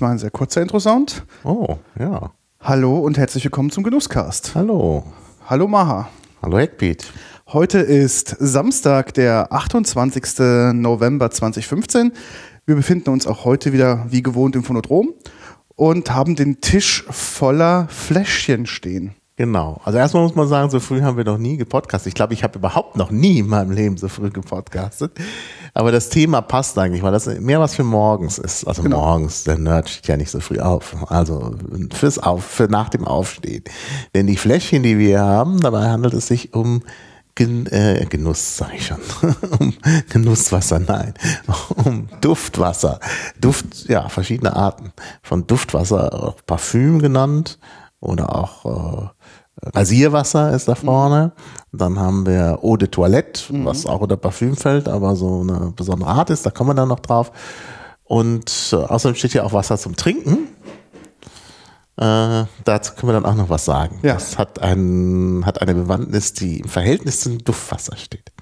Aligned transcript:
Diesmal 0.00 0.12
ein 0.12 0.18
sehr 0.18 0.30
kurzer 0.30 0.62
Intro-Sound. 0.62 1.24
Oh, 1.44 1.76
ja. 1.98 2.30
Hallo 2.58 3.00
und 3.00 3.18
herzlich 3.18 3.44
willkommen 3.44 3.68
zum 3.68 3.84
Genusscast. 3.84 4.54
Hallo. 4.54 5.04
Hallo 5.46 5.68
Maha. 5.68 6.08
Hallo 6.40 6.56
Eckbeat. 6.56 7.12
Heute 7.48 7.80
ist 7.80 8.34
Samstag, 8.38 9.12
der 9.12 9.52
28. 9.52 10.72
November 10.72 11.30
2015. 11.30 12.12
Wir 12.64 12.76
befinden 12.76 13.10
uns 13.10 13.26
auch 13.26 13.44
heute 13.44 13.74
wieder 13.74 14.06
wie 14.08 14.22
gewohnt 14.22 14.56
im 14.56 14.64
Phonodrom 14.64 15.12
und 15.76 16.14
haben 16.14 16.34
den 16.34 16.62
Tisch 16.62 17.04
voller 17.10 17.86
Fläschchen 17.90 18.64
stehen. 18.64 19.14
Genau. 19.36 19.82
Also 19.84 19.98
erstmal 19.98 20.22
muss 20.22 20.34
man 20.34 20.48
sagen, 20.48 20.70
so 20.70 20.80
früh 20.80 21.02
haben 21.02 21.18
wir 21.18 21.24
noch 21.24 21.36
nie 21.36 21.58
gepodcastet. 21.58 22.08
Ich 22.08 22.14
glaube, 22.14 22.32
ich 22.32 22.42
habe 22.42 22.58
überhaupt 22.58 22.96
noch 22.96 23.10
nie 23.10 23.40
in 23.40 23.48
meinem 23.48 23.70
Leben 23.70 23.98
so 23.98 24.08
früh 24.08 24.30
gepodcastet. 24.30 25.12
Aber 25.74 25.92
das 25.92 26.08
Thema 26.08 26.40
passt 26.40 26.78
eigentlich, 26.78 27.02
weil 27.02 27.12
das 27.12 27.26
mehr 27.26 27.60
was 27.60 27.74
für 27.74 27.84
morgens 27.84 28.38
ist. 28.38 28.64
Also 28.64 28.82
genau. 28.82 29.00
morgens, 29.00 29.44
der 29.44 29.58
Nerd 29.58 29.88
steht 29.88 30.08
ja 30.08 30.16
nicht 30.16 30.30
so 30.30 30.40
früh 30.40 30.58
auf. 30.58 30.96
Also 31.10 31.54
fürs 31.92 32.18
auf, 32.18 32.44
für 32.44 32.68
nach 32.68 32.88
dem 32.88 33.06
Aufstehen. 33.06 33.64
Denn 34.14 34.26
die 34.26 34.36
Fläschchen, 34.36 34.82
die 34.82 34.98
wir 34.98 35.20
haben, 35.20 35.60
dabei 35.60 35.90
handelt 35.90 36.14
es 36.14 36.26
sich 36.26 36.54
um 36.54 36.82
Gen, 37.34 37.66
äh, 37.66 38.04
Genuss, 38.08 38.56
sage 38.56 38.72
ich 38.76 38.86
schon. 38.86 38.98
um 39.58 39.74
Genusswasser, 40.08 40.80
nein. 40.80 41.14
Um 41.84 42.08
Duftwasser. 42.20 42.98
Duft, 43.40 43.88
ja, 43.88 44.08
verschiedene 44.08 44.54
Arten 44.54 44.92
von 45.22 45.46
Duftwasser, 45.46 46.12
auch 46.12 46.36
Parfüm 46.44 46.98
genannt 46.98 47.58
oder 48.00 48.34
auch 48.34 49.04
äh, 49.04 49.08
Rasierwasser 49.62 50.52
ist 50.52 50.68
da 50.68 50.74
vorne. 50.74 51.32
Dann 51.72 51.98
haben 51.98 52.26
wir 52.26 52.60
Eau 52.62 52.76
de 52.76 52.88
Toilette, 52.88 53.52
mhm. 53.52 53.64
was 53.64 53.86
auch 53.86 54.00
unter 54.00 54.16
Parfüm 54.16 54.56
fällt, 54.56 54.88
aber 54.88 55.16
so 55.16 55.40
eine 55.40 55.72
besondere 55.74 56.10
Art 56.10 56.30
ist, 56.30 56.46
da 56.46 56.50
kommen 56.50 56.70
wir 56.70 56.74
dann 56.74 56.88
noch 56.88 57.00
drauf. 57.00 57.32
Und 58.04 58.70
äh, 58.72 58.76
außerdem 58.76 59.14
steht 59.14 59.32
hier 59.32 59.44
auch 59.44 59.52
Wasser 59.52 59.78
zum 59.78 59.96
Trinken. 59.96 60.48
Äh, 61.96 62.46
dazu 62.64 62.94
können 62.94 63.12
wir 63.12 63.20
dann 63.20 63.26
auch 63.26 63.34
noch 63.34 63.50
was 63.50 63.66
sagen. 63.66 63.98
Ja. 64.02 64.14
Das 64.14 64.38
hat, 64.38 64.60
ein, 64.60 65.42
hat 65.44 65.60
eine 65.60 65.74
Bewandtnis, 65.74 66.32
die 66.32 66.60
im 66.60 66.68
Verhältnis 66.68 67.20
zum 67.20 67.38
Duftwasser 67.38 67.96
steht. 67.96 68.32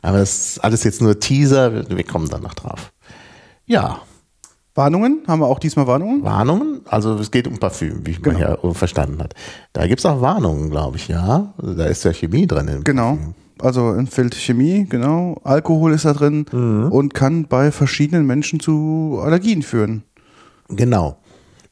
Aber 0.00 0.18
das 0.18 0.46
ist 0.46 0.64
alles 0.64 0.84
jetzt 0.84 1.02
nur 1.02 1.18
Teaser, 1.18 1.74
wir, 1.74 1.90
wir 1.90 2.04
kommen 2.04 2.28
dann 2.28 2.42
noch 2.42 2.54
drauf. 2.54 2.92
Ja, 3.66 4.00
Warnungen? 4.80 5.22
Haben 5.26 5.40
wir 5.40 5.46
auch 5.46 5.58
diesmal 5.58 5.86
Warnungen? 5.86 6.22
Warnungen? 6.22 6.80
Also 6.86 7.14
es 7.16 7.30
geht 7.30 7.46
um 7.46 7.58
Parfüm, 7.58 8.06
wie 8.06 8.14
genau. 8.14 8.38
man 8.38 8.40
ja 8.64 8.72
verstanden 8.72 9.22
hat. 9.22 9.34
Da 9.74 9.86
gibt 9.86 9.98
es 9.98 10.06
auch 10.06 10.22
Warnungen, 10.22 10.70
glaube 10.70 10.96
ich, 10.96 11.08
ja. 11.08 11.52
Da 11.58 11.84
ist 11.84 12.04
ja 12.04 12.14
Chemie 12.14 12.46
drin. 12.46 12.80
genau. 12.82 13.16
Parfüm. 13.16 13.34
Also 13.58 13.92
entfällt 13.92 14.34
Chemie, 14.34 14.86
genau. 14.88 15.38
Alkohol 15.44 15.92
ist 15.92 16.06
da 16.06 16.14
drin 16.14 16.46
mhm. 16.50 16.90
und 16.90 17.12
kann 17.12 17.46
bei 17.46 17.70
verschiedenen 17.70 18.26
Menschen 18.26 18.58
zu 18.58 19.20
Allergien 19.22 19.62
führen. 19.62 20.02
Genau. 20.68 21.18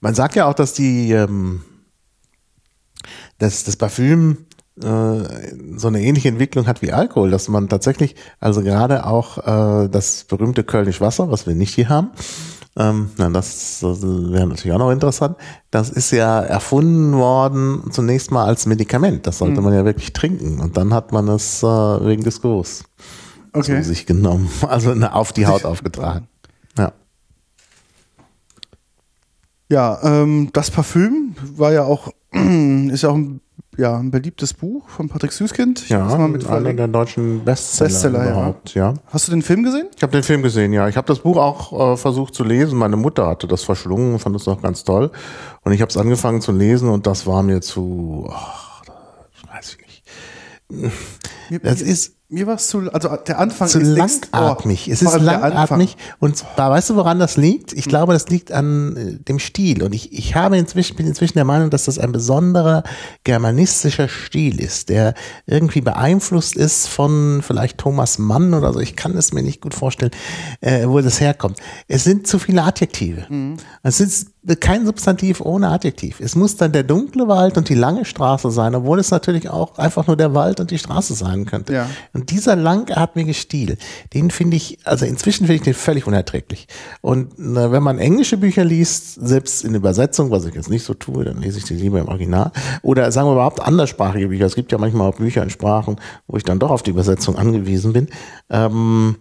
Man 0.01 0.15
sagt 0.15 0.35
ja 0.35 0.47
auch, 0.47 0.55
dass 0.55 0.75
die 0.75 1.13
ähm, 1.13 1.63
dass 3.39 3.65
das 3.65 3.77
Parfüm 3.77 4.37
äh, 4.83 5.77
so 5.77 5.89
eine 5.89 6.03
ähnliche 6.03 6.29
Entwicklung 6.29 6.67
hat 6.67 6.83
wie 6.83 6.93
Alkohol, 6.93 7.31
dass 7.31 7.49
man 7.49 7.69
tatsächlich, 7.69 8.15
also 8.39 8.63
gerade 8.63 9.07
auch 9.07 9.39
äh, 9.39 9.89
das 9.89 10.25
berühmte 10.25 10.63
Kölnisch 10.63 11.01
Wasser, 11.01 11.31
was 11.31 11.47
wir 11.47 11.55
nicht 11.55 11.75
hier 11.75 11.89
haben, 11.89 12.11
ähm, 12.78 13.11
na, 13.16 13.28
das, 13.28 13.81
das 13.81 14.03
wäre 14.03 14.47
natürlich 14.47 14.72
auch 14.72 14.78
noch 14.78 14.93
interessant. 14.93 15.37
Das 15.72 15.91
ist 15.91 16.12
ja 16.12 16.41
erfunden 16.41 17.12
worden 17.15 17.91
zunächst 17.91 18.31
mal 18.31 18.44
als 18.44 18.66
Medikament. 18.66 19.27
Das 19.27 19.39
sollte 19.39 19.61
mhm. 19.61 19.65
man 19.65 19.75
ja 19.75 19.84
wirklich 19.84 20.12
trinken. 20.12 20.61
Und 20.61 20.77
dann 20.77 20.94
hat 20.94 21.11
man 21.11 21.27
es 21.28 21.62
äh, 21.65 21.67
wegen 21.67 22.22
des 22.22 22.41
Geruchs 22.41 22.84
okay. 23.53 23.83
zu 23.83 23.88
sich 23.88 24.06
genommen. 24.06 24.49
Also 24.69 24.93
eine, 24.93 25.12
auf 25.15 25.33
die 25.33 25.47
Haut 25.47 25.65
aufgetragen. 25.65 26.28
Ja. 26.77 26.93
Ja, 29.69 29.99
ähm, 30.03 30.50
das 30.53 30.71
Parfüm 30.71 31.34
war 31.56 31.72
ja 31.72 31.83
auch, 31.83 32.12
ist 32.33 33.03
ja 33.03 33.09
auch 33.09 33.17
ein 33.17 33.41
ja, 33.78 33.97
ein 33.97 34.11
beliebtes 34.11 34.55
Buch 34.55 34.89
von 34.89 35.09
Patrick 35.09 35.31
Süßkind. 35.31 35.83
Ich 35.83 35.89
ja, 35.91 36.05
mal 36.05 36.28
mit 36.28 36.47
einer 36.49 36.75
der 36.75 36.89
deutschen 36.89 37.44
Bestseller, 37.44 37.89
Bestseller 37.89 38.31
überhaupt. 38.31 38.75
Ja. 38.75 38.91
ja. 38.91 38.94
Hast 39.06 39.28
du 39.28 39.33
den 39.33 39.43
Film 39.43 39.62
gesehen? 39.62 39.87
Ich 39.97 40.03
habe 40.03 40.11
den 40.11 40.25
Film 40.25 40.43
gesehen, 40.43 40.72
ja. 40.72 40.89
Ich 40.89 40.97
habe 40.97 41.06
das 41.06 41.21
Buch 41.21 41.37
auch 41.37 41.93
äh, 41.93 41.97
versucht 41.97 42.34
zu 42.34 42.43
lesen. 42.43 42.77
Meine 42.77 42.97
Mutter 42.97 43.28
hatte 43.28 43.47
das 43.47 43.62
verschlungen, 43.62 44.19
fand 44.19 44.34
es 44.34 44.49
auch 44.49 44.61
ganz 44.61 44.83
toll. 44.83 45.12
Und 45.62 45.72
ich 45.72 45.81
habe 45.81 45.91
es 45.91 45.97
angefangen 45.97 46.41
zu 46.41 46.50
lesen 46.50 46.88
und 46.88 47.06
das 47.06 47.27
war 47.28 47.44
mir 47.44 47.61
zu, 47.61 48.28
ach, 48.33 48.83
weiß 49.53 49.77
ich 49.78 49.87
nicht. 49.87 51.62
Das 51.62 51.81
ist 51.81 52.18
mir 52.31 52.47
war 52.47 52.56
es 52.56 52.69
zu, 52.69 52.93
also 52.93 53.16
der 53.16 53.39
Anfang 53.39 53.69
zu 53.69 53.81
ist 53.81 53.89
langatmig. 53.89 54.87
Oh, 54.89 54.93
es 54.93 55.00
ist 55.00 55.21
langatmig. 55.21 55.97
Und 56.19 56.44
da 56.56 56.71
weißt 56.71 56.91
du, 56.91 56.97
woran 56.97 57.19
das 57.19 57.39
liegt? 57.39 57.72
Ich 57.72 57.87
glaube, 57.87 58.12
das 58.12 58.28
liegt 58.28 58.53
an 58.53 58.97
äh, 58.97 59.25
dem 59.25 59.39
Stil. 59.39 59.83
Und 59.83 59.94
ich, 59.94 60.12
ich 60.12 60.34
habe 60.34 60.59
inzwischen, 60.59 60.94
bin 60.97 61.06
inzwischen 61.06 61.34
der 61.34 61.47
Meinung, 61.47 61.71
dass 61.71 61.87
das 61.87 61.99
ein 61.99 62.12
besonderer 62.12 62.83
germanistischer 63.25 64.09
Stil 64.09 64.61
ist, 64.61 64.91
der 64.91 65.15
irgendwie 65.47 65.81
beeinflusst 65.81 66.55
ist 66.55 66.87
von 66.87 67.41
vielleicht 67.43 67.78
Thomas 67.78 68.19
Mann 68.19 68.53
oder 68.53 68.75
so. 68.75 68.81
Ich 68.81 68.94
kann 68.94 69.17
es 69.17 69.33
mir 69.33 69.43
nicht 69.43 69.62
gut 69.62 69.72
vorstellen, 69.72 70.12
äh, 70.61 70.87
wo 70.87 71.00
das 71.00 71.21
herkommt. 71.21 71.59
Es 71.87 72.05
sind 72.05 72.27
zu 72.27 72.38
viele 72.38 72.62
Adjektive. 72.62 73.25
Mhm. 73.31 73.56
Es 73.83 74.00
ist 74.00 74.33
kein 74.57 74.87
Substantiv 74.87 75.41
ohne 75.41 75.69
Adjektiv. 75.69 76.21
Es 76.21 76.35
muss 76.35 76.57
dann 76.57 76.73
der 76.73 76.83
dunkle 76.83 77.29
Wald 77.29 77.57
und 77.57 77.69
die 77.69 77.75
lange 77.75 78.05
Straße 78.05 78.51
sein, 78.51 78.75
obwohl 78.75 78.99
es 78.99 79.11
natürlich 79.11 79.51
auch 79.51 79.79
einfach 79.79 80.07
nur 80.07 80.17
der 80.17 80.35
Wald 80.35 80.61
und 80.61 80.71
die 80.71 80.79
Straße 80.79 81.15
sein 81.15 81.45
könnte. 81.45 81.73
Ja. 81.73 81.91
Und 82.13 82.31
dieser 82.31 82.57
langatmige 82.57 83.35
Stil, 83.35 83.77
den 84.15 84.31
finde 84.31 84.57
ich, 84.57 84.79
also 84.85 85.05
inzwischen 85.07 85.47
finde 85.47 85.57
ich 85.57 85.63
den 85.63 85.75
völlig 85.75 86.07
unerträglich. 86.07 86.67
Und 87.01 87.35
na, 87.37 87.73
wenn 87.73 87.83
man 87.83 87.99
englische 87.99 88.37
Bücher 88.37 88.65
liest, 88.65 89.15
selbst 89.15 89.65
in 89.65 89.75
Übersetzung, 89.75 90.31
was 90.31 90.45
ich 90.45 90.55
jetzt 90.55 90.71
nicht 90.71 90.85
so 90.85 90.95
tue, 90.95 91.25
dann 91.25 91.41
lese 91.41 91.59
ich 91.59 91.65
die 91.65 91.75
lieber 91.75 92.01
im 92.01 92.09
Original. 92.09 92.53
Oder 92.83 93.13
sagen 93.13 93.29
wir 93.29 93.33
überhaupt 93.33 93.61
anderssprachige 93.61 94.29
Bücher. 94.29 94.47
Es 94.47 94.55
gibt 94.55 94.73
ja 94.73 94.79
manchmal 94.79 95.09
auch 95.09 95.17
Bücher 95.17 95.43
in 95.43 95.51
Sprachen, 95.51 95.97
wo 96.27 96.37
ich 96.37 96.45
dann 96.45 96.59
doch 96.59 96.71
auf 96.71 96.83
die 96.83 96.91
Übersetzung 96.91 97.37
angewiesen 97.37 97.93
bin. 97.93 98.09
Ähm, 98.51 99.17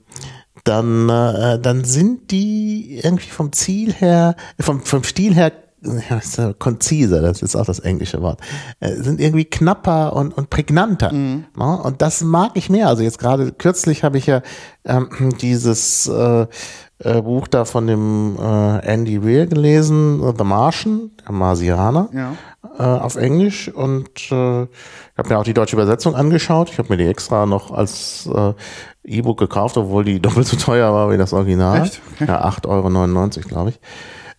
dann, 0.67 1.09
äh, 1.09 1.59
dann 1.59 1.83
sind 1.83 2.31
die 2.31 3.00
irgendwie 3.03 3.29
vom 3.29 3.51
Ziel 3.53 3.94
her, 3.94 4.35
vom, 4.59 4.81
vom 4.81 5.03
Stil 5.03 5.33
her 5.33 5.51
ja, 5.83 6.53
konziser, 6.53 7.22
das 7.22 7.41
ist 7.41 7.55
auch 7.55 7.66
das 7.66 7.79
englische 7.79 8.22
Wort, 8.22 8.41
äh, 8.79 8.95
sind 8.95 9.22
irgendwie 9.22 9.45
knapper 9.45 10.13
und, 10.16 10.35
und 10.35 10.50
prägnanter. 10.50 11.13
Mhm. 11.13 11.45
Ne? 11.55 11.81
Und 11.83 12.01
das 12.01 12.22
mag 12.22 12.51
ich 12.55 12.69
mehr. 12.69 12.88
Also 12.88 13.03
jetzt 13.03 13.19
gerade 13.19 13.51
kürzlich 13.51 14.03
habe 14.03 14.17
ich 14.17 14.25
ja 14.25 14.41
ähm, 14.85 15.09
dieses 15.39 16.07
äh, 16.07 16.47
äh, 17.00 17.22
Buch 17.22 17.47
da 17.47 17.66
von 17.66 17.88
dem 17.88 18.38
äh, 18.40 18.80
Andy 18.85 19.23
Weir 19.23 19.46
gelesen, 19.47 20.22
The 20.38 20.44
Martian, 20.44 21.11
der 21.26 21.32
Marsianer, 21.32 22.09
ja. 22.14 22.34
äh, 22.78 22.99
auf 22.99 23.16
Englisch. 23.16 23.70
Und 23.70 24.09
äh, 24.32 24.64
ich 24.64 25.17
habe 25.17 25.29
mir 25.29 25.38
auch 25.38 25.44
die 25.44 25.53
deutsche 25.53 25.76
Übersetzung 25.76 26.16
angeschaut. 26.16 26.70
Ich 26.70 26.78
habe 26.79 26.90
mir 26.90 26.97
die 26.97 27.08
extra 27.08 27.46
noch 27.46 27.72
als 27.72 28.28
äh, 28.34 28.53
E-Book 29.03 29.38
gekauft, 29.38 29.78
obwohl 29.78 30.03
die 30.05 30.20
doppelt 30.22 30.47
so 30.47 30.58
teuer 30.58 30.91
war 30.94 31.11
wie 31.11 31.17
das 31.17 31.34
Original. 31.34 31.84
Echt? 31.84 32.02
Okay. 32.16 32.26
Ja, 32.28 32.46
8,99 32.46 32.66
Euro, 33.38 33.47
glaube 33.47 33.70
ich. 33.72 33.79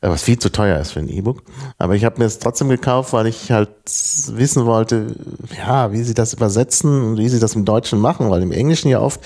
Äh, 0.01 0.11
was 0.11 0.23
viel 0.23 0.39
zu 0.39 0.51
teuer 0.51 0.79
ist 0.79 0.93
für 0.93 1.01
ein 1.01 1.09
E-Book. 1.09 1.43
Aber 1.79 1.95
ich 1.95 2.05
habe 2.05 2.19
mir 2.19 2.27
es 2.27 2.39
trotzdem 2.39 2.69
gekauft, 2.69 3.13
weil 3.13 3.27
ich 3.27 3.51
halt 3.51 3.71
wissen 3.85 4.65
wollte, 4.65 5.15
ja, 5.57 5.93
wie 5.93 6.03
sie 6.03 6.15
das 6.15 6.35
übersetzen 6.35 7.03
und 7.03 7.19
wie 7.19 7.29
sie 7.29 7.41
das 7.41 7.55
im 7.55 7.65
Deutschen 7.65 7.99
machen, 7.99 8.31
weil 8.31 8.43
im 8.43 8.53
Englischen 8.53 8.89
ja 8.89 9.01
oft 9.01 9.21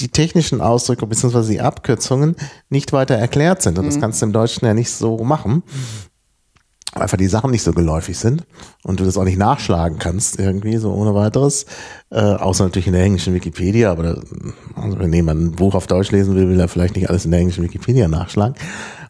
die 0.00 0.08
technischen 0.08 0.60
Ausdrücke 0.60 1.06
bzw. 1.06 1.48
die 1.48 1.60
Abkürzungen 1.60 2.36
nicht 2.68 2.92
weiter 2.92 3.14
erklärt 3.14 3.62
sind. 3.62 3.78
Und 3.78 3.86
das 3.86 3.96
mhm. 3.96 4.00
kannst 4.00 4.22
du 4.22 4.26
im 4.26 4.32
Deutschen 4.32 4.66
ja 4.66 4.74
nicht 4.74 4.90
so 4.90 5.18
machen 5.18 5.62
einfach 6.94 7.16
die 7.16 7.26
Sachen 7.26 7.50
nicht 7.50 7.62
so 7.62 7.72
geläufig 7.72 8.18
sind 8.18 8.44
und 8.82 9.00
du 9.00 9.04
das 9.04 9.16
auch 9.16 9.24
nicht 9.24 9.38
nachschlagen 9.38 9.98
kannst 9.98 10.38
irgendwie 10.38 10.76
so 10.76 10.92
ohne 10.92 11.14
weiteres, 11.14 11.66
äh, 12.10 12.20
außer 12.20 12.64
natürlich 12.64 12.86
in 12.86 12.92
der 12.92 13.02
englischen 13.02 13.34
Wikipedia, 13.34 13.90
aber 13.90 14.02
da, 14.02 14.20
also 14.76 14.98
wenn 14.98 15.12
jemand 15.12 15.40
ein 15.40 15.52
Buch 15.52 15.74
auf 15.74 15.86
Deutsch 15.86 16.12
lesen 16.12 16.34
will, 16.34 16.48
will 16.48 16.60
er 16.60 16.68
vielleicht 16.68 16.96
nicht 16.96 17.08
alles 17.08 17.24
in 17.24 17.30
der 17.30 17.40
englischen 17.40 17.64
Wikipedia 17.64 18.08
nachschlagen. 18.08 18.54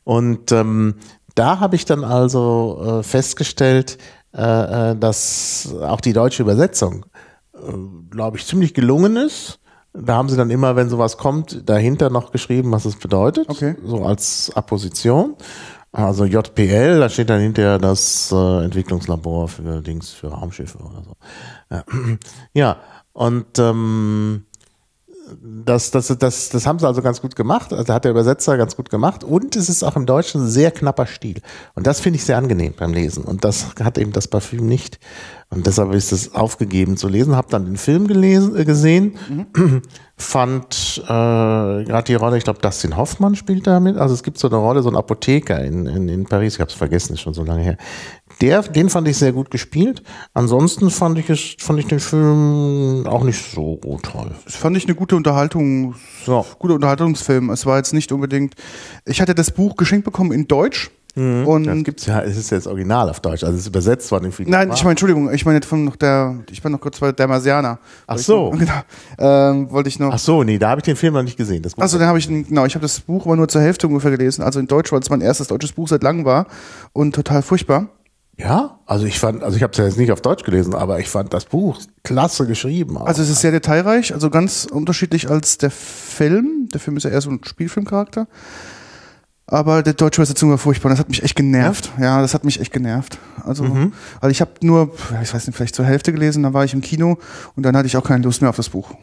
Und 0.05 0.53
ähm, 0.53 0.95
da 1.35 1.61
habe 1.61 1.77
ich 1.77 1.85
dann 1.85 2.05
also 2.05 3.01
äh, 3.01 3.03
festgestellt, 3.03 3.99
äh, 4.35 4.93
äh 4.93 4.97
dass 4.97 5.75
auch 5.83 6.01
die 6.01 6.13
deutsche 6.13 6.43
Übersetzung, 6.43 7.07
äh, 7.55 7.73
glaube 8.11 8.39
ich, 8.39 8.47
ziemlich 8.47 8.75
gelungen 8.75 9.17
ist. 9.17 9.61
Da 9.97 10.17
haben 10.17 10.29
sie 10.29 10.37
dann 10.37 10.51
immer, 10.51 10.75
wenn 10.75 10.89
sowas 10.89 11.17
kommt, 11.17 11.69
dahinter 11.69 12.11
noch 12.11 12.33
geschrieben, 12.33 12.73
was 12.73 12.85
es 12.85 12.97
bedeutet, 12.97 13.49
okay. 13.49 13.77
so 13.85 14.05
als 14.05 14.51
Apposition. 14.55 15.37
Also 15.93 16.25
JPL, 16.25 16.99
da 16.99 17.09
steht 17.09 17.31
dann 17.31 17.41
hinterher 17.41 17.79
das 17.79 18.33
äh, 18.33 18.65
Entwicklungslabor 18.65 19.47
für 19.47 19.81
Dings, 19.81 20.11
für 20.11 20.27
Raumschiffe 20.27 20.79
oder 20.79 21.05
so. 21.05 21.17
Ja, 21.71 21.85
ja 22.53 22.77
und 23.13 23.61
ähm, 23.61 24.47
das, 25.65 25.91
das, 25.91 26.09
das, 26.19 26.49
das 26.49 26.67
haben 26.67 26.79
sie 26.79 26.87
also 26.87 27.03
ganz 27.03 27.21
gut 27.21 27.37
gemacht. 27.37 27.73
Also 27.73 27.93
hat 27.93 28.05
der 28.05 28.11
Übersetzer 28.11 28.57
ganz 28.57 28.77
gut 28.77 28.91
gemacht. 28.91 29.25
Und 29.25 29.57
es 29.57 29.69
ist 29.69 29.83
auch 29.83 29.97
im 29.97 30.07
Deutschen 30.07 30.43
ein 30.43 30.49
sehr 30.49 30.71
knapper 30.71 31.07
Stil. 31.07 31.41
Und 31.75 31.87
das 31.87 32.01
finde 32.01 32.19
ich 32.19 32.25
sehr 32.25 32.39
angenehm 32.39 32.75
beim 32.77 32.93
Lesen. 32.93 33.25
Und 33.25 33.45
das 33.45 33.75
hat 33.83 33.99
eben 33.99 34.13
das 34.13 34.29
Parfüm 34.29 34.67
nicht. 34.67 34.99
Und 35.51 35.67
deshalb 35.67 35.93
ist 35.95 36.13
es 36.13 36.35
aufgegeben 36.35 36.97
zu 36.97 37.09
lesen. 37.09 37.37
Hab 37.37 37.49
dann 37.49 37.65
den 37.65 37.77
Film 37.77 38.07
gelesen, 38.09 38.57
äh, 38.57 38.65
gesehen. 38.65 39.17
Mhm. 39.55 39.83
Fand 40.17 41.03
äh, 41.05 41.09
gerade 41.09 42.05
die 42.05 42.15
Rolle, 42.15 42.39
ich 42.39 42.45
glaube, 42.45 42.61
Dustin 42.61 42.97
Hoffmann 42.97 43.35
spielt 43.35 43.67
damit. 43.67 43.97
Also 43.97 44.15
es 44.15 44.23
gibt 44.23 44.39
so 44.39 44.49
eine 44.49 44.57
Rolle, 44.57 44.83
so 44.83 44.89
ein 44.89 44.97
Apotheker 44.97 45.63
in, 45.65 45.87
in, 45.87 46.09
in 46.09 46.25
Paris. 46.25 46.55
Ich 46.55 46.61
habe 46.61 46.71
es 46.71 46.77
vergessen, 46.77 47.15
ist 47.15 47.21
schon 47.21 47.35
so 47.35 47.45
lange 47.45 47.63
her. 47.63 47.77
Der, 48.41 48.63
den 48.63 48.91
fand 48.91 49.09
ich 49.09 49.17
sehr 49.17 49.33
gut 49.33 49.51
gespielt. 49.51 50.03
Ansonsten 50.33 50.91
fand 50.91 51.19
ich 51.19 51.31
es, 51.31 51.57
fand 51.59 51.79
ich 51.79 51.87
den 51.87 52.01
Film 52.01 53.07
auch 53.07 53.25
nicht 53.25 53.53
so 53.53 53.79
toll. 54.03 54.33
Das 54.45 54.57
fand 54.57 54.77
ich 54.77 54.85
eine 54.85 54.95
gute 54.95 55.17
Unterhaltung, 55.17 55.95
ja. 56.27 56.45
guter 56.59 56.75
Unterhaltungsfilm. 56.75 57.51
Es 57.51 57.65
war 57.67 57.77
jetzt 57.77 57.93
nicht 57.93 58.13
unbedingt. 58.13 58.55
Ich 59.05 59.21
hatte 59.21 59.35
das 59.35 59.51
Buch 59.51 59.77
geschenkt 59.77 60.05
bekommen 60.05 60.33
in 60.33 60.49
Deutsch. 60.49 60.91
Mhm. 61.17 61.47
Und 61.47 61.65
das 61.65 61.85
gibt's 61.85 62.07
ja, 62.07 62.23
es 62.23 62.37
ist 62.37 62.51
jetzt 62.51 62.67
original 62.67 63.09
auf 63.09 63.21
Deutsch, 63.21 63.45
also 63.45 63.55
es 63.55 63.61
ist 63.61 63.69
übersetzt 63.69 64.11
worden. 64.11 64.33
Nein, 64.47 64.73
ich 64.75 64.83
meine, 64.83 64.91
Entschuldigung, 64.91 65.33
ich 65.33 65.47
meine 65.47 65.63
von 65.63 65.85
noch 65.85 65.95
der, 65.95 66.35
ich 66.51 66.61
bin 66.61 66.73
noch 66.73 66.81
kurz 66.81 66.99
bei 66.99 67.13
der 67.13 67.29
Marsianer. 67.29 67.79
Ach 68.07 68.19
so. 68.19 68.51
Noch, 68.51 68.59
genau, 68.59 68.81
ähm, 69.19 69.71
wollte 69.71 69.89
ich 69.89 70.01
noch. 70.01 70.13
Ach 70.13 70.19
so, 70.19 70.43
nee, 70.43 70.59
da 70.59 70.71
habe 70.71 70.81
ich 70.81 70.85
den 70.85 70.97
Film 70.97 71.15
noch 71.15 71.23
nicht 71.23 71.37
gesehen. 71.37 71.63
Das 71.63 71.79
Achso, 71.79 71.99
den 71.99 72.09
habe 72.09 72.19
ich, 72.19 72.27
genau, 72.27 72.65
ich 72.65 72.75
habe 72.75 72.83
das 72.83 72.99
Buch 72.99 73.27
aber 73.27 73.37
nur 73.37 73.47
zur 73.47 73.61
Hälfte 73.61 73.87
ungefähr 73.87 74.11
gelesen, 74.11 74.43
also 74.43 74.59
in 74.59 74.67
Deutsch, 74.67 74.91
weil 74.91 75.01
es 75.01 75.09
mein 75.09 75.21
erstes 75.21 75.47
deutsches 75.47 75.73
Buch 75.73 75.87
seit 75.87 76.03
langem 76.03 76.25
war 76.25 76.47
und 76.93 77.15
total 77.15 77.43
furchtbar. 77.43 77.87
Ja, 78.37 78.81
also 78.87 79.07
ich 79.07 79.21
fand, 79.21 79.43
also 79.45 79.57
ich 79.57 79.63
habe 79.63 79.73
es 79.73 79.79
ja 79.79 79.85
jetzt 79.85 79.97
nicht 79.97 80.11
auf 80.11 80.21
Deutsch 80.21 80.43
gelesen, 80.43 80.75
aber 80.75 80.99
ich 80.99 81.09
fand 81.09 81.33
das 81.33 81.45
Buch 81.45 81.81
klasse 82.03 82.47
geschrieben. 82.47 82.99
Also 82.99 83.23
es 83.23 83.31
ist 83.31 83.41
sehr 83.41 83.53
detailreich, 83.53 84.13
also 84.13 84.29
ganz 84.29 84.65
unterschiedlich 84.65 85.31
als 85.31 85.59
der 85.59 85.71
Film. 85.71 86.69
Der 86.73 86.81
Film 86.81 86.97
ist 86.97 87.05
ja 87.05 87.11
eher 87.11 87.21
so 87.21 87.31
ein 87.31 87.41
Spielfilmcharakter. 87.45 88.27
Aber 89.47 89.83
der 89.83 89.93
deutsche 89.93 90.21
Übersetzung 90.21 90.51
war 90.51 90.59
furchtbar. 90.59 90.89
Das 90.89 90.99
hat 90.99 91.09
mich 91.09 91.23
echt 91.23 91.37
genervt. 91.37 91.93
Ja, 92.01 92.23
das 92.23 92.35
hat 92.35 92.45
mich 92.45 92.61
echt 92.61 92.73
genervt. 92.73 93.19
Also, 93.45 93.65
mhm. 93.65 93.93
weil 94.21 94.31
ich 94.31 94.41
habe 94.41 94.53
nur, 94.63 94.95
ich 95.23 95.35
weiß 95.35 95.47
nicht, 95.47 95.55
vielleicht 95.57 95.75
zur 95.75 95.85
Hälfte 95.85 96.13
gelesen, 96.13 96.43
dann 96.43 96.55
war 96.55 96.65
ich 96.65 96.73
im 96.73 96.81
Kino 96.81 97.19
und 97.55 97.63
dann 97.63 97.77
hatte 97.77 97.87
ich 97.87 97.97
auch 97.97 98.05
keine 98.05 98.25
Lust 98.25 98.41
mehr 98.41 98.51
auf 98.51 98.57
das 98.57 98.71
Buch. 98.71 98.95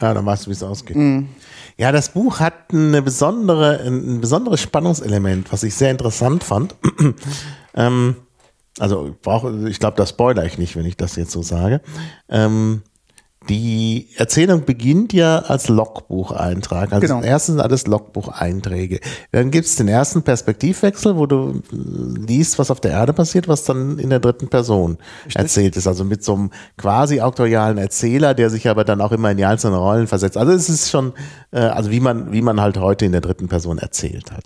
Ja, 0.00 0.14
dann 0.14 0.26
weißt 0.26 0.46
du, 0.46 0.50
wie 0.50 0.54
es 0.54 0.62
ausgeht. 0.62 0.96
Mhm. 0.96 1.28
Ja, 1.76 1.92
das 1.92 2.08
Buch 2.08 2.40
hat 2.40 2.54
eine 2.72 3.02
besondere, 3.02 3.80
ein 3.86 4.20
besonderes 4.20 4.60
Spannungselement, 4.60 5.52
was 5.52 5.62
ich 5.62 5.74
sehr 5.74 5.90
interessant 5.90 6.44
fand. 6.44 6.74
ähm, 7.74 8.16
also 8.78 9.14
brauche, 9.22 9.68
ich 9.68 9.78
glaube, 9.78 9.96
das 9.96 10.10
spoiler 10.10 10.44
ich 10.44 10.58
nicht, 10.58 10.76
wenn 10.76 10.86
ich 10.86 10.96
das 10.96 11.16
jetzt 11.16 11.30
so 11.30 11.42
sage. 11.42 11.80
Ähm, 12.28 12.82
die 13.48 14.08
Erzählung 14.16 14.64
beginnt 14.64 15.12
ja 15.12 15.40
als 15.40 15.68
Logbucheintrag. 15.68 16.92
Also 16.92 17.06
genau. 17.06 17.22
erstens 17.22 17.60
alles 17.60 17.86
Logbucheinträge. 17.86 19.00
Dann 19.32 19.50
gibt's 19.50 19.76
den 19.76 19.88
ersten 19.88 20.22
Perspektivwechsel, 20.22 21.16
wo 21.16 21.26
du 21.26 21.60
liest, 21.70 22.58
was 22.58 22.70
auf 22.70 22.80
der 22.80 22.92
Erde 22.92 23.12
passiert, 23.12 23.46
was 23.46 23.64
dann 23.64 23.98
in 23.98 24.08
der 24.08 24.20
dritten 24.20 24.48
Person 24.48 24.96
Richtig. 25.26 25.42
erzählt 25.42 25.76
ist. 25.76 25.86
Also 25.86 26.04
mit 26.04 26.24
so 26.24 26.34
einem 26.34 26.50
quasi 26.78 27.20
auktorialen 27.20 27.76
Erzähler, 27.76 28.32
der 28.32 28.48
sich 28.48 28.66
aber 28.66 28.84
dann 28.84 29.02
auch 29.02 29.12
immer 29.12 29.30
in 29.30 29.36
die 29.36 29.44
einzelnen 29.44 29.78
Rollen 29.78 30.06
versetzt. 30.06 30.38
Also 30.38 30.52
es 30.52 30.70
ist 30.70 30.90
schon, 30.90 31.12
äh, 31.50 31.58
also 31.58 31.90
wie 31.90 32.00
man, 32.00 32.32
wie 32.32 32.42
man 32.42 32.62
halt 32.62 32.78
heute 32.78 33.04
in 33.04 33.12
der 33.12 33.20
dritten 33.20 33.48
Person 33.48 33.76
erzählt 33.76 34.32
hat. 34.32 34.44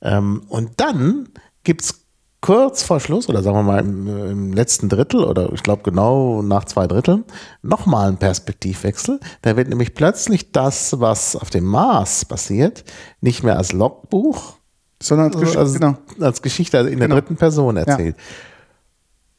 Ähm, 0.00 0.44
und 0.48 0.70
dann 0.78 1.28
gibt's 1.64 2.07
kurz 2.40 2.82
vor 2.82 3.00
Schluss 3.00 3.28
oder 3.28 3.42
sagen 3.42 3.56
wir 3.56 3.62
mal 3.62 3.80
im, 3.80 4.06
im 4.30 4.52
letzten 4.52 4.88
Drittel 4.88 5.24
oder 5.24 5.52
ich 5.52 5.62
glaube 5.62 5.82
genau 5.82 6.42
nach 6.42 6.64
zwei 6.64 6.86
Dritteln 6.86 7.24
nochmal 7.62 8.08
ein 8.08 8.16
Perspektivwechsel. 8.16 9.20
Da 9.42 9.56
wird 9.56 9.68
nämlich 9.68 9.94
plötzlich 9.94 10.52
das, 10.52 11.00
was 11.00 11.36
auf 11.36 11.50
dem 11.50 11.64
Mars 11.64 12.24
passiert, 12.24 12.84
nicht 13.20 13.42
mehr 13.42 13.56
als 13.56 13.72
Logbuch, 13.72 14.54
sondern 15.02 15.32
als, 15.32 15.40
Gesch 15.40 15.56
als, 15.56 15.74
genau. 15.74 15.96
als 16.20 16.42
Geschichte 16.42 16.78
in 16.78 16.98
der 16.98 17.08
genau. 17.08 17.14
dritten 17.16 17.36
Person 17.36 17.76
erzählt. 17.76 18.16
Ja. 18.16 18.22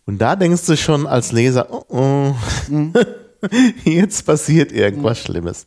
Und 0.05 0.17
da 0.17 0.35
denkst 0.35 0.65
du 0.65 0.75
schon 0.75 1.05
als 1.07 1.31
Leser, 1.31 1.67
oh, 1.71 1.83
oh. 1.89 2.35
Mhm. 2.67 2.93
jetzt 3.83 4.25
passiert 4.25 4.71
irgendwas 4.71 5.19
Schlimmes. 5.19 5.65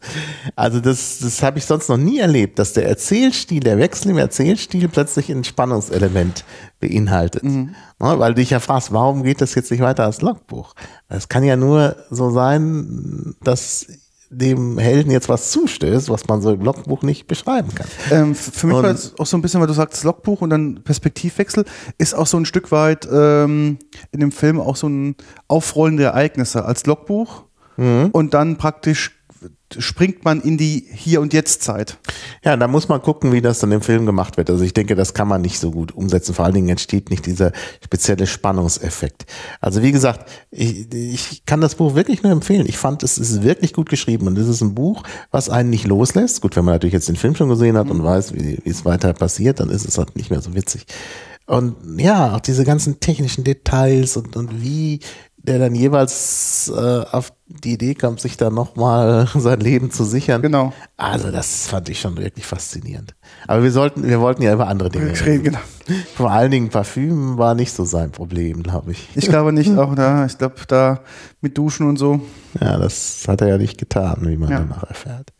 Also 0.56 0.80
das, 0.80 1.18
das 1.20 1.42
habe 1.42 1.58
ich 1.58 1.64
sonst 1.64 1.88
noch 1.88 1.96
nie 1.96 2.18
erlebt, 2.18 2.58
dass 2.58 2.72
der 2.72 2.86
Erzählstil, 2.88 3.60
der 3.60 3.78
Wechsel 3.78 4.10
im 4.10 4.18
Erzählstil 4.18 4.88
plötzlich 4.88 5.30
ein 5.30 5.44
Spannungselement 5.44 6.44
beinhaltet. 6.80 7.44
Mhm. 7.44 7.74
weil 7.98 8.34
du 8.34 8.40
dich 8.40 8.50
ja 8.50 8.60
fragst, 8.60 8.92
warum 8.92 9.22
geht 9.22 9.40
das 9.40 9.54
jetzt 9.54 9.70
nicht 9.70 9.80
weiter 9.80 10.04
als 10.04 10.20
Logbuch? 10.20 10.74
Es 11.08 11.28
kann 11.28 11.44
ja 11.44 11.56
nur 11.56 11.96
so 12.10 12.30
sein, 12.30 13.34
dass 13.42 13.86
dem 14.32 14.78
Helden 14.78 15.10
jetzt 15.10 15.28
was 15.28 15.50
zustößt, 15.50 16.08
was 16.08 16.26
man 16.26 16.40
so 16.40 16.52
im 16.52 16.62
Logbuch 16.62 17.02
nicht 17.02 17.26
beschreiben 17.26 17.74
kann. 17.74 17.86
Ähm, 18.10 18.34
für 18.34 18.66
mich 18.66 18.76
und, 18.76 18.82
war 18.82 18.90
es 18.90 19.14
auch 19.18 19.26
so 19.26 19.36
ein 19.36 19.42
bisschen, 19.42 19.60
weil 19.60 19.66
du 19.66 19.74
sagst 19.74 20.04
Logbuch 20.04 20.40
und 20.40 20.50
dann 20.50 20.82
Perspektivwechsel, 20.82 21.64
ist 21.98 22.14
auch 22.14 22.26
so 22.26 22.38
ein 22.38 22.46
Stück 22.46 22.72
weit 22.72 23.06
ähm, 23.12 23.78
in 24.10 24.20
dem 24.20 24.32
Film 24.32 24.58
auch 24.58 24.76
so 24.76 24.88
ein 24.88 25.16
Aufrollen 25.48 25.98
der 25.98 26.10
Ereignisse. 26.10 26.64
Als 26.64 26.86
Logbuch 26.86 27.44
mhm. 27.76 28.10
und 28.12 28.34
dann 28.34 28.56
praktisch 28.56 29.12
springt 29.78 30.24
man 30.24 30.40
in 30.40 30.58
die 30.58 30.86
Hier- 30.92 31.20
und 31.20 31.32
Jetzt-Zeit. 31.32 31.98
Ja, 32.44 32.56
da 32.56 32.68
muss 32.68 32.88
man 32.88 33.00
gucken, 33.00 33.32
wie 33.32 33.40
das 33.40 33.60
dann 33.60 33.72
im 33.72 33.80
Film 33.80 34.06
gemacht 34.06 34.36
wird. 34.36 34.50
Also 34.50 34.64
ich 34.64 34.74
denke, 34.74 34.94
das 34.94 35.14
kann 35.14 35.28
man 35.28 35.42
nicht 35.42 35.58
so 35.58 35.70
gut 35.70 35.92
umsetzen. 35.92 36.34
Vor 36.34 36.44
allen 36.44 36.54
Dingen 36.54 36.68
entsteht 36.68 37.10
nicht 37.10 37.26
dieser 37.26 37.52
spezielle 37.84 38.26
Spannungseffekt. 38.26 39.26
Also 39.60 39.82
wie 39.82 39.92
gesagt, 39.92 40.30
ich, 40.50 40.92
ich 40.92 41.44
kann 41.46 41.60
das 41.60 41.76
Buch 41.76 41.94
wirklich 41.94 42.22
nur 42.22 42.32
empfehlen. 42.32 42.66
Ich 42.66 42.78
fand, 42.78 43.02
es 43.02 43.18
ist 43.18 43.42
wirklich 43.42 43.72
gut 43.72 43.88
geschrieben 43.88 44.26
und 44.26 44.38
es 44.38 44.48
ist 44.48 44.60
ein 44.60 44.74
Buch, 44.74 45.02
was 45.30 45.48
einen 45.48 45.70
nicht 45.70 45.86
loslässt. 45.86 46.40
Gut, 46.40 46.56
wenn 46.56 46.64
man 46.64 46.74
natürlich 46.74 46.94
jetzt 46.94 47.08
den 47.08 47.16
Film 47.16 47.34
schon 47.34 47.48
gesehen 47.48 47.76
hat 47.76 47.86
mhm. 47.86 47.92
und 47.92 48.04
weiß, 48.04 48.34
wie, 48.34 48.58
wie 48.62 48.70
es 48.70 48.84
weiter 48.84 49.12
passiert, 49.12 49.60
dann 49.60 49.70
ist 49.70 49.86
es 49.86 49.98
halt 49.98 50.16
nicht 50.16 50.30
mehr 50.30 50.42
so 50.42 50.54
witzig. 50.54 50.86
Und 51.46 51.74
ja, 51.98 52.36
auch 52.36 52.40
diese 52.40 52.64
ganzen 52.64 53.00
technischen 53.00 53.42
Details 53.44 54.16
und, 54.16 54.36
und 54.36 54.62
wie 54.62 55.00
der 55.42 55.58
dann 55.58 55.74
jeweils 55.74 56.72
äh, 56.74 57.04
auf 57.10 57.32
die 57.46 57.72
Idee 57.72 57.94
kommt, 57.94 58.20
sich 58.20 58.36
dann 58.36 58.54
nochmal 58.54 59.28
sein 59.34 59.60
Leben 59.60 59.90
zu 59.90 60.04
sichern. 60.04 60.42
Genau. 60.42 60.72
Also 60.96 61.30
das 61.30 61.66
fand 61.66 61.88
ich 61.88 62.00
schon 62.00 62.16
wirklich 62.16 62.46
faszinierend. 62.46 63.14
Aber 63.46 63.62
wir 63.62 63.72
sollten, 63.72 64.06
wir 64.06 64.20
wollten 64.20 64.42
ja 64.42 64.52
über 64.52 64.68
andere 64.68 64.88
Dinge 64.88 65.12
reden. 65.20 65.44
Genau. 65.44 65.58
Vor 66.14 66.30
allen 66.30 66.50
Dingen 66.50 66.68
Parfüm 66.68 67.38
war 67.38 67.54
nicht 67.54 67.72
so 67.72 67.84
sein 67.84 68.12
Problem, 68.12 68.62
glaube 68.62 68.92
ich. 68.92 69.08
Ich 69.14 69.28
glaube 69.28 69.52
nicht, 69.52 69.76
auch 69.76 69.94
da, 69.94 70.26
ich 70.26 70.38
glaube 70.38 70.56
da 70.68 71.00
mit 71.40 71.58
Duschen 71.58 71.88
und 71.88 71.96
so. 71.96 72.20
Ja, 72.60 72.78
das 72.78 73.24
hat 73.26 73.40
er 73.40 73.48
ja 73.48 73.58
nicht 73.58 73.78
getan, 73.78 74.18
wie 74.22 74.36
man 74.36 74.50
ja. 74.50 74.58
danach 74.60 74.84
erfährt. 74.84 75.32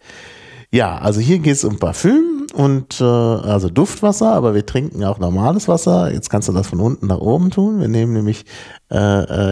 Ja, 0.71 0.99
also 0.99 1.21
hier 1.21 1.39
geht 1.39 1.55
es 1.55 1.65
um 1.65 1.79
Parfüm 1.79 2.32
und 2.55 3.01
äh, 3.01 3.05
also 3.05 3.69
Duftwasser, 3.69 4.33
aber 4.33 4.55
wir 4.55 4.67
trinken 4.67 5.05
auch 5.05 5.19
normales 5.19 5.69
Wasser. 5.69 6.13
Jetzt 6.13 6.31
kannst 6.31 6.49
du 6.49 6.53
das 6.53 6.67
von 6.67 6.81
unten 6.81 7.07
nach 7.07 7.19
oben 7.19 7.51
tun. 7.51 7.81
Wir 7.81 7.89
nehmen 7.89 8.13
nämlich 8.13 8.45
äh, 8.91 8.97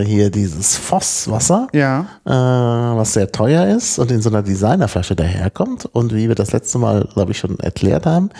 äh, 0.00 0.04
hier 0.04 0.30
dieses 0.30 0.76
Vosswasser, 0.76 1.68
ja. 1.72 2.06
äh, 2.24 2.30
was 2.30 3.14
sehr 3.14 3.32
teuer 3.32 3.74
ist 3.74 3.98
und 3.98 4.10
in 4.10 4.20
so 4.20 4.28
einer 4.28 4.42
Designerflasche 4.42 5.16
daherkommt. 5.16 5.86
Und 5.86 6.14
wie 6.14 6.28
wir 6.28 6.34
das 6.34 6.52
letzte 6.52 6.78
Mal, 6.78 7.08
glaube 7.14 7.32
ich, 7.32 7.38
schon 7.38 7.58
erklärt 7.58 8.06
haben, 8.06 8.30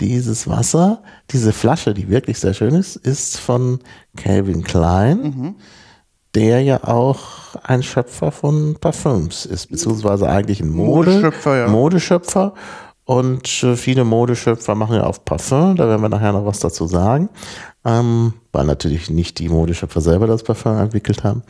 dieses 0.00 0.48
Wasser, 0.48 1.02
diese 1.30 1.52
Flasche, 1.52 1.94
die 1.94 2.08
wirklich 2.08 2.38
sehr 2.38 2.54
schön 2.54 2.74
ist, 2.74 2.96
ist 2.96 3.38
von 3.38 3.80
Calvin 4.16 4.62
Klein. 4.62 5.20
Mhm 5.22 5.54
der 6.34 6.62
ja 6.62 6.84
auch 6.84 7.56
ein 7.64 7.82
Schöpfer 7.82 8.30
von 8.30 8.76
Parfüms 8.80 9.46
ist, 9.46 9.70
beziehungsweise 9.70 10.28
eigentlich 10.28 10.60
ein 10.60 10.68
Mode, 10.68 11.10
Modeschöpfer. 11.10 11.56
Ja. 11.56 11.68
Modeschöpfer. 11.68 12.54
Und 13.08 13.62
äh, 13.62 13.74
viele 13.74 14.04
Modeschöpfer 14.04 14.74
machen 14.74 14.96
ja 14.96 15.06
auch 15.06 15.24
Parfum, 15.24 15.76
da 15.76 15.88
werden 15.88 16.02
wir 16.02 16.10
nachher 16.10 16.32
noch 16.32 16.44
was 16.44 16.60
dazu 16.60 16.86
sagen. 16.86 17.30
Ähm, 17.84 18.34
weil 18.52 18.66
natürlich 18.66 19.08
nicht 19.08 19.38
die 19.38 19.48
Modeschöpfer 19.48 20.02
selber 20.02 20.26
das 20.26 20.42
Parfum 20.42 20.76
entwickelt 20.76 21.24
haben. 21.24 21.42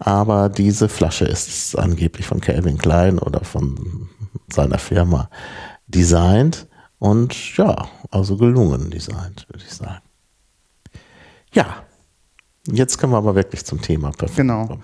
Aber 0.00 0.48
diese 0.48 0.88
Flasche 0.88 1.24
ist 1.24 1.78
angeblich 1.78 2.26
von 2.26 2.40
Calvin 2.40 2.78
Klein 2.78 3.20
oder 3.20 3.44
von 3.44 4.08
seiner 4.48 4.78
Firma 4.78 5.30
designt 5.86 6.66
und 6.98 7.56
ja, 7.56 7.86
also 8.10 8.36
gelungen 8.36 8.90
designt, 8.90 9.46
würde 9.48 9.64
ich 9.64 9.72
sagen. 9.72 10.02
Ja, 11.52 11.84
Jetzt 12.66 12.98
kommen 12.98 13.12
wir 13.12 13.18
aber 13.18 13.34
wirklich 13.34 13.64
zum 13.64 13.80
Thema 13.80 14.10
Parfüm. 14.10 14.36
Genau. 14.36 14.78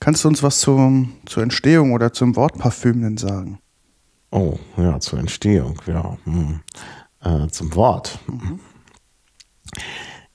Kannst 0.00 0.24
du 0.24 0.28
uns 0.28 0.42
was 0.42 0.60
zum, 0.60 1.14
zur 1.24 1.42
Entstehung 1.42 1.92
oder 1.92 2.12
zum 2.12 2.36
Wort 2.36 2.58
Parfüm 2.58 3.02
denn 3.02 3.16
sagen? 3.16 3.58
Oh, 4.32 4.58
ja, 4.78 4.98
zur 4.98 5.18
Entstehung, 5.18 5.80
ja. 5.86 6.16
Hm. 6.24 6.60
Äh, 7.22 7.48
zum 7.48 7.74
Wort. 7.74 8.18
Mhm. 8.26 8.60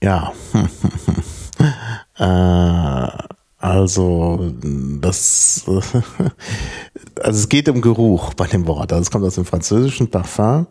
Ja. 0.02 0.34
äh, 2.20 3.24
also 3.58 4.54
das, 5.02 5.64
also 5.68 7.40
es 7.40 7.50
geht 7.50 7.68
um 7.70 7.82
Geruch 7.82 8.36
bei 8.36 8.46
dem 8.46 8.68
Wort. 8.68 8.94
Also 8.94 9.02
es 9.02 9.12
kommt 9.12 9.26
aus 9.26 9.36
dem 9.36 9.46
französischen 9.46 10.12
Parfum 10.12 10.68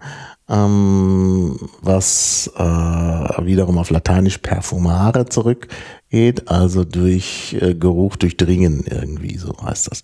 ähm, 0.49 1.59
was 1.83 2.51
äh, 2.57 2.61
wiederum 2.63 3.79
auf 3.79 3.91
Lateinisch 3.91 4.39
perfumare 4.39 5.27
zurückgeht, 5.27 6.49
also 6.49 6.85
durch 6.85 7.57
äh, 7.61 7.75
Geruch 7.75 8.17
durchdringen 8.17 8.85
irgendwie, 8.89 9.37
so 9.39 9.55
heißt 9.61 9.91
das 9.91 10.03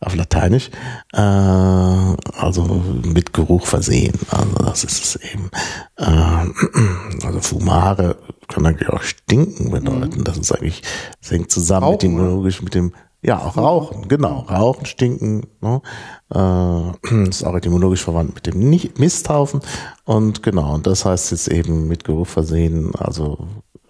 auf 0.00 0.14
Lateinisch. 0.14 0.70
Äh, 1.12 1.18
also 1.18 2.82
mit 3.04 3.32
Geruch 3.32 3.66
versehen, 3.66 4.18
also 4.30 4.54
das 4.64 4.84
ist 4.84 5.04
es 5.04 5.16
eben. 5.16 5.50
Äh, 5.96 7.26
also 7.26 7.40
fumare 7.40 8.16
kann 8.48 8.66
eigentlich 8.66 8.88
auch 8.88 9.02
stinken 9.02 9.70
bedeuten. 9.70 10.20
Mhm. 10.20 10.24
Das 10.24 10.38
ist 10.38 10.52
eigentlich, 10.52 10.82
das 11.20 11.30
hängt 11.30 11.50
zusammen 11.50 11.84
Rauchen, 11.84 11.94
etymologisch 11.96 12.62
mit 12.62 12.74
dem 12.74 12.92
ja, 13.22 13.38
auch 13.38 13.56
Rauchen, 13.56 14.08
genau. 14.08 14.40
Rauchen, 14.50 14.84
Stinken, 14.84 15.46
ne? 15.60 15.80
äh, 16.34 17.28
ist 17.28 17.44
auch 17.44 17.54
etymologisch 17.54 18.02
verwandt 18.02 18.34
mit 18.34 18.46
dem 18.46 18.58
Nicht 18.68 18.98
Misthaufen. 18.98 19.60
Und 20.04 20.42
genau, 20.42 20.74
und 20.74 20.86
das 20.86 21.04
heißt 21.04 21.30
jetzt 21.30 21.48
eben 21.48 21.86
mit 21.86 22.04
Geruch 22.04 22.26
versehen, 22.26 22.92
also 22.96 23.46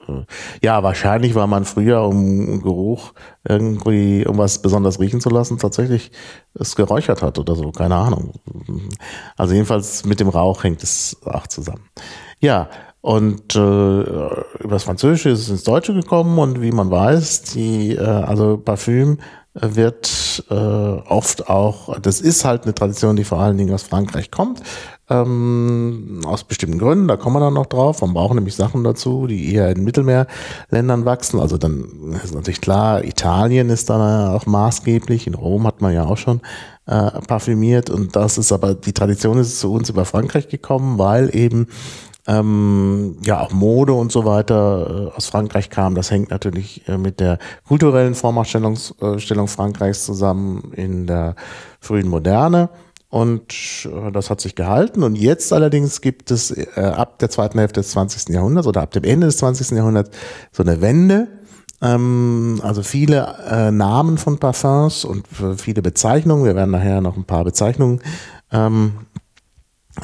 äh, 0.06 0.24
ja, 0.62 0.82
wahrscheinlich 0.82 1.34
war 1.34 1.46
man 1.46 1.64
früher, 1.64 2.02
um 2.02 2.60
Geruch 2.62 3.12
irgendwie 3.48 4.20
irgendwas 4.20 4.60
besonders 4.60 5.00
riechen 5.00 5.20
zu 5.20 5.30
lassen, 5.30 5.58
tatsächlich 5.58 6.12
es 6.54 6.76
geräuchert 6.76 7.22
hat 7.22 7.38
oder 7.38 7.56
so, 7.56 7.72
keine 7.72 7.96
Ahnung. 7.96 8.32
Also 9.36 9.54
jedenfalls 9.54 10.04
mit 10.04 10.20
dem 10.20 10.28
Rauch 10.28 10.64
hängt 10.64 10.82
es 10.82 11.16
auch 11.24 11.46
zusammen. 11.46 11.88
Ja, 12.40 12.68
und 13.02 13.56
äh, 13.56 13.58
über 13.58 14.70
das 14.70 14.84
Französische 14.84 15.30
ist 15.30 15.40
es 15.40 15.48
ins 15.50 15.64
Deutsche 15.64 15.92
gekommen 15.92 16.38
und 16.38 16.62
wie 16.62 16.70
man 16.70 16.90
weiß, 16.90 17.42
die, 17.42 17.96
äh, 17.96 18.00
also 18.00 18.56
Parfüm 18.56 19.18
wird 19.54 20.44
äh, 20.50 20.54
oft 20.54 21.50
auch, 21.50 21.98
das 22.00 22.20
ist 22.20 22.44
halt 22.44 22.62
eine 22.62 22.74
Tradition, 22.74 23.16
die 23.16 23.24
vor 23.24 23.40
allen 23.40 23.58
Dingen 23.58 23.74
aus 23.74 23.82
Frankreich 23.82 24.30
kommt, 24.30 24.62
ähm, 25.10 26.20
aus 26.24 26.44
bestimmten 26.44 26.78
Gründen, 26.78 27.08
da 27.08 27.16
kommen 27.16 27.36
wir 27.36 27.40
dann 27.40 27.54
noch 27.54 27.66
drauf. 27.66 28.00
Man 28.00 28.14
braucht 28.14 28.34
nämlich 28.34 28.54
Sachen 28.54 28.84
dazu, 28.84 29.26
die 29.26 29.52
eher 29.52 29.68
in 29.70 29.82
Mittelmeerländern 29.82 31.04
wachsen. 31.04 31.40
Also 31.40 31.58
dann 31.58 32.14
ist 32.24 32.34
natürlich 32.34 32.60
klar, 32.60 33.04
Italien 33.04 33.68
ist 33.68 33.90
dann 33.90 34.30
auch 34.30 34.46
maßgeblich. 34.46 35.26
In 35.26 35.34
Rom 35.34 35.66
hat 35.66 35.82
man 35.82 35.92
ja 35.92 36.04
auch 36.04 36.16
schon 36.16 36.40
äh, 36.86 37.10
parfümiert 37.26 37.90
und 37.90 38.16
das 38.16 38.38
ist 38.38 38.52
aber, 38.52 38.74
die 38.74 38.92
Tradition 38.92 39.38
ist 39.38 39.58
zu 39.58 39.72
uns 39.72 39.90
über 39.90 40.04
Frankreich 40.04 40.48
gekommen, 40.48 40.98
weil 40.98 41.34
eben 41.34 41.66
ähm, 42.26 43.16
ja 43.24 43.40
auch 43.40 43.52
Mode 43.52 43.92
und 43.94 44.12
so 44.12 44.24
weiter 44.24 45.10
äh, 45.12 45.16
aus 45.16 45.26
Frankreich 45.26 45.70
kam. 45.70 45.94
Das 45.94 46.10
hängt 46.10 46.30
natürlich 46.30 46.86
äh, 46.88 46.96
mit 46.96 47.20
der 47.20 47.38
kulturellen 47.66 48.14
Vormachtstellung 48.14 48.78
äh, 49.00 49.46
Frankreichs 49.46 50.04
zusammen 50.04 50.72
in 50.74 51.06
der 51.06 51.34
frühen 51.80 52.08
Moderne. 52.08 52.68
Und 53.08 53.86
äh, 53.86 54.12
das 54.12 54.30
hat 54.30 54.40
sich 54.40 54.54
gehalten. 54.54 55.02
Und 55.02 55.16
jetzt 55.16 55.52
allerdings 55.52 56.00
gibt 56.00 56.30
es 56.30 56.50
äh, 56.50 56.80
ab 56.80 57.18
der 57.18 57.28
zweiten 57.28 57.58
Hälfte 57.58 57.80
des 57.80 57.90
20. 57.90 58.28
Jahrhunderts 58.28 58.66
oder 58.66 58.82
ab 58.82 58.92
dem 58.92 59.04
Ende 59.04 59.26
des 59.26 59.38
20. 59.38 59.72
Jahrhunderts 59.72 60.16
so 60.52 60.62
eine 60.62 60.80
Wende. 60.80 61.28
Ähm, 61.82 62.60
also 62.62 62.82
viele 62.82 63.34
äh, 63.50 63.72
Namen 63.72 64.16
von 64.16 64.38
Parfums 64.38 65.04
und 65.04 65.26
viele 65.56 65.82
Bezeichnungen. 65.82 66.44
Wir 66.44 66.54
werden 66.54 66.70
nachher 66.70 67.00
noch 67.00 67.16
ein 67.16 67.24
paar 67.24 67.44
Bezeichnungen 67.44 68.00
ähm, 68.52 68.92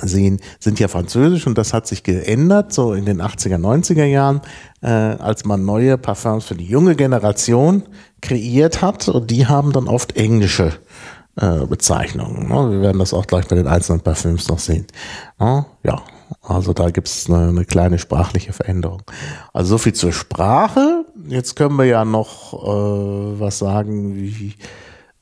sehen, 0.02 0.40
sind 0.60 0.78
ja 0.80 0.88
französisch 0.88 1.46
und 1.46 1.56
das 1.56 1.72
hat 1.72 1.86
sich 1.86 2.02
geändert, 2.02 2.72
so 2.72 2.92
in 2.92 3.04
den 3.04 3.22
80er, 3.22 3.56
90er 3.56 4.04
Jahren, 4.04 4.40
äh, 4.82 4.88
als 4.88 5.44
man 5.44 5.64
neue 5.64 5.96
Parfums 5.98 6.44
für 6.44 6.54
die 6.54 6.66
junge 6.66 6.94
Generation 6.94 7.84
kreiert 8.20 8.82
hat 8.82 9.08
und 9.08 9.30
die 9.30 9.46
haben 9.46 9.72
dann 9.72 9.88
oft 9.88 10.16
englische 10.16 10.72
äh, 11.40 11.66
Bezeichnungen. 11.66 12.48
Ne? 12.48 12.72
Wir 12.72 12.80
werden 12.82 12.98
das 12.98 13.14
auch 13.14 13.26
gleich 13.26 13.46
bei 13.48 13.56
den 13.56 13.66
einzelnen 13.66 14.00
Parfüms 14.00 14.48
noch 14.48 14.58
sehen. 14.58 14.86
Ja, 15.40 15.66
ja 15.84 16.02
also 16.42 16.72
da 16.72 16.90
gibt 16.90 17.08
es 17.08 17.28
eine, 17.28 17.48
eine, 17.48 17.64
kleine 17.64 17.98
sprachliche 17.98 18.52
Veränderung. 18.52 19.02
Also 19.52 19.70
so 19.70 19.78
viel 19.78 19.94
zur 19.94 20.12
Sprache. 20.12 21.04
Jetzt 21.28 21.56
können 21.56 21.76
wir 21.76 21.84
ja 21.84 22.04
noch 22.04 22.52
äh, 22.52 23.40
was 23.40 23.58
sagen, 23.58 24.16
wie 24.16 24.54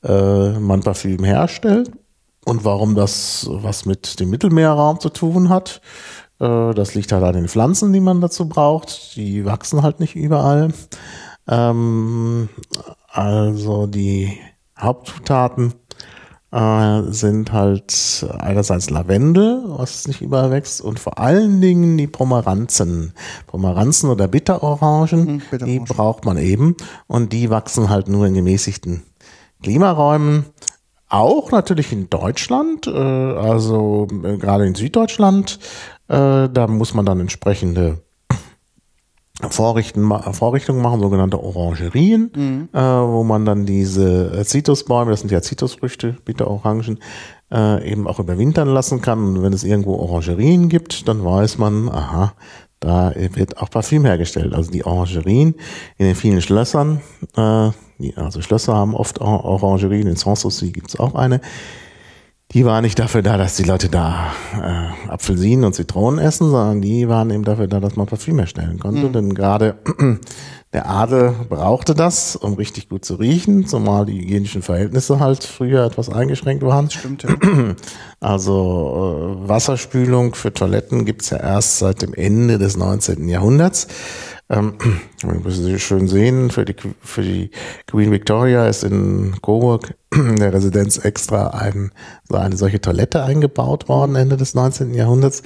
äh, 0.03 0.59
man 0.59 0.81
Parfüm 0.81 1.25
herstellt. 1.25 1.91
Und 2.47 2.65
warum 2.65 2.95
das 2.95 3.49
was 3.51 3.87
mit 3.87 4.21
dem 4.21 4.31
Mittelmeerraum 4.31 5.01
zu 5.01 5.09
tun 5.09 5.49
hat, 5.49 5.81
äh, 6.39 6.73
das 6.75 6.95
liegt 6.95 7.11
halt 7.11 7.25
an 7.25 7.35
den 7.35 7.49
Pflanzen, 7.49 7.93
die 7.93 7.99
man 7.99 8.21
dazu 8.21 8.49
braucht. 8.49 9.17
Die 9.17 9.45
wachsen 9.45 9.83
halt 9.83 9.99
nicht 9.99 10.15
überall. 10.15 10.73
Ähm, 11.49 12.49
also 13.09 13.89
die 13.89 14.39
Hauptzutaten 14.79 15.75
äh, 16.53 17.03
sind 17.09 17.53
halt 17.53 18.25
einerseits 18.39 18.91
Lavendel, 18.91 19.65
was 19.67 20.07
nicht 20.07 20.21
überall 20.21 20.53
wächst, 20.53 20.81
und 20.81 21.01
vor 21.01 21.19
allen 21.19 21.61
Dingen 21.61 21.99
die 21.99 22.07
Pomeranzen. 22.07 23.13
Pomeranzen 23.49 24.09
oder 24.09 24.29
Bitterorangen, 24.29 25.43
hm, 25.51 25.67
die 25.67 25.81
braucht 25.81 26.25
man 26.25 26.39
eben. 26.39 26.77
Und 27.09 27.33
die 27.33 27.51
wachsen 27.51 27.91
halt 27.91 28.07
nur 28.07 28.25
in 28.25 28.35
gemäßigten 28.35 29.03
Klimaräumen. 29.65 30.47
Auch 31.09 31.53
natürlich 31.53 31.93
in 31.93 32.11
Deutschland, 32.11 32.87
äh, 32.87 32.91
also 32.91 34.09
äh, 34.25 34.37
gerade 34.39 34.67
in 34.67 34.75
Süddeutschland, 34.75 35.59
äh, 36.09 36.49
da 36.49 36.67
muss 36.67 36.95
man 36.95 37.07
dann 37.07 37.21
entsprechende 37.21 37.99
Vorrichten, 39.51 40.11
Vorrichtungen 40.33 40.81
machen, 40.81 41.01
sogenannte 41.01 41.43
Orangerien, 41.43 42.31
mhm. 42.35 42.69
äh, 42.73 42.81
wo 42.81 43.23
man 43.23 43.45
dann 43.45 43.67
diese 43.67 44.43
Zitrusbäume, 44.45 45.11
das 45.11 45.21
sind 45.21 45.31
ja 45.31 45.43
Zitrusfrüchte, 45.43 46.17
Bitterorangen, 46.25 47.01
äh, 47.53 47.91
eben 47.91 48.09
auch 48.09 48.19
überwintern 48.19 48.69
lassen 48.69 49.03
kann. 49.03 49.23
Und 49.23 49.43
wenn 49.43 49.53
es 49.53 49.63
irgendwo 49.63 49.97
Orangerien 49.97 50.69
gibt, 50.71 51.07
dann 51.07 51.23
weiß 51.23 51.59
man, 51.59 51.91
aha, 51.91 52.33
da 52.81 53.13
wird 53.17 53.59
auch 53.59 53.71
Parfüm 53.71 54.05
hergestellt. 54.05 54.55
Also 54.55 54.71
die 54.71 54.85
Orangerien 54.85 55.55
in 55.99 56.07
den 56.07 56.15
vielen 56.15 56.43
Schlössern, 56.43 57.01
äh, 57.37 57.71
also 58.17 58.43
Schlösser 58.43 58.75
haben 58.75 58.95
oft 58.95 59.21
Orangerien, 59.21 60.07
in 60.07 60.17
Sanssouci 60.17 60.73
gibt 60.73 60.91
es 60.91 61.01
auch 61.01 61.15
eine. 61.15 61.41
Die 62.53 62.65
war 62.65 62.81
nicht 62.81 62.99
dafür 62.99 63.23
da, 63.23 63.37
dass 63.37 63.57
die 63.57 63.65
Leute 63.65 63.89
da 63.89 64.33
äh, 64.55 65.11
Apfelsinen 65.11 65.65
und 65.65 65.75
Zitronen 65.75 66.21
essen, 66.21 66.49
sondern 66.51 66.81
die 66.81 67.09
waren 67.09 67.31
eben 67.31 67.45
dafür 67.45 67.67
da, 67.67 67.81
dass 67.81 67.97
man 67.97 68.07
Parfüm 68.07 68.39
herstellen 68.39 68.79
konnte. 68.79 69.09
Mhm. 69.09 69.13
Denn 69.13 69.35
gerade 69.35 69.79
der 70.77 70.91
Adel 70.91 71.35
brauchte 71.49 71.95
das, 71.95 72.37
um 72.37 72.53
richtig 72.53 72.91
gut 72.91 73.03
zu 73.03 73.15
riechen, 73.15 73.67
zumal 73.67 74.05
die 74.05 74.21
hygienischen 74.21 74.61
Verhältnisse 74.61 75.21
halt 75.21 75.43
früher 75.43 75.87
etwas 75.87 76.11
eingeschränkt 76.11 76.63
waren. 76.63 76.91
Stimmt, 76.91 77.23
ja. 77.23 77.31
Also 78.21 79.39
äh, 79.43 79.49
Wasserspülung 79.49 80.35
für 80.35 80.53
Toiletten 80.53 81.07
gibt's 81.07 81.31
ja 81.31 81.39
erst 81.39 81.79
seit 81.79 82.03
dem 82.03 82.13
Ende 82.13 82.59
des 82.59 82.77
19. 82.77 83.27
Jahrhunderts. 83.27 83.89
Ähm, 84.51 84.75
müssen 85.43 85.65
Sie 85.65 85.79
schön 85.79 86.09
sehen, 86.09 86.51
für 86.51 86.67
die, 86.67 86.77
für 87.01 87.23
die 87.23 87.51
Queen 87.87 88.13
Victoria 88.13 88.69
ist 88.69 88.85
in 88.85 89.37
Coburg 89.41 89.95
in 90.15 90.37
der 90.41 90.53
Residenz 90.53 90.99
extra 90.99 91.49
ein, 91.49 91.91
eine 92.31 92.59
solche 92.59 92.83
Toilette 92.83 93.25
eingebaut 93.25 93.89
worden 93.89 94.15
Ende 94.15 94.37
des 94.37 94.55
19. 94.55 94.93
Jahrhunderts. 94.93 95.43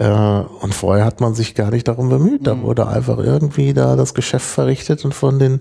Äh, 0.00 0.44
und 0.60 0.72
vorher 0.72 1.04
hat 1.04 1.20
man 1.20 1.34
sich 1.34 1.54
gar 1.54 1.70
nicht 1.70 1.86
darum 1.86 2.08
bemüht. 2.08 2.46
Da 2.46 2.54
mhm. 2.54 2.62
wurde 2.62 2.86
einfach 2.88 3.18
irgendwie 3.18 3.74
da 3.74 3.96
das 3.96 4.14
Geschäft 4.14 4.46
verrichtet 4.46 5.04
und 5.04 5.14
von 5.14 5.38
den 5.38 5.60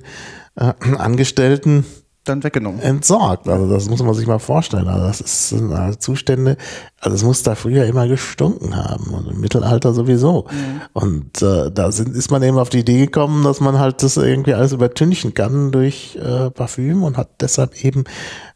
äh, 0.55 0.74
Angestellten 0.98 1.86
dann 2.24 2.43
weggenommen. 2.43 2.79
Entsorgt. 2.79 3.48
Also 3.48 3.69
das 3.69 3.89
muss 3.89 4.01
man 4.03 4.13
sich 4.13 4.27
mal 4.27 4.39
vorstellen. 4.39 4.88
Also 4.88 5.08
das 5.08 5.19
ist 5.19 5.50
sind 5.50 5.74
also 5.74 5.98
Zustände, 5.98 6.58
also 7.01 7.15
es 7.15 7.24
muss 7.24 7.43
da 7.43 7.55
früher 7.55 7.86
immer 7.86 8.08
gestunken 8.08 8.75
haben 8.75 9.13
und 9.13 9.27
im 9.29 9.41
Mittelalter 9.41 9.93
sowieso. 9.93 10.46
Mhm. 10.50 10.81
Und 10.93 11.41
äh, 11.41 11.72
da 11.72 11.91
sind, 11.91 12.15
ist 12.15 12.29
man 12.29 12.43
eben 12.43 12.60
auf 12.60 12.69
die 12.69 12.79
Idee 12.79 13.05
gekommen, 13.05 13.43
dass 13.43 13.60
man 13.60 13.79
halt 13.79 14.03
das 14.03 14.15
irgendwie 14.17 14.53
alles 14.53 14.72
übertünchen 14.72 15.34
kann 15.34 15.72
durch 15.72 16.17
äh, 16.22 16.50
Parfüm 16.51 17.03
und 17.03 17.17
hat 17.17 17.29
deshalb 17.41 17.84
eben 17.84 18.03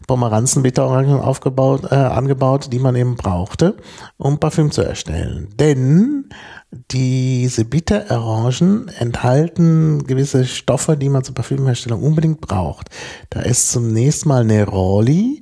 Pomeranzen, 0.08 0.64
Bitterorangen 0.64 1.20
aufgebaut, 1.20 1.92
äh, 1.92 1.96
angebaut, 1.96 2.70
die 2.72 2.80
man 2.80 2.96
eben 2.96 3.16
brauchte, 3.16 3.78
um 4.18 4.40
Parfüm 4.40 4.72
zu 4.72 4.82
erstellen. 4.82 5.50
Denn 5.60 6.30
diese 6.92 7.66
Bitterorangen 7.66 8.88
enthalten 9.00 10.06
gewisse 10.06 10.46
Stoffe, 10.46 10.98
die 10.98 11.10
man 11.10 11.24
zur 11.24 11.36
Parfümherstellung 11.36 12.02
unbedingt 12.02 12.42
braucht. 12.42 12.90
Da 13.30 13.42
ist 13.42 13.72
zunächst 13.72 14.26
mal 14.26 14.44
Neroli. 14.44 15.42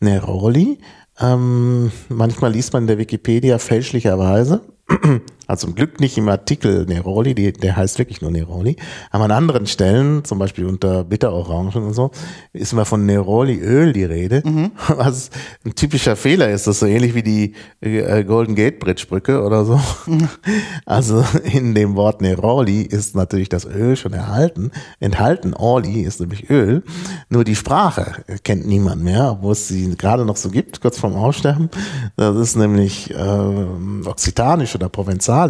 Neroli. 0.00 0.78
Ähm, 1.20 1.92
manchmal 2.08 2.52
liest 2.52 2.72
man 2.72 2.84
in 2.84 2.88
der 2.88 2.98
Wikipedia 2.98 3.58
fälschlicherweise, 3.58 4.62
also 5.52 5.66
zum 5.66 5.74
Glück 5.74 6.00
nicht 6.00 6.16
im 6.16 6.30
Artikel 6.30 6.86
Neroli, 6.86 7.34
die, 7.34 7.52
der 7.52 7.76
heißt 7.76 7.98
wirklich 7.98 8.22
nur 8.22 8.30
Neroli, 8.30 8.76
aber 9.10 9.24
an 9.24 9.30
anderen 9.30 9.66
Stellen, 9.66 10.24
zum 10.24 10.38
Beispiel 10.38 10.64
unter 10.64 11.04
Bitterorangen 11.04 11.74
und 11.74 11.92
so, 11.92 12.10
ist 12.54 12.72
immer 12.72 12.86
von 12.86 13.04
Neroli-Öl 13.04 13.92
die 13.92 14.04
Rede, 14.04 14.42
mhm. 14.46 14.70
was 14.88 15.28
ein 15.66 15.74
typischer 15.74 16.16
Fehler 16.16 16.48
ist, 16.48 16.66
das 16.66 16.76
ist 16.76 16.80
so 16.80 16.86
ähnlich 16.86 17.14
wie 17.14 17.22
die 17.22 17.54
äh, 17.82 18.24
Golden 18.24 18.54
Gate 18.54 18.78
Bridge 18.80 19.04
Brücke 19.06 19.42
oder 19.42 19.64
so. 19.64 19.78
Mhm. 20.06 20.28
Also 20.86 21.24
in 21.44 21.74
dem 21.74 21.96
Wort 21.96 22.20
Neroli 22.22 22.82
ist 22.82 23.14
natürlich 23.14 23.48
das 23.48 23.64
Öl 23.64 23.96
schon 23.96 24.12
erhalten, 24.12 24.70
enthalten, 25.00 25.54
Orli 25.54 26.00
ist 26.00 26.20
nämlich 26.20 26.50
Öl, 26.50 26.82
nur 27.28 27.44
die 27.44 27.56
Sprache 27.56 28.24
kennt 28.42 28.66
niemand 28.66 29.02
mehr, 29.02 29.38
wo 29.40 29.52
es 29.52 29.68
sie 29.68 29.96
gerade 29.96 30.24
noch 30.24 30.36
so 30.36 30.50
gibt, 30.50 30.80
kurz 30.80 30.98
vorm 30.98 31.14
Aussterben. 31.14 31.68
Das 32.16 32.36
ist 32.36 32.56
nämlich 32.56 33.10
äh, 33.10 34.06
Okzitanisch 34.06 34.74
oder 34.74 34.88
Provenzalisch, 34.88 35.41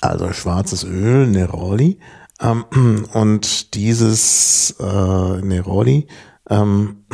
also 0.00 0.32
schwarzes 0.32 0.84
Öl, 0.84 1.26
Neroli. 1.26 1.98
Ähm, 2.40 2.64
und 3.12 3.74
dieses 3.74 4.74
äh, 4.80 5.40
Neroli, 5.42 6.06
ähm, 6.48 7.04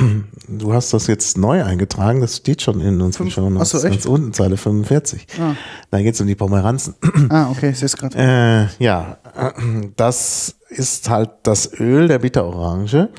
du 0.48 0.72
hast 0.72 0.92
das 0.92 1.06
jetzt 1.06 1.38
neu 1.38 1.64
eingetragen, 1.64 2.20
das 2.20 2.36
steht 2.36 2.62
schon 2.62 2.80
in 2.80 3.00
unseren 3.00 3.30
Show 3.30 3.50
Achso, 3.58 3.78
echt? 3.78 3.86
ganz 3.86 4.06
unten, 4.06 4.32
Zeile 4.32 4.56
45. 4.56 5.26
Ah. 5.40 5.56
Da 5.90 6.02
geht 6.02 6.14
es 6.14 6.20
um 6.20 6.26
die 6.26 6.34
Pomeranzen. 6.34 6.94
Ah, 7.30 7.50
okay, 7.50 7.70
ich 7.70 7.78
sehe 7.78 7.86
es 7.86 7.96
gerade. 7.96 8.16
Äh, 8.16 8.84
ja, 8.84 9.18
das 9.96 10.56
ist 10.74 11.08
halt 11.08 11.30
das 11.42 11.78
Öl 11.78 12.08
der 12.08 12.18
Bitterorange. 12.18 13.10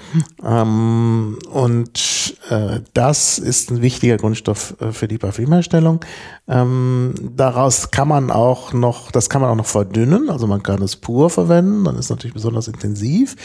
Ähm, 0.44 1.38
und 1.52 2.36
äh, 2.50 2.82
das 2.94 3.40
ist 3.40 3.72
ein 3.72 3.82
wichtiger 3.82 4.18
Grundstoff 4.18 4.76
äh, 4.80 4.92
für 4.92 5.08
die 5.08 5.18
Parfümherstellung. 5.18 6.02
Ähm, 6.48 7.16
daraus 7.36 7.90
kann 7.90 8.08
man 8.08 8.30
auch 8.30 8.72
noch, 8.74 9.10
das 9.12 9.30
kann 9.30 9.42
man 9.42 9.50
auch 9.50 9.56
noch 9.56 9.66
verdünnen, 9.66 10.30
also 10.30 10.46
man 10.46 10.62
kann 10.62 10.80
es 10.84 10.96
pur 10.96 11.32
verwenden, 11.32 11.86
dann 11.86 11.98
ist 11.98 12.12
natürlich 12.12 12.36
besonders 12.36 12.68
intensiv. 12.68 13.36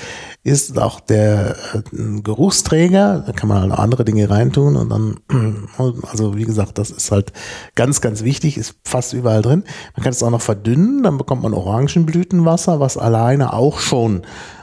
Ist 0.43 0.79
auch 0.79 1.01
der 1.01 1.57
äh, 1.75 2.21
Geruchsträger, 2.21 3.25
da 3.27 3.33
kann 3.33 3.49
man 3.49 3.63
halt 3.63 3.73
andere 3.73 4.05
Dinge 4.05 4.29
reintun 4.29 4.77
und 4.77 4.91
dann, 4.91 5.21
also 6.11 6.37
wie 6.37 6.45
gesagt, 6.45 6.77
das 6.77 6.91
ist 6.91 7.11
halt 7.11 7.33
ganz, 7.75 8.03
ganz 8.03 8.23
wichtig, 8.23 8.59
ist 8.59 8.75
fast 8.85 9.15
überall 9.15 9.41
drin. 9.41 9.65
Man 9.97 10.03
kann 10.03 10.13
es 10.13 10.23
auch 10.23 10.31
noch 10.31 10.43
verdünnen, 10.43 11.03
dann 11.03 11.17
bekommt 11.17 11.43
man 11.43 11.55
Orangenblütenwasser, 11.55 12.60
was 12.67 12.97
alleine 12.97 13.53
auch 13.53 13.79
schon 13.79 14.23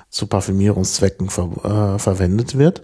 zu 0.10 0.28
Parfümierungszwecken 0.28 1.30
ver, 1.30 1.96
äh, 1.96 2.00
verwendet 2.00 2.58
wird. 2.58 2.80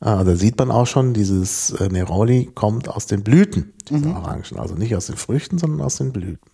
Äh, 0.00 0.24
da 0.24 0.36
sieht 0.36 0.58
man 0.58 0.70
auch 0.70 0.86
schon, 0.86 1.14
dieses 1.14 1.70
äh, 1.70 1.88
Neroli 1.88 2.50
kommt 2.54 2.88
aus 2.88 3.06
den 3.06 3.22
Blüten 3.22 3.72
dieser 3.88 4.08
mhm. 4.08 4.16
Orangen, 4.16 4.58
also 4.58 4.74
nicht 4.74 4.94
aus 4.94 5.06
den 5.06 5.16
Früchten, 5.16 5.58
sondern 5.58 5.80
aus 5.80 5.96
den 5.96 6.12
Blüten. 6.12 6.50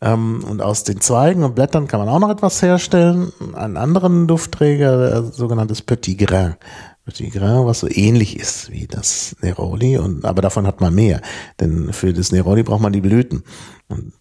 Ähm, 0.00 0.44
und 0.48 0.60
aus 0.60 0.84
den 0.84 1.00
Zweigen 1.00 1.44
und 1.44 1.54
Blättern 1.54 1.86
kann 1.86 2.00
man 2.00 2.08
auch 2.08 2.18
noch 2.18 2.30
etwas 2.30 2.60
herstellen. 2.62 3.32
Einen 3.54 3.76
anderen 3.76 4.26
Duftträger, 4.26 5.10
der 5.10 5.22
sogenanntes 5.24 5.82
Petit 5.82 6.18
Grain. 6.18 6.56
Petit 7.04 7.34
was 7.38 7.80
so 7.80 7.88
ähnlich 7.88 8.38
ist 8.38 8.70
wie 8.70 8.86
das 8.86 9.36
Neroli, 9.42 9.98
und, 9.98 10.24
aber 10.24 10.40
davon 10.40 10.66
hat 10.66 10.80
man 10.80 10.94
mehr. 10.94 11.20
Denn 11.60 11.92
für 11.92 12.14
das 12.14 12.32
Neroli 12.32 12.62
braucht 12.62 12.80
man 12.80 12.94
die 12.94 13.02
Blüten. 13.02 13.44
Und 13.88 14.12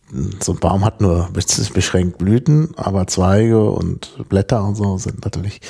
so 0.44 0.52
ein 0.52 0.60
Baum 0.60 0.84
hat 0.84 1.00
nur 1.00 1.30
beschränkt 1.74 2.18
Blüten, 2.18 2.74
aber 2.76 3.08
Zweige 3.08 3.70
und 3.70 4.28
Blätter 4.28 4.66
und 4.66 4.76
so 4.76 4.98
sind 4.98 5.24
natürlich 5.24 5.62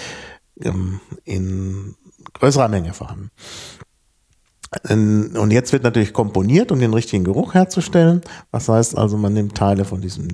ähm, 0.61 0.99
in 1.23 1.95
größerer 2.33 2.67
Menge 2.67 2.93
vorhanden. 2.93 3.29
Und 4.89 5.51
jetzt 5.51 5.71
wird 5.71 5.83
natürlich 5.83 6.13
komponiert, 6.13 6.71
um 6.71 6.79
den 6.79 6.93
richtigen 6.93 7.23
Geruch 7.23 7.53
herzustellen. 7.53 8.21
Was 8.51 8.69
heißt 8.69 8.97
also, 8.97 9.17
man 9.17 9.33
nimmt 9.33 9.55
Teile 9.55 9.85
von 9.85 10.01
diesem 10.01 10.27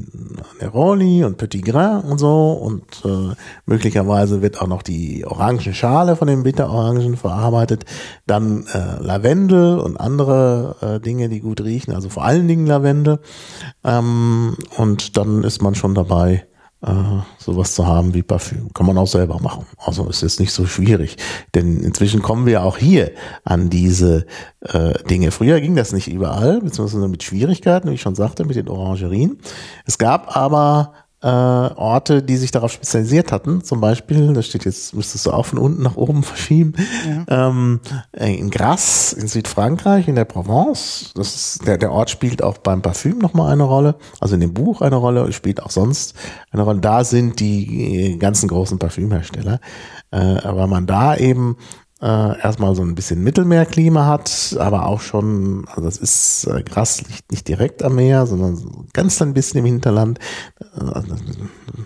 Neroli 0.62 1.24
und 1.24 1.38
Petit 1.38 1.64
Grain 1.64 2.02
und 2.02 2.20
so 2.20 2.54
und 2.54 2.84
äh, 3.06 3.36
möglicherweise 3.66 4.42
wird 4.42 4.62
auch 4.62 4.68
noch 4.68 4.82
die 4.82 5.26
Orangenschale 5.26 6.16
von 6.16 6.28
den 6.28 6.44
Bitterorangen 6.44 7.18
verarbeitet. 7.18 7.86
Dann 8.28 8.66
äh, 8.68 9.04
Lavendel 9.04 9.80
und 9.80 10.00
andere 10.00 10.76
äh, 10.82 11.00
Dinge, 11.00 11.30
die 11.30 11.42
gut 11.42 11.62
riechen, 11.62 11.94
also 11.94 12.10
vor 12.10 12.24
allen 12.24 12.48
Dingen 12.48 12.66
Lavendel. 12.66 13.20
Ähm, 13.84 14.56
und 14.78 15.18
dann 15.18 15.44
ist 15.44 15.62
man 15.62 15.76
schon 15.76 15.96
dabei, 15.96 16.46
äh, 16.82 16.94
sowas 17.38 17.76
zu 17.76 17.86
haben 17.86 18.14
wie 18.14 18.24
Parfüm. 18.24 18.74
Kann 18.74 18.86
man 18.86 18.98
auch 18.98 19.08
selber 19.08 19.40
machen. 19.40 19.66
Also 19.78 20.08
ist 20.08 20.22
jetzt 20.22 20.40
nicht 20.40 20.54
so 20.54 20.66
schwierig. 20.66 21.18
Denn 21.54 21.78
inzwischen 21.78 22.22
kommen 22.22 22.46
wir 22.46 22.64
auch 22.64 22.78
hier 22.78 23.12
an 23.44 23.70
diese 23.70 24.26
äh, 24.62 24.94
Dinge. 25.04 25.32
Früher 25.32 25.60
ging 25.62 25.76
das 25.76 25.92
nicht 25.92 26.08
überall, 26.08 26.62
beziehungsweise 26.62 27.08
mit 27.08 27.24
Schwierigkeiten, 27.24 27.90
wie 27.90 27.96
ich 27.96 28.02
schon 28.02 28.16
sagte, 28.16 28.46
mit 28.46 28.56
den 28.56 28.70
Orangerien. 28.70 29.40
Es 29.86 29.98
gab 29.98 30.36
aber 30.38 30.94
äh, 31.22 31.28
Orte, 31.28 32.24
die 32.24 32.38
sich 32.38 32.52
darauf 32.52 32.72
spezialisiert 32.72 33.32
hatten. 33.32 33.64
Zum 33.64 33.82
Beispiel, 33.82 34.34
da 34.34 34.42
steht 34.42 34.66
jetzt, 34.66 34.94
müsstest 34.96 35.26
du 35.26 35.32
auch 35.32 35.46
von 35.46 35.60
unten 35.60 35.84
nach 35.84 35.98
oben 35.98 36.24
verschieben, 36.24 36.74
ja. 37.08 37.52
ähm, 37.52 37.82
in 38.14 38.50
Grasse 38.50 39.20
in 39.20 39.28
Südfrankreich, 39.28 40.08
in 40.08 40.16
der 40.16 40.26
Provence. 40.26 41.12
Das 41.16 41.36
ist, 41.36 41.68
der, 41.68 41.78
der 41.78 41.92
Ort 41.92 42.10
spielt 42.10 42.42
auch 42.42 42.58
beim 42.60 42.82
Parfüm 42.82 43.18
nochmal 43.18 43.52
eine 43.52 43.64
Rolle, 43.64 43.96
also 44.20 44.36
in 44.36 44.42
dem 44.42 44.54
Buch 44.54 44.82
eine 44.82 44.96
Rolle, 44.96 45.32
spielt 45.34 45.62
auch 45.62 45.72
sonst 45.72 46.16
eine 46.52 46.64
Rolle. 46.64 46.80
Da 46.80 47.04
sind 47.04 47.40
die 47.40 48.18
ganzen 48.18 48.48
großen 48.48 48.80
Parfümhersteller. 48.80 49.60
Äh, 50.12 50.18
aber 50.18 50.68
man 50.68 50.88
da 50.88 51.16
eben 51.16 51.58
äh, 52.02 52.40
erstmal 52.42 52.76
so 52.76 52.82
ein 52.82 52.96
bisschen 52.96 53.24
Mittelmeerklima 53.24 54.06
hat, 54.06 54.56
aber 54.60 54.86
auch 54.86 55.02
schon, 55.02 55.66
also 55.68 55.82
das 55.82 55.98
ist 55.98 56.46
äh, 56.46 56.64
Gras 56.64 57.02
liegt 57.02 57.32
nicht 57.32 57.48
direkt 57.48 57.84
am 57.84 57.96
Meer, 57.96 58.26
sondern 58.26 58.88
ganz 58.94 59.22
ein 59.22 59.34
bisschen 59.34 59.60
im 59.60 59.66
Hinterland. 59.66 60.20
Äh, 60.60 61.02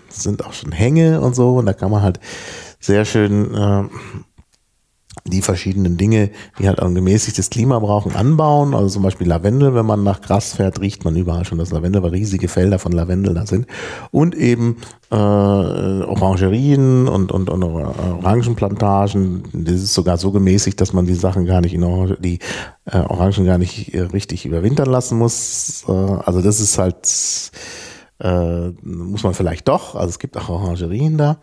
sind 0.08 0.44
auch 0.44 0.52
schon 0.52 0.72
Hänge 0.72 1.20
und 1.20 1.34
so 1.34 1.56
und 1.56 1.66
da 1.66 1.72
kann 1.72 1.90
man 1.90 2.02
halt 2.02 2.20
sehr 2.78 3.04
schön 3.04 3.54
äh, 3.54 3.84
die 5.26 5.42
verschiedenen 5.42 5.96
Dinge, 5.96 6.30
die 6.58 6.68
halt 6.68 6.80
ein 6.80 6.94
gemäßigtes 6.94 7.48
Klima 7.50 7.78
brauchen, 7.78 8.14
anbauen. 8.14 8.74
Also 8.74 8.88
zum 8.88 9.02
Beispiel 9.02 9.26
Lavendel, 9.26 9.74
wenn 9.74 9.86
man 9.86 10.02
nach 10.02 10.20
Gras 10.20 10.54
fährt, 10.54 10.80
riecht 10.80 11.04
man 11.04 11.16
überall 11.16 11.44
schon 11.44 11.58
das 11.58 11.70
Lavendel, 11.70 12.02
weil 12.02 12.10
riesige 12.10 12.48
Felder 12.48 12.78
von 12.78 12.92
Lavendel 12.92 13.34
da 13.34 13.46
sind. 13.46 13.66
Und 14.10 14.34
eben 14.34 14.76
äh, 15.10 15.14
Orangerien 15.14 17.08
und, 17.08 17.32
und, 17.32 17.48
und 17.48 17.62
Orangenplantagen. 17.62 19.44
Das 19.52 19.76
ist 19.76 19.94
sogar 19.94 20.18
so 20.18 20.30
gemäßigt, 20.30 20.80
dass 20.80 20.92
man 20.92 21.06
die 21.06 21.14
Sachen 21.14 21.46
gar 21.46 21.60
nicht 21.60 21.74
in 21.74 21.84
Orange, 21.84 22.18
die 22.20 22.40
äh, 22.84 22.98
Orangen 22.98 23.46
gar 23.46 23.58
nicht 23.58 23.94
äh, 23.94 24.00
richtig 24.00 24.44
überwintern 24.44 24.88
lassen 24.88 25.16
muss. 25.18 25.84
Äh, 25.88 25.92
also 25.92 26.42
das 26.42 26.60
ist 26.60 26.78
halt 26.78 27.52
äh, 28.20 28.70
muss 28.82 29.24
man 29.24 29.34
vielleicht 29.34 29.66
doch, 29.66 29.96
also 29.96 30.08
es 30.08 30.18
gibt 30.18 30.36
auch 30.36 30.48
Orangerien 30.48 31.18
da. 31.18 31.38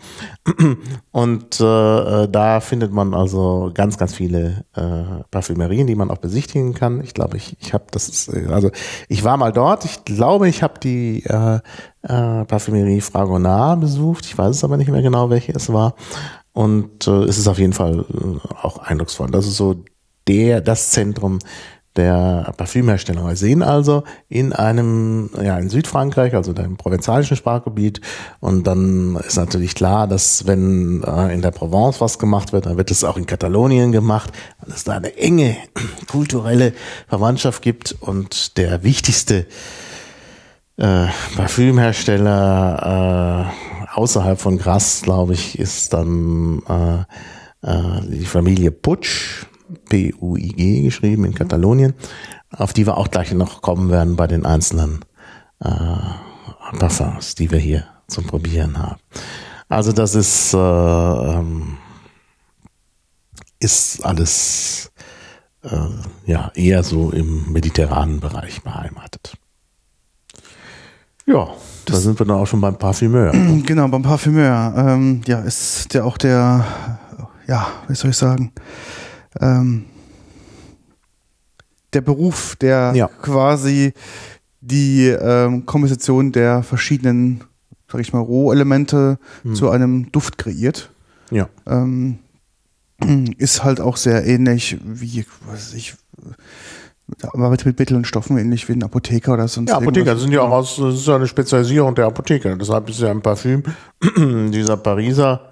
Und 1.11 1.59
äh, 1.59 2.27
da 2.27 2.59
findet 2.61 2.93
man 2.93 3.13
also 3.13 3.71
ganz, 3.73 3.97
ganz 3.97 4.13
viele 4.13 4.63
äh, 4.73 5.23
Parfümerien, 5.31 5.87
die 5.87 5.95
man 5.95 6.09
auch 6.09 6.19
besichtigen 6.19 6.73
kann. 6.73 7.03
Ich 7.03 7.13
glaube, 7.13 7.37
ich, 7.37 7.57
ich 7.59 7.73
habe 7.73 7.85
das, 7.91 8.29
also 8.49 8.71
ich 9.09 9.23
war 9.23 9.37
mal 9.37 9.51
dort, 9.51 9.83
ich 9.85 10.05
glaube, 10.05 10.47
ich 10.47 10.63
habe 10.63 10.79
die 10.79 11.23
äh, 11.25 11.59
äh, 12.03 12.45
Parfümerie 12.45 13.01
Fragonard 13.01 13.81
besucht, 13.81 14.25
ich 14.25 14.37
weiß 14.37 14.55
es 14.55 14.63
aber 14.63 14.77
nicht 14.77 14.89
mehr 14.89 15.01
genau, 15.01 15.29
welche 15.29 15.51
es 15.51 15.71
war. 15.71 15.95
Und 16.53 17.07
äh, 17.07 17.23
es 17.23 17.37
ist 17.37 17.47
auf 17.47 17.59
jeden 17.59 17.73
Fall 17.73 18.05
äh, 18.09 18.47
auch 18.61 18.77
eindrucksvoll. 18.79 19.29
Das 19.29 19.45
ist 19.45 19.57
so 19.57 19.83
der, 20.27 20.61
das 20.61 20.91
Zentrum 20.91 21.39
der 21.97 22.53
Parfümherstellung. 22.55 23.27
Wir 23.27 23.35
sehen 23.35 23.63
also 23.63 24.03
in 24.29 24.53
einem, 24.53 25.29
ja, 25.41 25.57
in 25.57 25.69
Südfrankreich, 25.69 26.35
also 26.35 26.53
dem 26.53 26.77
provenzalischen 26.77 27.35
Sprachgebiet. 27.35 27.99
Und 28.39 28.65
dann 28.65 29.17
ist 29.17 29.35
natürlich 29.35 29.75
klar, 29.75 30.07
dass 30.07 30.47
wenn 30.47 31.03
äh, 31.03 31.33
in 31.33 31.41
der 31.41 31.51
Provence 31.51 31.99
was 31.99 32.17
gemacht 32.17 32.53
wird, 32.53 32.65
dann 32.65 32.77
wird 32.77 32.91
es 32.91 33.03
auch 33.03 33.17
in 33.17 33.25
Katalonien 33.25 33.91
gemacht, 33.91 34.31
weil 34.59 34.73
es 34.73 34.85
da 34.85 34.93
eine 34.93 35.17
enge 35.17 35.57
kulturelle 36.09 36.71
Verwandtschaft 37.07 37.61
gibt. 37.61 37.93
Und 37.99 38.57
der 38.57 38.83
wichtigste 38.83 39.47
äh, 40.77 41.07
Parfümhersteller 41.35 43.51
äh, 43.51 43.97
außerhalb 43.97 44.39
von 44.39 44.57
Grasse, 44.57 45.03
glaube 45.03 45.33
ich, 45.33 45.59
ist 45.59 45.91
dann 45.91 46.61
äh, 46.69 47.01
äh, 47.69 48.01
die 48.07 48.25
Familie 48.25 48.71
Putsch 48.71 49.45
P-U-I-G 49.89 50.83
geschrieben 50.83 51.25
in 51.25 51.33
Katalonien, 51.33 51.93
auf 52.51 52.73
die 52.73 52.85
wir 52.85 52.97
auch 52.97 53.09
gleich 53.09 53.33
noch 53.33 53.61
kommen 53.61 53.89
werden 53.89 54.15
bei 54.15 54.27
den 54.27 54.45
einzelnen 54.45 55.05
äh, 55.59 56.77
Parfums, 56.77 57.35
die 57.35 57.51
wir 57.51 57.59
hier 57.59 57.85
zum 58.07 58.25
Probieren 58.25 58.77
haben. 58.77 58.99
Also 59.69 59.91
das 59.91 60.15
ist, 60.15 60.53
äh, 60.53 60.57
ähm, 60.57 61.77
ist 63.59 64.03
alles 64.03 64.91
äh, 65.63 65.69
ja 66.25 66.51
eher 66.55 66.83
so 66.83 67.11
im 67.11 67.51
mediterranen 67.51 68.19
Bereich 68.19 68.61
beheimatet. 68.63 69.33
Ja, 71.25 71.47
das 71.85 71.95
da 71.97 72.01
sind 72.01 72.19
wir 72.19 72.25
dann 72.25 72.37
auch 72.37 72.47
schon 72.47 72.61
beim 72.61 72.77
Parfümeur. 72.77 73.31
Genau, 73.65 73.87
beim 73.87 74.01
Parfümeur. 74.01 74.73
Ähm, 74.75 75.21
ja, 75.25 75.39
ist 75.39 75.93
der 75.93 76.05
auch 76.05 76.17
der, 76.17 76.65
ja, 77.47 77.67
wie 77.87 77.95
soll 77.95 78.11
ich 78.11 78.17
sagen, 78.17 78.51
ähm, 79.39 79.85
der 81.93 82.01
Beruf, 82.01 82.55
der 82.55 82.93
ja. 82.95 83.07
quasi 83.07 83.93
die 84.61 85.07
ähm, 85.07 85.65
Komposition 85.65 86.31
der 86.31 86.63
verschiedenen, 86.63 87.43
sag 87.91 88.01
ich 88.01 88.13
mal, 88.13 88.19
Rohelemente 88.19 89.17
hm. 89.43 89.55
zu 89.55 89.69
einem 89.69 90.11
Duft 90.11 90.37
kreiert. 90.37 90.91
Ja. 91.31 91.49
Ähm, 91.65 92.19
ist 93.37 93.63
halt 93.63 93.81
auch 93.81 93.97
sehr 93.97 94.25
ähnlich 94.25 94.77
wie, 94.83 95.25
was 95.47 95.69
weiß 95.69 95.73
ich, 95.73 95.95
arbeitet 97.33 97.65
mit 97.65 97.79
Mitteln 97.79 97.97
und 97.97 98.07
Stoffen 98.07 98.37
ähnlich 98.37 98.67
wie 98.69 98.73
ein 98.73 98.83
Apotheker 98.83 99.33
oder 99.33 99.47
sonst 99.47 99.69
Ja, 99.69 99.77
Apotheker 99.77 100.15
sind 100.17 100.31
ja 100.31 100.41
auch 100.41 100.51
aus, 100.51 100.77
das 100.77 100.95
ist 100.95 101.07
ja 101.07 101.15
eine 101.15 101.27
Spezialisierung 101.27 101.95
der 101.95 102.05
Apotheker. 102.05 102.55
Deshalb 102.55 102.89
ist 102.89 103.01
ja 103.01 103.11
ein 103.11 103.21
Parfüm 103.21 103.63
dieser 104.51 104.77
Pariser 104.77 105.50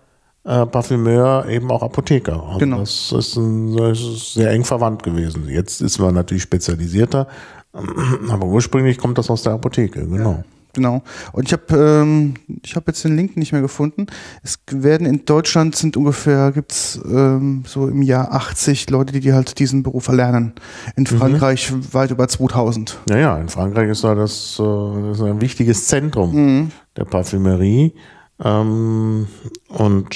äh, 0.50 0.66
Parfümeur 0.66 1.48
eben 1.48 1.70
auch 1.70 1.84
Apotheker. 1.84 2.44
Also 2.44 2.58
genau. 2.58 2.80
Das 2.80 3.12
ist, 3.12 3.36
ein, 3.36 3.78
das 3.78 4.00
ist 4.00 4.34
sehr 4.34 4.50
eng 4.50 4.64
verwandt 4.64 5.04
gewesen. 5.04 5.48
Jetzt 5.48 5.80
ist 5.80 6.00
man 6.00 6.16
natürlich 6.16 6.44
spezialisierter, 6.44 7.28
aber 8.30 8.48
ursprünglich 8.48 8.98
kommt 8.98 9.20
das 9.20 9.30
aus 9.30 9.44
der 9.44 9.54
Apotheke, 9.54 10.08
genau. 10.08 10.32
Ja. 10.32 10.44
Genau. 10.74 11.02
Und 11.34 11.48
ich 11.48 11.54
habe 11.54 11.76
ähm, 11.76 12.36
ich 12.64 12.76
habe 12.76 12.86
jetzt 12.88 13.04
den 13.04 13.16
Link 13.16 13.36
nicht 13.38 13.52
mehr 13.52 13.62
gefunden. 13.62 14.06
Es 14.44 14.60
werden 14.72 15.08
in 15.08 15.26
Deutschland 15.26 15.76
sind 15.76 15.98
ungefähr 15.98 16.52
gibt's 16.52 17.00
ähm, 17.06 17.64
so 17.66 17.88
im 17.88 18.04
Jahr 18.04 18.32
80 18.34 18.88
Leute, 18.92 19.14
die, 19.14 19.20
die 19.20 19.34
halt 19.34 19.58
diesen 19.58 19.82
Beruf 19.82 20.10
erlernen. 20.10 20.54
In 20.96 21.04
mhm. 21.04 21.18
Frankreich 21.18 21.72
mhm. 21.72 21.92
weit 21.92 22.12
über 22.12 22.28
2000. 22.28 23.00
Ja, 23.10 23.18
ja, 23.18 23.38
in 23.40 23.50
Frankreich 23.50 23.90
ist 23.90 24.04
da 24.04 24.14
das, 24.14 24.60
äh, 24.60 24.64
das 25.08 25.18
ist 25.18 25.24
ein 25.24 25.42
wichtiges 25.42 25.88
Zentrum 25.88 26.36
mhm. 26.36 26.72
der 26.96 27.06
Parfümerie. 27.06 27.96
Ähm, 28.43 29.28
und 29.67 30.10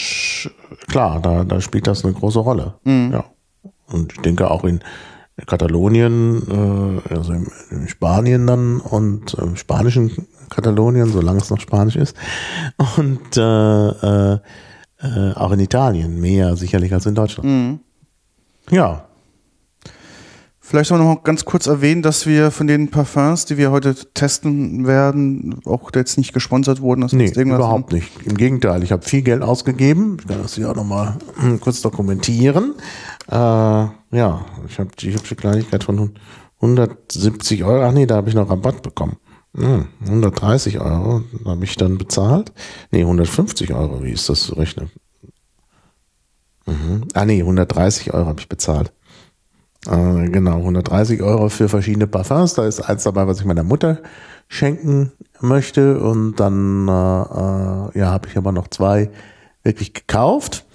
klar, 0.87 1.19
da, 1.21 1.43
da 1.43 1.61
spielt 1.61 1.87
das 1.87 2.03
eine 2.03 2.13
große 2.13 2.39
Rolle. 2.39 2.75
Mhm. 2.83 3.11
Ja. 3.11 3.25
Und 3.87 4.13
ich 4.13 4.21
denke 4.21 4.49
auch 4.49 4.63
in 4.63 4.79
Katalonien, 5.45 7.01
äh, 7.09 7.13
also 7.13 7.33
in, 7.33 7.87
Spanien 7.87 8.47
dann 8.47 8.79
und 8.79 9.33
im 9.33 9.55
spanischen 9.55 10.27
Katalonien, 10.49 11.07
solange 11.07 11.39
es 11.39 11.49
noch 11.49 11.59
Spanisch 11.59 11.95
ist. 11.95 12.15
Und 12.97 13.37
äh, 13.37 13.87
äh, 13.87 14.39
äh, 15.01 15.33
auch 15.33 15.51
in 15.51 15.59
Italien 15.59 16.21
mehr 16.21 16.55
sicherlich 16.55 16.93
als 16.93 17.05
in 17.05 17.15
Deutschland. 17.15 17.49
Mhm. 17.49 17.79
Ja. 18.69 19.05
Vielleicht 20.65 20.93
auch 20.93 20.97
noch 20.97 21.23
ganz 21.23 21.43
kurz 21.43 21.67
erwähnen, 21.67 22.01
dass 22.01 22.25
wir 22.25 22.49
von 22.49 22.67
den 22.67 22.89
Parfums, 22.89 23.43
die 23.43 23.57
wir 23.57 23.69
heute 23.69 23.95
testen 24.13 24.87
werden, 24.87 25.59
auch 25.65 25.91
jetzt 25.93 26.17
nicht 26.17 26.31
gesponsert 26.31 26.79
wurden. 26.79 27.05
Nee, 27.11 27.31
überhaupt 27.35 27.91
haben. 27.91 27.95
nicht. 27.97 28.09
Im 28.25 28.37
Gegenteil, 28.37 28.81
ich 28.81 28.93
habe 28.93 29.03
viel 29.03 29.23
Geld 29.23 29.41
ausgegeben. 29.41 30.15
Ich 30.21 30.27
kann 30.27 30.41
das 30.41 30.55
hier 30.55 30.71
auch 30.71 30.75
nochmal 30.75 31.17
kurz 31.59 31.81
dokumentieren. 31.81 32.75
Äh, 33.29 33.35
ja, 33.35 34.45
ich 34.65 34.79
habe 34.79 34.89
die 34.97 35.13
hübsche 35.13 35.35
Kleinigkeit 35.35 35.83
von 35.83 36.13
170 36.61 37.65
Euro. 37.65 37.83
Ach 37.83 37.91
nee, 37.91 38.05
da 38.05 38.15
habe 38.15 38.29
ich 38.29 38.35
noch 38.35 38.49
Rabatt 38.49 38.83
bekommen. 38.83 39.17
Hm, 39.57 39.87
130 40.05 40.79
Euro 40.79 41.23
habe 41.43 41.65
ich 41.65 41.75
dann 41.75 41.97
bezahlt. 41.97 42.53
Nee, 42.89 43.01
150 43.01 43.73
Euro, 43.73 44.01
wie 44.01 44.13
ist 44.13 44.29
das 44.29 44.43
zu 44.43 44.55
rechnen? 44.55 44.89
Mhm. 46.65 47.03
Ah 47.13 47.25
nee, 47.25 47.41
130 47.41 48.13
Euro 48.13 48.27
habe 48.27 48.39
ich 48.39 48.47
bezahlt. 48.47 48.93
Äh, 49.87 50.29
genau, 50.29 50.57
130 50.57 51.21
Euro 51.21 51.49
für 51.49 51.69
verschiedene 51.69 52.07
Parfums. 52.07 52.53
Da 52.53 52.65
ist 52.65 52.81
eins 52.81 53.03
dabei, 53.03 53.27
was 53.27 53.39
ich 53.39 53.45
meiner 53.45 53.63
Mutter 53.63 53.99
schenken 54.47 55.11
möchte. 55.41 55.99
Und 55.99 56.35
dann 56.35 56.87
äh, 56.87 56.91
äh, 56.91 57.99
ja, 57.99 58.11
habe 58.11 58.27
ich 58.29 58.37
aber 58.37 58.51
noch 58.51 58.67
zwei 58.69 59.09
wirklich 59.63 59.93
gekauft. 59.93 60.65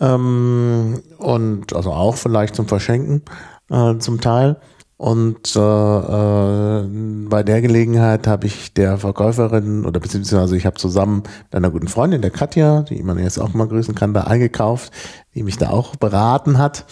Ähm, 0.00 1.02
und 1.18 1.74
also 1.74 1.92
auch 1.92 2.16
vielleicht 2.16 2.56
zum 2.56 2.66
Verschenken 2.66 3.22
äh, 3.70 3.98
zum 3.98 4.20
Teil. 4.20 4.56
Und 4.96 5.56
äh, 5.56 5.58
äh, 5.58 6.84
bei 7.28 7.42
der 7.42 7.60
Gelegenheit 7.60 8.26
habe 8.26 8.46
ich 8.46 8.72
der 8.74 8.96
Verkäuferin 8.96 9.84
oder 9.84 9.98
beziehungsweise 9.98 10.56
ich 10.56 10.66
habe 10.66 10.76
zusammen 10.76 11.24
mit 11.44 11.54
einer 11.54 11.70
guten 11.70 11.88
Freundin, 11.88 12.22
der 12.22 12.30
Katja, 12.30 12.82
die 12.82 13.02
man 13.02 13.18
jetzt 13.18 13.38
auch 13.38 13.52
mal 13.54 13.66
grüßen 13.66 13.94
kann, 13.94 14.14
da 14.14 14.22
eingekauft, 14.22 14.92
die 15.34 15.42
mich 15.42 15.58
da 15.58 15.70
auch 15.70 15.96
beraten 15.96 16.58
hat. 16.58 16.86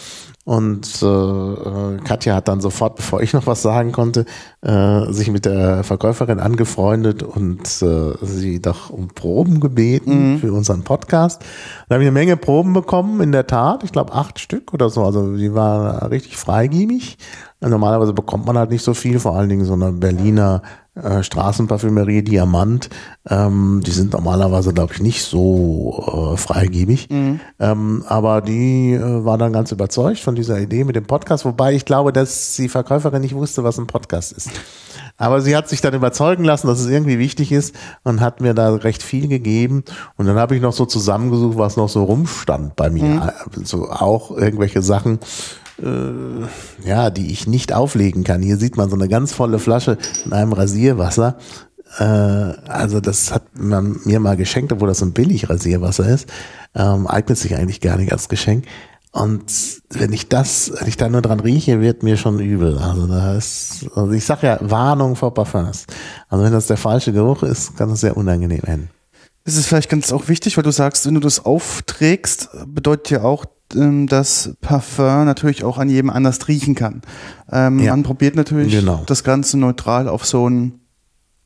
Und 0.45 1.01
äh, 1.01 1.05
äh, 1.05 1.97
Katja 2.03 2.35
hat 2.35 2.49
dann 2.49 2.59
sofort, 2.59 2.97
bevor 2.97 3.21
ich 3.21 3.31
noch 3.31 3.47
was 3.47 3.61
sagen 3.61 3.93
konnte, 3.93 4.25
äh, 4.61 5.05
sich 5.11 5.31
mit 5.31 5.45
der 5.45 5.85
Verkäuferin 5.85 6.41
angefreundet 6.41 7.23
und 7.23 7.61
äh, 7.81 8.13
sie 8.21 8.61
doch 8.61 8.89
um 8.89 9.07
Proben 9.07 9.61
gebeten 9.61 10.33
mhm. 10.33 10.39
für 10.39 10.51
unseren 10.51 10.83
Podcast. 10.83 11.41
Da 11.87 11.95
habe 11.95 12.03
ich 12.03 12.07
eine 12.07 12.19
Menge 12.19 12.35
Proben 12.35 12.73
bekommen, 12.73 13.21
in 13.21 13.31
der 13.31 13.47
Tat. 13.47 13.85
Ich 13.85 13.93
glaube 13.93 14.11
acht 14.11 14.37
Stück 14.37 14.73
oder 14.73 14.89
so. 14.89 15.05
Also 15.05 15.37
die 15.37 15.53
war 15.53 16.11
richtig 16.11 16.35
freigiebig. 16.35 17.17
Normalerweise 17.61 18.11
bekommt 18.11 18.45
man 18.45 18.57
halt 18.57 18.71
nicht 18.71 18.83
so 18.83 18.93
viel, 18.93 19.19
vor 19.19 19.37
allen 19.37 19.47
Dingen 19.47 19.63
so 19.63 19.73
eine 19.73 19.93
Berliner 19.93 20.61
äh, 20.95 21.23
Straßenparfümerie 21.23 22.21
Diamant, 22.21 22.89
ähm, 23.27 23.81
die 23.85 23.91
sind 23.91 24.13
normalerweise, 24.13 24.73
glaube 24.73 24.93
ich, 24.93 25.01
nicht 25.01 25.23
so 25.23 26.33
äh, 26.33 26.37
freigebig. 26.37 27.09
Mhm. 27.09 27.39
Ähm, 27.59 28.03
aber 28.07 28.41
die 28.41 28.93
äh, 28.93 29.25
war 29.25 29.39
dann 29.39 29.53
ganz 29.53 29.71
überzeugt 29.71 30.19
von 30.19 30.35
dieser 30.35 30.59
Idee 30.59 30.83
mit 30.83 30.95
dem 30.95 31.05
Podcast, 31.05 31.45
wobei 31.45 31.73
ich 31.73 31.85
glaube, 31.85 32.13
dass 32.13 32.53
die 32.55 32.69
Verkäuferin 32.69 33.21
nicht 33.21 33.33
wusste, 33.33 33.63
was 33.63 33.79
ein 33.79 33.87
Podcast 33.87 34.33
ist. 34.33 34.51
Aber 35.17 35.41
sie 35.41 35.55
hat 35.55 35.69
sich 35.69 35.81
dann 35.81 35.93
überzeugen 35.93 36.43
lassen, 36.43 36.67
dass 36.67 36.79
es 36.79 36.87
irgendwie 36.87 37.17
wichtig 37.19 37.51
ist 37.51 37.75
und 38.03 38.21
hat 38.21 38.41
mir 38.41 38.53
da 38.53 38.73
recht 38.73 39.01
viel 39.01 39.27
gegeben. 39.27 39.83
Und 40.17 40.25
dann 40.27 40.37
habe 40.37 40.55
ich 40.55 40.61
noch 40.61 40.73
so 40.73 40.85
zusammengesucht, 40.85 41.57
was 41.57 41.77
noch 41.77 41.89
so 41.89 42.03
rumstand 42.03 42.75
bei 42.75 42.89
mir. 42.89 43.03
Mhm. 43.03 43.65
So 43.65 43.89
auch 43.89 44.31
irgendwelche 44.31 44.81
Sachen, 44.81 45.19
äh, 45.81 46.87
ja, 46.87 47.09
die 47.09 47.31
ich 47.31 47.47
nicht 47.47 47.73
auflegen 47.73 48.23
kann. 48.23 48.41
Hier 48.41 48.57
sieht 48.57 48.77
man 48.77 48.89
so 48.89 48.95
eine 48.95 49.07
ganz 49.07 49.33
volle 49.33 49.59
Flasche 49.59 49.97
in 50.25 50.33
einem 50.33 50.53
Rasierwasser. 50.53 51.37
Äh, 51.97 52.03
also 52.03 52.99
das 52.99 53.31
hat 53.31 53.43
man 53.57 53.99
mir 54.05 54.19
mal 54.19 54.37
geschenkt, 54.37 54.71
obwohl 54.71 54.87
das 54.87 54.99
so 54.99 55.05
ein 55.05 55.13
billig 55.13 55.49
Rasierwasser 55.49 56.07
ist. 56.07 56.27
Ähm, 56.75 57.07
eignet 57.07 57.37
sich 57.37 57.55
eigentlich 57.55 57.81
gar 57.81 57.97
nicht 57.97 58.11
als 58.11 58.29
Geschenk. 58.29 58.65
Und 59.11 59.43
wenn 59.91 60.11
ich 60.11 60.27
das, 60.27 60.71
wenn 60.79 60.87
ich 60.87 60.97
da 60.97 61.07
nur 61.07 61.21
dran 61.21 61.39
rieche, 61.39 61.81
wird 61.81 62.01
mir 62.01 62.17
schon 62.17 62.39
übel. 62.39 62.79
Also 62.79 63.05
da 63.05 63.35
ist, 63.35 63.85
also 63.93 64.11
ich 64.11 64.25
sag 64.25 64.41
ja, 64.41 64.57
Warnung 64.59 65.15
vor 65.15 65.35
Parfums. 65.35 65.85
Also 66.29 66.43
wenn 66.43 66.51
das 66.51 66.65
der 66.65 66.77
falsche 66.77 67.13
Geruch 67.13 67.43
ist, 67.43 67.77
kann 67.77 67.91
es 67.91 68.01
sehr 68.01 68.17
unangenehm 68.17 68.63
enden. 68.65 68.89
Das 69.45 69.55
ist 69.55 69.67
vielleicht 69.67 69.89
ganz 69.89 70.11
auch 70.11 70.29
wichtig, 70.29 70.57
weil 70.57 70.63
du 70.63 70.71
sagst, 70.71 71.05
wenn 71.05 71.13
du 71.13 71.19
das 71.19 71.45
aufträgst, 71.45 72.49
bedeutet 72.65 73.11
ja 73.11 73.21
auch, 73.21 73.45
ähm, 73.75 74.07
dass 74.07 74.55
Parfum 74.61 75.25
natürlich 75.25 75.63
auch 75.63 75.77
an 75.77 75.89
jedem 75.89 76.09
anders 76.09 76.47
riechen 76.47 76.75
kann. 76.75 77.01
Ähm, 77.51 77.79
ja. 77.79 77.91
Man 77.91 78.03
probiert 78.03 78.35
natürlich 78.35 78.73
genau. 78.73 79.03
das 79.05 79.23
Ganze 79.23 79.57
neutral 79.57 80.07
auf 80.07 80.25
so 80.25 80.49
ein 80.49 80.79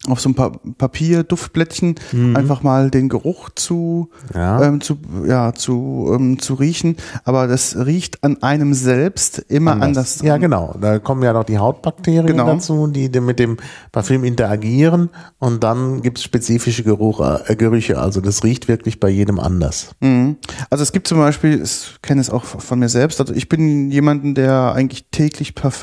auf 0.08 0.20
so 0.20 0.30
ein 0.30 0.36
pa 0.36 0.52
Papier, 0.78 1.24
Duftblättchen, 1.24 1.96
mhm. 2.12 2.36
einfach 2.36 2.64
mal 2.64 2.92
den 2.92 3.10
Geruch 3.10 3.50
zu, 3.56 4.10
ja. 4.34 4.62
Ähm, 4.62 4.82
zu, 4.82 4.98
ja, 5.26 5.54
zu, 5.54 6.12
ähm, 6.14 6.40
zu 6.40 6.56
riechen. 6.56 6.98
Aber 7.24 7.48
das 7.48 7.76
riecht 7.78 8.24
an 8.24 8.42
einem 8.44 8.74
selbst 8.74 9.40
immer 9.48 9.74
anders. 9.74 9.88
anders 9.88 10.22
ja, 10.22 10.38
genau. 10.38 10.76
Da 10.80 11.00
kommen 11.00 11.24
ja 11.24 11.34
noch 11.34 11.46
die 11.46 11.58
Hautbakterien 11.58 12.26
genau. 12.28 12.46
dazu, 12.46 12.88
die 12.88 13.10
mit 13.20 13.40
dem 13.40 13.58
Parfüm 13.92 14.24
interagieren. 14.24 15.10
Und 15.40 15.64
dann 15.64 16.02
gibt 16.02 16.18
es 16.18 16.24
spezifische 16.24 16.84
Geruche, 16.84 17.44
äh, 17.48 17.56
Gerüche. 17.56 17.98
Also 18.00 18.22
das 18.22 18.44
riecht 18.44 18.68
wirklich 18.68 19.00
bei 19.00 19.10
jedem 19.10 19.40
anders. 19.40 19.92
Mhm. 20.02 20.38
Also 20.70 20.84
es 20.84 20.92
gibt 20.92 21.08
zum 21.08 21.18
Beispiel, 21.18 21.62
ich 21.64 21.98
kenne 22.02 22.22
es 22.22 22.30
auch 22.30 22.44
von 22.44 22.80
mir 22.80 22.90
selbst, 22.90 23.20
also 23.20 23.34
ich 23.34 23.50
bin 23.50 23.90
jemanden, 23.92 24.36
der 24.36 24.74
eigentlich 24.74 25.06
täglich 25.12 25.56
Parfum 25.56 25.78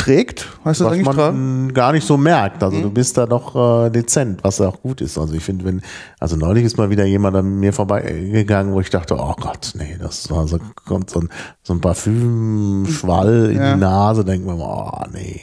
trägt, 0.00 0.48
heißt 0.64 0.80
das 0.80 0.86
was 0.86 0.92
eigentlich 0.94 1.06
man 1.06 1.16
tragen? 1.16 1.74
gar 1.74 1.92
nicht 1.92 2.06
so 2.06 2.16
merkt. 2.16 2.62
Also 2.62 2.78
mhm. 2.78 2.82
du 2.82 2.90
bist 2.90 3.18
da 3.18 3.26
doch 3.26 3.84
äh, 3.86 3.90
dezent, 3.90 4.42
was 4.42 4.58
ja 4.58 4.68
auch 4.68 4.80
gut 4.80 5.02
ist. 5.02 5.18
Also 5.18 5.34
ich 5.34 5.44
finde, 5.44 5.66
wenn, 5.66 5.82
also 6.18 6.36
neulich 6.36 6.64
ist 6.64 6.78
mal 6.78 6.88
wieder 6.88 7.04
jemand 7.04 7.36
an 7.36 7.60
mir 7.60 7.74
vorbeigegangen, 7.74 8.72
wo 8.72 8.80
ich 8.80 8.88
dachte, 8.88 9.16
oh 9.18 9.34
Gott, 9.38 9.72
nee, 9.76 9.96
das 10.00 10.30
war 10.30 10.48
so, 10.48 10.58
kommt 10.86 11.10
so 11.10 11.20
ein, 11.20 11.28
so 11.62 11.74
ein 11.74 11.80
Parfümschwall 11.82 13.50
in 13.50 13.58
ja. 13.58 13.74
die 13.74 13.80
Nase, 13.80 14.24
denkt 14.24 14.46
man, 14.46 14.58
oh 14.58 15.04
nee, 15.12 15.42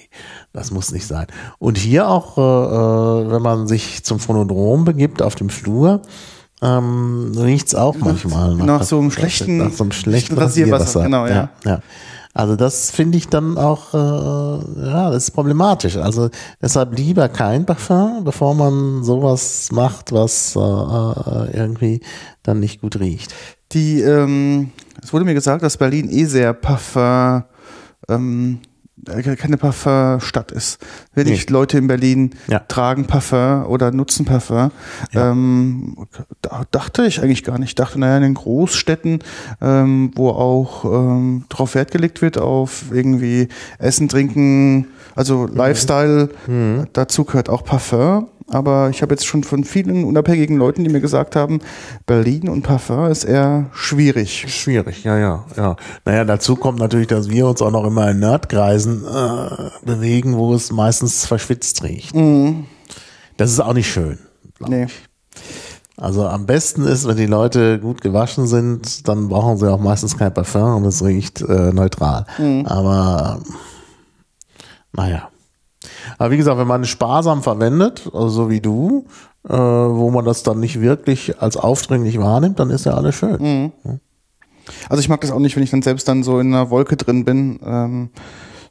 das 0.54 0.72
muss 0.72 0.92
nicht 0.92 1.06
sein. 1.06 1.28
Und 1.60 1.78
hier 1.78 2.10
auch, 2.10 2.38
äh, 2.38 2.42
äh 2.42 3.32
wenn 3.32 3.42
man 3.44 3.68
sich 3.68 4.04
zum 4.04 4.20
Phonodrom 4.20 4.86
begibt 4.86 5.22
auf 5.22 5.36
dem 5.36 5.50
Flur, 5.50 6.02
ähm, 6.64 7.34
riecht's 7.38 7.76
auch 7.76 7.96
manchmal 7.98 8.56
nach, 8.56 8.66
nach 8.66 8.84
so 8.84 8.98
einem 8.98 9.12
schlechten, 9.12 9.58
nach 9.58 9.72
so 9.72 9.84
einem 9.84 9.92
schlechten 9.92 10.36
Rasierwasser. 10.36 11.02
Rasierwasser. 11.02 11.04
Genau, 11.04 11.28
ja. 11.28 11.50
ja, 11.64 11.72
ja. 11.72 11.82
Also 12.38 12.56
das 12.56 12.92
finde 12.92 13.18
ich 13.18 13.30
dann 13.30 13.58
auch, 13.58 13.96
äh, 13.96 13.98
ja, 14.86 15.10
das 15.10 15.24
ist 15.24 15.32
problematisch. 15.32 15.98
Also 15.98 16.30
deshalb 16.62 16.96
lieber 16.96 17.30
kein 17.30 17.66
Parfum, 17.66 18.24
bevor 18.24 18.54
man 18.54 19.04
sowas 19.04 19.72
macht, 19.72 20.12
was 20.12 20.56
äh, 20.56 20.60
äh, 20.60 21.58
irgendwie 21.58 22.00
dann 22.44 22.60
nicht 22.60 22.82
gut 22.82 23.00
riecht. 23.00 23.34
Die, 23.72 24.02
ähm, 24.02 24.70
es 25.02 25.12
wurde 25.14 25.26
mir 25.26 25.34
gesagt, 25.34 25.64
dass 25.64 25.78
Berlin 25.78 26.12
eh 26.12 26.26
sehr 26.26 26.54
Parfum 26.54 27.44
ähm, 28.08 28.60
äh, 28.60 28.77
keine 29.08 29.58
Parfumstadt 29.58 30.52
ist. 30.52 30.86
Wenig 31.14 31.48
nee. 31.48 31.54
Leute 31.54 31.78
in 31.78 31.88
Berlin 31.88 32.32
ja. 32.48 32.60
tragen 32.60 33.06
Parfum 33.06 33.66
oder 33.66 33.92
nutzen 33.92 34.26
Parfum. 34.26 34.72
Ja. 35.12 35.32
Ähm, 35.32 36.08
da 36.42 36.64
dachte 36.72 37.06
ich 37.06 37.22
eigentlich 37.22 37.44
gar 37.44 37.58
nicht. 37.58 37.70
Ich 37.70 37.76
dachte, 37.76 38.00
naja, 38.00 38.18
in 38.18 38.24
den 38.24 38.34
Großstädten, 38.34 39.20
ähm, 39.62 40.12
wo 40.16 40.30
auch 40.30 40.86
ähm, 40.86 41.46
drauf 41.50 41.76
Wert 41.76 41.92
gelegt 41.92 42.22
wird, 42.22 42.38
auf 42.38 42.86
irgendwie 42.92 43.48
Essen, 43.80 44.10
Trinken, 44.10 44.88
also 45.16 45.48
mhm. 45.48 45.56
Lifestyle, 45.56 46.30
mhm. 46.48 46.88
dazu 46.94 47.26
gehört 47.26 47.50
auch 47.50 47.64
Parfum 47.64 48.28
aber 48.48 48.90
ich 48.90 49.02
habe 49.02 49.14
jetzt 49.14 49.26
schon 49.26 49.44
von 49.44 49.64
vielen 49.64 50.06
unabhängigen 50.06 50.58
Leuten, 50.58 50.84
die 50.84 50.90
mir 50.90 51.02
gesagt 51.02 51.36
haben, 51.36 51.60
Berlin 52.06 52.48
und 52.48 52.64
Parfum 52.64 53.08
ist 53.08 53.26
eher 53.26 53.70
schwierig. 53.74 54.46
Schwierig, 54.48 55.04
ja, 55.04 55.18
ja, 55.18 55.46
ja. 55.56 55.76
Naja, 56.06 56.24
dazu 56.24 56.56
kommt 56.56 56.80
natürlich, 56.80 57.08
dass 57.08 57.30
wir 57.30 57.48
uns 57.48 57.62
auch 57.62 57.72
noch 57.72 57.86
immer 57.86 58.10
in 58.10 58.20
Nerdkreisen 58.20 59.04
äh, 59.06 59.86
bewegen, 59.86 60.38
wo 60.38 60.54
es 60.54 60.72
meistens 60.72 61.26
verschwitzt 61.26 61.84
riecht. 61.84 62.16
Mhm. 62.16 62.66
Das 63.36 63.52
ist 63.52 63.60
auch 63.60 63.74
nicht 63.74 63.92
schön. 63.92 64.18
Nee. 64.60 64.86
Ich. 64.86 64.94
Also 65.98 66.28
am 66.28 66.46
besten 66.46 66.84
ist, 66.84 67.08
wenn 67.08 67.18
die 67.18 67.26
Leute 67.26 67.80
gut 67.80 68.02
gewaschen 68.02 68.46
sind, 68.46 69.08
dann 69.08 69.30
brauchen 69.30 69.58
sie 69.58 69.72
auch 69.72 69.80
meistens 69.80 70.16
kein 70.16 70.34
Parfum 70.34 70.78
und 70.78 70.86
es 70.86 71.04
riecht 71.04 71.42
äh, 71.42 71.74
neutral. 71.74 72.28
Mhm. 72.38 72.66
Aber 72.68 73.42
naja. 74.94 75.30
Aber 76.18 76.32
wie 76.32 76.38
gesagt, 76.38 76.58
wenn 76.58 76.68
man 76.68 76.86
sparsam 76.86 77.44
verwendet, 77.44 78.10
also 78.14 78.30
so 78.30 78.50
wie 78.50 78.62
du, 78.62 79.06
äh, 79.48 79.54
wo 79.54 80.10
man 80.12 80.26
das 80.26 80.44
dann 80.44 80.60
nicht 80.60 80.82
wirklich 80.82 81.42
als 81.42 81.58
aufdringlich 81.58 82.20
wahrnimmt, 82.20 82.60
dann 82.60 82.70
ist 82.70 82.86
ja 82.86 82.94
alles 82.94 83.16
schön. 83.16 83.72
Mhm. 83.84 84.00
Also 84.90 85.00
ich 85.00 85.10
mag 85.10 85.22
das 85.22 85.32
auch 85.32 85.40
nicht, 85.40 85.56
wenn 85.56 85.64
ich 85.64 85.72
dann 85.72 85.82
selbst 85.82 86.08
dann 86.08 86.24
so 86.24 86.40
in 86.40 86.54
einer 86.54 86.70
Wolke 86.70 86.98
drin 86.98 87.24
bin. 87.24 87.60
Ähm 87.64 88.10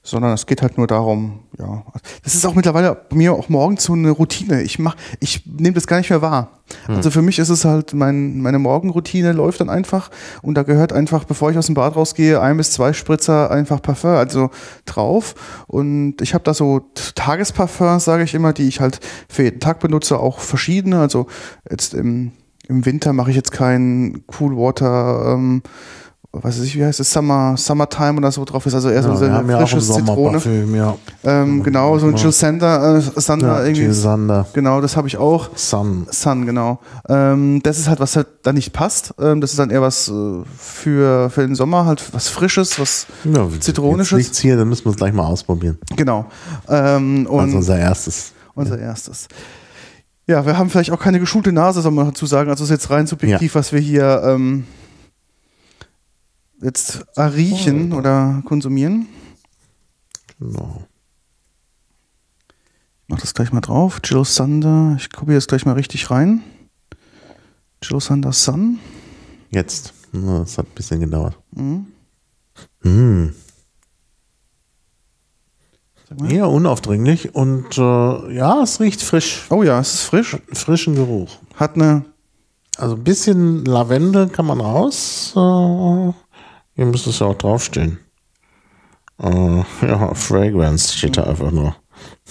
sondern 0.07 0.33
es 0.33 0.47
geht 0.47 0.63
halt 0.63 0.79
nur 0.79 0.87
darum, 0.87 1.41
ja. 1.59 1.83
Das 2.23 2.35
ist 2.35 2.47
auch 2.47 2.55
mittlerweile 2.55 2.97
bei 3.11 3.17
mir 3.17 3.33
auch 3.33 3.49
morgens 3.49 3.85
so 3.85 3.93
eine 3.93 4.11
Routine. 4.11 4.63
Ich 4.63 4.79
mach, 4.79 4.95
ich 5.19 5.45
nehme 5.47 5.75
das 5.75 5.89
gar 5.89 5.99
nicht 5.99 6.11
mehr 6.11 6.23
wahr. 6.23 6.51
Hm. 6.87 6.97
Also 6.97 7.11
für 7.11 7.23
mich 7.23 7.41
ist 7.41 7.49
es 7.49 7.65
halt 7.65 7.93
mein, 7.93 8.41
meine 8.41 8.61
Morgenroutine 8.61 9.33
läuft 9.33 9.61
dann 9.61 9.69
einfach 9.69 10.11
und 10.43 10.55
da 10.55 10.63
gehört 10.63 10.93
einfach, 10.93 11.25
bevor 11.25 11.51
ich 11.51 11.59
aus 11.59 11.67
dem 11.67 11.75
Bad 11.75 11.97
rausgehe, 11.97 12.41
ein 12.41 12.57
bis 12.57 12.71
zwei 12.71 12.93
Spritzer 12.93 13.51
einfach 13.51 13.83
Parfum, 13.83 14.11
also 14.11 14.51
drauf. 14.85 15.35
Und 15.67 16.23
ich 16.23 16.35
habe 16.35 16.45
da 16.45 16.55
so 16.55 16.83
Tagesparfums, 17.17 18.05
sage 18.05 18.23
ich 18.23 18.35
immer, 18.35 18.53
die 18.53 18.69
ich 18.69 18.81
halt 18.81 19.01
für 19.29 19.43
jeden 19.43 19.61
Tag 19.61 19.81
benutze, 19.81 20.21
auch 20.21 20.39
verschiedene. 20.39 21.01
Also 21.01 21.27
jetzt 21.69 21.95
im, 21.95 22.31
im 22.69 22.87
Winter 22.87 23.13
mache 23.13 23.31
ich 23.31 23.37
jetzt 23.37 23.51
kein 23.51 24.23
Cool 24.39 24.57
Water. 24.57 25.35
Ähm, 25.35 25.63
weiß 26.43 26.61
ich, 26.61 26.77
wie 26.77 26.85
heißt 26.85 27.01
es, 27.01 27.13
Summer, 27.13 27.57
Summertime 27.57 28.19
oder 28.19 28.31
so 28.33 28.45
drauf 28.45 28.65
ist, 28.67 28.75
also 28.75 28.89
eher 28.89 29.03
ja, 29.03 29.17
so 29.17 29.25
eine 29.25 29.59
frische 29.59 29.81
Zitrone. 29.81 30.41
Ja. 30.75 30.97
Ähm, 31.25 31.63
genau, 31.63 31.99
so 31.99 32.07
ein 32.07 32.17
Jill 32.17 32.33
Sander, 32.33 32.97
äh, 32.97 33.21
Sander 33.21 33.59
ja, 33.59 33.65
irgendwie. 33.65 33.83
Jill 33.83 33.93
Sander. 33.93 34.47
Genau, 34.53 34.81
das 34.81 34.97
habe 34.97 35.09
ich 35.09 35.17
auch. 35.17 35.51
Sun. 35.57 36.07
Sun, 36.11 36.47
genau. 36.47 36.81
Ähm, 37.09 37.61
das 37.63 37.79
ist 37.79 37.89
halt, 37.89 38.01
was 38.01 38.17
halt 38.17 38.29
da 38.43 38.53
nicht 38.53 38.73
passt. 38.73 39.15
Ähm, 39.21 39.41
das 39.41 39.51
ist 39.51 39.59
dann 39.59 39.71
eher 39.71 39.83
was 39.83 40.09
äh, 40.09 40.43
für, 40.59 41.31
für 41.31 41.43
den 41.43 41.55
Sommer, 41.55 41.87
halt 41.87 42.03
was 42.13 42.29
Frisches, 42.29 42.79
was 42.79 43.07
ja, 43.25 43.49
Zitronisches. 43.61 44.19
Nichts 44.19 44.39
hier, 44.39 44.57
dann 44.57 44.69
müssen 44.69 44.85
wir 44.85 44.91
es 44.91 44.97
gleich 44.97 45.13
mal 45.13 45.27
ausprobieren. 45.27 45.79
Genau. 45.97 46.27
Ähm, 46.69 47.29
also 47.31 47.57
unser 47.57 47.79
erstes. 47.79 48.33
Unser 48.55 48.79
erstes. 48.79 49.29
Ja, 50.29 50.45
wir 50.45 50.59
haben 50.59 50.71
vielleicht 50.71 50.91
auch 50.91 50.99
keine 50.99 51.21
geschulte 51.21 51.53
Nase, 51.53 51.83
soll 51.83 51.93
man 51.93 52.07
dazu 52.07 52.27
sagen. 52.27 52.51
Also 52.51 52.65
es 52.65 52.71
ist 52.71 52.83
jetzt 52.83 52.91
rein 52.91 53.07
subjektiv, 53.07 53.55
was 53.55 53.73
wir 53.73 53.79
hier 53.79 54.23
ähm, 54.25 54.65
jetzt 56.63 57.05
riechen 57.17 57.93
oh, 57.93 57.97
oder 57.97 58.43
konsumieren. 58.45 59.07
Genau. 60.39 60.85
Ich 62.49 63.09
mach 63.09 63.21
das 63.21 63.35
gleich 63.35 63.53
mal 63.53 63.61
drauf. 63.61 64.01
Jill 64.05 64.25
Sander. 64.25 64.97
Ich 64.99 65.13
kopiere 65.13 65.37
das 65.37 65.47
gleich 65.47 65.65
mal 65.65 65.75
richtig 65.75 66.11
rein. 66.11 66.43
Jill 67.83 68.01
Sander 68.01 68.33
Sun. 68.33 68.79
Jetzt. 69.51 69.93
Das 70.13 70.59
hat 70.59 70.67
ein 70.67 70.75
bisschen 70.75 71.01
gedauert. 71.01 71.37
Mhm. 71.53 71.87
Hm. 72.83 73.35
Eher 76.29 76.49
unaufdringlich 76.49 77.35
und 77.35 77.77
äh, 77.77 78.35
ja, 78.35 78.63
es 78.63 78.79
riecht 78.81 79.03
frisch. 79.03 79.47
Oh 79.51 79.65
ja, 79.65 79.81
es 79.81 79.95
ist 79.95 80.03
frisch. 80.03 80.35
Hat 80.35 80.43
einen 80.47 80.57
frischen 80.57 80.95
Geruch. 80.95 81.39
Hat 81.57 81.75
eine. 81.75 82.05
Also 82.79 82.95
ein 82.95 83.03
bisschen 83.03 83.65
Lavendel 83.65 84.29
kann 84.29 84.47
man 84.47 84.61
raus. 84.61 85.33
Äh, 85.35 86.13
hier 86.77 86.85
müsste 86.87 87.11
es 87.11 87.19
ja 87.19 87.27
auch 87.27 87.39
draufstehen. 87.39 87.99
Äh, 89.19 89.63
ja, 89.83 90.15
Fragrance 90.15 90.97
steht 90.97 91.17
da 91.17 91.25
einfach 91.25 91.51
nur. 91.51 91.75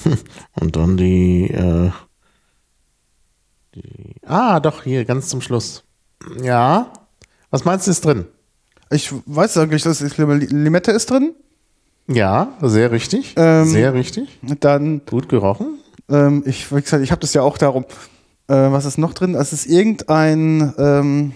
Und 0.61 0.75
dann 0.75 0.97
die, 0.97 1.49
äh, 1.49 1.91
die. 3.73 4.15
Ah, 4.25 4.59
doch, 4.59 4.83
hier 4.83 5.03
ganz 5.03 5.29
zum 5.29 5.41
Schluss. 5.41 5.83
Ja. 6.41 6.93
Was 7.49 7.65
meinst 7.65 7.87
du 7.87 7.91
ist 7.91 8.05
drin? 8.05 8.25
Ich 8.91 9.11
weiß 9.25 9.57
eigentlich, 9.57 9.81
dass 9.81 9.99
Limette 9.99 10.91
ist 10.91 11.09
drin. 11.09 11.33
Ja, 12.07 12.53
sehr 12.61 12.91
richtig. 12.91 13.33
Ähm, 13.37 13.65
sehr 13.65 13.95
richtig. 13.95 14.39
Dann. 14.59 15.01
Gut 15.07 15.27
gerochen. 15.27 15.79
Ähm, 16.07 16.43
ich, 16.45 16.71
wie 16.71 16.81
gesagt, 16.81 17.03
ich 17.03 17.11
habe 17.11 17.21
das 17.21 17.33
ja 17.33 17.41
auch 17.41 17.57
darum. 17.57 17.85
Äh, 18.47 18.53
was 18.53 18.85
ist 18.85 18.99
noch 18.99 19.13
drin? 19.13 19.33
Es 19.33 19.53
ist 19.53 19.65
irgendein, 19.65 20.71
ähm, 20.77 21.31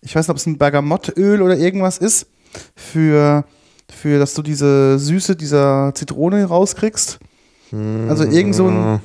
ich 0.00 0.14
weiß 0.14 0.28
nicht, 0.28 0.30
ob 0.30 0.36
es 0.36 0.46
ein 0.46 0.58
Bergamottöl 0.58 1.42
oder 1.42 1.56
irgendwas 1.56 1.98
ist 1.98 2.28
für, 2.74 3.44
für 3.90 4.18
dass 4.18 4.34
du 4.34 4.42
diese 4.42 4.98
Süße 4.98 5.36
dieser 5.36 5.92
Zitrone 5.94 6.44
rauskriegst. 6.44 7.18
Also 8.08 8.24
irgend 8.24 8.54
so 8.54 8.68
ein 8.68 9.00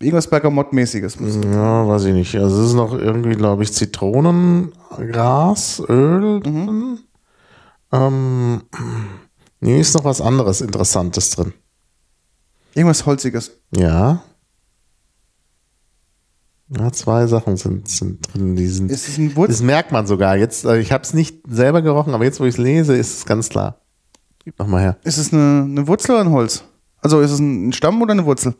irgendwas 0.00 0.30
Bergamott-mäßiges. 0.30 1.18
Ja, 1.52 1.86
weiß 1.86 2.06
ich 2.06 2.14
nicht. 2.14 2.34
Also 2.36 2.62
es 2.62 2.68
ist 2.68 2.74
noch 2.74 2.94
irgendwie, 2.94 3.36
glaube 3.36 3.62
ich, 3.62 3.72
Zitronengras, 3.72 5.82
Öl 5.88 6.40
mhm. 6.40 6.98
Ähm, 7.92 8.62
nee, 9.60 9.80
ist 9.80 9.94
noch 9.94 10.04
was 10.04 10.20
anderes 10.20 10.60
Interessantes 10.60 11.30
drin. 11.30 11.52
Irgendwas 12.74 13.04
Holziges. 13.04 13.50
Ja. 13.74 14.22
Ja, 16.78 16.92
zwei 16.92 17.26
Sachen 17.26 17.56
sind, 17.56 17.88
sind 17.88 18.32
drin. 18.32 18.54
Die 18.54 18.66
sind, 18.68 18.92
ist 18.92 19.08
es 19.08 19.18
ein 19.18 19.34
Wurz? 19.34 19.48
Das 19.48 19.62
merkt 19.62 19.90
man 19.90 20.06
sogar. 20.06 20.36
Jetzt, 20.36 20.64
äh, 20.64 20.78
ich 20.78 20.92
habe 20.92 21.02
es 21.02 21.14
nicht 21.14 21.38
selber 21.48 21.82
gerochen, 21.82 22.14
aber 22.14 22.24
jetzt, 22.24 22.38
wo 22.38 22.44
ich 22.44 22.54
es 22.54 22.58
lese, 22.58 22.96
ist 22.96 23.18
es 23.18 23.26
ganz 23.26 23.48
klar. 23.48 23.80
Gib 24.44 24.56
noch 24.58 24.68
mal 24.68 24.80
her. 24.80 24.96
Ist 25.02 25.18
es 25.18 25.32
eine, 25.32 25.62
eine 25.62 25.88
Wurzel 25.88 26.12
oder 26.12 26.20
ein 26.20 26.30
Holz? 26.30 26.62
Also 27.00 27.20
ist 27.20 27.32
es 27.32 27.40
ein 27.40 27.72
Stamm 27.72 28.00
oder 28.00 28.12
eine 28.12 28.24
Wurzel? 28.24 28.54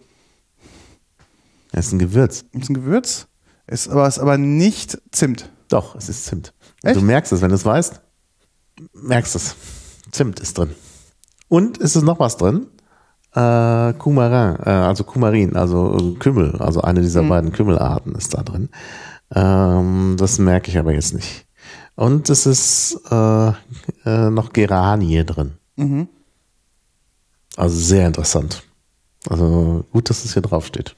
Es 1.72 1.86
ist 1.86 1.92
ein 1.92 1.98
Gewürz. 2.00 2.44
Es 2.52 2.62
ist 2.62 2.70
ein 2.70 2.74
Gewürz. 2.74 3.28
Ist 3.68 3.88
aber, 3.88 4.08
ist 4.08 4.18
aber 4.18 4.36
nicht 4.36 5.00
Zimt. 5.12 5.48
Doch, 5.68 5.94
es 5.94 6.08
ist 6.08 6.24
Zimt. 6.24 6.52
Echt? 6.82 6.96
Du 6.96 7.00
merkst 7.02 7.32
es, 7.32 7.40
wenn 7.42 7.50
du 7.50 7.54
es 7.54 7.64
weißt. 7.64 8.00
Merkst 8.94 9.36
es. 9.36 9.54
Zimt 10.10 10.40
ist 10.40 10.58
drin. 10.58 10.70
Und 11.48 11.78
ist 11.78 11.94
es 11.94 12.02
noch 12.02 12.18
was 12.18 12.36
drin? 12.36 12.66
Äh, 13.34 13.92
Coumarin, 13.94 14.56
äh, 14.64 14.70
also 14.70 15.04
Kumarin, 15.04 15.54
also 15.54 16.16
Kümmel, 16.18 16.56
also 16.58 16.82
eine 16.82 17.00
dieser 17.00 17.22
mhm. 17.22 17.28
beiden 17.28 17.52
Kümmelarten 17.52 18.14
ist 18.16 18.34
da 18.34 18.42
drin. 18.42 18.68
Ähm, 19.34 20.16
das 20.18 20.38
merke 20.38 20.70
ich 20.70 20.78
aber 20.78 20.92
jetzt 20.92 21.14
nicht. 21.14 21.46
Und 21.94 22.28
es 22.28 22.46
ist 22.46 23.00
äh, 23.10 23.52
äh, 24.04 24.30
noch 24.30 24.52
Geranie 24.52 25.24
drin. 25.24 25.52
Mhm. 25.76 26.08
Also 27.56 27.76
sehr 27.76 28.06
interessant. 28.06 28.62
Also 29.28 29.84
gut, 29.92 30.10
dass 30.10 30.24
es 30.24 30.32
hier 30.32 30.42
drauf 30.42 30.66
steht. 30.66 30.96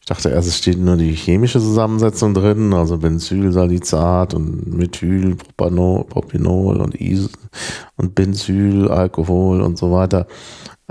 Ich 0.00 0.06
dachte 0.06 0.30
erst, 0.30 0.48
es 0.48 0.58
steht 0.58 0.78
nur 0.78 0.96
die 0.96 1.14
chemische 1.14 1.60
Zusammensetzung 1.60 2.34
drin, 2.34 2.74
also 2.74 2.98
Benzylsalicat 2.98 4.34
und 4.34 4.76
Methylpropanol 4.76 6.80
und, 6.80 6.96
Is 6.96 7.30
und 7.96 8.16
Benzylalkohol 8.16 9.62
und 9.62 9.78
so 9.78 9.92
weiter 9.92 10.26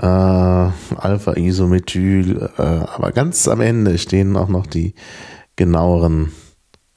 äh, 0.02 0.06
Alpha-Isomethyl, 0.06 2.50
äh, 2.58 2.62
aber 2.62 3.12
ganz 3.12 3.48
am 3.48 3.60
Ende 3.60 3.98
stehen 3.98 4.36
auch 4.36 4.48
noch 4.48 4.66
die 4.66 4.94
genaueren 5.56 6.32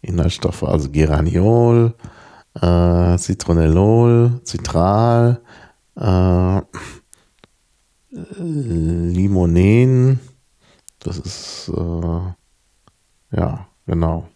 Inhaltsstoffe, 0.01 0.63
also 0.63 0.89
Geraniol, 0.89 1.93
äh, 2.59 3.17
Citronellol, 3.17 4.41
Citral, 4.43 5.41
äh, 5.95 6.61
Limonen, 8.39 10.19
das 10.99 11.19
ist, 11.19 11.71
äh, 11.75 13.37
ja, 13.37 13.67
genau. 13.85 14.27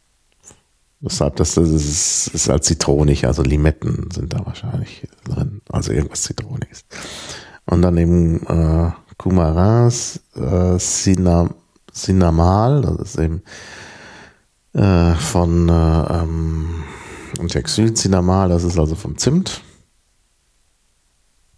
Deshalb, 1.01 1.37
das, 1.37 1.55
das 1.55 1.69
ist, 1.69 2.27
ist 2.27 2.49
halt 2.49 2.65
zitronig, 2.65 3.25
also 3.25 3.41
Limetten 3.41 4.11
sind 4.11 4.33
da 4.33 4.45
wahrscheinlich 4.45 5.07
drin, 5.23 5.61
also 5.69 5.93
irgendwas 5.93 6.23
Zitroniges. 6.23 6.83
Und 7.69 7.83
dann 7.83 7.97
eben 7.97 8.45
äh, 8.47 8.91
Coumarins, 9.17 10.21
äh, 10.35 10.77
Cinam, 10.79 11.53
Cinamal, 11.93 12.81
das 12.81 12.99
ist 12.99 13.19
eben 13.19 13.43
äh, 14.73 15.13
von 15.13 15.69
äh, 15.69 16.13
ähm, 16.13 16.83
Textilcinamal, 17.47 18.49
das 18.49 18.63
ist 18.63 18.79
also 18.79 18.95
vom 18.95 19.17
Zimt. 19.17 19.61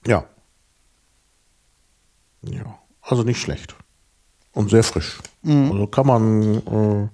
Ja. 0.06 0.26
Ja, 2.41 2.80
also 3.02 3.24
nicht 3.24 3.39
schlecht. 3.39 3.76
Und 4.54 4.69
sehr 4.69 4.84
frisch. 4.84 5.19
Mhm. 5.43 5.71
Also 5.71 5.88
kann 5.88 6.08
man, 6.08 6.58
äh, 6.58 7.10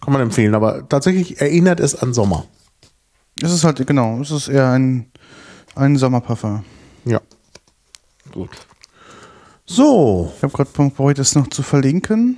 kann 0.00 0.12
man 0.12 0.20
empfehlen. 0.20 0.54
Aber 0.54 0.86
tatsächlich 0.86 1.40
erinnert 1.40 1.80
es 1.80 1.94
an 1.94 2.12
Sommer. 2.12 2.44
Es 3.40 3.52
ist 3.52 3.64
halt, 3.64 3.86
genau, 3.86 4.20
es 4.20 4.30
ist 4.30 4.48
eher 4.48 4.70
ein, 4.70 5.10
ein 5.74 5.96
Sommerparfum. 5.96 6.64
Ja. 7.06 7.20
Gut. 8.34 8.50
So. 9.64 10.32
Ich 10.36 10.42
habe 10.42 10.52
gerade 10.52 10.90
probiert, 10.90 11.18
das 11.18 11.34
noch 11.34 11.48
zu 11.48 11.62
verlinken. 11.62 12.36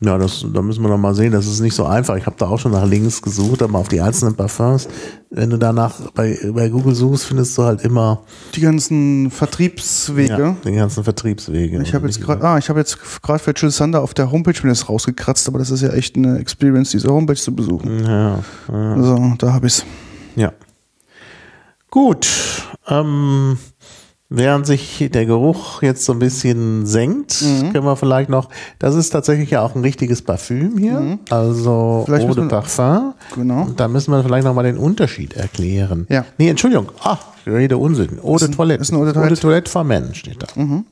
Ja, 0.00 0.18
das, 0.18 0.44
da 0.52 0.60
müssen 0.60 0.82
wir 0.82 0.90
noch 0.90 0.98
mal 0.98 1.14
sehen. 1.14 1.32
Das 1.32 1.46
ist 1.46 1.60
nicht 1.60 1.74
so 1.74 1.86
einfach. 1.86 2.16
Ich 2.16 2.26
habe 2.26 2.36
da 2.36 2.48
auch 2.48 2.58
schon 2.58 2.72
nach 2.72 2.84
Links 2.84 3.22
gesucht, 3.22 3.62
aber 3.62 3.78
auf 3.78 3.88
die 3.88 4.00
einzelnen 4.00 4.34
Parfums. 4.34 4.88
Wenn 5.30 5.50
du 5.50 5.56
danach 5.56 6.10
bei, 6.10 6.36
bei 6.52 6.68
Google 6.68 6.94
suchst, 6.94 7.26
findest 7.26 7.56
du 7.56 7.62
halt 7.62 7.82
immer 7.82 8.22
die 8.54 8.60
ganzen 8.60 9.30
Vertriebswege. 9.30 10.42
Ja, 10.42 10.56
die 10.64 10.72
ganzen 10.72 11.04
Vertriebswege. 11.04 11.80
Ich 11.80 11.94
habe 11.94 12.06
jetzt 12.06 12.20
gerade, 12.20 12.44
ah, 12.44 12.58
ich 12.58 12.68
habe 12.68 12.80
jetzt 12.80 12.98
gerade 13.22 13.38
für 13.38 13.54
Chill 13.54 13.70
Sander 13.70 14.02
auf 14.02 14.14
der 14.14 14.30
Homepage 14.30 14.60
mir 14.62 14.70
das 14.70 14.88
rausgekratzt, 14.88 15.48
aber 15.48 15.60
das 15.60 15.70
ist 15.70 15.80
ja 15.80 15.90
echt 15.90 16.16
eine 16.16 16.38
Experience, 16.38 16.90
diese 16.90 17.08
Homepage 17.08 17.36
zu 17.36 17.54
besuchen. 17.54 18.04
Ja. 18.04 18.40
ja. 18.68 18.94
Also 18.94 19.34
da 19.38 19.52
habe 19.52 19.68
ich's. 19.68 19.86
Ja. 20.36 20.52
Gut. 21.90 22.28
Ähm, 22.88 23.56
Während 24.36 24.66
sich 24.66 25.08
der 25.12 25.26
Geruch 25.26 25.82
jetzt 25.82 26.04
so 26.04 26.12
ein 26.12 26.18
bisschen 26.18 26.86
senkt, 26.86 27.40
mhm. 27.42 27.72
können 27.72 27.84
wir 27.84 27.96
vielleicht 27.96 28.30
noch, 28.30 28.48
das 28.78 28.96
ist 28.96 29.10
tatsächlich 29.10 29.50
ja 29.50 29.62
auch 29.62 29.76
ein 29.76 29.82
richtiges 29.82 30.22
Parfüm 30.22 30.76
hier, 30.76 30.98
mhm. 30.98 31.18
also 31.30 32.02
vielleicht 32.04 32.28
Eau 32.28 32.34
de 32.34 32.48
Parfum. 32.48 33.14
Genau. 33.34 33.62
Und 33.62 33.78
da 33.78 33.86
müssen 33.86 34.10
wir 34.10 34.24
vielleicht 34.24 34.44
nochmal 34.44 34.64
den 34.64 34.78
Unterschied 34.78 35.34
erklären. 35.34 36.06
Ja. 36.08 36.24
Nee, 36.38 36.48
Entschuldigung, 36.48 36.88
ah, 37.02 37.18
ich 37.44 37.52
rede 37.52 37.78
Unsinn. 37.78 38.18
Eau 38.22 38.36
de 38.38 38.48
Toilette. 38.48 38.82
Ist 38.82 38.90
ein 38.90 38.96
Eau 38.96 39.04
de 39.04 39.12
Toilette. 39.12 39.32
Eau 39.32 39.34
de 39.34 39.40
Toilette 39.40 39.70
for 39.70 39.84
Men 39.84 40.14
steht 40.14 40.42
da. 40.42 40.46
Mhm. 40.60 40.84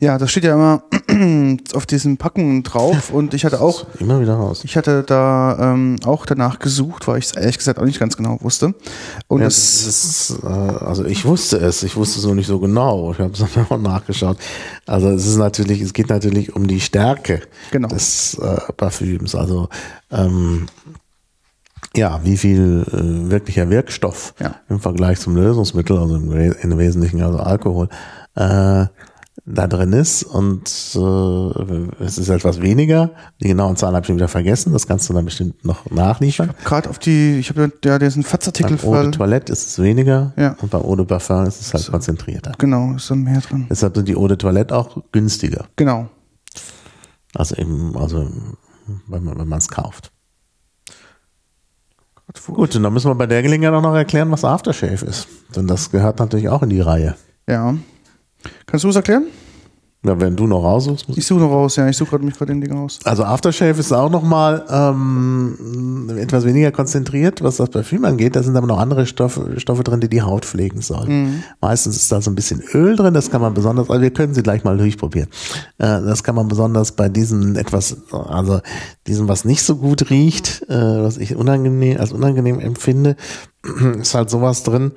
Ja, 0.00 0.18
das 0.18 0.30
steht 0.30 0.44
ja 0.44 0.54
immer 0.54 0.82
auf 1.74 1.86
diesen 1.86 2.16
Packungen 2.16 2.62
drauf 2.62 3.10
und 3.12 3.34
ich 3.34 3.44
hatte 3.44 3.60
auch 3.60 3.86
immer 4.00 4.20
wieder 4.20 4.34
raus. 4.34 4.62
Ich 4.64 4.76
hatte 4.76 5.02
da 5.02 5.72
ähm, 5.72 5.96
auch 6.04 6.26
danach 6.26 6.58
gesucht, 6.58 7.06
weil 7.08 7.18
ich 7.18 7.26
es 7.26 7.32
ehrlich 7.32 7.58
gesagt 7.58 7.78
auch 7.78 7.84
nicht 7.84 8.00
ganz 8.00 8.16
genau 8.16 8.38
wusste. 8.40 8.74
Und 9.28 9.40
ja, 9.40 9.46
das, 9.46 9.86
ist, 9.86 10.38
äh, 10.42 10.46
also 10.46 11.04
ich 11.04 11.24
wusste 11.24 11.58
es, 11.58 11.82
ich 11.82 11.96
wusste 11.96 12.18
es 12.18 12.24
nur 12.24 12.34
nicht 12.34 12.46
so 12.46 12.58
genau. 12.58 13.12
Ich 13.12 13.18
habe 13.18 13.32
es 13.32 13.38
dann 13.54 13.66
auch 13.68 13.78
nachgeschaut. 13.78 14.38
Also 14.86 15.10
es 15.10 15.26
ist 15.26 15.36
natürlich, 15.36 15.80
es 15.80 15.92
geht 15.92 16.08
natürlich 16.08 16.54
um 16.54 16.66
die 16.66 16.80
Stärke 16.80 17.42
genau. 17.70 17.88
des 17.88 18.38
äh, 18.38 18.72
Parfüms. 18.76 19.34
Also 19.34 19.68
ähm, 20.10 20.66
ja, 21.96 22.20
wie 22.24 22.36
viel 22.36 22.84
äh, 22.88 23.30
wirklicher 23.30 23.70
Wirkstoff 23.70 24.34
ja. 24.38 24.56
im 24.68 24.80
Vergleich 24.80 25.20
zum 25.20 25.34
Lösungsmittel, 25.36 25.98
also 25.98 26.16
im, 26.16 26.32
im 26.32 26.78
Wesentlichen 26.78 27.22
also 27.22 27.38
Alkohol, 27.38 27.88
äh, 28.34 28.86
da 29.44 29.66
drin 29.66 29.92
ist 29.92 30.22
und 30.22 30.68
äh, 30.94 32.04
es 32.04 32.18
ist 32.18 32.28
etwas 32.28 32.60
weniger. 32.62 33.10
Die 33.42 33.48
genauen 33.48 33.76
Zahlen 33.76 33.94
habe 33.94 34.04
ich 34.04 34.14
wieder 34.14 34.28
vergessen. 34.28 34.72
Das 34.72 34.86
kannst 34.86 35.08
du 35.08 35.12
dann 35.12 35.24
bestimmt 35.24 35.64
noch 35.64 35.90
nachliefern. 35.90 36.50
Gerade 36.64 36.88
auf 36.88 36.98
die, 36.98 37.38
ich 37.38 37.50
habe 37.50 37.70
ja 37.84 37.98
diesen 37.98 38.22
Fatzartikel 38.22 38.76
Beim 38.76 38.92
Eau 38.92 39.02
de 39.02 39.10
Toilette 39.12 39.52
ist 39.52 39.68
es 39.68 39.82
weniger 39.82 40.32
ja. 40.36 40.56
und 40.60 40.70
bei 40.70 40.78
Eau 40.78 40.96
de 40.96 41.04
Parfum 41.04 41.46
ist 41.46 41.60
es 41.60 41.74
halt 41.74 41.84
so. 41.84 41.92
konzentrierter. 41.92 42.52
Genau, 42.58 42.94
ist 42.94 43.10
dann 43.10 43.22
mehr 43.22 43.40
drin. 43.40 43.66
Ist 43.68 43.82
halt 43.82 44.08
die 44.08 44.16
Eau 44.16 44.26
de 44.26 44.36
Toilette 44.36 44.74
auch 44.74 45.02
günstiger. 45.12 45.66
Genau. 45.76 46.08
Also 47.34 47.56
eben, 47.56 47.96
also 47.96 48.28
wenn 49.08 49.24
man 49.24 49.58
es 49.58 49.68
kauft. 49.68 50.12
Gut, 52.46 52.74
und 52.74 52.82
dann 52.82 52.92
müssen 52.92 53.10
wir 53.10 53.14
bei 53.14 53.26
der 53.26 53.42
Gelegenheit 53.42 53.72
auch 53.72 53.82
noch 53.82 53.94
erklären, 53.94 54.30
was 54.30 54.44
Aftershave 54.44 55.04
ist. 55.06 55.28
Denn 55.54 55.66
das 55.66 55.90
gehört 55.90 56.18
natürlich 56.18 56.48
auch 56.48 56.62
in 56.62 56.70
die 56.70 56.80
Reihe. 56.80 57.14
Ja. 57.48 57.74
Kannst 58.66 58.84
du 58.84 58.88
es 58.88 58.96
erklären? 58.96 59.26
Ja, 60.06 60.20
wenn 60.20 60.36
du 60.36 60.46
noch 60.46 60.62
raussuchst. 60.62 61.06
Ich 61.16 61.26
suche 61.26 61.40
noch 61.40 61.50
raus, 61.50 61.74
ja. 61.76 61.88
Ich 61.88 61.96
suche 61.96 62.10
gerade 62.10 62.24
mich 62.24 62.36
gerade 62.36 62.52
den 62.52 62.60
Ding 62.60 62.72
aus. 62.72 63.00
Also 63.04 63.24
Aftershave 63.24 63.80
ist 63.80 63.92
auch 63.92 64.10
nochmal 64.10 64.64
ähm, 64.70 66.08
etwas 66.16 66.44
weniger 66.44 66.70
konzentriert, 66.70 67.42
was 67.42 67.56
das 67.56 67.70
Parfüm 67.70 68.04
angeht. 68.04 68.36
Da 68.36 68.42
sind 68.44 68.56
aber 68.56 68.68
noch 68.68 68.78
andere 68.78 69.06
Stoffe, 69.06 69.58
Stoffe 69.58 69.82
drin, 69.82 70.00
die 70.00 70.08
die 70.08 70.22
Haut 70.22 70.44
pflegen 70.44 70.80
sollen. 70.80 71.08
Mhm. 71.08 71.42
Meistens 71.60 71.96
ist 71.96 72.12
da 72.12 72.20
so 72.20 72.30
ein 72.30 72.36
bisschen 72.36 72.62
Öl 72.72 72.94
drin. 72.94 73.14
Das 73.14 73.30
kann 73.30 73.40
man 73.40 73.54
besonders, 73.54 73.90
also 73.90 74.00
wir 74.00 74.12
können 74.12 74.32
sie 74.32 74.44
gleich 74.44 74.62
mal 74.62 74.76
durchprobieren. 74.76 75.28
Äh, 75.78 75.86
das 76.02 76.22
kann 76.22 76.36
man 76.36 76.46
besonders 76.46 76.92
bei 76.92 77.08
diesem 77.08 77.56
etwas, 77.56 77.96
also 78.12 78.60
diesem, 79.08 79.26
was 79.26 79.44
nicht 79.44 79.62
so 79.62 79.74
gut 79.74 80.08
riecht, 80.10 80.62
äh, 80.68 81.02
was 81.02 81.16
ich 81.16 81.34
unangenehm, 81.34 81.98
als 81.98 82.12
unangenehm 82.12 82.60
empfinde, 82.60 83.16
ist 84.00 84.14
halt 84.14 84.30
sowas 84.30 84.62
drin 84.62 84.92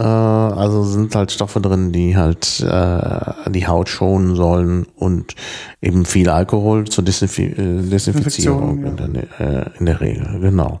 äh, 0.00 0.02
also 0.02 0.82
sind 0.82 1.14
halt 1.14 1.30
Stoffe 1.30 1.60
drin, 1.60 1.92
die 1.92 2.16
halt 2.16 2.60
äh, 2.60 3.50
die 3.50 3.66
Haut 3.66 3.90
schonen 3.90 4.34
sollen 4.34 4.86
und 4.96 5.34
eben 5.82 6.06
viel 6.06 6.30
Alkohol 6.30 6.86
zur 6.88 7.04
Desinfi 7.04 7.44
äh, 7.44 7.82
Desinfizierung 7.82 8.82
ja. 8.82 8.88
in, 9.04 9.12
der, 9.12 9.40
äh, 9.40 9.70
in 9.78 9.84
der 9.84 10.00
Regel, 10.00 10.40
genau. 10.40 10.80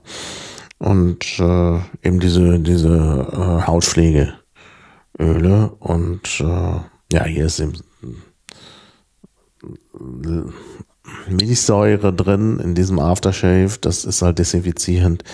Und 0.78 1.38
äh, 1.38 1.78
eben 2.02 2.20
diese, 2.20 2.58
diese 2.60 3.66
Hautpflegeöle 3.66 4.32
und 5.78 6.38
ja, 7.12 7.24
hier 7.24 7.44
ist 7.44 7.60
eben 7.60 7.74
Milchsäure 11.28 12.12
drin 12.12 12.58
in 12.58 12.74
diesem 12.74 12.98
Aftershave, 12.98 13.78
das 13.80 14.04
ist 14.04 14.22
halt 14.22 14.38
desinfizierend, 14.38 15.24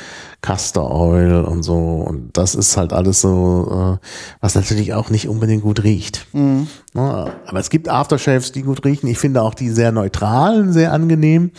Castor 0.43 0.91
Oil 0.91 1.45
und 1.45 1.63
so 1.63 2.05
und 2.07 2.37
das 2.37 2.55
ist 2.55 2.77
halt 2.77 2.93
alles 2.93 3.21
so, 3.21 3.99
äh, 4.01 4.07
was 4.41 4.55
natürlich 4.55 4.95
auch 4.95 5.11
nicht 5.11 5.29
unbedingt 5.29 5.63
gut 5.63 5.83
riecht. 5.83 6.27
Mhm. 6.33 6.69
aber 6.95 7.59
es 7.59 7.71
gibt 7.71 7.89
Aftershaves, 7.89 8.53
die 8.53 8.63
gut 8.63 8.85
riechen. 8.85 9.09
Ich 9.09 9.19
finde 9.19 9.43
auch 9.43 9.55
die 9.55 9.71
sehr 9.71 9.93
neutralen 9.93 10.73
sehr 10.73 10.93
angenehm 10.93 11.51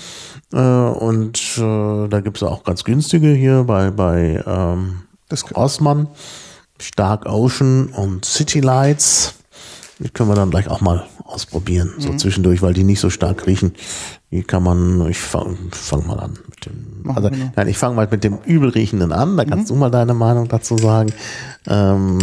äh, 0.53 0.57
und 0.57 1.39
äh, 1.57 2.07
da 2.07 2.21
gibt 2.21 2.37
es 2.37 2.43
auch 2.43 2.63
ganz 2.63 2.83
günstige 2.83 3.33
hier 3.33 3.63
bei 3.63 3.91
bei 3.91 4.43
ähm, 4.45 5.03
Rossmann, 5.55 6.07
Stark 6.79 7.25
Ocean 7.25 7.87
und 7.87 8.25
City 8.25 8.59
Lights. 8.59 9.33
Die 9.99 10.09
können 10.09 10.29
wir 10.29 10.35
dann 10.35 10.51
gleich 10.51 10.67
auch 10.67 10.81
mal 10.81 11.07
ausprobieren, 11.23 11.93
so 11.97 12.11
mhm. 12.11 12.19
zwischendurch, 12.19 12.61
weil 12.61 12.73
die 12.73 12.83
nicht 12.83 12.99
so 12.99 13.09
stark 13.09 13.47
riechen. 13.47 13.73
Die 14.31 14.43
kann 14.43 14.61
man, 14.61 15.07
ich 15.09 15.17
fange 15.17 15.57
fang 15.71 16.05
mal 16.05 16.19
an 16.19 16.37
mit 16.49 16.65
dem, 16.65 17.11
also 17.15 17.29
nein, 17.55 17.67
ich 17.67 17.77
fange 17.77 17.95
mal 17.95 18.07
mit 18.09 18.23
dem 18.23 18.37
übelriechenden 18.45 19.11
an, 19.11 19.37
da 19.37 19.45
kannst 19.45 19.71
mhm. 19.71 19.75
du 19.75 19.79
mal 19.79 19.91
deine 19.91 20.13
Meinung 20.13 20.47
dazu 20.47 20.77
sagen. 20.77 21.11
Ähm, 21.67 22.19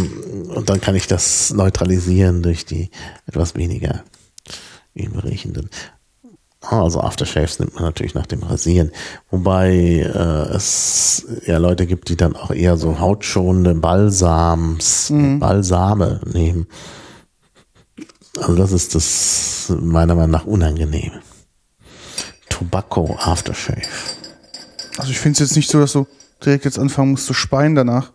und 0.53 0.69
dann 0.69 0.79
kann 0.79 0.95
ich 0.95 1.07
das 1.07 1.53
neutralisieren 1.53 2.43
durch 2.43 2.65
die 2.65 2.89
etwas 3.27 3.55
weniger 3.55 4.03
übelriechenden. 4.93 5.69
Also 6.61 7.01
Aftershaves 7.01 7.59
nimmt 7.59 7.75
man 7.75 7.83
natürlich 7.83 8.15
nach 8.15 8.25
dem 8.25 8.41
Rasieren. 8.41 8.91
Wobei 9.29 9.71
äh, 9.71 10.55
es 10.55 11.25
ja 11.45 11.57
Leute 11.57 11.85
gibt, 11.85 12.09
die 12.09 12.15
dann 12.15 12.35
auch 12.35 12.51
eher 12.51 12.77
so 12.77 12.99
hautschonende 12.99 13.75
Balsams, 13.75 15.09
mhm. 15.09 15.39
Balsame 15.39 16.21
nehmen. 16.25 16.67
Also 18.37 18.55
das 18.55 18.71
ist 18.71 18.95
das 18.95 19.73
meiner 19.81 20.15
Meinung 20.15 20.31
nach 20.31 20.45
unangenehm. 20.45 21.11
Tobacco 22.49 23.17
Aftershave. 23.19 23.81
Also 24.97 25.11
ich 25.11 25.19
finde 25.19 25.33
es 25.33 25.39
jetzt 25.49 25.55
nicht 25.55 25.69
so, 25.69 25.79
dass 25.79 25.93
du 25.93 26.07
direkt 26.43 26.65
jetzt 26.65 26.79
anfangen 26.79 27.11
musst 27.11 27.25
zu 27.25 27.33
speien 27.33 27.75
danach. 27.75 28.11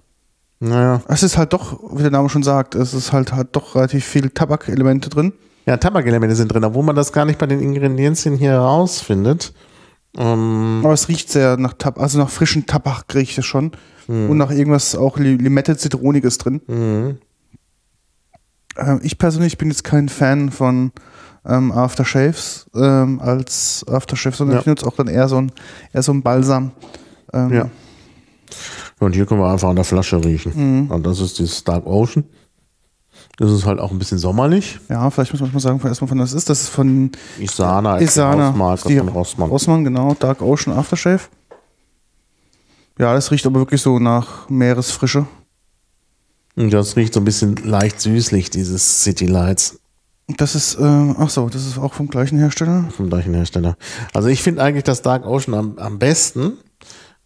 Naja. 0.61 1.03
Es 1.09 1.23
ist 1.23 1.39
halt 1.39 1.53
doch, 1.53 1.81
wie 1.95 2.03
der 2.03 2.11
Name 2.11 2.29
schon 2.29 2.43
sagt, 2.43 2.75
es 2.75 2.93
ist 2.93 3.13
halt, 3.13 3.33
halt 3.33 3.49
doch 3.53 3.75
relativ 3.75 4.05
viel 4.05 4.31
Tabakelemente 4.31 5.09
drin. 5.09 5.33
Ja, 5.67 5.77
Tabakelemente 5.77 6.37
sind 6.37 6.53
drin, 6.53 6.65
obwohl 6.65 6.85
man 6.85 6.97
das 6.97 7.13
gar 7.13 7.25
nicht 7.25 7.39
bei 7.39 7.47
den 7.47 7.61
Ingredienzien 7.61 8.37
hier 8.37 8.51
herausfindet. 8.51 9.55
Ähm, 10.17 10.81
Aber 10.83 10.93
es 10.93 11.09
riecht 11.09 11.31
sehr 11.31 11.57
nach 11.57 11.75
Tabak, 11.75 12.03
also 12.03 12.19
nach 12.19 12.31
frischen 12.31 12.67
Tabak 12.67 13.05
riecht 13.15 13.39
es 13.39 13.47
schon. 13.47 13.73
Mhm. 14.09 14.31
Und 14.31 14.39
nach 14.39 14.51
irgendwas 14.51 14.95
auch 14.97 15.19
Limette 15.19 15.77
Zitroniges 15.77 16.39
drin. 16.39 16.61
Mhm. 16.67 17.19
Äh, 18.77 18.99
ich 19.03 19.19
persönlich 19.19 19.59
bin 19.59 19.69
jetzt 19.69 19.85
kein 19.85 20.09
Fan 20.09 20.51
von 20.51 20.93
ähm, 21.45 21.73
Aftershaves 21.73 22.67
ähm, 22.75 23.21
als 23.21 23.85
Aftershave, 23.89 24.37
sondern 24.37 24.57
ja. 24.57 24.61
ich 24.61 24.67
nutze 24.67 24.87
auch 24.87 24.97
dann 24.97 25.09
eher 25.09 25.29
so 25.29 25.39
ein, 25.39 25.53
eher 25.93 26.03
so 26.03 26.13
ein 26.13 26.23
Balsam. 26.23 26.73
Ähm, 27.33 27.53
ja. 27.53 27.71
Und 28.99 29.15
hier 29.15 29.27
können 29.27 29.41
wir 29.41 29.51
einfach 29.51 29.71
an 29.71 29.77
der 29.77 29.85
Flasche 29.85 30.23
riechen. 30.23 30.53
Mhm. 30.85 30.91
Und 30.91 31.07
das 31.07 31.21
ist 31.21 31.39
dieses 31.39 31.65
Dark 31.65 31.87
Ocean. 31.87 32.25
Das 33.39 33.51
ist 33.51 33.65
halt 33.65 33.81
auch 33.81 33.91
ein 33.91 33.99
bisschen 33.99 34.19
sommerlich. 34.19 34.79
Ja, 34.91 35.09
vielleicht 35.09 35.33
muss 35.33 35.41
man 35.41 35.51
mal 35.51 35.61
sagen, 35.61 35.81
erstmal 35.83 36.09
von 36.09 36.19
was 36.19 36.35
ist. 36.35 36.51
Das 36.51 36.61
ist 36.61 36.69
von 36.69 37.11
Isana, 37.39 37.99
Isana 37.99 38.49
Hausmarke 38.49 38.99
von 38.99 39.09
Rossmann. 39.09 39.49
Rossmann, 39.49 39.85
genau. 39.85 40.15
Dark 40.19 40.43
Ocean 40.43 40.77
Aftershave. 40.77 41.23
Ja, 42.99 43.15
das 43.15 43.31
riecht 43.31 43.47
aber 43.47 43.61
wirklich 43.61 43.81
so 43.81 43.99
nach 43.99 44.51
Meeresfrische. 44.51 45.27
Das 46.57 46.97
riecht 46.97 47.15
so 47.15 47.21
ein 47.21 47.25
bisschen 47.25 47.57
leicht 47.57 48.01
süßlich, 48.01 48.51
dieses 48.51 49.03
City 49.03 49.27
Lights. 49.27 49.79
Das 50.37 50.55
ist, 50.55 50.77
äh, 50.79 51.15
ach 51.19 51.31
so, 51.31 51.49
das 51.49 51.67
ist 51.67 51.79
auch 51.79 51.95
vom 51.95 52.09
gleichen 52.09 52.39
Hersteller? 52.39 52.85
Vom 52.97 53.09
gleichen 53.09 53.35
Hersteller. 53.35 53.77
Also 54.13 54.29
ich 54.29 54.43
finde 54.43 54.63
eigentlich 54.63 54.85
das 54.85 55.03
Dark 55.03 55.27
Ocean 55.27 55.55
am, 55.55 55.79
am 55.79 55.99
besten. 55.99 56.53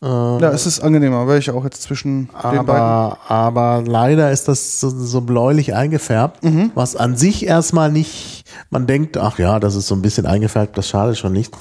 Äh, 0.03 0.07
ja, 0.07 0.51
es 0.51 0.67
ist 0.67 0.81
angenehmer, 0.81 1.27
weil 1.27 1.39
ich 1.39 1.51
auch 1.51 1.65
jetzt 1.65 1.83
zwischen 1.83 2.29
aber, 2.33 2.57
den 2.57 2.67
beiden. 2.67 3.19
Aber 3.29 3.83
leider 3.87 4.31
ist 4.31 4.49
das 4.49 4.81
so, 4.81 4.91
so 4.91 5.21
bläulich 5.21 5.75
eingefärbt, 5.75 6.45
mhm. 6.45 6.71
was 6.75 6.97
an 6.97 7.17
sich 7.17 7.47
erstmal 7.47 7.91
nicht, 7.91 8.45
man 8.71 8.87
denkt, 8.87 9.17
ach 9.17 9.39
ja, 9.39 9.61
das 9.61 9.75
ist 9.75 9.87
so 9.87 9.95
ein 9.95 10.03
bisschen 10.03 10.27
eingefärbt, 10.27 10.77
das 10.77 10.89
schadet 10.89 11.19
schon 11.19 11.33
nicht. 11.33 11.57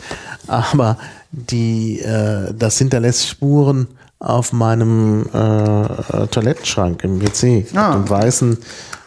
Aber 0.47 0.97
die, 1.31 1.99
äh, 1.99 2.53
das 2.53 2.77
hinterlässt 2.77 3.27
Spuren 3.27 3.87
auf 4.23 4.53
meinem 4.53 5.25
äh, 5.33 6.27
Toilettenschrank 6.27 7.03
im 7.03 7.21
WC, 7.21 7.67
ah. 7.75 7.93
dem 7.93 8.09
weißen 8.09 8.57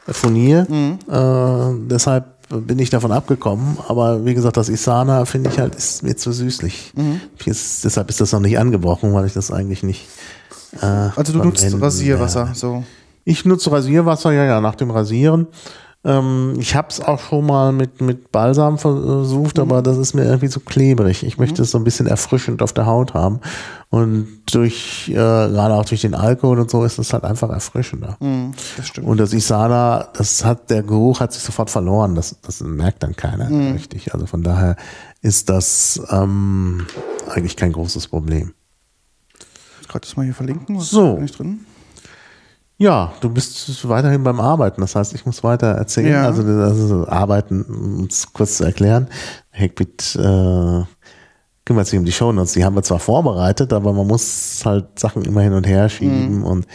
Furnier. 0.09 0.67
Mhm. 0.69 0.99
Äh, 1.11 1.89
deshalb 1.89 2.37
bin 2.49 2.79
ich 2.79 2.91
davon 2.91 3.13
abgekommen. 3.13 3.79
Aber 3.89 4.25
wie 4.25 4.35
gesagt, 4.35 4.57
das 4.57 4.69
Isana 4.69 5.25
finde 5.25 5.51
ich 5.51 5.59
halt 5.59 5.75
ist 5.75 6.03
mir 6.03 6.17
zu 6.17 6.33
süßlich. 6.33 6.93
Mhm. 6.95 7.21
Ist, 7.45 7.85
deshalb 7.85 8.09
ist 8.11 8.21
das 8.21 8.33
noch 8.33 8.41
nicht 8.41 8.59
angebrochen, 8.59 9.13
weil 9.15 9.27
ich 9.27 9.33
das 9.33 9.51
eigentlich 9.51 9.83
nicht. 9.83 10.07
Äh, 10.81 10.87
also 11.17 11.33
du 11.33 11.39
nutzt 11.43 11.65
Rasierwasser, 11.81 12.51
so. 12.55 12.85
Ich 13.25 13.45
nutze 13.45 13.73
Rasierwasser, 13.73 14.33
ja, 14.33 14.45
ja, 14.45 14.61
nach 14.61 14.77
dem 14.77 14.91
Rasieren. 14.91 15.49
Ähm, 16.07 16.55
ich 16.59 16.77
habe 16.77 16.87
es 16.89 17.01
auch 17.01 17.19
schon 17.19 17.45
mal 17.45 17.73
mit, 17.73 18.01
mit 18.01 18.31
Balsam 18.31 18.79
versucht, 18.79 19.57
mhm. 19.57 19.63
aber 19.63 19.83
das 19.83 19.97
ist 19.97 20.15
mir 20.15 20.25
irgendwie 20.25 20.49
zu 20.49 20.61
klebrig. 20.61 21.25
Ich 21.25 21.37
möchte 21.37 21.61
mhm. 21.61 21.65
es 21.65 21.73
so 21.73 21.79
ein 21.79 21.85
bisschen 21.85 22.07
erfrischend 22.07 22.63
auf 22.63 22.73
der 22.73 22.87
Haut 22.87 23.13
haben. 23.13 23.41
Und 23.91 24.29
durch, 24.53 25.09
äh, 25.09 25.15
gerade 25.15 25.75
auch 25.75 25.85
durch 25.85 26.03
den 26.03 26.15
Alkohol 26.15 26.61
und 26.61 26.71
so, 26.71 26.85
ist 26.85 27.01
es 27.01 27.13
halt 27.13 27.25
einfach 27.25 27.51
erfrischender. 27.51 28.17
Mhm, 28.21 28.53
das 28.77 28.87
stimmt. 28.87 29.09
Und 29.09 29.19
das 29.19 29.33
Isana, 29.33 30.09
das 30.15 30.45
hat, 30.45 30.71
der 30.71 30.85
Geruch 30.85 31.19
hat 31.19 31.33
sich 31.33 31.43
sofort 31.43 31.71
verloren. 31.71 32.15
Das, 32.15 32.37
das 32.41 32.61
merkt 32.61 33.03
dann 33.03 33.17
keiner 33.17 33.51
mhm. 33.51 33.73
richtig. 33.73 34.15
Also 34.15 34.27
von 34.27 34.45
daher 34.45 34.77
ist 35.23 35.49
das 35.49 36.01
ähm, 36.11 36.87
eigentlich 37.29 37.57
kein 37.57 37.73
großes 37.73 38.07
Problem. 38.07 38.55
Ich 39.81 39.89
kann 39.89 40.01
das 40.01 40.17
mal 40.17 40.23
hier 40.23 40.35
verlinken. 40.35 40.79
Was 40.79 40.91
so. 40.91 41.17
Ist 41.17 41.41
drin? 41.41 41.67
Ja, 42.79 43.15
du 43.21 43.31
bist 43.31 43.89
weiterhin 43.89 44.23
beim 44.23 44.39
Arbeiten. 44.39 44.83
Das 44.83 44.95
heißt, 44.95 45.15
ich 45.15 45.25
muss 45.25 45.43
weiter 45.43 45.69
erzählen. 45.69 46.13
Ja. 46.13 46.27
Also, 46.27 46.43
also 46.43 47.09
Arbeiten, 47.09 47.63
um 47.63 48.05
es 48.05 48.33
kurz 48.33 48.59
zu 48.59 48.65
erklären. 48.65 49.09
Hackbit 49.53 50.17
äh, 50.17 50.83
kümmert 51.65 51.87
sich 51.87 51.99
um 51.99 52.05
die 52.05 52.13
Shownotes. 52.13 52.53
Die 52.53 52.65
haben 52.65 52.77
wir 52.77 52.83
zwar 52.83 52.99
vorbereitet, 52.99 53.73
aber 53.73 53.93
man 53.95 54.07
muss 54.07 54.63
halt 54.65 54.99
Sachen 54.99 55.25
immer 55.25 55.41
hin 55.41 55.55
und 55.55 55.67
her 55.67 55.89
schieben 55.89 56.39
mhm. 56.39 56.45
und 56.45 56.67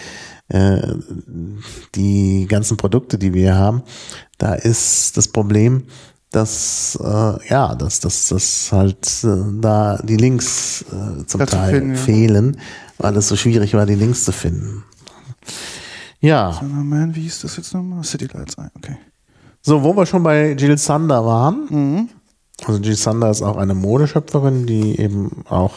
äh, 0.49 0.81
die 1.95 2.47
ganzen 2.47 2.77
Produkte, 2.77 3.17
die 3.17 3.33
wir 3.33 3.55
haben, 3.55 3.83
da 4.37 4.55
ist 4.55 5.15
das 5.17 5.27
Problem, 5.27 5.83
dass 6.31 6.97
äh, 7.01 7.47
ja, 7.49 7.75
dass 7.75 7.99
dass 7.99 8.29
dass 8.29 8.71
halt 8.71 9.23
äh, 9.23 9.61
da 9.61 9.97
die 10.03 10.17
Links 10.17 10.83
äh, 10.91 11.25
zum 11.25 11.45
Teil 11.45 11.73
finden, 11.73 11.95
fehlen, 11.95 12.53
ja. 12.55 12.61
weil 13.05 13.17
es 13.17 13.27
so 13.27 13.35
schwierig 13.35 13.73
war, 13.73 13.85
die 13.85 13.95
Links 13.95 14.25
zu 14.25 14.31
finden. 14.31 14.83
Ja. 16.21 16.59
Man, 16.61 17.15
wie 17.15 17.21
hieß 17.21 17.41
das 17.41 17.57
jetzt 17.57 17.73
nochmal? 17.73 18.03
City 18.03 18.27
Lights, 18.31 18.55
okay. 18.75 18.97
So, 19.61 19.83
wo 19.83 19.95
wir 19.95 20.05
schon 20.05 20.23
bei 20.23 20.53
Jill 20.53 20.77
Sander 20.77 21.25
waren. 21.25 21.67
Mhm. 21.69 22.09
Also 22.65 22.79
Jill 22.79 22.95
Sander 22.95 23.29
ist 23.29 23.41
auch 23.41 23.57
eine 23.57 23.73
Modeschöpferin, 23.73 24.65
die 24.65 24.99
eben 24.99 25.43
auch 25.49 25.73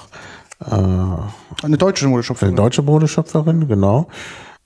äh, 0.60 1.64
eine 1.64 1.78
deutsche 1.78 2.06
Modeschöpferin. 2.06 2.52
Eine 2.52 2.56
deutsche 2.56 2.82
Modeschöpferin, 2.82 3.68
genau. 3.68 4.08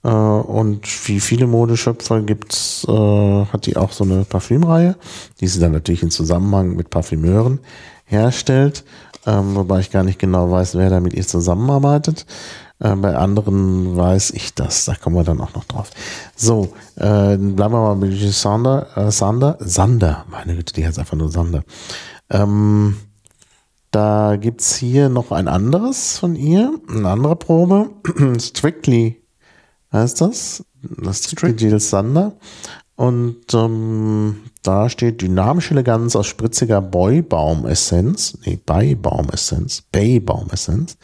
Äh, 0.05 0.09
und 0.09 1.09
wie 1.09 1.21
viele 1.21 1.47
Modeschöpfer 1.47 2.23
gibt's, 2.23 2.85
äh, 2.89 3.45
hat 3.47 3.67
die 3.67 3.77
auch 3.77 3.93
so 3.93 4.05
eine 4.05 4.25
Parfümreihe, 4.25 4.97
die 5.41 5.47
sie 5.47 5.61
dann 5.61 5.73
natürlich 5.73 6.03
in 6.03 6.11
Zusammenhang 6.11 6.77
mit 6.77 6.91
Parfümeuren 6.91 7.61
herstellt, 8.05 8.85
ähm, 9.27 9.55
wobei 9.55 9.81
ich 9.81 9.91
gar 9.91 10.05
nicht 10.05 10.19
genau 10.19 10.51
weiß, 10.51 10.77
wer 10.77 10.91
da 10.91 11.01
mit 11.01 11.15
ihr 11.15 11.27
zusammenarbeitet. 11.27 12.27
Äh, 12.81 12.95
bei 12.97 13.17
anderen 13.17 13.97
weiß 13.97 14.31
ich 14.31 14.55
das. 14.55 14.85
Da 14.85 14.95
kommen 14.95 15.17
wir 15.17 15.25
dann 15.25 15.41
auch 15.41 15.55
noch 15.55 15.65
drauf. 15.65 15.91
So, 16.37 16.75
äh, 16.97 17.37
bleiben 17.37 17.57
wir 17.57 17.69
mal 17.69 17.97
mit 17.97 18.19
Sander, 18.33 18.87
äh, 18.97 19.11
Sander, 19.11 19.57
Sander. 19.61 20.25
Meine 20.31 20.55
Güte, 20.55 20.75
die 20.75 20.87
heißt 20.87 20.99
einfach 20.99 21.17
nur 21.17 21.31
Sander. 21.31 21.65
Ähm, 22.31 22.97
da 23.91 24.37
gibt's 24.37 24.77
hier 24.77 25.09
noch 25.09 25.33
ein 25.33 25.49
anderes 25.49 26.19
von 26.19 26.37
ihr, 26.37 26.79
eine 26.89 27.09
andere 27.09 27.37
Probe. 27.37 27.91
Strictly 28.39 29.23
heißt 29.93 30.21
das. 30.21 30.65
Das 30.83 31.25
Strictly 31.25 31.69
Jill 31.69 31.81
Sander. 31.81 32.33
Und 32.95 33.55
ähm, 33.55 34.41
da 34.63 34.89
steht 34.89 35.23
dynamische 35.23 35.71
Eleganz 35.71 36.17
aus 36.17 36.27
spritziger 36.27 36.81
Boybaum-Essenz. 36.81 38.39
Nee, 38.45 38.59
Beibaum-Essenz. 38.65 39.85
Baybaum-Essenz. 39.93 40.97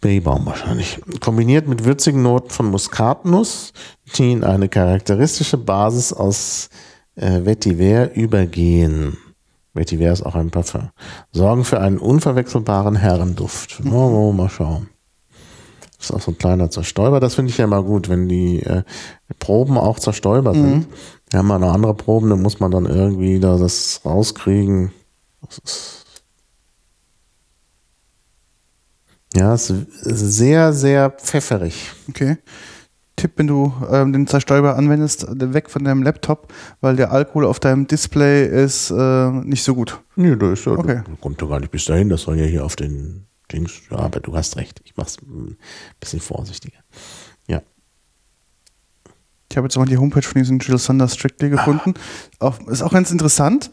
Baybaum 0.00 0.46
wahrscheinlich. 0.46 1.00
Kombiniert 1.20 1.68
mit 1.68 1.84
würzigen 1.84 2.22
Noten 2.22 2.50
von 2.50 2.70
Muskatnuss, 2.70 3.72
die 4.16 4.32
in 4.32 4.44
eine 4.44 4.68
charakteristische 4.68 5.58
Basis 5.58 6.12
aus 6.12 6.70
äh, 7.16 7.44
Vetiver 7.44 8.14
übergehen. 8.14 9.16
Vetiver 9.74 10.12
ist 10.12 10.22
auch 10.22 10.34
ein 10.34 10.50
Parfum. 10.50 10.90
Sorgen 11.32 11.64
für 11.64 11.80
einen 11.80 11.98
unverwechselbaren 11.98 12.96
Herrenduft. 12.96 13.80
Oh, 13.84 14.28
oh, 14.28 14.32
mal 14.32 14.48
schauen. 14.48 14.88
Das 15.98 16.08
ist 16.08 16.16
auch 16.16 16.20
so 16.22 16.30
ein 16.30 16.38
kleiner 16.38 16.70
Zerstäuber. 16.70 17.20
Das 17.20 17.34
finde 17.34 17.50
ich 17.50 17.58
ja 17.58 17.66
immer 17.66 17.82
gut, 17.82 18.08
wenn 18.08 18.26
die 18.26 18.62
äh, 18.62 18.82
Proben 19.38 19.76
auch 19.76 19.98
zerstäuber 19.98 20.54
sind. 20.54 20.76
Mhm. 20.76 20.86
Wir 21.28 21.38
haben 21.38 21.46
mal 21.46 21.56
eine 21.56 21.70
andere 21.70 21.94
Proben, 21.94 22.30
da 22.30 22.36
muss 22.36 22.58
man 22.58 22.70
dann 22.70 22.86
irgendwie 22.86 23.38
da 23.38 23.58
das 23.58 24.00
rauskriegen. 24.04 24.92
Das 25.42 25.58
ist 25.58 25.99
Ja, 29.34 29.54
es 29.54 29.70
ist 29.70 29.96
sehr, 30.02 30.72
sehr 30.72 31.10
pfefferig. 31.10 31.92
Okay. 32.08 32.38
Tipp, 33.16 33.32
wenn 33.36 33.46
du 33.46 33.72
ähm, 33.90 34.12
den 34.12 34.26
Zerstäuber 34.26 34.76
anwendest, 34.76 35.26
weg 35.28 35.68
von 35.68 35.84
deinem 35.84 36.02
Laptop, 36.02 36.52
weil 36.80 36.96
der 36.96 37.12
Alkohol 37.12 37.44
auf 37.44 37.60
deinem 37.60 37.86
Display 37.86 38.46
ist 38.46 38.90
äh, 38.90 39.30
nicht 39.30 39.62
so 39.62 39.74
gut. 39.74 40.00
Nee, 40.16 40.34
da 40.36 40.52
ist 40.52 40.64
ja, 40.64 40.72
okay. 40.72 41.02
kommt 41.20 41.40
doch 41.42 41.50
gar 41.50 41.60
nicht 41.60 41.70
bis 41.70 41.84
dahin, 41.84 42.08
das 42.08 42.22
soll 42.22 42.38
ja 42.38 42.46
hier 42.46 42.64
auf 42.64 42.76
den 42.76 43.26
Dings. 43.52 43.82
Ja, 43.90 43.98
aber 43.98 44.20
du 44.20 44.34
hast 44.34 44.56
recht. 44.56 44.80
Ich 44.84 44.96
mach's 44.96 45.18
ein 45.20 45.56
bisschen 46.00 46.20
vorsichtiger. 46.20 46.78
Ja. 47.46 47.60
Ich 49.50 49.56
habe 49.56 49.66
jetzt 49.66 49.76
mal 49.76 49.84
die 49.84 49.98
Homepage 49.98 50.22
von 50.22 50.40
diesem 50.40 50.58
Jill 50.58 50.78
Sanders 50.78 51.14
Strictly 51.14 51.50
gefunden. 51.50 51.94
Ah. 52.38 52.46
Auch, 52.46 52.60
ist 52.68 52.82
auch 52.82 52.92
ganz 52.92 53.10
interessant. 53.10 53.70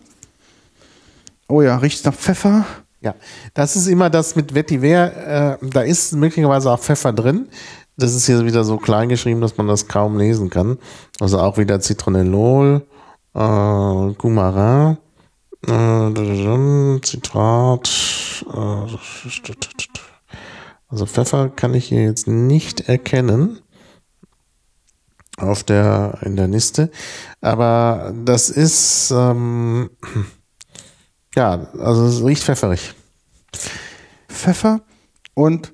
Oh 1.48 1.62
ja, 1.62 1.78
riecht 1.78 2.04
nach 2.06 2.14
Pfeffer. 2.14 2.66
Ja, 3.02 3.14
das 3.54 3.76
ist 3.76 3.88
immer 3.88 4.10
das 4.10 4.36
mit 4.36 4.56
Vetiver, 4.56 5.58
äh, 5.62 5.68
da 5.70 5.82
ist 5.82 6.14
möglicherweise 6.14 6.72
auch 6.72 6.80
Pfeffer 6.80 7.14
drin. 7.14 7.48
Das 7.96 8.14
ist 8.14 8.26
hier 8.26 8.44
wieder 8.46 8.64
so 8.64 8.78
klein 8.78 9.10
geschrieben, 9.10 9.42
dass 9.42 9.58
man 9.58 9.68
das 9.68 9.88
kaum 9.88 10.18
lesen 10.18 10.50
kann. 10.50 10.78
Also 11.20 11.40
auch 11.40 11.58
wieder 11.58 11.80
Zitronellol, 11.80 12.86
äh, 13.34 13.40
Coumarin, 13.40 14.98
äh, 15.66 17.02
Zitrat, 17.02 17.90
äh, 18.54 18.98
also 20.90 21.06
Pfeffer 21.06 21.50
kann 21.50 21.74
ich 21.74 21.86
hier 21.86 22.04
jetzt 22.04 22.28
nicht 22.28 22.88
erkennen 22.88 23.60
auf 25.38 25.64
der 25.64 26.20
in 26.22 26.36
der 26.36 26.48
Liste, 26.48 26.90
aber 27.42 28.14
das 28.26 28.50
ist 28.50 29.12
ähm, 29.12 29.90
ja, 31.38 31.68
also 31.80 32.06
es 32.08 32.24
riecht 32.26 32.44
pfefferig. 32.44 32.94
Pfeffer 34.28 34.82
und 35.36 35.72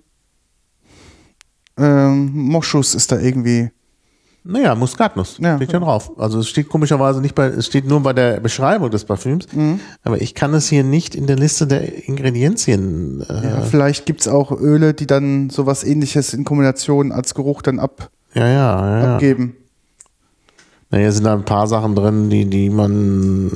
ähm, 1.77 2.31
Moschus 2.33 2.93
ist 2.95 3.11
da 3.11 3.19
irgendwie. 3.19 3.71
Naja, 4.45 4.75
Muskatnuss 4.75 5.37
ja, 5.39 5.55
steht 5.55 5.71
ja 5.71 5.79
drauf. 5.79 6.11
Also 6.17 6.39
es 6.39 6.49
steht 6.49 6.67
komischerweise 6.67 7.21
nicht 7.21 7.33
bei, 7.33 7.45
es 7.45 7.65
steht 7.65 7.87
nur 7.87 8.01
bei 8.01 8.11
der 8.11 8.41
Beschreibung 8.41 8.91
des 8.91 9.05
Parfüms, 9.05 9.47
mhm. 9.53 9.79
aber 10.03 10.21
ich 10.21 10.35
kann 10.35 10.53
es 10.53 10.67
hier 10.67 10.83
nicht 10.83 11.15
in 11.15 11.27
der 11.27 11.37
Liste 11.37 11.65
der 11.65 12.09
Ingredienzien. 12.09 13.21
Äh 13.21 13.33
ja, 13.33 13.61
vielleicht 13.61 14.05
gibt 14.05 14.19
es 14.19 14.27
auch 14.27 14.51
Öle, 14.51 14.93
die 14.93 15.07
dann 15.07 15.49
sowas 15.49 15.85
ähnliches 15.85 16.33
in 16.33 16.43
Kombination 16.43 17.13
als 17.13 17.35
Geruch 17.35 17.61
dann 17.61 17.79
ab, 17.79 18.09
ja, 18.33 18.45
ja, 18.49 18.99
ja, 18.99 19.13
abgeben. 19.13 19.55
Naja, 20.93 21.11
sind 21.11 21.23
da 21.23 21.33
ein 21.33 21.43
paar 21.43 21.65
Sachen 21.65 21.95
drin, 21.95 22.29
die, 22.29 22.45
die 22.45 22.69
man 22.69 23.51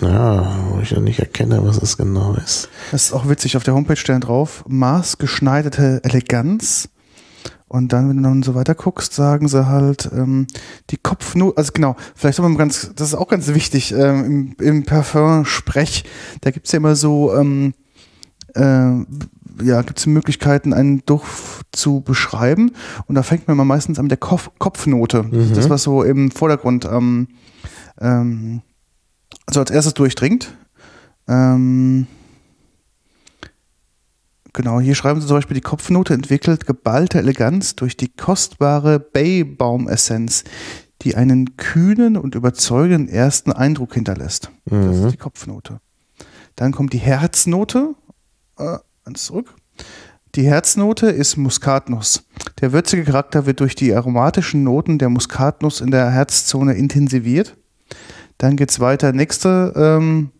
ja, 0.00 0.50
wo 0.70 0.80
ich 0.80 0.92
ja 0.92 0.98
nicht 0.98 1.18
erkenne, 1.18 1.62
was 1.62 1.76
es 1.76 1.98
genau 1.98 2.32
ist. 2.42 2.70
Das 2.90 3.04
ist 3.04 3.12
auch 3.12 3.28
witzig, 3.28 3.58
auf 3.58 3.64
der 3.64 3.74
Homepage 3.74 3.96
stehen 3.96 4.22
drauf, 4.22 4.64
maßgeschneiderte 4.66 6.00
Eleganz. 6.04 6.88
Und 7.66 7.92
dann, 7.92 8.08
wenn 8.08 8.16
du 8.16 8.22
dann 8.22 8.42
so 8.42 8.54
weiter 8.54 8.74
guckst, 8.74 9.12
sagen 9.12 9.46
sie 9.46 9.66
halt, 9.66 10.08
ähm, 10.10 10.46
die 10.88 10.96
Kopfnote, 10.96 11.58
also 11.58 11.72
genau, 11.74 11.96
vielleicht 12.14 12.38
haben 12.38 12.50
wir 12.50 12.56
ganz, 12.56 12.92
das 12.96 13.08
ist 13.08 13.14
auch 13.14 13.28
ganz 13.28 13.48
wichtig, 13.48 13.92
ähm, 13.92 14.54
im, 14.58 14.66
im 14.66 14.84
Parfum-Sprech, 14.84 16.04
da 16.40 16.50
gibt's 16.50 16.72
ja 16.72 16.78
immer 16.78 16.96
so, 16.96 17.36
ähm, 17.36 17.74
äh, 18.54 19.04
ja, 19.62 19.82
gibt 19.82 19.98
es 19.98 20.06
Möglichkeiten, 20.06 20.72
einen 20.72 21.04
Duft 21.06 21.66
zu 21.72 22.00
beschreiben. 22.00 22.72
Und 23.06 23.14
da 23.14 23.22
fängt 23.22 23.46
man 23.46 23.56
immer 23.56 23.64
meistens 23.64 23.98
an 23.98 24.06
mit 24.06 24.10
der 24.10 24.18
Kopf 24.18 24.50
Kopfnote. 24.58 25.24
Mhm. 25.24 25.54
Das, 25.54 25.68
was 25.70 25.82
so 25.82 26.02
im 26.02 26.30
Vordergrund 26.30 26.84
ähm, 26.84 27.28
ähm, 28.00 28.62
also 29.46 29.60
als 29.60 29.70
erstes 29.70 29.94
durchdringt. 29.94 30.54
Ähm, 31.26 32.06
Genau, 34.54 34.80
hier 34.80 34.96
schreiben 34.96 35.20
sie 35.20 35.26
zum 35.28 35.36
Beispiel, 35.36 35.54
die 35.54 35.60
Kopfnote 35.60 36.14
entwickelt 36.14 36.66
geballte 36.66 37.18
Eleganz 37.18 37.76
durch 37.76 37.96
die 37.96 38.08
kostbare 38.08 38.98
Bay-Baum-Essenz, 38.98 40.42
die 41.02 41.14
einen 41.14 41.56
kühnen 41.56 42.16
und 42.16 42.34
überzeugenden 42.34 43.08
ersten 43.08 43.52
Eindruck 43.52 43.94
hinterlässt. 43.94 44.50
Mhm. 44.64 44.84
Das 44.84 44.96
ist 44.96 45.04
mhm. 45.04 45.10
die 45.10 45.16
Kopfnote. 45.16 45.80
Dann 46.56 46.72
kommt 46.72 46.92
die 46.92 46.98
Herznote. 46.98 47.94
Äh, 48.58 48.78
eins 49.08 49.24
zurück. 49.24 49.54
Die 50.34 50.46
Herznote 50.46 51.08
ist 51.08 51.36
Muskatnuss. 51.36 52.24
Der 52.60 52.72
würzige 52.72 53.04
Charakter 53.04 53.46
wird 53.46 53.60
durch 53.60 53.74
die 53.74 53.94
aromatischen 53.94 54.62
Noten 54.62 54.98
der 54.98 55.08
Muskatnuss 55.08 55.80
in 55.80 55.90
der 55.90 56.10
Herzzone 56.10 56.74
intensiviert. 56.74 57.56
Dann 58.36 58.56
geht 58.56 58.70
es 58.70 58.78
weiter. 58.78 59.12
Nächste, 59.12 59.72
ähm, 59.74 60.30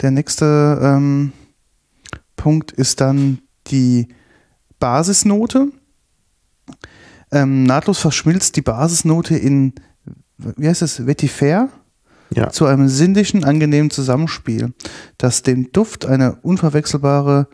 der 0.00 0.12
nächste 0.12 0.78
ähm, 0.82 1.32
Punkt 2.36 2.72
ist 2.72 3.00
dann 3.00 3.40
die 3.66 4.08
Basisnote. 4.78 5.68
Ähm, 7.30 7.64
nahtlos 7.64 7.98
verschmilzt 7.98 8.56
die 8.56 8.62
Basisnote 8.62 9.36
in, 9.36 9.74
wie 10.38 10.68
heißt 10.68 10.82
es, 10.82 11.06
Vetiver? 11.06 11.68
Ja. 12.30 12.50
Zu 12.50 12.66
einem 12.66 12.88
sinnlichen, 12.88 13.44
angenehmen 13.44 13.90
Zusammenspiel, 13.90 14.74
das 15.16 15.42
dem 15.42 15.72
Duft 15.72 16.04
eine 16.04 16.36
unverwechselbare 16.42 17.48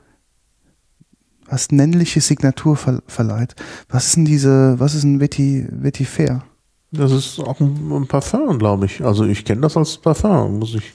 was 1.47 1.70
männliche 1.70 2.20
Signatur 2.20 2.76
ver 2.76 3.03
verleiht. 3.07 3.55
Was 3.88 4.09
ist 4.09 4.16
denn 4.16 4.24
diese, 4.24 4.78
was 4.78 4.95
ist 4.95 5.05
ein 5.05 5.20
Veti, 5.20 5.66
Vetiver? 5.70 6.45
Das 6.90 7.12
ist 7.12 7.40
auch 7.40 7.61
ein, 7.61 7.90
ein 7.92 8.07
Parfum, 8.07 8.59
glaube 8.59 8.86
ich. 8.86 9.05
Also 9.05 9.24
ich 9.24 9.45
kenne 9.45 9.62
das 9.62 9.76
als 9.76 9.97
Parfum. 9.99 10.59
Muss 10.59 10.74
ich, 10.74 10.92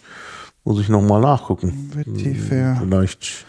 muss 0.63 0.79
ich 0.79 0.89
nochmal 0.89 1.21
nachgucken. 1.21 1.91
Vetiver. 1.93 2.77
Vielleicht 2.81 3.45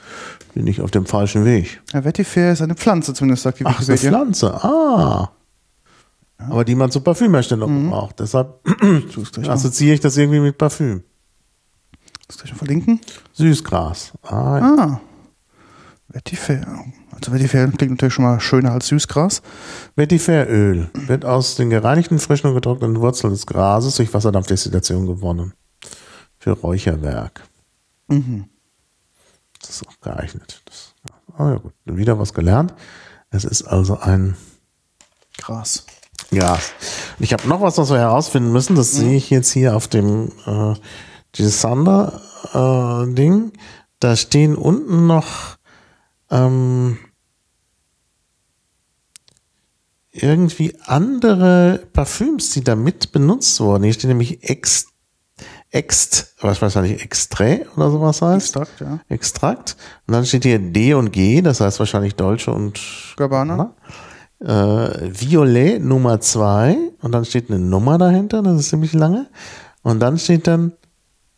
bin 0.55 0.67
ich 0.67 0.81
auf 0.81 0.91
dem 0.91 1.07
falschen 1.07 1.45
Weg. 1.45 1.81
Ja, 1.93 2.05
Vetiver 2.05 2.53
ist 2.53 2.63
eine 2.63 2.75
Pflanze, 2.75 3.15
zumindest 3.15 3.45
sagt 3.45 3.61
die 3.61 3.67
Ach, 3.67 3.81
eine 3.87 3.97
Pflanze. 3.97 4.53
Ah. 4.65 5.31
Ja. 6.39 6.47
Aber 6.49 6.65
die 6.65 6.75
man 6.75 6.91
zur 6.91 7.05
Parfümherstellung 7.05 7.85
mhm. 7.85 7.91
braucht. 7.91 8.21
Deshalb 8.21 8.61
assoziiere 9.49 9.95
ich 9.95 10.01
das 10.01 10.17
irgendwie 10.17 10.41
mit 10.41 10.59
Parfüm. 10.59 11.03
Das 12.27 12.39
gleich 12.39 12.53
mal 12.53 12.59
verlinken. 12.59 13.01
Süßgras. 13.33 14.13
Ah. 14.23 14.59
Ja. 14.59 14.77
ah. 14.79 15.01
Vetiver. 16.13 16.85
Also 17.13 17.33
Vetiver 17.33 17.69
klingt 17.69 17.93
natürlich 17.93 18.15
schon 18.15 18.25
mal 18.25 18.41
schöner 18.41 18.73
als 18.73 18.89
Süßgras. 18.89 19.43
Vetiveröl 19.95 20.91
wird 21.07 21.25
aus 21.25 21.55
den 21.55 21.71
gereinigten, 21.71 22.19
frischen 22.19 22.49
und 22.49 22.55
getrockneten 22.55 23.01
Wurzeln 23.01 23.33
des 23.33 23.47
Grases 23.47 23.95
durch 23.97 24.13
Wasserdampfdestillation 24.13 25.07
gewonnen. 25.07 25.55
Für 26.39 26.53
Räucherwerk. 26.53 27.43
Mhm. 28.09 28.47
Das 29.61 29.71
ist 29.71 29.87
auch 29.87 30.01
geeignet. 30.01 30.63
Das, 30.65 30.95
oh 31.39 31.45
ja 31.45 31.57
gut, 31.57 31.73
wieder 31.85 32.19
was 32.19 32.35
gelernt. 32.35 32.75
Es 33.31 33.45
ist 33.45 33.63
also 33.63 33.99
ein 33.99 34.37
Gras. 35.39 35.85
Gras. 36.33 36.73
Ich 37.19 37.33
habe 37.33 37.47
noch 37.47 37.61
was, 37.61 37.79
was 37.79 37.91
wir 37.91 37.99
herausfinden 37.99 38.51
müssen. 38.51 38.75
Das 38.75 38.95
mhm. 38.95 38.99
sehe 38.99 39.17
ich 39.17 39.31
jetzt 39.31 39.53
hier 39.53 39.77
auf 39.77 39.87
dem 39.87 40.33
äh, 40.47 40.75
dieses 41.37 41.61
Sander-Ding. 41.61 43.49
Äh, 43.49 43.59
da 44.01 44.17
stehen 44.17 44.57
unten 44.57 45.07
noch 45.07 45.60
ähm, 46.31 46.99
irgendwie 50.13 50.77
andere 50.85 51.87
Parfüms, 51.93 52.51
die 52.51 52.65
da 52.65 52.75
mit 52.75 53.13
benutzt 53.13 53.61
wurden. 53.61 53.85
Hier 53.85 53.93
steht 53.93 54.09
nämlich 54.09 54.49
Ex, 54.49 54.87
Ext, 55.71 56.35
was 56.41 56.61
weiß 56.61 56.77
ich, 56.77 57.03
Extrait 57.03 57.67
oder 57.77 57.91
sowas 57.91 58.23
heißt. 58.23 58.57
Extrakt, 58.57 58.81
ja. 58.81 59.01
Extrakt. 59.09 59.77
Und 60.07 60.15
dann 60.15 60.27
steht 60.27 60.45
hier 60.45 60.59
D 60.59 60.95
und 60.95 61.13
G, 61.13 61.43
das 61.43 61.61
heißt 61.61 61.79
wahrscheinlich 61.79 62.17
Deutsche 62.17 62.53
und 62.53 62.81
Gabbana. 63.17 63.75
Äh, 64.41 64.47
Violet 64.47 65.81
Nummer 65.83 66.21
zwei 66.21 66.77
und 67.03 67.13
dann 67.13 67.25
steht 67.25 67.51
eine 67.51 67.59
Nummer 67.59 67.99
dahinter, 67.99 68.43
das 68.43 68.61
ist 68.61 68.69
ziemlich 68.71 68.95
lange. 68.95 69.29
Und 69.83 70.01
dann 70.01 70.19
steht 70.19 70.47
dann, 70.47 70.73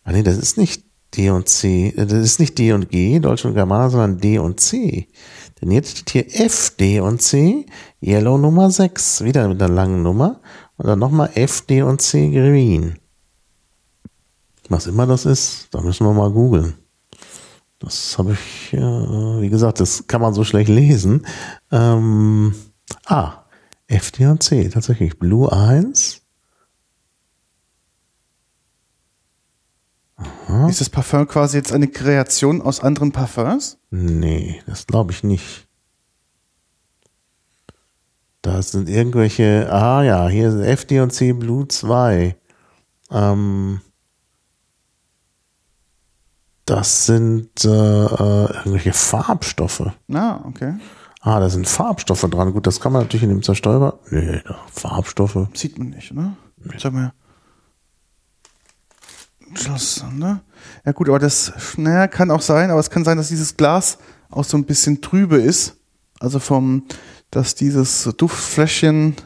ah 0.04 0.12
nee, 0.12 0.22
das 0.22 0.38
ist 0.38 0.56
nicht 0.56 0.84
D 1.16 1.30
und 1.30 1.48
C. 1.48 1.92
Das 1.96 2.12
ist 2.12 2.40
nicht 2.40 2.58
D 2.58 2.72
und 2.72 2.88
G, 2.88 3.18
Deutsch 3.18 3.44
und 3.44 3.54
Germaner, 3.54 3.90
sondern 3.90 4.18
D 4.18 4.38
und 4.38 4.60
C. 4.60 5.08
Denn 5.60 5.70
jetzt 5.70 5.98
steht 5.98 6.10
hier 6.10 6.46
F, 6.46 6.70
D 6.76 7.00
und 7.00 7.22
C, 7.22 7.66
Yellow 8.02 8.38
Nummer 8.38 8.70
6, 8.70 9.22
wieder 9.22 9.46
mit 9.48 9.62
einer 9.62 9.72
langen 9.72 10.02
Nummer. 10.02 10.40
Und 10.76 10.86
dann 10.86 10.98
nochmal 10.98 11.30
F, 11.34 11.62
D 11.62 11.82
und 11.82 12.00
C, 12.02 12.30
Green. 12.30 12.98
Was 14.68 14.86
immer 14.86 15.06
das 15.06 15.26
ist, 15.26 15.68
da 15.70 15.80
müssen 15.80 16.06
wir 16.06 16.12
mal 16.12 16.30
googeln. 16.30 16.74
Das 17.78 18.16
habe 18.16 18.32
ich, 18.32 18.72
äh, 18.72 18.80
wie 18.80 19.50
gesagt, 19.50 19.80
das 19.80 20.06
kann 20.06 20.20
man 20.20 20.34
so 20.34 20.44
schlecht 20.44 20.68
lesen. 20.68 21.26
Ähm, 21.70 22.54
ah, 23.06 23.44
F, 23.86 24.12
D 24.12 24.26
und 24.26 24.42
C, 24.42 24.68
tatsächlich. 24.68 25.18
Blue 25.18 25.52
1, 25.52 26.21
Aha. 30.48 30.68
Ist 30.68 30.80
das 30.80 30.90
Parfum 30.90 31.26
quasi 31.28 31.56
jetzt 31.56 31.72
eine 31.72 31.88
Kreation 31.88 32.60
aus 32.62 32.80
anderen 32.80 33.12
Parfums? 33.12 33.78
Nee, 33.90 34.62
das 34.66 34.86
glaube 34.86 35.12
ich 35.12 35.22
nicht. 35.22 35.66
Da 38.42 38.60
sind 38.60 38.88
irgendwelche, 38.88 39.68
ah 39.72 40.02
ja, 40.02 40.28
hier 40.28 40.48
ist 40.48 40.66
FD&C 40.66 41.32
Blue 41.32 41.68
2. 41.68 42.34
Ähm, 43.12 43.80
das 46.64 47.06
sind 47.06 47.64
äh, 47.64 47.68
äh, 47.68 48.56
irgendwelche 48.56 48.92
Farbstoffe. 48.92 49.92
Ah, 50.12 50.40
okay. 50.44 50.74
Ah, 51.20 51.38
da 51.38 51.48
sind 51.48 51.68
Farbstoffe 51.68 52.28
dran. 52.30 52.52
Gut, 52.52 52.66
das 52.66 52.80
kann 52.80 52.92
man 52.92 53.02
natürlich 53.02 53.22
in 53.22 53.28
dem 53.28 53.42
Zerstäuber. 53.42 54.00
Nee, 54.10 54.42
Farbstoffe. 54.72 55.46
Sieht 55.54 55.78
man 55.78 55.90
nicht, 55.90 56.12
ne? 56.12 56.36
Nee. 56.56 56.74
Sag 56.78 56.92
mal. 56.92 57.12
Schloss, 59.54 60.04
ne? 60.12 60.40
Ja 60.84 60.92
gut, 60.92 61.08
aber 61.08 61.18
das, 61.18 61.52
naja, 61.76 62.06
kann 62.06 62.30
auch 62.30 62.40
sein, 62.40 62.70
aber 62.70 62.80
es 62.80 62.90
kann 62.90 63.04
sein, 63.04 63.16
dass 63.16 63.28
dieses 63.28 63.56
Glas 63.56 63.98
auch 64.30 64.44
so 64.44 64.56
ein 64.56 64.64
bisschen 64.64 65.00
trübe 65.00 65.36
ist. 65.36 65.76
Also 66.20 66.38
vom, 66.38 66.84
dass 67.30 67.54
dieses 67.54 68.04
Duftfläschchen 68.16 69.16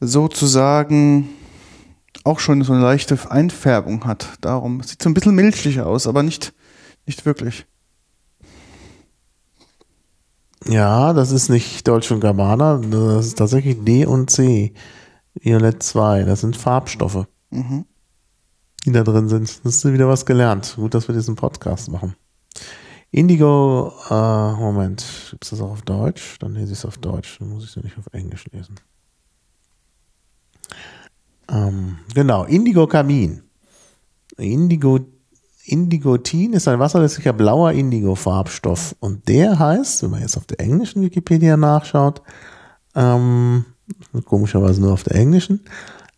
sozusagen 0.00 1.28
auch 2.24 2.40
schon 2.40 2.62
so 2.62 2.72
eine 2.72 2.82
leichte 2.82 3.18
Einfärbung 3.30 4.04
hat. 4.04 4.28
Darum 4.40 4.82
sieht 4.82 5.02
so 5.02 5.10
ein 5.10 5.14
bisschen 5.14 5.34
milchlicher 5.34 5.86
aus, 5.86 6.06
aber 6.06 6.22
nicht, 6.22 6.54
nicht 7.06 7.26
wirklich. 7.26 7.66
Ja, 10.66 11.12
das 11.12 11.30
ist 11.30 11.50
nicht 11.50 11.86
Deutsch 11.86 12.10
und 12.10 12.20
Gabbana, 12.20 12.78
das 12.78 13.26
ist 13.26 13.38
tatsächlich 13.38 13.84
D 13.84 14.06
und 14.06 14.30
C. 14.30 14.72
Violett 15.34 15.82
2, 15.82 16.22
das 16.22 16.40
sind 16.40 16.56
Farbstoffe. 16.56 17.26
Mhm 17.50 17.84
die 18.84 18.92
da 18.92 19.02
drin 19.02 19.28
sind. 19.28 19.64
Das 19.64 19.76
ist 19.76 19.92
wieder 19.92 20.08
was 20.08 20.26
gelernt. 20.26 20.74
Gut, 20.76 20.94
dass 20.94 21.08
wir 21.08 21.14
diesen 21.14 21.36
Podcast 21.36 21.90
machen. 21.90 22.14
Indigo, 23.10 23.92
äh, 24.10 24.52
Moment, 24.54 25.04
gibt 25.30 25.44
es 25.44 25.50
das 25.50 25.60
auch 25.60 25.70
auf 25.70 25.82
Deutsch? 25.82 26.38
Dann 26.40 26.54
lese 26.54 26.72
ich 26.72 26.78
es 26.78 26.84
auf 26.84 26.98
Deutsch, 26.98 27.38
dann 27.38 27.50
muss 27.50 27.62
ich 27.62 27.70
es 27.70 27.76
ja 27.76 27.82
nicht 27.82 27.96
auf 27.96 28.12
Englisch 28.12 28.44
lesen. 28.50 28.74
Ähm, 31.48 31.98
genau, 32.12 32.44
Indigo 32.44 32.86
Kamin. 32.86 33.42
Indigo, 34.36 34.98
Indigotin 35.64 36.54
ist 36.54 36.66
ein 36.66 36.80
wasserlöslicher 36.80 37.32
blauer 37.32 37.72
Indigo-Farbstoff. 37.72 38.96
Und 38.98 39.28
der 39.28 39.58
heißt, 39.58 40.02
wenn 40.02 40.10
man 40.10 40.20
jetzt 40.20 40.36
auf 40.36 40.46
der 40.46 40.60
englischen 40.60 41.02
Wikipedia 41.02 41.56
nachschaut, 41.56 42.20
ähm, 42.96 43.64
komischerweise 44.24 44.80
nur 44.80 44.92
auf 44.92 45.04
der 45.04 45.16
englischen, 45.16 45.60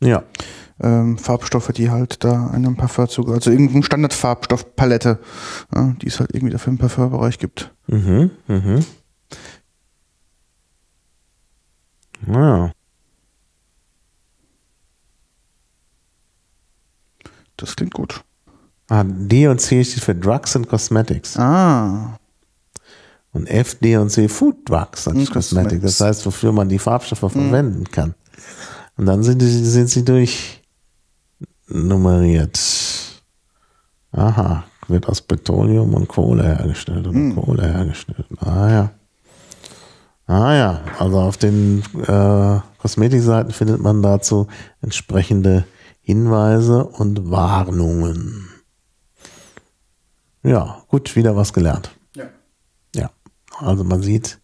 ja. 0.01 0.23
Ähm, 0.81 1.19
Farbstoffe, 1.19 1.73
die 1.73 1.91
halt 1.91 2.25
da 2.25 2.47
einem 2.49 2.77
Parfum 2.77 3.09
zu, 3.09 3.27
also 3.29 3.51
irgendeine 3.51 3.83
Standardfarbstoffpalette, 3.85 5.19
ja, 5.75 5.95
die 6.01 6.07
es 6.07 6.19
halt 6.19 6.35
irgendwie 6.35 6.53
dafür 6.53 6.73
im 6.73 6.79
Parfumbereich 6.79 7.39
gibt. 7.39 7.71
Mhm, 7.87 8.31
mhm. 8.49 8.83
Naja. 12.27 12.73
Das 17.63 17.75
klingt 17.77 17.95
gut. 17.95 18.23
Ah, 18.89 19.05
D 19.07 19.47
und 19.47 19.61
C 19.61 19.85
steht 19.85 20.03
für 20.03 20.17
Drugs 20.17 20.57
and 20.57 20.69
Cosmetics. 20.69 21.39
Ah. 21.39 22.19
Und 23.33 23.47
F, 23.47 23.77
D 23.77 23.97
und 23.97 24.11
C 24.11 24.27
Food 24.29 24.69
Drugs 24.69 25.07
and 25.07 25.19
hm, 25.19 25.27
Cosmetics. 25.33 25.83
Das 25.83 26.01
heißt, 26.01 26.27
wofür 26.27 26.51
man 26.51 26.69
die 26.69 26.81
Farbstoffe 26.81 27.23
mhm. 27.23 27.51
verwenden 27.51 27.85
kann. 27.85 28.17
Und 28.97 29.07
dann 29.07 29.23
sind, 29.23 29.41
die, 29.41 29.47
sind 29.47 29.91
sie 29.91 30.05
durchnummeriert. 30.05 32.59
Aha, 34.11 34.65
wird 34.89 35.09
aus 35.09 35.23
Petroleum 35.23 35.95
und 35.95 36.09
Kohle 36.09 36.43
hergestellt 36.43 37.07
oder 37.07 37.17
mhm. 37.17 37.37
Kohle 37.37 37.63
hergestellt. 37.63 38.27
Ah 38.41 38.71
ja. 38.71 38.91
Also 40.99 41.21
auf 41.21 41.37
den 41.37 41.85
äh, 42.07 42.59
Kosmetikseiten 42.79 43.53
findet 43.53 43.81
man 43.81 44.03
dazu 44.03 44.49
entsprechende 44.81 45.65
Hinweise 46.03 46.85
und 46.85 47.31
Warnungen. 47.31 48.49
Ja, 50.43 50.83
gut, 50.89 51.15
wieder 51.15 51.37
was 51.37 51.53
gelernt. 51.53 51.93
Ja. 52.17 52.25
Ja, 52.95 53.11
also 53.59 53.85
man 53.85 54.03
sieht, 54.03 54.41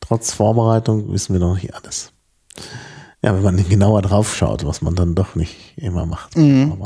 trotz 0.00 0.32
Vorbereitung 0.32 1.12
wissen 1.12 1.32
wir 1.32 1.40
noch 1.40 1.54
nicht 1.54 1.74
alles. 1.74 2.12
Ja, 3.20 3.34
wenn 3.34 3.42
man 3.42 3.56
genauer 3.68 4.02
drauf 4.02 4.36
schaut, 4.36 4.64
was 4.64 4.80
man 4.80 4.94
dann 4.94 5.16
doch 5.16 5.34
nicht 5.34 5.76
immer 5.76 6.06
macht. 6.06 6.36
Mhm. 6.36 6.76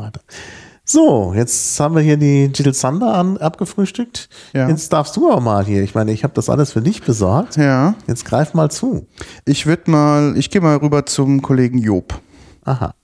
So, 0.83 1.35
jetzt 1.35 1.79
haben 1.79 1.95
wir 1.95 2.03
hier 2.03 2.17
die 2.17 2.47
Jill 2.47 2.73
Sander 2.73 3.15
an, 3.15 3.37
abgefrühstückt. 3.37 4.31
Ja. 4.55 4.69
Jetzt 4.69 4.93
darfst 4.93 5.15
du 5.17 5.31
aber 5.31 5.41
mal 5.41 5.65
hier. 5.65 5.83
Ich 5.83 5.95
meine, 5.95 6.11
ich 6.11 6.25
habe 6.25 6.35
das 6.35 6.49
alles 6.49 6.73
für 6.73 6.81
dich 6.81 7.03
besorgt. 7.03 7.57
Ja. 7.57 7.95
Jetzt 8.07 8.25
greif 8.25 8.55
mal 8.55 8.71
zu. 8.71 9.07
Ich 9.45 9.67
würde 9.67 9.91
mal, 9.91 10.37
ich 10.37 10.51
gehe 10.51 10.63
mal 10.63 10.79
rüber 10.79 11.05
zum 11.05 11.43
Kollegen 11.43 11.79
Job. 11.79 12.19
Aha. 12.65 12.95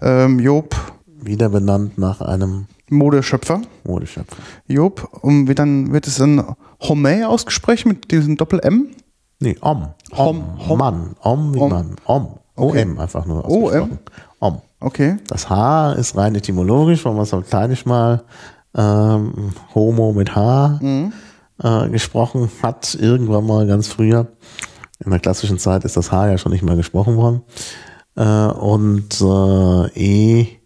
Ähm, 0.00 0.38
Job. 0.38 0.74
Wieder 1.20 1.48
benannt 1.48 1.98
nach 1.98 2.20
einem 2.20 2.66
Modeschöpfer. 2.90 3.62
Modeschöpfer. 3.84 4.36
Job. 4.66 5.08
Und 5.22 5.48
wie 5.48 5.54
dann 5.54 5.92
wird 5.92 6.06
es 6.06 6.16
dann 6.16 6.54
Homé 6.80 7.24
ausgesprochen 7.24 7.88
mit 7.88 8.10
diesem 8.10 8.36
Doppel-M? 8.36 8.88
Nee, 9.40 9.56
Om. 9.60 9.88
Om. 10.10 10.44
Om. 10.68 10.78
Mann. 10.78 11.16
Om 11.20 11.54
wie 11.54 11.58
Om. 11.58 11.70
Mann. 11.70 11.96
Om. 12.04 12.28
Okay. 12.56 12.84
OM 12.84 12.98
einfach 12.98 13.26
nur 13.26 13.48
OM? 13.48 13.64
ausgesprochen. 13.64 13.98
Om. 14.40 14.62
Okay. 14.80 15.16
Das 15.28 15.48
H 15.48 15.92
ist 15.92 16.16
rein 16.16 16.34
etymologisch, 16.34 17.04
weil 17.04 17.14
man 17.14 17.24
so 17.24 17.40
kleinisch 17.40 17.84
mal 17.86 18.22
ähm, 18.76 19.52
Homo 19.74 20.12
mit 20.12 20.34
H 20.34 20.80
äh, 21.62 21.88
gesprochen 21.88 22.48
hat, 22.62 22.96
irgendwann 23.00 23.46
mal 23.46 23.66
ganz 23.66 23.88
früher. 23.88 24.28
In 25.04 25.10
der 25.10 25.20
klassischen 25.20 25.58
Zeit 25.58 25.84
ist 25.84 25.96
das 25.96 26.10
H 26.10 26.28
ja 26.28 26.38
schon 26.38 26.52
nicht 26.52 26.62
mehr 26.62 26.76
gesprochen 26.76 27.16
worden. 27.16 27.42
Äh, 28.18 28.22
und 28.22 29.20
äh, 29.20 30.42
E 30.42 30.58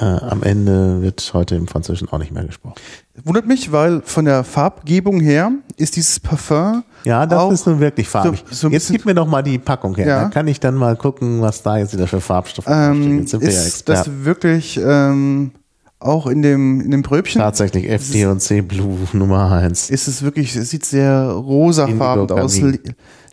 am 0.00 0.42
Ende 0.42 1.02
wird 1.02 1.30
heute 1.34 1.54
im 1.54 1.66
Französischen 1.66 2.08
auch 2.08 2.16
nicht 2.16 2.32
mehr 2.32 2.44
gesprochen. 2.44 2.76
Wundert 3.24 3.46
mich, 3.46 3.72
weil 3.72 4.00
von 4.02 4.24
der 4.24 4.42
Farbgebung 4.42 5.20
her 5.20 5.52
ist 5.76 5.96
dieses 5.96 6.18
Parfum 6.18 6.82
Ja, 7.04 7.26
das 7.26 7.52
ist 7.52 7.66
nun 7.66 7.78
wirklich 7.78 8.08
farbig. 8.08 8.42
so 8.50 8.68
ein 8.68 8.72
jetzt 8.72 8.90
gib 8.90 9.04
mir 9.04 9.14
doch 9.14 9.26
mal 9.26 9.42
die 9.42 9.58
Packung 9.58 9.94
her. 9.96 10.06
Ja. 10.06 10.22
Da 10.22 10.28
kann 10.30 10.48
ich 10.48 10.60
dann 10.60 10.76
mal 10.76 10.96
gucken, 10.96 11.42
was 11.42 11.62
da 11.62 11.76
jetzt 11.76 11.92
wieder 11.92 12.06
für 12.06 12.22
Farbstoffe 12.22 12.68
ähm. 12.68 13.18
Jetzt 13.18 13.32
sind 13.32 13.42
wir 13.42 13.50
ja 13.50 13.60
ist 13.60 13.86
das 13.86 14.08
wirklich 14.24 14.80
ähm, 14.82 15.50
auch 15.98 16.26
in 16.26 16.42
dem, 16.42 16.80
in 16.80 16.90
dem 16.90 17.02
Bröbchen 17.02 17.40
Tatsächlich 17.40 17.88
FD 17.88 18.26
und 18.26 18.40
C 18.40 18.60
Blue 18.60 18.98
Nummer 19.12 19.50
1. 19.52 19.90
ist 19.90 20.08
es 20.08 20.22
wirklich, 20.22 20.56
es 20.56 20.70
sieht 20.70 20.84
sehr 20.84 21.30
rosafarben 21.30 22.30
aus. 22.30 22.60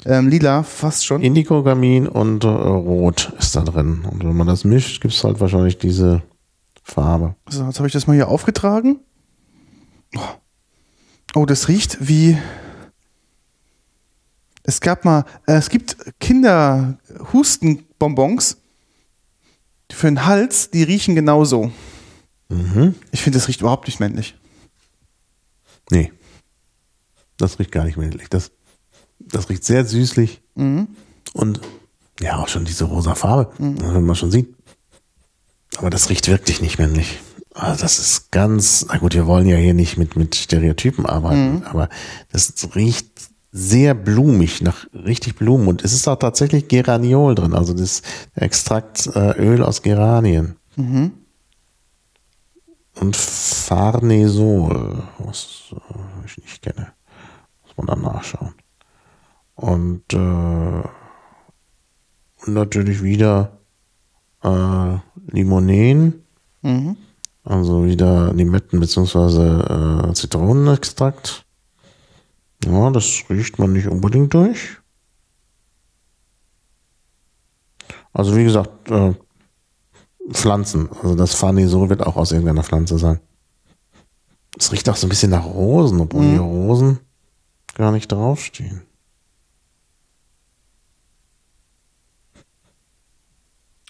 Ähm, 0.05 0.29
lila 0.29 0.63
fast 0.63 1.05
schon. 1.05 1.21
Indigo-Gamin 1.21 2.07
und 2.07 2.43
äh, 2.43 2.47
Rot 2.47 3.31
ist 3.37 3.55
da 3.55 3.61
drin. 3.61 4.03
Und 4.09 4.23
wenn 4.23 4.35
man 4.35 4.47
das 4.47 4.63
mischt, 4.63 5.01
gibt 5.01 5.13
es 5.13 5.23
halt 5.23 5.39
wahrscheinlich 5.39 5.77
diese 5.77 6.23
Farbe. 6.83 7.35
So, 7.49 7.65
jetzt 7.65 7.77
habe 7.79 7.87
ich 7.87 7.93
das 7.93 8.07
mal 8.07 8.13
hier 8.13 8.29
aufgetragen. 8.29 8.99
Oh. 11.35 11.45
das 11.45 11.67
riecht 11.67 12.07
wie. 12.07 12.35
Es 14.63 14.81
gab 14.81 15.05
mal, 15.05 15.25
äh, 15.47 15.53
es 15.53 15.69
gibt 15.69 15.95
Kinderhustenbonbons 16.19 18.57
für 19.91 20.07
den 20.07 20.25
Hals, 20.25 20.71
die 20.71 20.83
riechen 20.83 21.15
genauso. 21.15 21.71
Mhm. 22.49 22.95
Ich 23.11 23.21
finde, 23.21 23.39
das 23.39 23.47
riecht 23.47 23.61
überhaupt 23.61 23.87
nicht 23.87 23.99
männlich. 23.99 24.35
Nee. 25.89 26.11
Das 27.37 27.57
riecht 27.59 27.71
gar 27.71 27.85
nicht 27.85 27.97
männlich. 27.97 28.29
Das, 28.29 28.51
das 29.31 29.49
riecht 29.49 29.63
sehr 29.63 29.85
süßlich. 29.85 30.41
Mhm. 30.55 30.87
Und 31.33 31.61
ja, 32.19 32.37
auch 32.37 32.47
schon 32.47 32.65
diese 32.65 32.85
rosa 32.85 33.15
Farbe, 33.15 33.51
wenn 33.57 34.05
man 34.05 34.15
schon 34.15 34.31
sieht. 34.31 34.53
Aber 35.77 35.89
das 35.89 36.09
riecht 36.09 36.27
wirklich 36.27 36.61
nicht 36.61 36.79
männlich. 36.79 37.19
Also 37.53 37.81
das 37.81 37.99
ist 37.99 38.31
ganz, 38.31 38.85
na 38.89 38.97
gut, 38.97 39.13
wir 39.13 39.27
wollen 39.27 39.47
ja 39.47 39.57
hier 39.57 39.73
nicht 39.73 39.97
mit, 39.97 40.15
mit 40.15 40.35
Stereotypen 40.35 41.05
arbeiten, 41.05 41.63
aber 41.65 41.89
das 42.31 42.53
riecht 42.75 43.29
sehr 43.51 43.95
blumig, 43.95 44.61
nach 44.61 44.85
richtig 44.93 45.35
Blumen. 45.35 45.67
Und 45.67 45.83
es 45.83 45.93
ist 45.93 46.07
auch 46.07 46.17
tatsächlich 46.17 46.67
Geraniol 46.67 47.35
drin, 47.35 47.53
also 47.53 47.73
das 47.73 48.01
Extrakt 48.35 49.07
äh, 49.07 49.31
Öl 49.37 49.63
aus 49.63 49.81
Geranien. 49.81 50.57
Mhm. 50.75 51.11
Und 52.99 53.15
Farnesol, 53.15 55.03
was 55.17 55.71
äh, 55.71 56.25
ich 56.25 56.37
nicht 56.37 56.61
kenne. 56.61 56.91
Muss 57.63 57.77
man 57.77 57.87
dann 57.87 58.01
nachschauen. 58.01 58.53
Und, 59.59 60.13
äh, 60.13 60.83
natürlich 62.49 63.03
wieder 63.03 63.51
äh, 64.41 64.97
Limonen, 65.31 66.23
Mhm. 66.61 66.95
also 67.43 67.85
wieder 67.85 68.33
Limetten 68.33 68.79
bzw. 68.79 70.09
Äh, 70.09 70.13
Zitronenextrakt. 70.13 71.43
Ja, 72.63 72.89
das 72.91 73.23
riecht 73.29 73.59
man 73.59 73.73
nicht 73.73 73.87
unbedingt 73.87 74.33
durch. 74.33 74.77
Also 78.13 78.35
wie 78.37 78.43
gesagt, 78.45 78.89
äh, 78.91 79.13
Pflanzen. 80.31 80.89
Also 81.03 81.15
das 81.15 81.33
Farnesol 81.35 81.89
wird 81.89 82.05
auch 82.05 82.15
aus 82.15 82.31
irgendeiner 82.31 82.63
Pflanze 82.63 82.97
sein. 82.97 83.19
Es 84.57 84.71
riecht 84.71 84.87
auch 84.89 84.95
so 84.95 85.07
ein 85.07 85.09
bisschen 85.09 85.31
nach 85.31 85.45
Rosen, 85.45 85.99
obwohl 86.01 86.23
Mhm. 86.23 86.29
hier 86.31 86.41
Rosen 86.41 86.99
gar 87.75 87.91
nicht 87.91 88.11
draufstehen. 88.11 88.81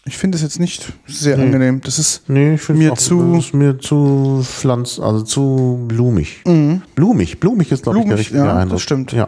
Ich 0.10 0.18
finde 0.18 0.38
es 0.38 0.41
jetzt 0.41 0.60
nicht 0.60 0.91
sehr 1.05 1.38
Nee. 1.38 1.43
angenehm. 1.43 1.82
Das 1.82 1.99
ist. 1.99 2.28
Nee, 2.28 2.57
Mir 2.70 2.93
auch, 2.93 2.97
zu- 2.97 3.36
ist 3.36 3.53
mir 3.53 3.78
zu 3.78 4.41
pflanz, 4.43 4.99
also 4.99 5.22
zu 5.22 5.86
blumig. 5.88 6.41
Mhm. 6.47 6.82
Blumig, 6.95 7.39
blumig 7.39 7.72
ist 7.72 7.84
glaube 7.84 7.99
ich 7.99 8.03
der 8.05 8.07
Blumig, 8.10 8.20
richtige 8.20 8.39
ja, 8.39 8.55
Eindruck. 8.57 8.78
das 8.78 8.82
stimmt. 8.82 9.12
Ja. 9.12 9.28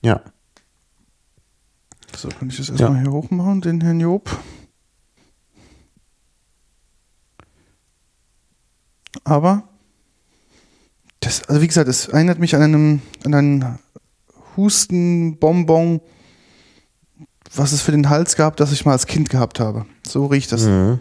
Ja. 0.00 0.22
So, 2.16 2.28
kann 2.30 2.48
ich 2.48 2.56
das 2.56 2.70
erstmal 2.70 2.98
hier 3.02 3.12
hochmachen, 3.12 3.60
den 3.60 3.82
Herrn 3.82 4.00
Job. 4.00 4.30
Aber, 9.24 9.64
das, 11.20 11.42
also 11.48 11.60
wie 11.60 11.66
gesagt, 11.66 11.88
es 11.88 12.08
erinnert 12.08 12.38
mich 12.38 12.54
an 12.54 12.62
einen, 12.62 13.02
an 13.24 13.34
einen 13.34 13.78
Hustenbonbon, 14.56 16.00
was 17.54 17.72
es 17.72 17.82
für 17.82 17.92
den 17.92 18.08
Hals 18.10 18.36
gab, 18.36 18.56
das 18.56 18.72
ich 18.72 18.84
mal 18.84 18.92
als 18.92 19.06
Kind 19.06 19.30
gehabt 19.30 19.60
habe. 19.60 19.86
So 20.06 20.26
riecht 20.26 20.52
das. 20.52 20.62
Mhm. 20.66 21.00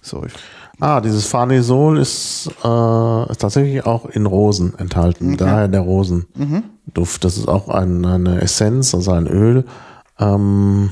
So, 0.00 0.24
ich, 0.24 0.32
Ah, 0.80 1.00
dieses 1.00 1.26
Farnesol 1.26 1.98
ist, 1.98 2.50
äh, 2.64 3.30
ist 3.30 3.40
tatsächlich 3.40 3.86
auch 3.86 4.06
in 4.06 4.26
Rosen 4.26 4.76
enthalten. 4.78 5.28
Okay. 5.28 5.36
Daher 5.36 5.68
der 5.68 5.82
Rosenduft. 5.82 7.22
Das 7.22 7.36
ist 7.36 7.46
auch 7.46 7.68
ein, 7.68 8.04
eine 8.04 8.40
Essenz, 8.40 8.92
also 8.92 9.12
ein 9.12 9.28
Öl. 9.28 9.64
Ähm, 10.18 10.90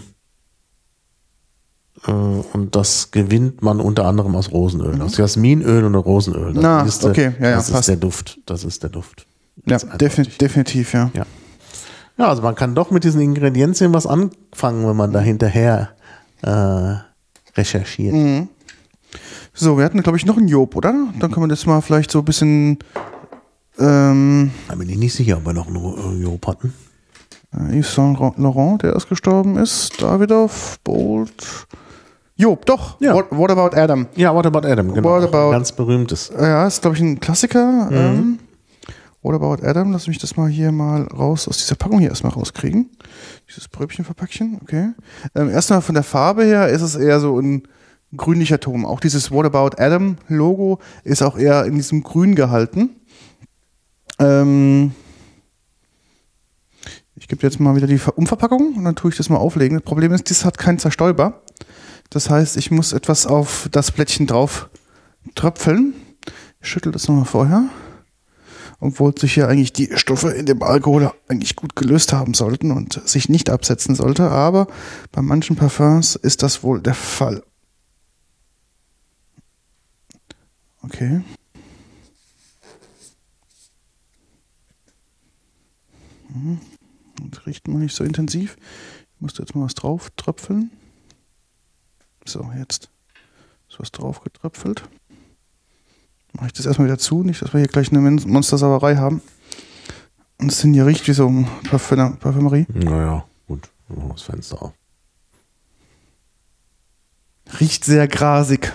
äh, 2.06 2.10
und 2.12 2.76
das 2.76 3.10
gewinnt 3.10 3.62
man 3.62 3.80
unter 3.80 4.04
anderem 4.06 4.36
aus 4.36 4.52
Rosenöl. 4.52 5.00
Aus 5.02 5.16
Jasminöl 5.16 5.84
und 5.84 5.94
Rosenöl. 5.96 6.52
Das 6.54 6.62
Na, 6.62 6.82
ist 6.82 7.02
der, 7.02 7.10
okay, 7.10 7.32
ja, 7.40 7.48
ja, 7.50 7.56
das 7.56 7.68
ist 7.68 7.74
passt. 7.74 7.88
der 7.88 7.96
Duft. 7.96 8.38
Das 8.46 8.62
ist 8.62 8.82
der 8.84 8.90
Duft. 8.90 9.26
ja, 9.56 9.62
Ganz 9.78 9.82
defin 9.98 10.20
eindeutig. 10.20 10.38
definitiv, 10.38 10.92
ja. 10.94 11.10
Ja. 11.14 11.26
Ja, 12.20 12.28
also 12.28 12.42
man 12.42 12.54
kann 12.54 12.74
doch 12.74 12.90
mit 12.90 13.02
diesen 13.04 13.20
Ingredienzien 13.22 13.94
was 13.94 14.06
anfangen, 14.06 14.86
wenn 14.86 14.96
man 14.96 15.10
da 15.12 15.20
hinterher 15.20 15.88
äh, 16.42 16.96
recherchiert. 17.56 18.14
Mhm. 18.14 18.48
So, 19.54 19.78
wir 19.78 19.84
hatten, 19.86 20.02
glaube 20.02 20.18
ich, 20.18 20.26
noch 20.26 20.36
einen 20.36 20.46
Job, 20.48 20.76
oder? 20.76 20.92
Dann 21.18 21.30
können 21.32 21.44
wir 21.44 21.48
das 21.48 21.64
mal 21.66 21.80
vielleicht 21.80 22.10
so 22.10 22.18
ein 22.18 22.24
bisschen. 22.26 22.78
Ähm, 23.78 24.50
Da 24.68 24.74
bin 24.74 24.88
ich 24.90 24.98
nicht 24.98 25.14
sicher, 25.14 25.38
ob 25.38 25.46
wir 25.46 25.52
noch 25.54 25.66
einen 25.66 26.22
Job 26.22 26.46
hatten. 26.46 26.74
Äh, 27.56 27.78
Yves 27.78 27.94
Saint 27.94 28.18
Laurent, 28.36 28.82
der 28.82 28.92
erst 28.92 29.08
gestorben 29.08 29.56
ist. 29.56 30.00
Davidoff, 30.02 30.78
Bolt. 30.84 31.66
Job, 32.36 32.64
doch. 32.66 33.00
Ja. 33.00 33.14
What, 33.14 33.26
what 33.30 33.50
About 33.50 33.76
Adam? 33.76 34.06
Ja, 34.14 34.34
What 34.34 34.46
About 34.46 34.66
Adam, 34.66 34.92
genau. 34.94 35.16
About- 35.16 35.50
Ganz 35.52 35.72
berühmtes. 35.72 36.30
Äh, 36.30 36.42
Ja, 36.48 36.66
ist, 36.66 36.80
glaube 36.82 36.96
ich, 36.96 37.02
ein 37.02 37.18
Klassiker. 37.18 37.88
Ähm, 37.90 38.38
what 39.22 39.34
About 39.34 39.66
Adam? 39.66 39.92
Lass 39.92 40.06
mich 40.06 40.18
das 40.18 40.36
mal 40.36 40.48
hier 40.48 40.72
mal 40.72 41.02
raus, 41.04 41.46
aus 41.48 41.58
dieser 41.58 41.74
Packung 41.74 41.98
hier 41.98 42.08
erstmal 42.08 42.32
rauskriegen. 42.32 42.90
Dieses 43.48 43.68
Bröbchenverpackchen, 43.68 44.58
okay. 44.62 44.90
Ähm, 45.34 45.50
erstmal 45.50 45.82
von 45.82 45.94
der 45.94 46.04
Farbe 46.04 46.44
her 46.44 46.68
ist 46.68 46.82
es 46.82 46.96
eher 46.96 47.20
so 47.20 47.38
ein 47.38 47.64
grünlicher 48.16 48.58
Ton. 48.60 48.84
Auch 48.84 49.00
dieses 49.00 49.30
What 49.30 49.46
About 49.46 49.80
Adam 49.82 50.16
Logo 50.28 50.80
ist 51.04 51.22
auch 51.22 51.38
eher 51.38 51.64
in 51.64 51.76
diesem 51.76 52.02
Grün 52.02 52.34
gehalten. 52.34 52.96
Ähm, 54.18 54.92
ich 57.14 57.28
gebe 57.28 57.42
jetzt 57.42 57.60
mal 57.60 57.76
wieder 57.76 57.86
die 57.86 57.98
Ver- 57.98 58.16
Umverpackung 58.16 58.74
und 58.74 58.84
dann 58.84 58.96
tue 58.96 59.10
ich 59.10 59.16
das 59.16 59.28
mal 59.28 59.36
auflegen. 59.36 59.78
Das 59.78 59.84
Problem 59.84 60.12
ist, 60.12 60.30
das 60.30 60.44
hat 60.44 60.58
keinen 60.58 60.78
Zerstäuber. 60.78 61.42
Das 62.08 62.30
heißt, 62.30 62.56
ich 62.56 62.70
muss 62.70 62.92
etwas 62.92 63.26
auf 63.26 63.68
das 63.70 63.92
Blättchen 63.92 64.26
drauf 64.26 64.68
tröpfeln. 65.34 65.94
Ich 66.60 66.68
schüttel 66.68 66.90
das 66.90 67.06
nochmal 67.06 67.26
vorher. 67.26 67.68
Obwohl 68.80 69.16
sich 69.16 69.36
ja 69.36 69.46
eigentlich 69.46 69.72
die 69.72 69.90
Stoffe 69.96 70.30
in 70.30 70.46
dem 70.46 70.62
Alkohol 70.62 71.12
eigentlich 71.28 71.54
gut 71.54 71.76
gelöst 71.76 72.12
haben 72.12 72.34
sollten 72.34 72.72
und 72.72 73.06
sich 73.08 73.28
nicht 73.28 73.50
absetzen 73.50 73.94
sollte. 73.94 74.30
Aber 74.30 74.66
bei 75.12 75.22
manchen 75.22 75.56
Parfums 75.56 76.16
ist 76.16 76.42
das 76.42 76.62
wohl 76.62 76.80
der 76.80 76.94
Fall. 76.94 77.42
Okay. 80.82 81.22
Mhm. 86.30 86.60
Das 87.30 87.46
riecht 87.46 87.68
man 87.68 87.82
nicht 87.82 87.94
so 87.94 88.02
intensiv. 88.02 88.56
Ich 89.14 89.20
musste 89.20 89.42
jetzt 89.42 89.54
mal 89.54 89.64
was 89.64 89.74
drauf 89.74 90.10
tröpfeln. 90.16 90.70
So, 92.24 92.50
jetzt 92.56 92.88
ist 93.68 93.78
was 93.78 93.92
drauf 93.92 94.22
getröpfelt. 94.22 94.88
Mache 96.32 96.46
ich 96.46 96.52
das 96.52 96.66
erstmal 96.66 96.88
wieder 96.88 96.98
zu, 96.98 97.22
nicht, 97.22 97.42
dass 97.42 97.52
wir 97.52 97.60
hier 97.60 97.68
gleich 97.68 97.92
eine 97.92 98.10
Monstersauerei 98.10 98.96
haben. 98.96 99.20
Und 100.38 100.50
es 100.50 100.60
sind 100.60 100.74
hier 100.74 100.86
riecht 100.86 101.06
wie 101.06 101.12
so 101.12 101.28
eine 101.28 101.46
Parfüm 101.68 102.16
Parfümerie. 102.16 102.66
Naja, 102.72 103.24
gut. 103.46 103.68
Machen 103.88 104.08
wir 104.08 104.14
das 104.14 104.22
Fenster 104.22 104.62
auf. 104.62 104.72
Riecht 107.58 107.84
sehr 107.84 108.06
grasig. 108.08 108.72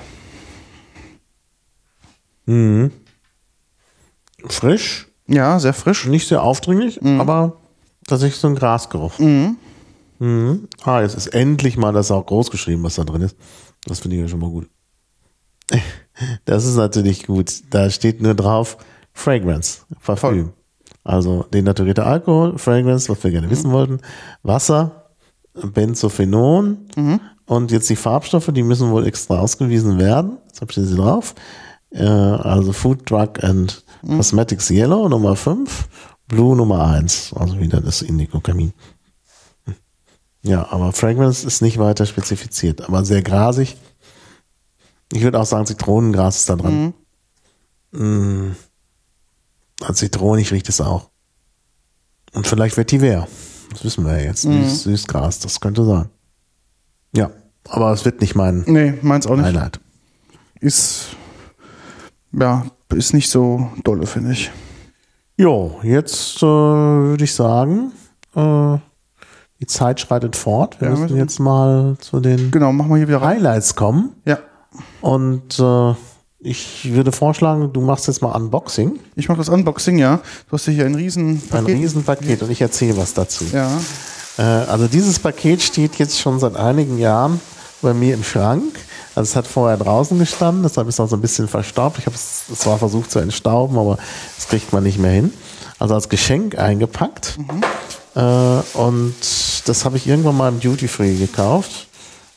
Mhm. 2.46 2.92
Frisch. 4.48 5.08
Ja, 5.28 5.60
sehr 5.60 5.74
frisch. 5.74 6.06
Nicht 6.06 6.28
sehr 6.28 6.44
aufdringlich, 6.44 7.02
mhm. 7.02 7.20
aber 7.20 7.58
tatsächlich 8.06 8.40
so 8.40 8.48
ein 8.48 8.56
Grasgeruch. 8.56 9.18
Mhm. 9.18 9.58
Mhm. 10.20 10.68
Ah, 10.84 11.02
jetzt 11.02 11.16
ist 11.16 11.28
endlich 11.28 11.78
mal 11.78 11.94
das 11.94 12.12
auch 12.12 12.26
groß 12.26 12.52
geschrieben, 12.52 12.84
was 12.84 12.96
da 12.96 13.04
drin 13.04 13.22
ist. 13.22 13.36
Das 13.86 14.00
finde 14.00 14.18
ich 14.18 14.22
ja 14.22 14.28
schon 14.28 14.40
mal 14.40 14.50
gut. 14.50 14.70
Das 16.46 16.66
ist 16.66 16.76
natürlich 16.76 17.26
gut. 17.26 17.52
Da 17.70 17.90
steht 17.90 18.22
nur 18.22 18.36
drauf 18.36 18.78
Fragrance, 19.14 19.82
Parfüm. 20.04 20.52
Also 21.04 21.46
denaturierte 21.54 22.04
Alkohol, 22.04 22.58
Fragrance, 22.58 23.10
was 23.10 23.24
wir 23.24 23.32
gerne 23.32 23.48
mhm. 23.48 23.52
wissen 23.52 23.72
wollten, 23.72 24.00
Wasser, 24.42 25.06
Benzophenon 25.54 26.78
mhm. 26.96 27.20
und 27.46 27.72
jetzt 27.72 27.90
die 27.90 27.96
Farbstoffe, 27.96 28.50
die 28.52 28.64
müssen 28.64 28.92
wohl 28.92 29.06
extra 29.06 29.40
ausgewiesen 29.40 30.00
werden. 30.00 30.38
Jetzt 30.48 30.62
habe 30.62 30.72
ich 30.72 30.78
sie 30.78 30.96
drauf. 30.96 31.36
Äh, 31.92 32.04
also 32.04 32.74
Food, 32.74 33.10
Drug 33.10 33.44
and 33.44 33.84
mhm. 34.02 34.18
Cosmetics 34.18 34.70
Yellow 34.72 35.08
Nummer 35.08 35.36
5, 35.36 35.88
Blue 36.28 36.56
Nummer 36.56 36.88
1, 36.88 37.34
also 37.36 37.60
wieder 37.60 37.82
das 37.82 38.02
Indigo-Kamin. 38.02 38.74
Ja, 40.42 40.68
aber 40.72 40.92
Fragrance 40.92 41.46
ist 41.46 41.62
nicht 41.62 41.80
weiter 41.80 42.06
spezifiziert, 42.06 42.82
aber 42.88 43.04
sehr 43.04 43.22
grasig. 43.22 43.78
Ich 45.14 45.22
würde 45.22 45.40
auch 45.40 45.46
sagen, 45.46 45.66
Zitronengras 45.66 46.40
ist 46.40 46.50
da 46.50 46.56
dran. 46.56 46.94
Mhm. 47.92 48.48
Mm. 48.50 48.56
Als 49.82 50.00
zitronig 50.00 50.52
riecht 50.52 50.70
es 50.70 50.82
auch. 50.82 51.10
Und 52.34 52.48
vielleicht 52.48 52.78
Vetiver. 52.78 53.28
Das 53.72 53.84
wissen 53.84 54.06
wir 54.06 54.18
ja 54.18 54.26
jetzt. 54.26 54.46
Mhm. 54.46 54.64
Süß, 54.64 54.84
Süßgras, 54.84 55.40
das 55.40 55.60
könnte 55.60 55.86
sein. 55.86 56.10
Ja, 57.14 57.32
aber 57.68 57.92
es 57.92 58.06
wird 58.06 58.22
nicht 58.22 58.36
mein 58.36 58.64
nee, 58.68 58.94
meins 59.02 59.28
auch 59.28 59.36
nicht. 59.36 59.46
Highlight. 59.46 59.80
Ist, 60.60 61.16
ja, 62.32 62.66
ist 62.94 63.14
nicht 63.14 63.30
so 63.30 63.70
dolle, 63.84 64.06
finde 64.06 64.34
ich. 64.34 64.52
Jo, 65.38 65.80
jetzt 65.84 66.38
äh, 66.38 66.46
würde 66.46 67.24
ich 67.24 67.34
sagen, 67.34 67.92
äh, 68.36 68.78
die 69.60 69.68
Zeit 69.68 70.00
schreitet 70.00 70.36
fort. 70.36 70.80
Wir 70.80 70.90
ja, 70.90 70.96
müssen 70.96 71.18
jetzt 71.18 71.40
mal 71.40 71.98
zu 72.00 72.20
den 72.20 72.52
genau, 72.52 72.72
machen 72.72 72.90
wir 72.90 72.98
hier 72.98 73.08
wieder 73.08 73.22
Highlights 73.22 73.76
kommen. 73.76 74.14
Ja. 74.26 74.40
Und 75.02 75.60
äh, 75.60 75.94
ich 76.40 76.94
würde 76.94 77.12
vorschlagen, 77.12 77.72
du 77.74 77.82
machst 77.82 78.08
jetzt 78.08 78.22
mal 78.22 78.32
Unboxing. 78.32 79.00
Ich 79.16 79.30
mache 79.30 79.40
das 79.40 79.50
Unboxing, 79.50 79.98
ja. 79.98 80.18
Du 80.50 80.54
hast 80.54 80.66
hier 80.66 80.86
ein 80.86 80.96
Riesenpaket. 80.96 81.70
Ein 81.70 81.82
Riesenpaket 81.82 82.44
und 82.44 82.52
ich 82.52 82.62
erzähle 82.62 82.98
was 82.98 83.14
dazu. 83.14 83.46
Ja. 83.52 83.70
Äh, 84.38 84.42
also 84.42 84.88
dieses 84.88 85.20
Paket 85.20 85.62
steht 85.62 85.96
jetzt 85.96 86.20
schon 86.20 86.40
seit 86.40 86.56
einigen 86.56 86.98
Jahren 86.98 87.40
bei 87.82 87.94
mir 87.94 88.14
im 88.14 88.24
Schrank. 88.24 88.76
Also 89.16 89.30
es 89.30 89.36
hat 89.36 89.48
vorher 89.48 89.78
draußen 89.78 90.20
gestanden, 90.20 90.64
deshalb 90.64 90.90
ist 90.90 90.96
es 90.96 91.00
auch 91.00 91.08
so 91.08 91.16
ein 91.16 91.22
bisschen 91.22 91.48
verstaubt. 91.48 92.00
Ich 92.00 92.06
habe 92.06 92.16
es 92.16 92.44
zwar 92.60 92.78
versucht 92.78 93.12
zu 93.12 93.20
entstauben, 93.20 93.78
aber 93.78 93.98
das 94.36 94.48
kriegt 94.48 94.74
man 94.74 94.84
nicht 94.84 95.00
mehr 95.00 95.12
hin. 95.12 95.34
Also 95.80 95.94
als 95.94 96.10
Geschenk 96.10 96.58
eingepackt. 96.58 97.38
Mhm. 97.38 97.64
Äh, 98.16 98.78
und 98.78 99.16
das 99.66 99.86
habe 99.86 99.98
ich 99.98 100.08
irgendwann 100.08 100.38
mal 100.38 100.50
im 100.50 100.60
Duty 100.60 100.88
Free 100.88 101.16
gekauft 101.16 101.88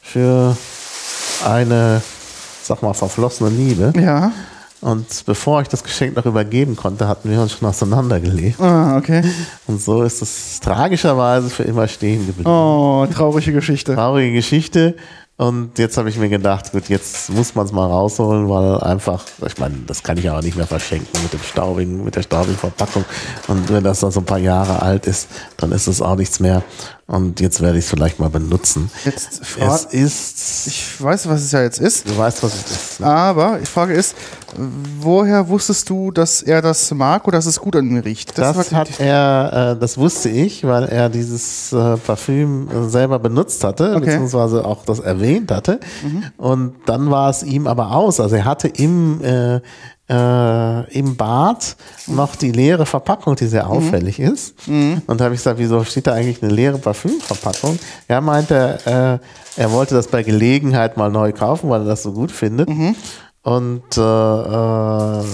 für 0.00 0.56
eine, 1.44 2.02
sag 2.68 2.82
mal, 2.82 2.94
verflossene 2.94 3.50
Liebe. 3.50 3.92
Ja. 4.00 4.30
Und 4.80 5.24
bevor 5.26 5.60
ich 5.62 5.68
das 5.68 5.82
Geschenk 5.82 6.14
noch 6.14 6.24
übergeben 6.24 6.76
konnte, 6.76 7.08
hatten 7.08 7.28
wir 7.30 7.40
uns 7.40 7.52
schon 7.52 7.68
auseinandergelebt. 7.68 8.60
Ah, 8.60 8.96
okay. 8.96 9.24
Und 9.66 9.82
so 9.82 10.04
ist 10.04 10.22
es 10.22 10.60
tragischerweise 10.60 11.50
für 11.50 11.64
immer 11.64 11.88
stehen 11.88 12.26
geblieben. 12.26 12.48
Oh, 12.48 13.04
traurige 13.12 13.52
Geschichte. 13.52 13.94
Traurige 13.96 14.32
Geschichte. 14.34 14.94
Und 15.40 15.78
jetzt 15.78 15.96
habe 15.96 16.08
ich 16.08 16.18
mir 16.18 16.28
gedacht, 16.28 16.72
gut, 16.72 16.88
jetzt 16.88 17.30
muss 17.30 17.54
man 17.54 17.64
es 17.64 17.70
mal 17.70 17.86
rausholen, 17.86 18.48
weil 18.48 18.80
einfach, 18.80 19.24
ich 19.46 19.56
meine, 19.56 19.76
das 19.86 20.02
kann 20.02 20.18
ich 20.18 20.28
aber 20.28 20.42
nicht 20.42 20.56
mehr 20.56 20.66
verschenken 20.66 21.22
mit 21.22 21.32
dem 21.32 21.40
staubigen, 21.40 22.04
mit 22.04 22.16
der 22.16 22.22
staubigen 22.22 22.56
Verpackung. 22.56 23.04
Und 23.46 23.72
wenn 23.72 23.84
das 23.84 24.00
dann 24.00 24.10
so 24.10 24.18
ein 24.18 24.26
paar 24.26 24.38
Jahre 24.38 24.82
alt 24.82 25.06
ist, 25.06 25.28
dann 25.56 25.70
ist 25.70 25.86
es 25.86 26.02
auch 26.02 26.16
nichts 26.16 26.40
mehr. 26.40 26.64
Und 27.06 27.38
jetzt 27.38 27.60
werde 27.60 27.78
ich 27.78 27.84
es 27.84 27.90
vielleicht 27.90 28.18
mal 28.18 28.30
benutzen. 28.30 28.90
Jetzt 29.04 29.40
es 29.60 29.84
ist. 29.84 30.66
Ich 30.66 31.00
weiß, 31.00 31.28
was 31.28 31.42
es 31.42 31.52
ja 31.52 31.62
jetzt 31.62 31.78
ist. 31.78 32.08
Du 32.08 32.18
weißt, 32.18 32.42
was 32.42 32.54
es 32.56 32.70
ist. 32.72 33.00
Ne? 33.00 33.06
Aber 33.06 33.58
die 33.60 33.66
Frage 33.66 33.94
ist, 33.94 34.16
woher 34.56 35.48
wusstest 35.48 35.88
du, 35.90 36.10
dass 36.10 36.42
er 36.42 36.62
das 36.62 36.92
mag 36.92 37.26
oder 37.26 37.38
dass 37.38 37.46
es 37.46 37.60
gut 37.60 37.76
an 37.76 37.86
mir 37.86 38.04
riecht? 38.04 38.36
Das, 38.38 38.56
das 38.56 38.72
hat 38.72 39.00
er, 39.00 39.74
äh, 39.76 39.80
das 39.80 39.98
wusste 39.98 40.28
ich, 40.28 40.64
weil 40.64 40.84
er 40.84 41.08
dieses 41.08 41.72
äh, 41.72 41.96
Parfüm 41.96 42.68
äh, 42.68 42.88
selber 42.88 43.18
benutzt 43.18 43.64
hatte, 43.64 43.94
okay. 43.94 44.06
beziehungsweise 44.06 44.64
auch 44.64 44.84
das 44.84 45.00
erwähnt 45.00 45.50
hatte. 45.50 45.80
Mhm. 46.02 46.24
Und 46.36 46.74
dann 46.86 47.10
war 47.10 47.30
es 47.30 47.42
ihm 47.42 47.66
aber 47.66 47.92
aus. 47.92 48.20
Also 48.20 48.36
er 48.36 48.44
hatte 48.44 48.68
im 48.68 49.22
äh, 49.22 49.60
äh, 50.10 50.98
im 50.98 51.16
Bad 51.16 51.76
noch 52.06 52.34
die 52.34 52.50
leere 52.50 52.86
Verpackung, 52.86 53.36
die 53.36 53.46
sehr 53.46 53.68
auffällig 53.68 54.18
mhm. 54.18 54.32
ist. 54.32 54.66
Mhm. 54.66 55.02
Und 55.06 55.20
da 55.20 55.26
habe 55.26 55.34
ich 55.34 55.40
gesagt, 55.40 55.58
wieso 55.58 55.84
steht 55.84 56.06
da 56.06 56.14
eigentlich 56.14 56.42
eine 56.42 56.50
leere 56.50 56.78
Parfümverpackung? 56.78 57.78
Er 58.06 58.22
meinte, 58.22 58.78
äh, 58.86 59.60
er 59.60 59.72
wollte 59.72 59.94
das 59.94 60.08
bei 60.08 60.22
Gelegenheit 60.22 60.96
mal 60.96 61.10
neu 61.10 61.32
kaufen, 61.32 61.68
weil 61.68 61.82
er 61.82 61.86
das 61.86 62.02
so 62.02 62.12
gut 62.12 62.32
findet. 62.32 62.70
Mhm 62.70 62.94
und 63.42 63.96
äh, 63.96 64.00
äh, 64.00 65.24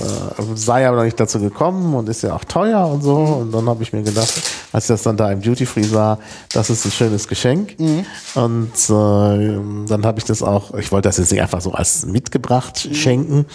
sei 0.54 0.86
aber 0.86 0.98
noch 0.98 1.04
nicht 1.04 1.18
dazu 1.18 1.40
gekommen 1.40 1.94
und 1.94 2.08
ist 2.08 2.22
ja 2.22 2.34
auch 2.34 2.44
teuer 2.44 2.86
und 2.86 3.02
so. 3.02 3.16
Und 3.16 3.52
dann 3.52 3.66
habe 3.68 3.82
ich 3.82 3.92
mir 3.92 4.02
gedacht, 4.02 4.42
als 4.72 4.84
ich 4.84 4.88
das 4.88 5.02
dann 5.02 5.16
da 5.16 5.32
im 5.32 5.40
Duty 5.40 5.64
Free 5.66 5.82
sah, 5.82 6.18
das 6.52 6.68
ist 6.70 6.84
ein 6.84 6.92
schönes 6.92 7.26
Geschenk. 7.26 7.78
Mhm. 7.80 8.04
Und 8.34 8.74
äh, 8.74 9.88
dann 9.88 10.04
habe 10.04 10.18
ich 10.18 10.24
das 10.24 10.42
auch, 10.42 10.74
ich 10.74 10.92
wollte 10.92 11.08
das 11.08 11.16
jetzt 11.16 11.32
nicht 11.32 11.40
einfach 11.40 11.62
so 11.62 11.72
als 11.72 12.04
mitgebracht 12.04 12.86
mhm. 12.88 12.94
schenken. 12.94 13.46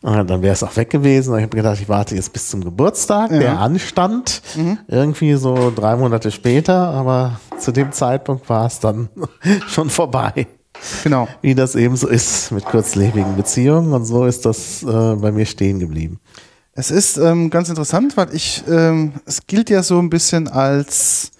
Und 0.00 0.30
dann 0.30 0.42
wäre 0.42 0.54
es 0.54 0.62
auch 0.62 0.76
weg 0.76 0.90
gewesen. 0.90 1.32
Und 1.32 1.40
ich 1.40 1.44
habe 1.44 1.56
gedacht, 1.56 1.78
ich 1.80 1.88
warte 1.88 2.14
jetzt 2.14 2.32
bis 2.32 2.48
zum 2.48 2.62
Geburtstag, 2.62 3.32
ja. 3.32 3.38
der 3.38 3.58
anstand. 3.58 4.42
Mhm. 4.54 4.78
Irgendwie 4.86 5.34
so 5.34 5.72
drei 5.74 5.96
Monate 5.96 6.30
später, 6.30 6.88
aber 6.88 7.40
zu 7.58 7.72
dem 7.72 7.92
Zeitpunkt 7.92 8.48
war 8.48 8.66
es 8.66 8.78
dann 8.78 9.08
schon 9.66 9.90
vorbei. 9.90 10.46
Genau. 11.04 11.28
Wie 11.42 11.54
das 11.54 11.74
eben 11.74 11.96
so 11.96 12.08
ist 12.08 12.52
mit 12.52 12.64
kurzlebigen 12.64 13.36
Beziehungen. 13.36 13.92
Und 13.92 14.04
so 14.04 14.24
ist 14.24 14.44
das 14.46 14.82
äh, 14.82 14.86
bei 14.86 15.32
mir 15.32 15.46
stehen 15.46 15.78
geblieben. 15.78 16.20
Es 16.72 16.90
ist 16.90 17.16
ähm, 17.16 17.50
ganz 17.50 17.68
interessant, 17.68 18.16
weil 18.16 18.34
ich, 18.34 18.62
ähm, 18.68 19.14
es 19.26 19.46
gilt 19.46 19.68
ja 19.68 19.82
so 19.82 19.98
ein 19.98 20.10
bisschen 20.10 20.46
als 20.46 21.32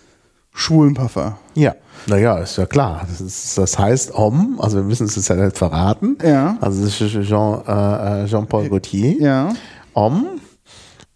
Schwulenpuffer. 0.53 1.39
Ja. 1.55 1.75
Naja, 2.07 2.39
ist 2.39 2.57
ja 2.57 2.67
klar. 2.67 3.07
Das, 3.09 3.21
ist, 3.21 3.59
das 3.59 3.79
heißt 3.79 4.15
Om, 4.15 4.59
also 4.61 4.79
wir 4.79 4.85
müssen 4.85 5.07
es 5.07 5.17
jetzt 5.17 5.29
ja 5.29 5.37
nicht 5.37 5.57
verraten. 5.57 6.17
Ja. 6.23 6.57
Also 6.61 6.85
das 6.85 7.01
ist 7.01 7.29
Jean, 7.29 7.61
äh, 7.67 8.25
äh 8.25 8.27
Jean-Paul 8.27 8.69
Gaultier. 8.69 9.21
Ja. 9.21 9.53
Om 9.93 10.41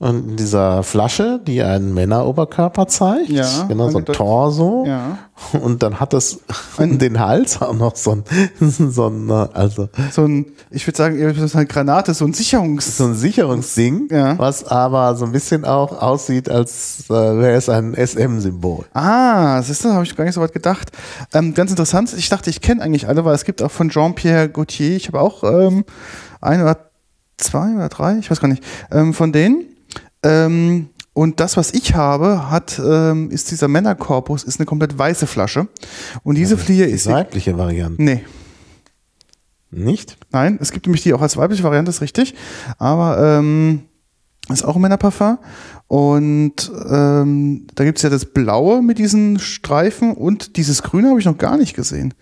und 0.02 0.30
in 0.30 0.36
dieser 0.36 0.82
Flasche, 0.82 1.38
die 1.46 1.62
einen 1.62 1.94
Männeroberkörper 1.94 2.88
zeigt, 2.88 3.28
ja, 3.28 3.46
genau 3.68 3.88
so 3.88 3.98
ein 3.98 4.04
Torso. 4.04 4.84
Ja. 4.84 5.18
Und 5.52 5.84
dann 5.84 6.00
hat 6.00 6.12
das 6.12 6.40
um 6.76 6.98
den 6.98 7.20
Hals 7.20 7.62
auch 7.62 7.72
noch 7.72 7.94
so 7.94 8.10
ein, 8.10 8.24
so 8.60 9.06
ein, 9.06 9.30
also 9.30 9.88
so 10.10 10.24
ein, 10.24 10.46
ich 10.70 10.88
würde 10.88 10.96
sagen, 10.96 11.46
so 11.46 11.56
eine 11.56 11.68
Granate, 11.68 12.14
so 12.14 12.24
ein 12.24 12.32
Sicherungs, 12.32 12.96
so 12.96 13.04
ein 13.04 13.14
Sicherungsding, 13.14 14.08
ja. 14.10 14.36
was 14.38 14.64
aber 14.64 15.14
so 15.14 15.24
ein 15.24 15.30
bisschen 15.30 15.64
auch 15.64 16.02
aussieht, 16.02 16.48
als 16.48 17.04
äh, 17.08 17.12
wäre 17.12 17.52
es 17.52 17.68
ein 17.68 17.94
SM-Symbol. 17.94 18.86
Ah, 18.94 19.58
das 19.58 19.70
ist 19.70 19.84
das, 19.84 19.92
habe 19.92 20.02
ich 20.02 20.16
gar 20.16 20.24
nicht 20.24 20.34
so 20.34 20.40
weit 20.40 20.52
gedacht. 20.52 20.90
Ähm, 21.32 21.54
ganz 21.54 21.70
interessant. 21.70 22.12
Ich 22.16 22.28
dachte, 22.28 22.50
ich 22.50 22.60
kenne 22.60 22.82
eigentlich 22.82 23.06
alle, 23.06 23.24
weil 23.24 23.36
es 23.36 23.44
gibt 23.44 23.62
auch 23.62 23.70
von 23.70 23.88
Jean-Pierre 23.88 24.48
Gaultier. 24.48 24.96
Ich 24.96 25.06
habe 25.06 25.20
auch 25.20 25.44
ähm, 25.44 25.84
ein 26.40 26.60
oder 26.60 26.90
zwei 27.36 27.72
oder 27.72 27.88
drei, 27.88 28.18
ich 28.18 28.32
weiß 28.32 28.40
gar 28.40 28.48
nicht, 28.48 28.64
ähm, 28.90 29.14
von 29.14 29.30
denen. 29.30 29.71
Ähm, 30.22 30.88
und 31.14 31.40
das, 31.40 31.56
was 31.56 31.72
ich 31.74 31.94
habe, 31.94 32.50
hat, 32.50 32.80
ähm, 32.82 33.30
ist 33.30 33.50
dieser 33.50 33.68
Männerkorpus, 33.68 34.44
ist 34.44 34.58
eine 34.58 34.66
komplett 34.66 34.98
weiße 34.98 35.26
Flasche. 35.26 35.68
Und 36.22 36.36
diese 36.36 36.54
also 36.54 36.64
Fliege 36.64 36.84
ist. 36.84 37.06
Die 37.06 37.10
weibliche 37.10 37.58
Variante. 37.58 38.02
Nee. 38.02 38.24
Nicht? 39.70 40.18
Nein, 40.30 40.58
es 40.60 40.70
gibt 40.70 40.86
nämlich 40.86 41.02
die 41.02 41.14
auch 41.14 41.22
als 41.22 41.36
weibliche 41.36 41.62
Variante, 41.62 41.90
ist 41.90 42.00
richtig. 42.00 42.34
Aber 42.78 43.18
ähm, 43.18 43.82
ist 44.50 44.64
auch 44.64 44.76
ein 44.76 44.82
Männerparfum. 44.82 45.38
Und 45.86 46.72
ähm, 46.88 47.66
da 47.74 47.84
gibt 47.84 47.98
es 47.98 48.02
ja 48.02 48.10
das 48.10 48.24
Blaue 48.24 48.82
mit 48.82 48.98
diesen 48.98 49.38
Streifen 49.38 50.14
und 50.14 50.56
dieses 50.56 50.82
Grüne 50.82 51.10
habe 51.10 51.20
ich 51.20 51.26
noch 51.26 51.36
gar 51.36 51.58
nicht 51.58 51.74
gesehen. 51.74 52.14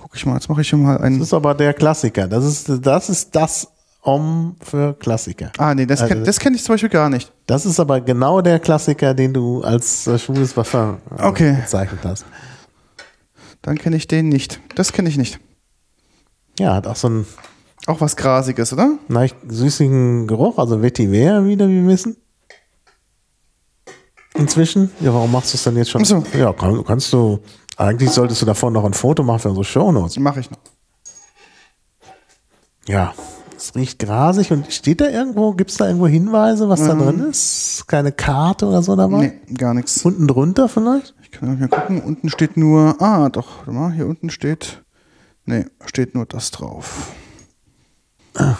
Guck 0.00 0.14
ich 0.14 0.24
mal, 0.24 0.34
jetzt 0.34 0.48
mache 0.48 0.60
ich 0.60 0.70
hier 0.70 0.78
mal 0.78 0.98
einen. 0.98 1.18
Das 1.18 1.28
ist 1.28 1.34
aber 1.34 1.54
der 1.54 1.74
Klassiker. 1.74 2.28
Das 2.28 2.44
ist 2.44 2.70
das, 2.86 3.10
ist 3.10 3.34
das 3.34 3.68
Om 4.02 4.56
für 4.62 4.94
Klassiker. 4.94 5.52
Ah, 5.58 5.74
nee, 5.74 5.84
das, 5.84 6.00
also, 6.00 6.14
kenn, 6.14 6.24
das 6.24 6.40
kenne 6.40 6.56
ich 6.56 6.64
zum 6.64 6.74
Beispiel 6.74 6.88
gar 6.88 7.10
nicht. 7.10 7.32
Das 7.46 7.66
ist 7.66 7.78
aber 7.78 8.00
genau 8.00 8.40
der 8.40 8.58
Klassiker, 8.58 9.12
den 9.12 9.34
du 9.34 9.62
als 9.62 10.06
äh, 10.06 10.18
schwules 10.18 10.54
Parfum 10.54 10.98
äh, 11.18 11.22
okay. 11.22 11.56
bezeichnet 11.60 12.00
hast. 12.04 12.24
Dann 13.60 13.76
kenne 13.76 13.96
ich 13.96 14.06
den 14.06 14.30
nicht. 14.30 14.58
Das 14.74 14.92
kenne 14.92 15.10
ich 15.10 15.18
nicht. 15.18 15.38
Ja, 16.58 16.74
hat 16.74 16.86
auch 16.86 16.96
so 16.96 17.08
ein. 17.10 17.26
Auch 17.86 18.00
was 18.00 18.16
Grasiges, 18.16 18.72
oder? 18.72 18.98
Leicht 19.08 19.36
süßigen 19.46 20.26
Geruch, 20.26 20.58
also 20.58 20.82
Vetiver 20.82 21.44
wieder, 21.44 21.68
wie 21.68 21.82
wir 21.82 21.88
wissen. 21.88 22.16
Inzwischen? 24.34 24.90
Ja, 25.00 25.12
warum 25.12 25.32
machst 25.32 25.52
du 25.52 25.56
es 25.56 25.64
denn 25.64 25.76
jetzt 25.76 25.90
schon? 25.90 26.04
So. 26.04 26.24
Ja, 26.38 26.52
kann, 26.52 26.84
kannst 26.84 27.12
du. 27.12 27.40
Eigentlich 27.76 28.10
solltest 28.10 28.40
du 28.40 28.46
davon 28.46 28.72
noch 28.72 28.84
ein 28.84 28.94
Foto 28.94 29.22
machen 29.22 29.40
für 29.40 29.48
unsere 29.48 29.64
Shownotes. 29.64 30.18
Mache 30.18 30.40
ich 30.40 30.50
noch. 30.50 30.58
Ja, 32.86 33.14
es 33.60 33.74
riecht 33.74 33.98
grasig 33.98 34.50
und 34.52 34.72
steht 34.72 35.00
da 35.00 35.08
irgendwo, 35.08 35.52
gibt 35.52 35.70
es 35.70 35.76
da 35.76 35.86
irgendwo 35.86 36.06
Hinweise, 36.06 36.68
was 36.68 36.80
da 36.80 36.94
drin 36.94 37.20
ist? 37.30 37.84
Keine 37.86 38.12
Karte 38.12 38.66
oder 38.66 38.82
so 38.82 38.96
dabei? 38.96 39.38
Nee, 39.46 39.54
gar 39.54 39.74
nichts. 39.74 40.04
Unten 40.04 40.26
drunter 40.26 40.68
vielleicht? 40.68 41.14
Ich 41.22 41.30
kann 41.30 41.58
mal 41.58 41.68
gucken. 41.68 42.02
Unten 42.02 42.28
steht 42.30 42.56
nur, 42.56 43.00
ah, 43.00 43.28
doch, 43.28 43.58
warte 43.58 43.72
mal, 43.72 43.92
hier 43.92 44.06
unten 44.06 44.30
steht, 44.30 44.82
nee, 45.44 45.66
steht 45.86 46.14
nur 46.14 46.26
das 46.26 46.50
drauf. 46.50 47.12
Ah, 48.34 48.56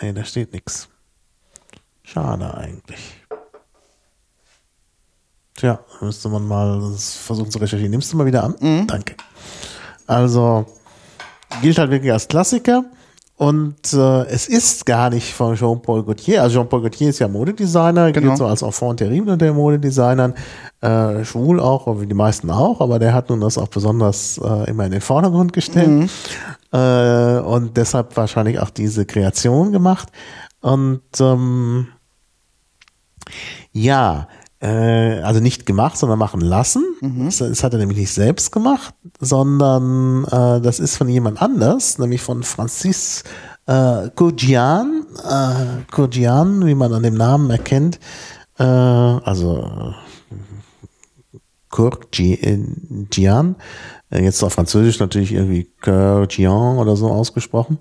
nee, 0.00 0.12
da 0.12 0.24
steht 0.24 0.52
nichts. 0.52 0.88
Schade 2.02 2.54
eigentlich. 2.54 3.16
Tja, 5.54 5.80
müsste 6.00 6.28
man 6.28 6.46
mal 6.46 6.80
versuchen 6.96 7.50
zu 7.50 7.58
recherchieren. 7.58 7.90
Nimmst 7.90 8.12
du 8.12 8.16
mal 8.16 8.26
wieder 8.26 8.44
an? 8.44 8.54
Mhm. 8.60 8.86
Danke. 8.86 9.16
Also, 10.06 10.66
gilt 11.60 11.78
halt 11.78 11.90
wirklich 11.90 12.12
als 12.12 12.28
Klassiker. 12.28 12.84
Und 13.38 13.92
äh, 13.92 14.24
es 14.24 14.48
ist 14.48 14.84
gar 14.84 15.10
nicht 15.10 15.32
von 15.32 15.54
Jean-Paul 15.54 16.02
Gaultier. 16.02 16.42
Also 16.42 16.58
Jean-Paul 16.58 16.80
Gaultier 16.80 17.10
ist 17.10 17.20
ja 17.20 17.28
Modedesigner, 17.28 18.10
genau. 18.10 18.30
gilt 18.30 18.38
so 18.38 18.46
als 18.46 18.62
Enfant 18.62 18.98
terrible 18.98 19.36
der 19.38 19.52
Modedesignern. 19.52 20.34
Äh, 20.80 21.24
schwul 21.24 21.60
auch, 21.60 21.86
wie 22.00 22.06
die 22.06 22.14
meisten 22.14 22.50
auch, 22.50 22.80
aber 22.80 22.98
der 22.98 23.14
hat 23.14 23.30
nun 23.30 23.40
das 23.40 23.56
auch 23.56 23.68
besonders 23.68 24.38
äh, 24.38 24.68
immer 24.68 24.86
in 24.86 24.90
den 24.90 25.00
Vordergrund 25.00 25.52
gestellt. 25.52 25.88
Mhm. 25.88 26.10
Äh, 26.72 27.38
und 27.38 27.76
deshalb 27.76 28.16
wahrscheinlich 28.16 28.58
auch 28.58 28.70
diese 28.70 29.06
Kreation 29.06 29.70
gemacht. 29.70 30.08
Und 30.60 31.02
ähm, 31.20 31.86
ja, 33.70 34.26
äh, 34.60 35.20
also 35.20 35.40
nicht 35.40 35.66
gemacht, 35.66 35.96
sondern 35.96 36.18
machen 36.18 36.40
lassen. 36.40 36.84
Mhm. 37.00 37.26
Das, 37.26 37.38
das, 37.38 37.62
hat 37.62 37.72
er 37.72 37.78
nämlich 37.78 37.98
nicht 37.98 38.12
selbst 38.12 38.50
gemacht, 38.50 38.94
sondern 39.20 40.24
äh, 40.24 40.60
das 40.60 40.80
ist 40.80 40.96
von 40.96 41.08
jemand 41.08 41.40
anders, 41.40 41.98
nämlich 41.98 42.22
von 42.22 42.42
Francis 42.42 43.24
äh, 43.66 44.10
Gurgian. 44.16 45.06
Äh, 45.24 46.66
wie 46.66 46.74
man 46.74 46.92
an 46.92 47.02
dem 47.02 47.14
Namen 47.14 47.50
erkennt, 47.50 48.00
äh, 48.58 48.64
also 48.64 49.94
Gurgian, 51.70 53.56
äh, 54.10 54.22
jetzt 54.22 54.42
auf 54.42 54.54
Französisch 54.54 54.98
natürlich 54.98 55.32
irgendwie 55.32 55.70
Gurgian 55.82 56.78
oder 56.78 56.96
so 56.96 57.08
ausgesprochen. 57.08 57.78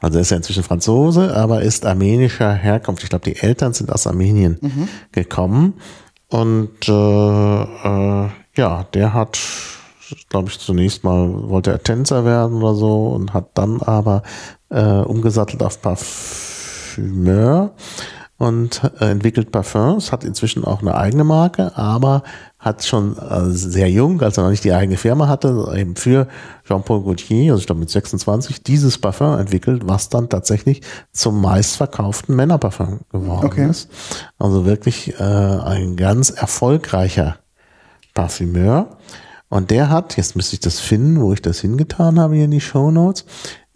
Also 0.00 0.18
er 0.18 0.22
ist 0.22 0.30
ja 0.30 0.38
inzwischen 0.38 0.64
Franzose, 0.64 1.36
aber 1.36 1.62
ist 1.62 1.86
armenischer 1.86 2.52
Herkunft. 2.52 3.04
Ich 3.04 3.10
glaube, 3.10 3.30
die 3.30 3.36
Eltern 3.36 3.74
sind 3.74 3.92
aus 3.92 4.06
Armenien 4.08 4.58
mhm. 4.60 4.88
gekommen 5.12 5.74
und 6.28 6.88
äh, 6.88 7.62
äh, 7.62 8.28
ja, 8.56 8.84
der 8.94 9.14
hat, 9.14 9.38
glaube 10.28 10.48
ich, 10.48 10.58
zunächst 10.58 11.04
mal 11.04 11.48
wollte 11.48 11.70
er 11.70 11.82
Tänzer 11.82 12.24
werden 12.24 12.62
oder 12.62 12.74
so 12.74 13.08
und 13.08 13.32
hat 13.32 13.50
dann 13.54 13.80
aber 13.82 14.22
äh, 14.70 14.82
umgesattelt 14.82 15.62
auf 15.62 15.80
Parfümeur 15.82 17.74
und 18.38 18.82
äh, 19.00 19.10
entwickelt 19.10 19.50
Parfums, 19.50 20.12
hat 20.12 20.24
inzwischen 20.24 20.64
auch 20.64 20.82
eine 20.82 20.94
eigene 20.94 21.24
Marke, 21.24 21.76
aber 21.76 22.22
hat 22.58 22.84
schon 22.84 23.16
äh, 23.16 23.50
sehr 23.50 23.90
jung, 23.90 24.20
als 24.22 24.36
er 24.36 24.44
noch 24.44 24.50
nicht 24.50 24.64
die 24.64 24.72
eigene 24.72 24.98
Firma 24.98 25.28
hatte, 25.28 25.72
eben 25.74 25.96
für 25.96 26.26
Jean-Paul 26.66 27.02
Gaultier, 27.02 27.52
also 27.52 27.60
ich 27.60 27.66
glaube 27.66 27.80
mit 27.80 27.90
26, 27.90 28.62
dieses 28.62 28.98
Parfum 28.98 29.38
entwickelt, 29.38 29.82
was 29.86 30.08
dann 30.08 30.28
tatsächlich 30.28 30.82
zum 31.12 31.40
meistverkauften 31.40 32.34
Männerparfum 32.36 33.00
geworden 33.10 33.46
okay. 33.46 33.70
ist. 33.70 33.88
Also 34.38 34.66
wirklich 34.66 35.18
äh, 35.18 35.22
ein 35.22 35.96
ganz 35.96 36.30
erfolgreicher 36.30 37.36
Parfümeur. 38.14 38.98
Und 39.48 39.70
der 39.70 39.90
hat, 39.90 40.16
jetzt 40.16 40.34
müsste 40.34 40.54
ich 40.54 40.60
das 40.60 40.80
finden, 40.80 41.20
wo 41.20 41.32
ich 41.32 41.40
das 41.40 41.60
hingetan 41.60 42.18
habe 42.18 42.34
hier 42.34 42.46
in 42.46 42.50
die 42.50 42.60
Show 42.60 42.90
Notes. 42.90 43.24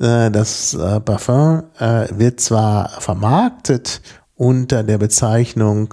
Äh, 0.01 0.31
das 0.31 0.75
äh, 0.75 1.01
Parfum 1.01 1.63
äh, 1.79 2.09
wird 2.11 2.41
zwar 2.41 2.89
vermarktet 2.89 4.01
unter 4.41 4.83
der 4.83 4.97
Bezeichnung 4.97 5.93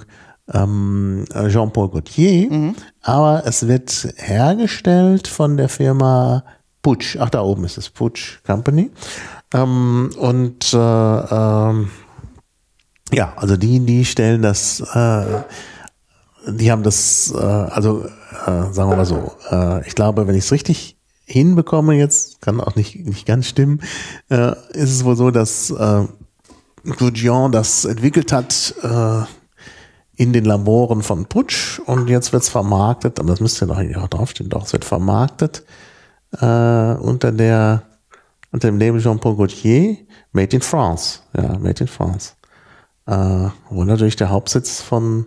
ähm, 0.54 1.26
Jean-Paul 1.50 1.89
Gaultier, 1.89 2.50
mhm. 2.50 2.76
aber 3.02 3.43
es 3.45 3.68
wird 3.68 4.14
hergestellt 4.16 5.28
von 5.28 5.58
der 5.58 5.68
Firma 5.68 6.45
Putsch. 6.82 7.18
Ach, 7.20 7.30
da 7.30 7.41
oben 7.41 7.66
ist 7.66 7.78
es 7.78 7.89
Putsch 7.89 8.41
Company. 8.45 8.89
Ähm, 9.54 10.12
und 10.18 10.74
äh, 10.74 10.78
ähm, 10.78 11.89
ja, 13.12 13.34
also 13.36 13.58
die, 13.58 13.82
die 13.82 14.06
stellen 14.06 14.41
das, 14.41 14.80
äh, 14.80 15.43
die 16.48 16.72
haben 16.72 16.84
das, 16.84 17.34
äh, 17.36 17.38
also 17.38 18.06
äh, 18.06 18.72
sagen 18.72 18.89
wir 18.89 18.95
mal 18.95 19.06
so, 19.06 19.34
äh, 19.52 19.86
ich 19.86 19.93
glaube, 19.93 20.26
wenn 20.26 20.36
ich 20.36 20.45
es 20.45 20.54
richtig 20.54 20.95
hinbekomme 21.26 21.95
jetzt, 21.95 22.39
kann 22.39 22.62
auch 22.62 22.78
nicht, 22.78 22.95
nicht 23.06 23.26
ganz 23.26 23.48
stimmen, 23.48 23.82
äh, 24.30 24.54
ist 24.72 24.91
es 24.91 25.04
wohl 25.04 25.18
so, 25.18 25.32
dass 25.32 25.70
Goudian 26.95 27.51
das 27.51 27.85
entwickelt 27.85 28.31
hat 28.31 28.73
äh, 28.81 29.23
in 30.15 30.33
den 30.33 30.45
Laboren 30.45 31.03
von 31.03 31.25
Putsch 31.25 31.79
und 31.79 32.09
jetzt 32.09 32.33
wird 32.33 32.43
es 32.43 32.49
vermarktet, 32.49 33.19
und 33.19 33.27
das 33.27 33.39
müsste 33.39 33.67
doch 33.67 33.77
eigentlich 33.77 33.97
auch 33.97 34.07
draufstehen, 34.07 34.49
doch, 34.49 34.65
es 34.65 34.73
wird 34.73 34.85
vermarktet 34.85 35.63
äh, 36.39 36.93
unter 36.95 37.31
der 37.31 37.83
unter 38.51 38.69
dem 38.69 38.79
Label 38.79 39.01
Jean-Paul 39.01 39.35
Gaultier, 39.35 39.97
Made 40.31 40.55
in 40.55 40.61
France. 40.61 41.19
Ja, 41.35 41.57
Made 41.57 41.81
in 41.81 41.88
France. 41.88 42.33
Äh, 43.05 43.49
wo 43.69 43.83
natürlich 43.83 44.15
der 44.15 44.29
Hauptsitz 44.29 44.81
von 44.81 45.25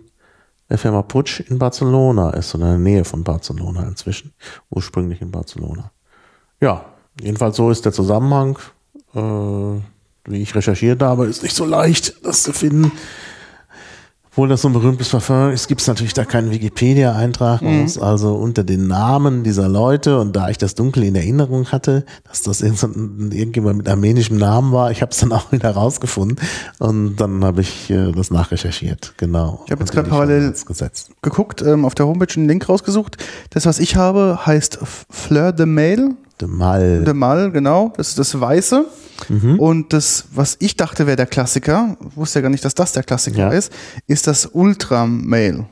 der 0.69 0.77
Firma 0.77 1.01
Putsch 1.01 1.39
in 1.41 1.59
Barcelona 1.59 2.31
ist, 2.31 2.55
oder 2.55 2.65
in 2.65 2.71
der 2.71 2.79
Nähe 2.79 3.05
von 3.05 3.23
Barcelona 3.23 3.83
inzwischen. 3.83 4.33
Ursprünglich 4.69 5.21
in 5.21 5.31
Barcelona. 5.31 5.91
Ja, 6.59 6.85
jedenfalls 7.19 7.57
so 7.57 7.69
ist 7.69 7.85
der 7.85 7.93
Zusammenhang. 7.93 8.57
Äh, 9.13 9.81
wie 10.25 10.41
ich 10.41 10.55
recherchiert 10.55 11.01
habe, 11.01 11.25
ist 11.25 11.43
nicht 11.43 11.55
so 11.55 11.65
leicht, 11.65 12.25
das 12.25 12.43
zu 12.43 12.53
finden. 12.53 12.91
Obwohl 14.33 14.47
das 14.47 14.61
so 14.61 14.69
ein 14.69 14.73
berühmtes 14.73 15.09
Parfum 15.09 15.51
ist, 15.51 15.67
gibt 15.67 15.81
es 15.81 15.87
natürlich 15.87 16.13
da 16.13 16.23
keinen 16.23 16.51
Wikipedia-Eintrag. 16.51 17.61
Mhm. 17.61 17.91
Also 17.99 18.33
unter 18.35 18.63
den 18.63 18.87
Namen 18.87 19.43
dieser 19.43 19.67
Leute 19.67 20.19
und 20.19 20.37
da 20.37 20.47
ich 20.47 20.57
das 20.57 20.73
dunkel 20.73 21.03
in 21.03 21.15
Erinnerung 21.15 21.67
hatte, 21.73 22.05
dass 22.23 22.41
das 22.41 22.61
irgendjemand 22.61 23.79
mit 23.79 23.89
armenischem 23.89 24.37
Namen 24.37 24.71
war, 24.71 24.89
ich 24.89 25.01
habe 25.01 25.11
es 25.11 25.17
dann 25.17 25.31
auch 25.33 25.51
wieder 25.51 25.71
rausgefunden 25.71 26.39
und 26.79 27.17
dann 27.17 27.43
habe 27.43 27.59
ich 27.59 27.89
äh, 27.89 28.13
das 28.13 28.31
nachrecherchiert. 28.31 29.15
Genau. 29.17 29.63
Ich 29.65 29.71
habe 29.73 29.81
jetzt 29.81 29.91
gerade 29.91 30.09
parallel 30.09 30.53
geguckt, 31.21 31.61
ähm, 31.61 31.83
auf 31.83 31.93
der 31.93 32.07
Homepage 32.07 32.33
einen 32.33 32.47
Link 32.47 32.69
rausgesucht. 32.69 33.17
Das, 33.49 33.65
was 33.65 33.79
ich 33.79 33.97
habe, 33.97 34.45
heißt 34.45 34.79
Fleur 35.09 35.51
de 35.51 35.65
Mail. 35.65 36.15
De 36.39 36.47
Mal. 36.47 37.03
De 37.03 37.13
Mal, 37.13 37.51
genau. 37.51 37.91
Das 37.97 38.07
ist 38.07 38.19
das 38.19 38.39
Weiße. 38.39 38.85
Mhm. 39.29 39.59
Und 39.59 39.93
das, 39.93 40.25
was 40.33 40.57
ich 40.59 40.77
dachte, 40.77 41.07
wäre 41.07 41.17
der 41.17 41.25
Klassiker, 41.25 41.97
wusste 42.15 42.39
ja 42.39 42.43
gar 42.43 42.49
nicht, 42.49 42.65
dass 42.65 42.75
das 42.75 42.93
der 42.93 43.03
Klassiker 43.03 43.37
ja. 43.37 43.49
ist, 43.49 43.71
ist 44.07 44.27
das 44.27 44.45
Ultra 44.45 45.05
Mail. 45.05 45.65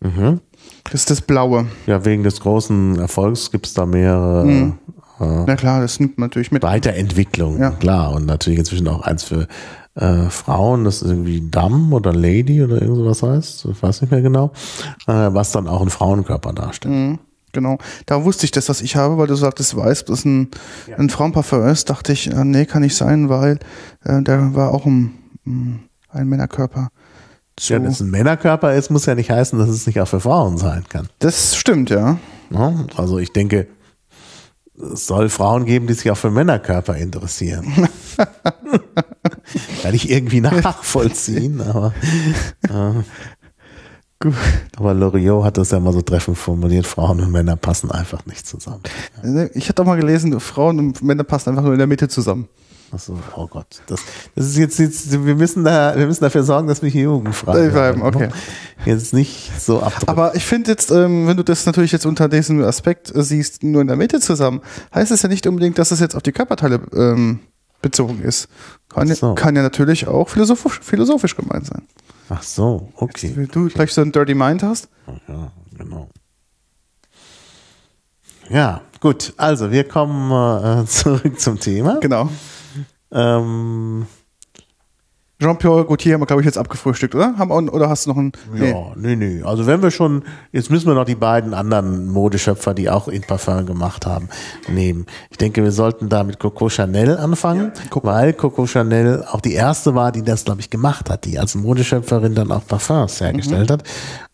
Mhm. 0.00 0.40
Das 0.84 0.94
ist 0.94 1.10
das 1.10 1.20
Blaue. 1.20 1.66
Ja, 1.86 2.04
wegen 2.04 2.22
des 2.22 2.40
großen 2.40 2.98
Erfolgs 2.98 3.50
gibt 3.50 3.66
es 3.66 3.74
da 3.74 3.86
mehrere. 3.86 4.44
Mhm. 4.44 4.78
Äh, 5.20 5.44
Na 5.46 5.56
klar, 5.56 5.80
das 5.80 6.00
nimmt 6.00 6.18
man 6.18 6.28
natürlich 6.28 6.50
mit. 6.50 6.62
Weiterentwicklung, 6.62 7.60
ja. 7.60 7.70
klar. 7.70 8.12
Und 8.12 8.26
natürlich 8.26 8.58
inzwischen 8.58 8.88
auch 8.88 9.02
eins 9.02 9.24
für 9.24 9.46
äh, 9.94 10.30
Frauen, 10.30 10.84
das 10.84 11.02
ist 11.02 11.10
irgendwie 11.10 11.48
Dam 11.50 11.92
oder 11.92 12.12
Lady 12.12 12.62
oder 12.62 12.80
irgend 12.80 12.96
sowas 12.96 13.22
heißt, 13.22 13.66
ich 13.70 13.82
weiß 13.82 14.02
nicht 14.02 14.10
mehr 14.10 14.22
genau, 14.22 14.52
äh, 15.06 15.12
was 15.12 15.52
dann 15.52 15.68
auch 15.68 15.80
einen 15.80 15.90
Frauenkörper 15.90 16.52
darstellt. 16.52 16.94
Mhm. 16.94 17.18
Genau. 17.52 17.78
Da 18.06 18.24
wusste 18.24 18.44
ich 18.44 18.50
das, 18.50 18.68
was 18.68 18.80
ich 18.80 18.96
habe, 18.96 19.18
weil 19.18 19.26
du 19.26 19.34
sagtest, 19.34 19.76
weißt, 19.76 20.08
das 20.08 20.24
ein, 20.24 20.48
ja. 20.88 20.96
ein 20.96 21.10
Frauenparfum 21.10 21.66
ist, 21.66 21.90
dachte 21.90 22.12
ich, 22.12 22.30
äh, 22.30 22.44
nee, 22.44 22.64
kann 22.64 22.82
nicht 22.82 22.96
sein, 22.96 23.28
weil 23.28 23.58
äh, 24.04 24.22
der 24.22 24.54
war 24.54 24.72
auch 24.72 24.86
ein, 24.86 25.14
ein 25.44 26.28
Männerkörper. 26.28 26.88
Zu 27.56 27.74
ja, 27.74 27.78
dass 27.78 27.96
es 27.96 28.00
ein 28.00 28.10
Männerkörper 28.10 28.74
ist, 28.74 28.90
muss 28.90 29.06
ja 29.06 29.14
nicht 29.14 29.30
heißen, 29.30 29.58
dass 29.58 29.68
es 29.68 29.86
nicht 29.86 30.00
auch 30.00 30.08
für 30.08 30.20
Frauen 30.20 30.56
sein 30.56 30.84
kann. 30.88 31.08
Das 31.18 31.54
stimmt, 31.54 31.90
ja. 31.90 32.18
ja 32.50 32.86
also 32.96 33.18
ich 33.18 33.32
denke, 33.32 33.66
es 34.74 35.06
soll 35.06 35.28
Frauen 35.28 35.66
geben, 35.66 35.86
die 35.86 35.92
sich 35.92 36.10
auch 36.10 36.16
für 36.16 36.30
Männerkörper 36.30 36.96
interessieren. 36.96 37.66
Kann 39.82 39.94
ich 39.94 40.10
irgendwie 40.10 40.40
nachvollziehen, 40.40 41.60
aber 41.60 41.92
äh. 42.68 43.02
Aber 44.76 44.94
Loriot 44.94 45.44
hat 45.44 45.58
das 45.58 45.70
ja 45.70 45.80
mal 45.80 45.92
so 45.92 46.02
treffend 46.02 46.38
formuliert, 46.38 46.86
Frauen 46.86 47.20
und 47.20 47.30
Männer 47.30 47.56
passen 47.56 47.90
einfach 47.90 48.24
nicht 48.26 48.46
zusammen. 48.46 48.82
Ich 49.54 49.68
hatte 49.68 49.82
auch 49.82 49.86
mal 49.86 49.96
gelesen, 49.96 50.38
Frauen 50.40 50.78
und 50.78 51.02
Männer 51.02 51.24
passen 51.24 51.50
einfach 51.50 51.62
nur 51.62 51.72
in 51.72 51.78
der 51.78 51.86
Mitte 51.86 52.08
zusammen. 52.08 52.48
Achso, 52.92 53.18
oh 53.36 53.46
Gott. 53.46 53.80
Das, 53.86 54.00
das 54.34 54.46
ist 54.48 54.56
jetzt, 54.58 54.78
jetzt, 54.78 55.24
wir 55.24 55.34
müssen 55.34 55.64
da, 55.64 55.96
wir 55.96 56.06
müssen 56.06 56.22
dafür 56.22 56.42
sorgen, 56.42 56.68
dass 56.68 56.82
wir 56.82 56.90
hier 56.90 57.04
jugendfrei 57.04 57.68
bleiben. 57.70 58.02
Okay. 58.02 58.28
Jetzt 58.84 59.14
nicht 59.14 59.50
so 59.58 59.80
abdrücken. 59.80 60.08
Aber 60.08 60.34
ich 60.34 60.44
finde 60.44 60.72
jetzt, 60.72 60.90
ähm, 60.90 61.26
wenn 61.26 61.38
du 61.38 61.42
das 61.42 61.64
natürlich 61.64 61.92
jetzt 61.92 62.04
unter 62.04 62.28
diesem 62.28 62.62
Aspekt 62.62 63.14
äh, 63.14 63.22
siehst, 63.22 63.62
nur 63.62 63.80
in 63.80 63.86
der 63.86 63.96
Mitte 63.96 64.20
zusammen, 64.20 64.60
heißt 64.94 65.10
es 65.10 65.22
ja 65.22 65.30
nicht 65.30 65.46
unbedingt, 65.46 65.78
dass 65.78 65.90
es 65.90 66.00
jetzt 66.00 66.14
auf 66.14 66.22
die 66.22 66.32
Körperteile 66.32 66.80
ähm, 66.94 67.40
bezogen 67.80 68.20
ist. 68.20 68.48
Kann, 68.90 69.08
so. 69.08 69.34
kann 69.34 69.56
ja 69.56 69.62
natürlich 69.62 70.06
auch 70.06 70.28
philosophisch, 70.28 70.80
philosophisch 70.82 71.34
gemeint 71.34 71.66
sein. 71.66 71.82
Ach 72.28 72.42
so, 72.42 72.92
okay. 72.96 73.32
Wenn 73.34 73.48
du 73.48 73.68
gleich 73.68 73.92
so 73.92 74.00
ein 74.00 74.12
Dirty 74.12 74.34
Mind 74.34 74.62
hast. 74.62 74.88
Ja, 75.28 75.52
genau. 75.76 76.08
Ja, 78.48 78.82
gut. 79.00 79.32
Also, 79.36 79.70
wir 79.70 79.84
kommen 79.88 80.30
äh, 80.82 80.86
zurück 80.86 81.40
zum 81.40 81.58
Thema. 81.60 81.98
Genau. 82.00 82.28
Ähm, 83.10 84.06
Jean-Pierre 85.42 85.84
Gaultier 85.84 86.14
haben 86.14 86.22
wir, 86.22 86.26
glaube 86.26 86.42
ich, 86.42 86.46
jetzt 86.46 86.56
abgefrühstückt, 86.56 87.14
oder? 87.14 87.36
Haben, 87.36 87.68
oder 87.68 87.88
hast 87.88 88.06
du 88.06 88.10
noch 88.10 88.16
einen? 88.16 88.32
Nee. 88.54 88.70
Ja, 88.70 88.92
nee, 88.96 89.16
nee. 89.16 89.42
Also 89.42 89.66
wenn 89.66 89.82
wir 89.82 89.90
schon, 89.90 90.22
jetzt 90.52 90.70
müssen 90.70 90.86
wir 90.86 90.94
noch 90.94 91.04
die 91.04 91.16
beiden 91.16 91.52
anderen 91.52 92.06
Modeschöpfer, 92.06 92.74
die 92.74 92.88
auch 92.88 93.08
in 93.08 93.22
Parfum 93.22 93.66
gemacht 93.66 94.06
haben, 94.06 94.28
nehmen. 94.68 95.06
Ich 95.30 95.38
denke, 95.38 95.62
wir 95.62 95.72
sollten 95.72 96.08
da 96.08 96.22
mit 96.22 96.38
Coco 96.38 96.68
Chanel 96.68 97.16
anfangen, 97.18 97.72
ja, 97.92 98.00
weil 98.02 98.32
Coco 98.32 98.66
Chanel 98.66 99.24
auch 99.30 99.40
die 99.40 99.54
erste 99.54 99.94
war, 99.94 100.12
die 100.12 100.22
das, 100.22 100.44
glaube 100.44 100.60
ich, 100.60 100.70
gemacht 100.70 101.10
hat, 101.10 101.24
die 101.24 101.38
als 101.38 101.54
Modeschöpferin 101.54 102.34
dann 102.34 102.52
auch 102.52 102.66
Parfums 102.66 103.20
hergestellt 103.20 103.68
mhm. 103.68 103.72
hat. 103.72 103.84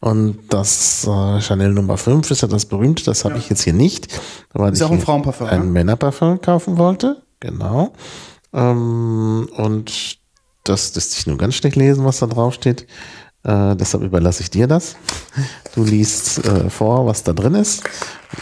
Und 0.00 0.38
das 0.50 1.06
äh, 1.06 1.40
Chanel 1.40 1.72
Nummer 1.72 1.96
5 1.96 2.30
ist 2.30 2.42
ja 2.42 2.48
das 2.48 2.66
berühmte, 2.66 3.04
das 3.04 3.24
habe 3.24 3.34
ja. 3.34 3.40
ich 3.40 3.48
jetzt 3.48 3.62
hier 3.62 3.72
nicht. 3.72 4.08
Weil 4.52 4.72
ist 4.72 4.80
ich 4.80 4.84
auch 4.84 4.90
ein 4.90 5.00
Frauenparfum. 5.00 5.48
Ein 5.48 5.60
ne? 5.60 5.66
Männerparfum 5.66 6.40
kaufen 6.40 6.76
wollte. 6.76 7.22
Genau. 7.40 7.92
Ähm, 8.52 9.48
und 9.56 10.17
das 10.68 10.94
lässt 10.94 11.12
sich 11.12 11.26
nur 11.26 11.38
ganz 11.38 11.54
schlecht 11.54 11.76
lesen, 11.76 12.04
was 12.04 12.18
da 12.18 12.26
drauf 12.26 12.54
steht. 12.54 12.86
Äh, 13.44 13.76
deshalb 13.76 14.02
überlasse 14.02 14.42
ich 14.42 14.50
dir 14.50 14.66
das. 14.66 14.96
Du 15.74 15.84
liest 15.84 16.44
äh, 16.44 16.70
vor, 16.70 17.06
was 17.06 17.22
da 17.22 17.32
drin 17.32 17.54
ist. 17.54 17.84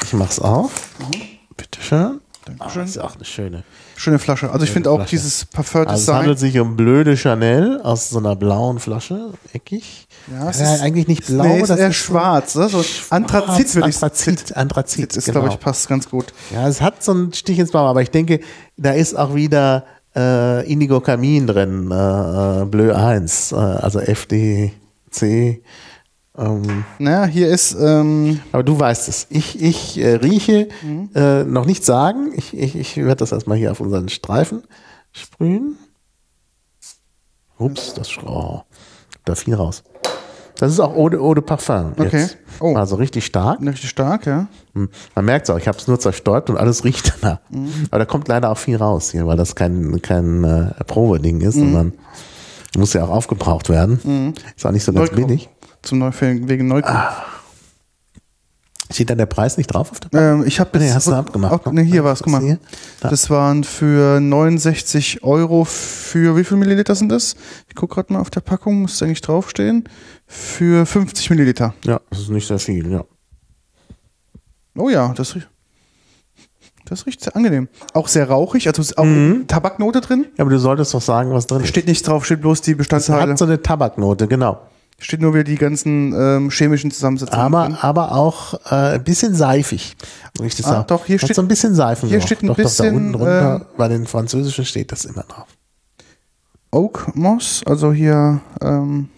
Ich 0.05 0.13
mach's 0.13 0.39
auf. 0.39 0.91
Mhm. 0.99 1.23
Bitteschön. 1.57 2.21
Dankeschön. 2.47 2.83
Ah, 2.83 2.85
ist 2.85 2.99
auch 2.99 3.17
eine 3.17 3.25
schöne. 3.25 3.65
Schöne 3.97 4.19
Flasche. 4.21 4.53
Also 4.53 4.65
ich 4.65 4.71
finde 4.71 4.91
auch 4.91 5.05
dieses 5.05 5.47
Parfum-Design. 5.47 5.95
Also 5.95 6.13
es 6.13 6.17
handelt 6.17 6.39
sich 6.39 6.59
um 6.61 6.77
blöde 6.77 7.17
Chanel 7.17 7.81
aus 7.83 8.11
so 8.11 8.19
einer 8.19 8.37
blauen 8.37 8.79
Flasche, 8.79 9.33
eckig. 9.53 10.07
Ja, 10.31 10.51
es 10.51 10.61
ja, 10.61 10.75
ist 10.75 10.81
eigentlich 10.81 11.09
nicht 11.09 11.27
blau, 11.27 11.45
nee, 11.45 11.61
das 11.61 11.71
ist 11.71 11.79
eher 11.79 11.93
schwarz. 11.93 12.55
Ne? 12.55 12.69
So 12.69 12.85
Anthrazit 13.11 13.75
würde 13.75 13.89
ich 13.89 13.97
Anthrazit, 13.97 14.57
Anthrazit 14.57 15.17
ist, 15.17 15.25
genau. 15.25 15.41
glaube 15.41 15.55
ich, 15.55 15.61
passt 15.61 15.89
ganz 15.89 16.09
gut. 16.09 16.33
Ja, 16.53 16.69
es 16.69 16.81
hat 16.81 17.03
so 17.03 17.13
einen 17.13 17.33
Stich 17.33 17.59
ins 17.59 17.73
Blau, 17.73 17.87
aber 17.87 18.03
ich 18.03 18.11
denke, 18.11 18.41
da 18.77 18.93
ist 18.93 19.17
auch 19.19 19.35
wieder 19.35 19.85
äh, 20.17 20.71
Indigo 20.71 21.01
Kamin 21.01 21.47
drin, 21.47 21.91
äh, 21.91 22.63
äh 22.63 22.65
Bleu 22.65 22.95
1, 22.95 23.53
äh, 23.53 23.57
also 23.57 24.01
FDC. 24.01 25.63
Ähm, 26.39 26.85
naja, 26.99 27.27
hier 27.27 27.49
ist. 27.49 27.77
Ähm 27.81 28.41
aber 28.53 28.63
du 28.63 28.79
weißt 28.79 29.09
es. 29.09 29.27
Ich, 29.31 29.61
ich 29.61 29.99
äh, 29.99 30.17
rieche, 30.17 30.69
mhm. 30.83 31.11
äh, 31.15 31.45
noch 31.45 31.65
nicht 31.65 31.85
sagen. 31.85 32.33
Ich, 32.35 32.57
ich, 32.57 32.77
ich 32.77 32.97
werde 32.97 33.17
das 33.17 33.33
erstmal 33.33 33.57
hier 33.57 33.73
auf 33.73 33.81
unseren 33.81 34.09
Streifen 34.09 34.63
sprühen. 35.13 35.79
Ups, 37.59 37.95
das 37.95 38.11
oh, 38.19 38.63
da 39.25 39.35
viel 39.35 39.55
raus. 39.55 39.83
Das 40.59 40.73
ist 40.73 40.81
auch 40.81 40.97
Eau 40.97 41.09
de, 41.09 41.21
Eau 41.21 41.35
de 41.35 41.45
Parfum. 41.45 41.93
Okay. 41.97 42.21
Jetzt. 42.21 42.39
Oh. 42.61 42.75
Also 42.75 42.97
richtig 42.97 43.27
stark. 43.27 43.61
Richtig 43.61 43.91
stark, 43.91 44.27
ja. 44.27 44.47
Hm. 44.75 44.89
Man 45.15 45.25
merkt 45.25 45.49
es 45.49 45.55
auch, 45.55 45.59
ich 45.59 45.69
habe 45.69 45.77
es 45.79 45.87
nur 45.87 46.01
zerstäubt 46.01 46.51
und 46.51 46.57
alles 46.57 46.85
riecht 46.85 47.15
danach. 47.21 47.41
Mhm. 47.51 47.87
Aber 47.91 47.99
da 47.99 48.05
kommt 48.05 48.29
leider 48.29 48.51
auch 48.51 48.59
viel 48.59 48.77
raus 48.77 49.11
hier, 49.11 49.27
weil 49.27 49.37
das 49.37 49.55
kein, 49.55 50.01
kein 50.03 50.45
äh, 50.45 50.85
Probeding 50.85 51.41
ist, 51.43 51.57
mhm. 51.57 51.61
sondern 51.61 51.93
muss 52.77 52.93
ja 52.93 53.05
auch 53.05 53.11
aufgebraucht 53.11 53.69
werden. 53.69 54.01
Mhm. 54.03 54.35
Ist 54.57 54.67
auch 54.67 54.71
nicht 54.71 54.85
so 54.85 54.93
ganz 54.93 55.11
Neukauf. 55.11 55.27
billig. 55.27 55.49
Zum 55.83 55.99
Neufällen, 55.99 56.49
wegen 56.49 56.67
Neukauf. 56.69 56.95
Ah. 56.95 57.36
Steht 58.93 59.11
da 59.11 59.15
der 59.15 59.27
Preis 59.27 59.57
nicht 59.57 59.67
drauf 59.69 59.91
auf 59.91 60.01
der 60.01 60.13
ähm, 60.21 60.45
Ich 60.47 60.61
habe 60.61 60.79
nee, 60.79 60.91
hast 60.91 61.09
du 61.09 61.13
abgemacht. 61.13 61.67
Auch, 61.67 61.73
nee, 61.73 61.85
hier 61.85 62.05
war 62.05 62.13
es, 62.13 62.23
guck 62.23 62.33
mal. 62.33 62.59
Da. 63.01 63.09
Das 63.09 63.31
waren 63.31 63.65
für 63.65 64.21
69 64.21 65.25
Euro 65.25 65.65
für 65.65 66.37
wie 66.37 66.45
viel 66.45 66.57
Milliliter 66.57 66.95
sind 66.95 67.09
das? 67.11 67.35
Ich 67.69 67.75
gucke 67.75 67.95
gerade 67.95 68.13
mal 68.13 68.21
auf 68.21 68.31
der 68.31 68.41
Packung, 68.41 68.83
muss 68.83 69.03
eigentlich 69.03 69.23
draufstehen. 69.23 69.89
Für 70.27 70.87
50 70.87 71.31
Milliliter. 71.31 71.75
Ja, 71.85 72.01
das 72.11 72.21
ist 72.21 72.31
nicht 72.31 72.47
sehr 72.47 72.59
viel, 72.59 72.91
ja. 72.91 73.05
Oh 74.77 74.89
ja, 74.89 75.13
das 75.15 75.35
riecht. 75.35 75.49
Das 76.85 77.05
riecht 77.05 77.21
sehr 77.21 77.35
angenehm. 77.35 77.69
Auch 77.95 78.07
sehr 78.07 78.29
rauchig, 78.29 78.69
also 78.69 78.81
ist 78.81 78.97
auch 78.97 79.05
mhm. 79.05 79.47
Tabaknote 79.49 80.01
drin. 80.01 80.27
Ja, 80.37 80.43
aber 80.43 80.51
du 80.51 80.59
solltest 80.59 80.95
doch 80.95 81.03
sagen, 81.03 81.33
was 81.33 81.49
drin 81.49 81.63
ist. 81.63 81.69
Steht 81.69 81.89
nicht 81.89 82.07
drauf, 82.07 82.25
steht 82.25 82.41
bloß 82.41 82.61
die 82.61 82.77
Bestandteile. 82.77 83.25
Es 83.25 83.31
hat 83.31 83.39
so 83.39 83.45
eine 83.47 83.61
Tabaknote, 83.61 84.29
genau. 84.29 84.61
Steht 84.99 85.21
nur 85.21 85.35
wieder 85.35 85.45
die 85.45 85.57
ganzen 85.57 86.15
ähm, 86.15 86.51
chemischen 86.51 86.91
Zusammensetzungen. 86.91 87.41
Aber, 87.41 87.65
drin. 87.65 87.77
aber 87.81 88.13
auch 88.13 88.55
äh, 88.71 88.95
ein 88.95 89.05
bisschen 89.05 89.35
seifig. 89.35 89.95
Wenn 90.39 90.47
ich 90.47 90.57
das 90.57 90.67
ah, 90.67 90.85
Doch, 90.85 91.05
hier 91.05 91.19
Hat 91.19 91.25
steht 91.25 91.37
so 91.37 91.43
ein 91.43 91.49
bisschen 91.49 91.75
Seifen. 91.75 92.09
Hier 92.09 92.23
steht 92.23 92.43
ein 92.43 92.47
doch, 92.47 92.57
bisschen. 92.57 92.87
Doch, 92.87 92.93
da 92.93 92.97
unten 92.97 93.13
drunter, 93.13 93.61
äh, 93.61 93.77
bei 93.77 93.89
den 93.89 94.07
Französischen 94.07 94.65
steht 94.65 94.93
das 94.93 95.05
immer 95.05 95.23
drauf. 95.25 95.47
Oak 96.71 97.15
Moss, 97.15 97.63
also 97.67 97.93
hier, 97.93 98.41
ähm, 98.63 99.11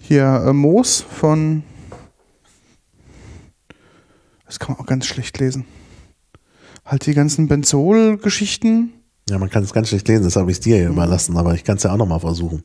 hier 0.00 0.44
äh, 0.46 0.52
Moos 0.52 1.04
von. 1.08 1.62
Das 4.46 4.58
kann 4.58 4.72
man 4.72 4.80
auch 4.80 4.86
ganz 4.86 5.04
schlecht 5.04 5.38
lesen. 5.38 5.66
Halt 6.86 7.04
die 7.04 7.12
ganzen 7.12 7.48
Benzol-Geschichten. 7.48 8.94
Ja, 9.28 9.38
man 9.38 9.50
kann 9.50 9.62
es 9.62 9.74
ganz 9.74 9.88
schlecht 9.88 10.08
lesen, 10.08 10.24
das 10.24 10.36
habe 10.36 10.50
ich 10.50 10.58
dir 10.60 10.76
hier 10.76 10.88
überlassen, 10.88 11.36
aber 11.36 11.52
ich 11.52 11.64
kann 11.64 11.76
es 11.76 11.82
ja 11.82 11.92
auch 11.92 11.98
nochmal 11.98 12.20
versuchen. 12.20 12.64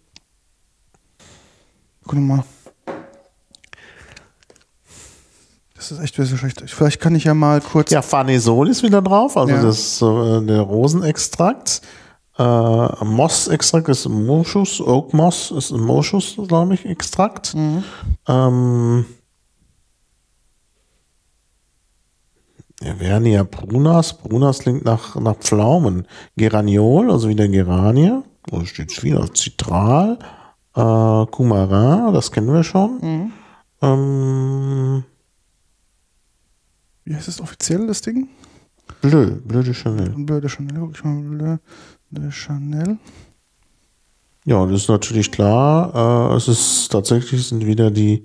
Guck 2.06 2.20
mal. 2.20 2.44
Das 5.76 5.92
ist 5.92 6.00
echt 6.00 6.18
ein 6.18 6.24
bisschen 6.24 6.38
schlecht. 6.38 6.64
Vielleicht 6.68 7.02
kann 7.02 7.14
ich 7.16 7.26
ja 7.26 7.34
mal 7.34 7.60
kurz. 7.60 7.92
Ja, 7.92 8.02
Farnesol 8.02 8.70
ist 8.70 8.84
wieder 8.84 9.02
drauf, 9.02 9.36
also 9.36 9.54
ja. 9.54 9.62
das 9.62 10.02
äh, 10.02 10.42
der 10.46 10.62
Rosenextrakt. 10.62 11.82
Äh, 12.38 13.06
Moss-Extrakt 13.06 13.90
ist 13.90 14.08
Moschus, 14.08 14.82
Oak 14.82 15.14
Moss 15.14 15.52
ist 15.52 15.72
ein 15.72 15.82
Moschus, 15.82 16.38
glaube 16.48 16.74
ich, 16.74 16.86
Extrakt. 16.86 17.54
Mhm. 17.54 17.84
Ähm, 18.28 19.06
Vernia 22.98 23.44
Brunas. 23.44 24.14
Brunas 24.14 24.60
klingt 24.60 24.86
nach, 24.86 25.16
nach 25.16 25.36
Pflaumen. 25.36 26.08
Geraniol, 26.36 27.12
also 27.12 27.30
wieder 27.30 27.48
Geranie. 27.48 28.22
Da 28.50 28.66
steht 28.66 28.92
viel. 28.92 29.20
Zitral. 29.34 30.18
Äh, 30.76 31.26
Coumarin, 31.28 32.14
das 32.14 32.32
kennen 32.32 32.52
wir 32.54 32.64
schon. 32.64 33.00
Mhm. 33.02 33.32
Ähm, 33.82 35.04
Wie 37.06 37.16
heißt 37.16 37.28
das 37.28 37.42
offiziell, 37.42 37.86
das 37.88 38.02
Ding? 38.02 38.30
Bleu, 39.02 39.32
Bleu 39.44 39.62
de 39.62 39.74
Chanel. 39.74 40.10
Bleu 40.10 40.40
de 40.40 40.50
Chanel, 40.50 40.80
guck 40.80 40.96
ich 40.96 41.04
mal, 41.04 41.22
Bleu 41.22 41.58
de 42.10 42.32
Chanel. 42.32 42.98
Ja, 44.46 44.66
das 44.66 44.84
ist 44.84 44.90
natürlich 44.90 45.32
klar. 45.32 46.32
Äh, 46.32 46.36
es 46.38 46.48
ist 46.48 46.92
tatsächlich 46.92 47.48
sind 47.48 47.66
wieder 47.66 47.92
die, 47.92 48.24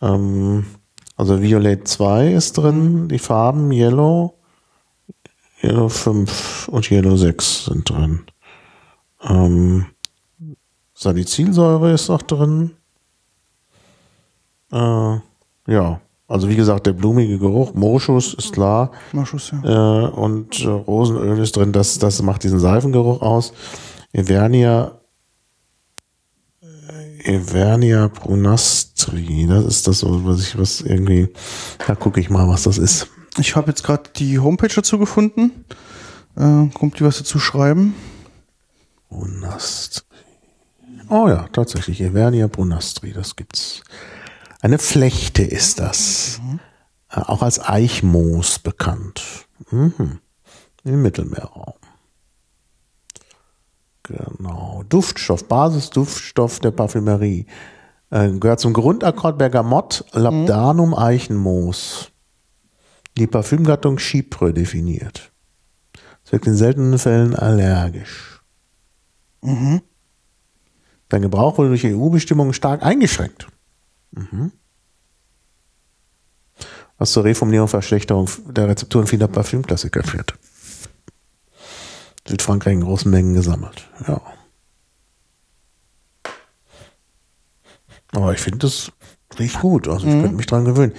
ähm, 0.00 0.66
also 1.16 1.42
Violet 1.42 1.86
2 1.88 2.32
ist 2.32 2.58
drin, 2.58 3.02
mhm. 3.04 3.08
die 3.08 3.18
Farben 3.18 3.72
Yellow, 3.72 4.34
Yellow 5.62 5.88
5 5.88 6.68
und 6.68 6.90
Yellow 6.90 7.16
6 7.16 7.64
sind 7.64 7.88
drin. 7.88 8.20
Ähm, 9.22 9.86
Salicylsäure 10.98 11.92
ist 11.92 12.10
auch 12.10 12.22
drin. 12.22 12.72
Äh, 14.72 15.18
ja, 15.68 16.00
also 16.26 16.48
wie 16.48 16.56
gesagt, 16.56 16.86
der 16.86 16.92
blumige 16.92 17.38
Geruch, 17.38 17.72
Moschus 17.74 18.34
ist 18.34 18.52
klar. 18.52 18.90
Moschus, 19.12 19.52
ja. 19.52 20.06
Äh, 20.06 20.10
und 20.10 20.60
äh, 20.60 20.66
Rosenöl 20.66 21.38
ist 21.38 21.56
drin, 21.56 21.72
das, 21.72 22.00
das 22.00 22.20
macht 22.20 22.42
diesen 22.42 22.58
Seifengeruch 22.58 23.22
aus. 23.22 23.52
Evernia, 24.12 24.98
äh, 26.60 27.36
Evernia 27.36 28.08
brunastri, 28.08 29.46
das 29.48 29.66
ist 29.66 29.86
das, 29.86 30.04
was 30.04 30.40
ich, 30.40 30.58
was 30.58 30.80
irgendwie, 30.80 31.28
da 31.86 31.94
gucke 31.94 32.18
ich 32.18 32.28
mal, 32.28 32.48
was 32.48 32.64
das 32.64 32.76
ist. 32.76 33.06
Ich 33.38 33.54
habe 33.54 33.68
jetzt 33.68 33.84
gerade 33.84 34.10
die 34.16 34.40
Homepage 34.40 34.74
dazu 34.74 34.98
gefunden. 34.98 35.64
Äh, 36.36 36.66
kommt 36.74 36.98
die 36.98 37.04
was 37.04 37.18
dazu 37.18 37.38
schreiben? 37.38 37.94
Brunastri. 39.08 40.07
Oh 41.08 41.28
ja, 41.28 41.48
tatsächlich. 41.52 42.00
Evernia 42.00 42.48
brunastri, 42.48 43.12
das 43.12 43.36
gibt's. 43.36 43.82
Eine 44.60 44.78
Flechte 44.78 45.42
ist 45.42 45.78
das. 45.78 46.40
Mhm. 46.42 46.60
Auch 47.10 47.42
als 47.42 47.60
Eichmoos 47.60 48.58
bekannt. 48.58 49.46
Mhm. 49.70 50.20
Im 50.84 51.02
Mittelmeerraum. 51.02 51.74
Genau. 54.02 54.84
Duftstoff, 54.88 55.44
Basisduftstoff 55.48 56.60
der 56.60 56.70
Parfümerie. 56.70 57.46
Äh, 58.10 58.30
gehört 58.32 58.60
zum 58.60 58.72
Grundakkord 58.72 59.38
Bergamott, 59.38 60.04
Labdanum, 60.12 60.94
Eichenmoos. 60.94 62.10
Die 63.16 63.26
Parfümgattung 63.26 63.98
Chypre 63.98 64.52
definiert. 64.54 65.30
Es 66.24 66.32
wirkt 66.32 66.46
in 66.46 66.56
seltenen 66.56 66.98
Fällen 66.98 67.34
allergisch. 67.34 68.40
Mhm. 69.42 69.82
Sein 71.10 71.22
Gebrauch 71.22 71.58
wurde 71.58 71.70
durch 71.70 71.86
EU-Bestimmungen 71.86 72.52
stark 72.52 72.82
eingeschränkt. 72.82 73.48
Mhm. 74.12 74.52
Was 76.98 77.12
zur 77.12 77.24
Reformulierung 77.24 77.64
und 77.64 77.70
Verschlechterung 77.70 78.28
der 78.46 78.68
Rezepturen 78.68 79.06
vieler 79.06 79.28
Parfümklassiker 79.28 80.02
führt. 80.02 80.34
Südfrankreich 82.26 82.74
in 82.74 82.80
großen 82.82 83.10
Mengen 83.10 83.34
gesammelt. 83.34 83.88
Ja. 84.06 84.20
Aber 88.12 88.32
ich 88.32 88.40
finde, 88.40 88.58
das 88.58 88.92
riecht 89.38 89.60
gut. 89.60 89.88
Also 89.88 90.06
ich 90.06 90.14
mhm. 90.14 90.22
könnte 90.22 90.36
mich 90.36 90.46
dran 90.46 90.64
gewöhnen. 90.64 90.92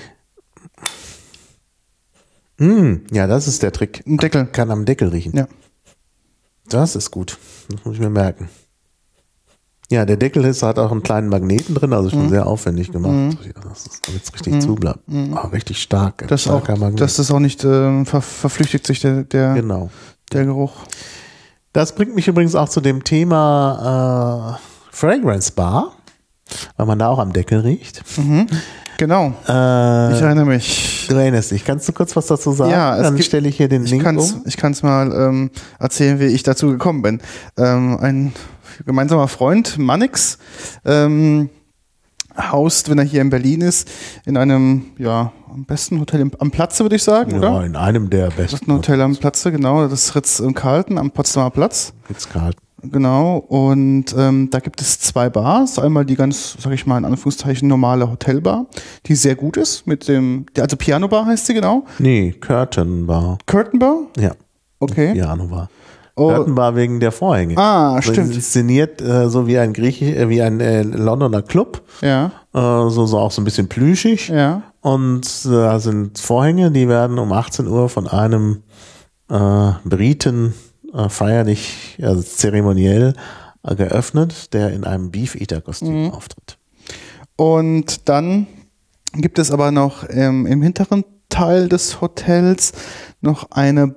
Mm, 2.57 3.05
ja, 3.11 3.27
das 3.27 3.47
ist 3.47 3.61
der 3.61 3.71
Trick. 3.71 4.03
Ein 4.05 4.17
Deckel. 4.17 4.45
Kann 4.47 4.71
am 4.71 4.85
Deckel 4.85 5.09
riechen. 5.09 5.35
Ja. 5.35 5.47
Das 6.67 6.95
ist 6.95 7.11
gut. 7.11 7.37
Das 7.69 7.85
muss 7.85 7.95
ich 7.95 8.01
mir 8.01 8.09
merken. 8.09 8.49
Ja, 9.91 10.05
der 10.05 10.17
Deckel 10.17 10.45
ist, 10.45 10.61
hat 10.61 10.77
auch 10.77 10.91
einen 10.91 11.01
kleinen 11.01 11.29
Magneten 11.29 11.73
drin, 11.73 11.93
also 11.93 12.11
schon 12.11 12.25
mhm. 12.25 12.29
sehr 12.29 12.45
aufwendig 12.45 12.91
gemacht. 12.91 13.11
Mhm. 13.11 13.37
Damit 13.55 14.23
es 14.23 14.33
richtig 14.33 14.53
mhm. 14.53 14.61
zubleibt. 14.61 15.07
Mhm. 15.07 15.33
Oh, 15.35 15.47
richtig 15.47 15.81
stark. 15.81 16.27
Das 16.27 16.47
auch, 16.47 16.67
Magnet. 16.67 17.01
Dass 17.01 17.15
das 17.15 17.31
auch 17.31 17.39
nicht 17.39 17.63
äh, 17.63 18.05
ver 18.05 18.21
verflüchtigt 18.21 18.85
sich 18.85 18.99
der, 18.99 19.23
der, 19.23 19.55
genau. 19.55 19.89
der 20.31 20.45
Geruch. 20.45 20.73
Das 21.73 21.95
bringt 21.95 22.15
mich 22.15 22.27
übrigens 22.27 22.53
auch 22.53 22.69
zu 22.69 22.81
dem 22.81 23.03
Thema 23.03 24.59
äh, 24.59 24.95
Fragrance 24.95 25.51
Bar, 25.53 25.93
weil 26.77 26.85
man 26.85 26.99
da 26.99 27.07
auch 27.07 27.19
am 27.19 27.33
Deckel 27.33 27.61
riecht. 27.61 28.03
Mhm. 28.17 28.45
Genau. 28.99 29.33
Äh, 29.47 30.13
ich 30.13 30.21
erinnere 30.21 30.45
mich. 30.45 31.07
Du 31.09 31.15
erinnerst 31.15 31.51
dich. 31.51 31.63
Kannst 31.65 31.87
du 31.87 31.93
kurz 31.93 32.15
was 32.15 32.27
dazu 32.27 32.51
sagen? 32.51 32.69
Ja, 32.69 33.01
dann 33.01 33.19
stelle 33.23 33.47
ich 33.47 33.57
hier 33.57 33.69
den 33.69 33.85
ich 33.85 33.91
Link 33.91 34.03
kann's, 34.03 34.33
um. 34.33 34.43
Ich 34.45 34.57
kann 34.57 34.73
es 34.73 34.83
mal 34.83 35.11
ähm, 35.11 35.51
erzählen, 35.79 36.19
wie 36.19 36.25
ich 36.25 36.43
dazu 36.43 36.67
gekommen 36.67 37.01
bin. 37.01 37.21
Ähm, 37.57 37.97
ein 38.01 38.33
gemeinsamer 38.85 39.27
Freund, 39.27 39.77
Mannix, 39.77 40.37
ähm, 40.85 41.49
haust, 42.37 42.89
wenn 42.89 42.97
er 42.97 43.03
hier 43.03 43.21
in 43.21 43.29
Berlin 43.29 43.61
ist, 43.61 43.89
in 44.25 44.37
einem, 44.37 44.85
ja, 44.97 45.31
am 45.51 45.65
besten 45.65 45.99
Hotel 45.99 46.21
im, 46.21 46.31
am 46.39 46.51
Platze, 46.51 46.83
würde 46.83 46.95
ich 46.95 47.03
sagen, 47.03 47.31
ja, 47.31 47.37
oder? 47.37 47.65
in 47.65 47.75
einem 47.75 48.09
der 48.09 48.29
besten. 48.29 48.71
Hotel 48.71 49.01
am 49.01 49.15
Platze, 49.15 49.51
genau. 49.51 49.87
Das 49.87 50.15
Ritz-Carlton 50.15 50.97
am 50.97 51.11
Potsdamer 51.11 51.49
Platz. 51.49 51.93
Ritz-Carlton. 52.09 52.61
Genau, 52.81 53.37
und 53.37 54.15
ähm, 54.17 54.49
da 54.51 54.59
gibt 54.59 54.79
es 54.79 54.99
zwei 55.01 55.29
Bars. 55.29 55.79
Einmal 55.79 56.05
die 56.05 56.15
ganz, 56.15 56.55
sag 56.59 56.71
ich 56.71 56.85
mal, 56.85 56.97
in 56.97 57.03
Anführungszeichen 57.03 57.67
normale 57.67 58.09
Hotelbar, 58.09 58.67
die 59.05 59.15
sehr 59.15 59.35
gut 59.35 59.57
ist, 59.57 59.85
mit 59.85 60.07
dem, 60.07 60.45
also 60.57 60.77
Piano 60.77 61.09
Bar 61.09 61.25
heißt 61.25 61.45
sie 61.45 61.53
genau? 61.53 61.85
Nee, 61.97 62.31
Curtain 62.39 63.05
Bar. 63.05 63.37
Curtain 63.47 63.79
Bar? 63.79 63.97
Ja. 64.17 64.31
Okay. 64.79 65.11
Piano 65.11 65.47
Bar. 65.47 65.69
Oh. 66.19 66.29
Curtain 66.29 66.55
Bar 66.55 66.75
wegen 66.75 66.99
der 66.99 67.11
Vorhänge. 67.11 67.57
Ah, 67.57 67.95
also 67.95 68.11
stimmt. 68.13 68.35
Inszeniert 68.35 69.01
äh, 69.01 69.29
so 69.29 69.47
wie 69.47 69.57
ein 69.57 69.73
Griechisch, 69.73 70.15
äh, 70.15 70.29
wie 70.29 70.41
ein 70.41 70.59
äh, 70.59 70.83
Londoner 70.83 71.41
Club. 71.41 71.81
Ja. 72.01 72.31
Äh, 72.53 72.89
so, 72.89 73.05
so 73.05 73.17
auch 73.17 73.31
so 73.31 73.41
ein 73.41 73.45
bisschen 73.45 73.69
plüschig. 73.69 74.29
Ja. 74.29 74.63
Und 74.81 75.25
äh, 75.45 75.49
da 75.49 75.79
sind 75.79 76.19
Vorhänge, 76.19 76.71
die 76.71 76.87
werden 76.87 77.19
um 77.19 77.31
18 77.31 77.67
Uhr 77.67 77.89
von 77.89 78.07
einem 78.07 78.63
äh, 79.29 79.71
Briten 79.83 80.53
feierlich, 81.09 81.99
also 82.01 82.23
zeremoniell 82.23 83.13
geöffnet, 83.63 84.55
der 84.55 84.73
in 84.73 84.85
einem 84.85 85.11
Beef-Eater-Kostüm 85.11 86.05
mhm. 86.05 86.11
auftritt. 86.11 86.57
Und 87.35 88.09
dann 88.09 88.47
gibt 89.13 89.37
es 89.37 89.51
aber 89.51 89.69
noch 89.69 90.03
ähm, 90.09 90.47
im 90.47 90.63
hinteren 90.63 91.05
Teil 91.29 91.69
des 91.69 92.01
Hotels 92.01 92.73
noch 93.21 93.51
eine 93.51 93.95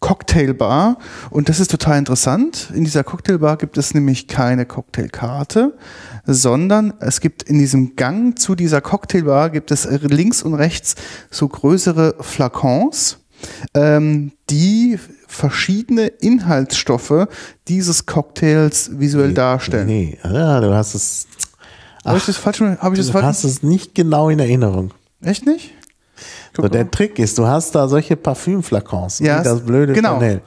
Cocktailbar 0.00 0.98
und 1.30 1.48
das 1.48 1.58
ist 1.58 1.70
total 1.70 1.98
interessant. 1.98 2.70
In 2.74 2.84
dieser 2.84 3.02
Cocktailbar 3.02 3.56
gibt 3.56 3.78
es 3.78 3.94
nämlich 3.94 4.28
keine 4.28 4.66
Cocktailkarte, 4.66 5.76
sondern 6.26 6.92
es 7.00 7.20
gibt 7.20 7.42
in 7.44 7.58
diesem 7.58 7.96
Gang 7.96 8.38
zu 8.38 8.54
dieser 8.54 8.80
Cocktailbar 8.80 9.50
gibt 9.50 9.70
es 9.70 9.88
links 10.02 10.42
und 10.42 10.54
rechts 10.54 10.96
so 11.30 11.48
größere 11.48 12.16
Flakons, 12.20 13.18
ähm, 13.74 14.32
die 14.50 14.98
verschiedene 15.26 16.06
Inhaltsstoffe 16.06 17.28
dieses 17.68 18.06
Cocktails 18.06 18.98
visuell 18.98 19.28
nee, 19.28 19.34
darstellen. 19.34 19.86
Nee, 19.86 20.18
ja, 20.22 20.60
du 20.60 20.74
hast 20.74 20.94
es. 20.94 21.26
Habe 22.04 22.18
ich 22.18 22.26
das 22.26 22.36
falsch? 22.36 22.60
Hab 22.60 22.92
ich 22.92 22.98
das 22.98 23.06
du 23.06 23.12
falsch? 23.12 23.24
hast 23.24 23.44
es 23.44 23.62
nicht 23.62 23.94
genau 23.94 24.28
in 24.28 24.38
Erinnerung. 24.38 24.92
Echt 25.22 25.46
nicht? 25.46 25.72
So, 26.56 26.68
der 26.68 26.90
Trick 26.90 27.18
ist, 27.18 27.38
du 27.38 27.46
hast 27.46 27.74
da 27.74 27.88
solche 27.88 28.16
Parfümflakons, 28.16 29.18
ja, 29.20 29.42
das 29.42 29.60
blöde 29.60 29.92
genau. 29.92 30.14
Chanel. 30.14 30.42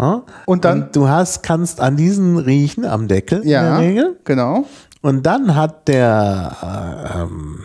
Ja? 0.00 0.22
Und 0.46 0.64
dann 0.64 0.84
und 0.84 0.96
du 0.96 1.08
hast, 1.08 1.42
kannst 1.42 1.80
an 1.80 1.96
diesen 1.96 2.38
riechen 2.38 2.84
am 2.84 3.08
Deckel 3.08 3.46
ja, 3.46 3.60
in 3.60 3.66
der 3.66 3.88
Regel. 3.88 4.16
Genau. 4.24 4.64
Und 5.00 5.26
dann 5.26 5.54
hat 5.54 5.88
der 5.88 6.56
äh, 6.62 7.22
ähm, 7.22 7.64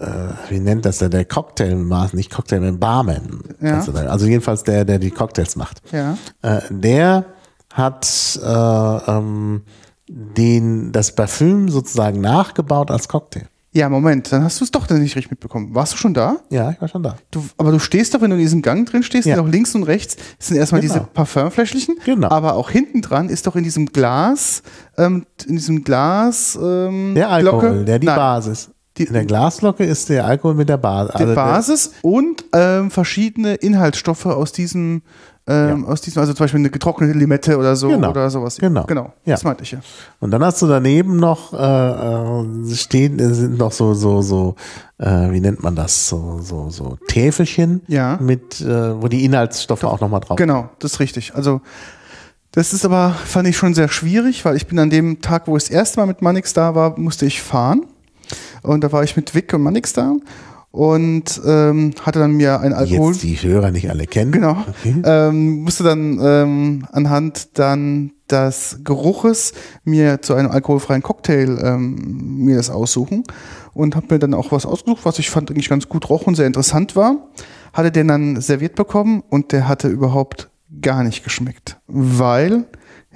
äh, 0.00 0.50
wie 0.50 0.60
nennt 0.60 0.84
das 0.84 0.98
der, 0.98 1.08
der 1.08 1.24
Cocktailmaß, 1.24 2.14
nicht 2.14 2.30
Cocktail, 2.30 2.72
Barman. 2.72 3.40
Ja. 3.60 3.84
Also 4.08 4.26
jedenfalls 4.26 4.62
der, 4.62 4.84
der 4.84 4.98
die 4.98 5.10
Cocktails 5.10 5.56
macht. 5.56 5.82
Ja. 5.92 6.16
Äh, 6.42 6.60
der 6.70 7.24
hat 7.72 8.38
äh, 8.42 9.10
ähm, 9.10 9.62
den, 10.08 10.92
das 10.92 11.14
Parfüm 11.14 11.68
sozusagen 11.68 12.20
nachgebaut 12.20 12.90
als 12.90 13.08
Cocktail. 13.08 13.46
Ja, 13.76 13.88
Moment, 13.88 14.30
dann 14.30 14.44
hast 14.44 14.60
du 14.60 14.64
es 14.64 14.70
doch 14.70 14.88
nicht 14.88 15.16
richtig 15.16 15.32
mitbekommen. 15.32 15.74
Warst 15.74 15.94
du 15.94 15.96
schon 15.96 16.14
da? 16.14 16.36
Ja, 16.48 16.70
ich 16.70 16.80
war 16.80 16.86
schon 16.86 17.02
da. 17.02 17.16
Du, 17.32 17.44
aber 17.56 17.72
du 17.72 17.80
stehst 17.80 18.14
doch, 18.14 18.20
wenn 18.20 18.30
du 18.30 18.36
in 18.36 18.42
diesem 18.42 18.62
Gang 18.62 18.88
drin 18.88 19.02
stehst, 19.02 19.26
ja. 19.26 19.36
noch 19.36 19.48
links 19.48 19.74
und 19.74 19.82
rechts 19.82 20.16
sind 20.38 20.56
erstmal 20.56 20.80
genau. 20.80 20.94
diese 20.94 21.06
Parfümfläschchen. 21.06 21.96
Genau. 22.04 22.30
Aber 22.30 22.54
auch 22.54 22.70
hinten 22.70 23.02
dran 23.02 23.28
ist 23.28 23.48
doch 23.48 23.56
in 23.56 23.64
diesem 23.64 23.86
Glas, 23.86 24.62
ähm, 24.96 25.26
in 25.48 25.56
diesem 25.56 25.82
Glas, 25.82 26.56
ähm, 26.62 27.16
der 27.16 27.30
Alkohol, 27.30 27.60
Glocke. 27.60 27.84
der 27.84 27.98
die 27.98 28.06
Nein. 28.06 28.16
Basis. 28.16 28.70
Die, 28.96 29.04
in 29.04 29.12
der 29.12 29.24
Glaslocke 29.24 29.84
ist 29.84 30.08
der 30.08 30.24
Alkohol 30.24 30.54
mit 30.54 30.68
der 30.68 30.76
Basis. 30.76 31.14
Also 31.16 31.34
Basis 31.34 31.92
und 32.02 32.44
ähm, 32.52 32.92
verschiedene 32.92 33.56
Inhaltsstoffe 33.56 34.26
aus 34.26 34.52
diesem, 34.52 35.02
ähm, 35.46 35.84
ja. 35.84 35.88
aus 35.88 36.00
diesem, 36.00 36.20
also 36.20 36.32
zum 36.32 36.44
Beispiel 36.44 36.60
eine 36.60 36.70
getrocknete 36.70 37.12
Limette 37.16 37.58
oder 37.58 37.76
so 37.76 37.88
genau. 37.88 38.10
oder 38.10 38.30
sowas. 38.30 38.56
Genau. 38.56 38.84
Genau. 38.84 39.12
Ja. 39.24 39.34
Das 39.34 39.44
meinte 39.44 39.62
ich 39.62 39.72
ja. 39.72 39.80
Und 40.20 40.30
dann 40.30 40.42
hast 40.42 40.62
du 40.62 40.66
daneben 40.66 41.16
noch 41.16 41.52
äh, 41.52 42.70
äh 42.70 42.74
stehen, 42.74 43.18
sind 43.34 43.58
noch 43.58 43.72
so, 43.72 43.92
so, 43.92 44.22
so, 44.22 44.54
äh, 44.98 45.30
wie 45.30 45.40
nennt 45.40 45.62
man 45.62 45.76
das? 45.76 46.08
So, 46.08 46.40
so, 46.40 46.70
so 46.70 46.96
Täfelchen 47.08 47.82
ja. 47.88 48.18
mit, 48.20 48.60
äh, 48.62 49.02
wo 49.02 49.08
die 49.08 49.24
Inhaltsstoffe 49.24 49.80
Doch. 49.80 49.92
auch 49.92 50.00
nochmal 50.00 50.20
drauf 50.20 50.38
sind. 50.38 50.46
Genau, 50.46 50.70
das 50.78 50.94
ist 50.94 51.00
richtig. 51.00 51.34
Also 51.34 51.60
das 52.52 52.72
ist 52.72 52.84
aber, 52.84 53.10
fand 53.10 53.48
ich 53.48 53.56
schon 53.56 53.74
sehr 53.74 53.88
schwierig, 53.88 54.44
weil 54.44 54.56
ich 54.56 54.66
bin 54.66 54.78
an 54.78 54.88
dem 54.88 55.20
Tag, 55.20 55.48
wo 55.48 55.56
ich 55.56 55.64
das 55.64 55.70
erste 55.70 56.00
Mal 56.00 56.06
mit 56.06 56.22
Manix 56.22 56.52
da 56.52 56.74
war, 56.74 56.98
musste 56.98 57.26
ich 57.26 57.42
fahren. 57.42 57.84
Und 58.62 58.82
da 58.82 58.92
war 58.92 59.02
ich 59.02 59.16
mit 59.16 59.34
Vic 59.34 59.52
und 59.52 59.62
Mannix 59.62 59.92
da 59.92 60.14
und 60.74 61.40
ähm, 61.46 61.92
hatte 62.02 62.18
dann 62.18 62.32
mir 62.32 62.58
ein 62.58 62.72
Alkohol. 62.72 63.12
Jetzt 63.12 63.22
die 63.22 63.36
Hörer 63.36 63.70
nicht 63.70 63.90
alle 63.90 64.08
kennen. 64.08 64.32
Genau. 64.32 64.56
Okay. 64.66 64.96
Ähm, 65.04 65.62
musste 65.62 65.84
dann 65.84 66.18
ähm, 66.20 66.86
anhand 66.90 67.56
dann 67.60 68.10
des 68.28 68.80
Geruches 68.82 69.52
mir 69.84 70.20
zu 70.20 70.34
einem 70.34 70.50
alkoholfreien 70.50 71.00
Cocktail 71.00 71.60
ähm, 71.62 72.38
mir 72.38 72.56
das 72.56 72.70
aussuchen 72.70 73.22
und 73.72 73.94
habe 73.94 74.06
mir 74.10 74.18
dann 74.18 74.34
auch 74.34 74.50
was 74.50 74.66
ausgesucht, 74.66 75.04
was 75.04 75.20
ich 75.20 75.30
fand 75.30 75.48
eigentlich 75.48 75.68
ganz 75.68 75.88
gut 75.88 76.08
roch 76.08 76.26
und 76.26 76.34
sehr 76.34 76.48
interessant 76.48 76.96
war. 76.96 77.28
Hatte 77.72 77.92
den 77.92 78.08
dann 78.08 78.40
serviert 78.40 78.74
bekommen 78.74 79.22
und 79.30 79.52
der 79.52 79.68
hatte 79.68 79.86
überhaupt 79.86 80.50
gar 80.82 81.04
nicht 81.04 81.22
geschmeckt, 81.22 81.78
weil 81.86 82.64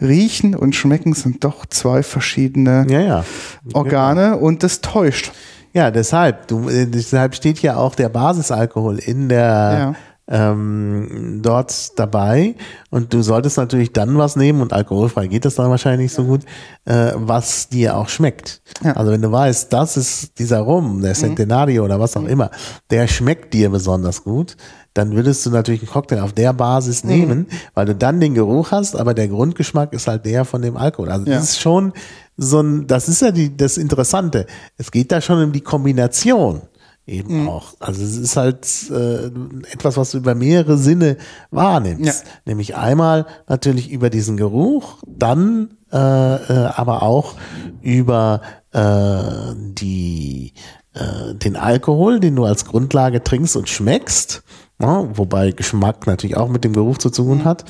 Riechen 0.01 0.55
und 0.55 0.77
Schmecken 0.77 1.13
sind 1.13 1.43
doch 1.43 1.67
zwei 1.67 2.05
verschiedene 2.05 2.87
ja, 2.89 3.01
ja. 3.01 3.25
Organe 3.73 4.23
ja. 4.23 4.35
und 4.35 4.63
das 4.63 4.81
täuscht. 4.81 5.33
Ja, 5.73 5.91
deshalb. 5.91 6.49
Du, 6.49 6.69
äh, 6.69 6.87
deshalb 6.87 7.35
steht 7.35 7.61
ja 7.61 7.77
auch 7.77 7.95
der 7.95 8.09
Basisalkohol 8.09 8.99
in 8.99 9.29
der 9.29 9.95
ähm, 10.29 11.41
dort 11.43 11.99
dabei. 11.99 12.55
Und 12.91 13.13
du 13.13 13.23
solltest 13.23 13.57
natürlich 13.57 13.93
dann 13.93 14.19
was 14.19 14.37
nehmen, 14.37 14.61
und 14.61 14.73
alkoholfrei 14.73 15.27
geht 15.27 15.45
das 15.45 15.55
dann 15.55 15.71
wahrscheinlich 15.71 16.07
nicht 16.07 16.15
so 16.15 16.25
gut, 16.25 16.43
äh, 16.85 17.13
was 17.15 17.69
dir 17.69 17.97
auch 17.97 18.09
schmeckt. 18.09 18.61
Ja. 18.85 18.93
Also 18.93 19.11
wenn 19.11 19.23
du 19.23 19.33
weißt, 19.33 19.73
das 19.73 19.97
ist 19.97 20.39
dieser 20.39 20.61
Rum, 20.61 21.01
der 21.01 21.15
Centenario 21.15 21.83
mhm. 21.83 21.87
oder 21.87 22.01
was 22.01 22.17
auch 22.17 22.25
immer, 22.25 22.51
der 22.91 23.09
schmeckt 23.09 23.55
dir 23.55 23.71
besonders 23.71 24.23
gut, 24.23 24.57
dann 24.95 25.13
würdest 25.15 25.47
du 25.47 25.51
natürlich 25.51 25.83
einen 25.83 25.91
Cocktail 25.91 26.21
auf 26.21 26.33
der 26.33 26.53
Basis 26.53 27.05
mhm. 27.05 27.11
nehmen, 27.11 27.47
weil 27.75 27.87
du 27.87 27.95
dann 27.95 28.21
den 28.21 28.35
Geruch 28.35 28.71
hast, 28.71 28.97
aber 28.97 29.15
der 29.15 29.29
Grundgeschmack 29.29 29.93
ist 29.93 30.09
halt 30.09 30.27
der 30.27 30.45
von 30.45 30.61
dem 30.61 30.77
Alkohol. 30.77 31.11
Also 31.11 31.27
ja. 31.27 31.37
das 31.37 31.45
ist 31.45 31.61
schon 31.61 31.93
so 32.39 32.61
ein, 32.61 32.87
das 32.87 33.09
ist 33.09 33.21
ja 33.21 33.33
die, 33.33 33.55
das 33.55 33.77
Interessante. 33.77 34.47
Es 34.79 34.91
geht 34.91 35.13
da 35.13 35.21
schon 35.21 35.43
um 35.43 35.53
die 35.53 35.61
Kombination 35.61 36.63
eben 37.05 37.43
mhm. 37.43 37.49
auch. 37.49 37.75
Also 37.81 38.03
es 38.05 38.17
ist 38.17 38.37
halt 38.37 38.67
äh, 38.91 39.27
etwas, 39.73 39.97
was 39.97 40.13
du 40.13 40.19
über 40.19 40.35
mehrere 40.35 40.79
Sinne 40.79 41.17
wahrnimmst. 41.51 42.25
Ja. 42.25 42.31
Nämlich 42.45 42.77
einmal 42.77 43.27
natürlich 43.49 43.91
über 43.91 44.09
diesen 44.09 44.37
Geruch, 44.37 44.99
dann 45.07 45.77
äh, 45.93 45.97
äh, 45.97 46.67
aber 46.77 47.03
auch 47.03 47.35
über 47.81 48.43
äh, 48.73 49.55
die 49.57 50.53
äh, 50.95 51.35
den 51.35 51.57
Alkohol, 51.57 52.21
den 52.21 52.37
du 52.37 52.45
als 52.45 52.67
Grundlage 52.67 53.25
trinkst 53.25 53.57
und 53.57 53.69
schmeckst, 53.69 54.43
ja, 54.81 55.03
ne? 55.03 55.11
wobei 55.15 55.51
Geschmack 55.51 56.07
natürlich 56.07 56.37
auch 56.37 56.49
mit 56.49 56.63
dem 56.63 56.73
Geruch 56.73 56.99
zu 56.99 57.11
tun 57.11 57.39
mhm. 57.39 57.45
hat. 57.45 57.65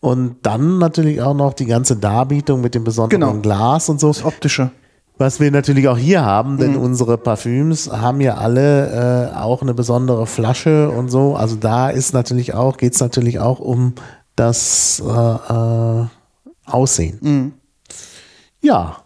Und 0.00 0.36
dann 0.42 0.78
natürlich 0.78 1.20
auch 1.22 1.34
noch 1.34 1.54
die 1.54 1.66
ganze 1.66 1.96
Darbietung 1.96 2.60
mit 2.60 2.74
dem 2.74 2.84
besonderen 2.84 3.20
genau. 3.20 3.40
Glas 3.40 3.88
und 3.88 3.98
so. 3.98 4.08
Das 4.08 4.24
Optische. 4.24 4.70
Was 5.20 5.40
wir 5.40 5.50
natürlich 5.50 5.88
auch 5.88 5.98
hier 5.98 6.24
haben, 6.24 6.58
denn 6.58 6.74
mhm. 6.74 6.82
unsere 6.82 7.18
Parfüms 7.18 7.90
haben 7.90 8.20
ja 8.20 8.36
alle 8.36 9.32
äh, 9.32 9.36
auch 9.36 9.62
eine 9.62 9.74
besondere 9.74 10.28
Flasche 10.28 10.90
und 10.90 11.08
so. 11.08 11.34
Also 11.34 11.56
da 11.56 11.90
ist 11.90 12.14
natürlich 12.14 12.54
auch, 12.54 12.76
geht 12.76 12.94
es 12.94 13.00
natürlich 13.00 13.40
auch 13.40 13.58
um 13.58 13.94
das 14.36 15.02
äh, 15.04 15.10
äh, 15.10 16.06
Aussehen. 16.66 17.18
Mhm. 17.20 17.52
Ja, 18.60 18.98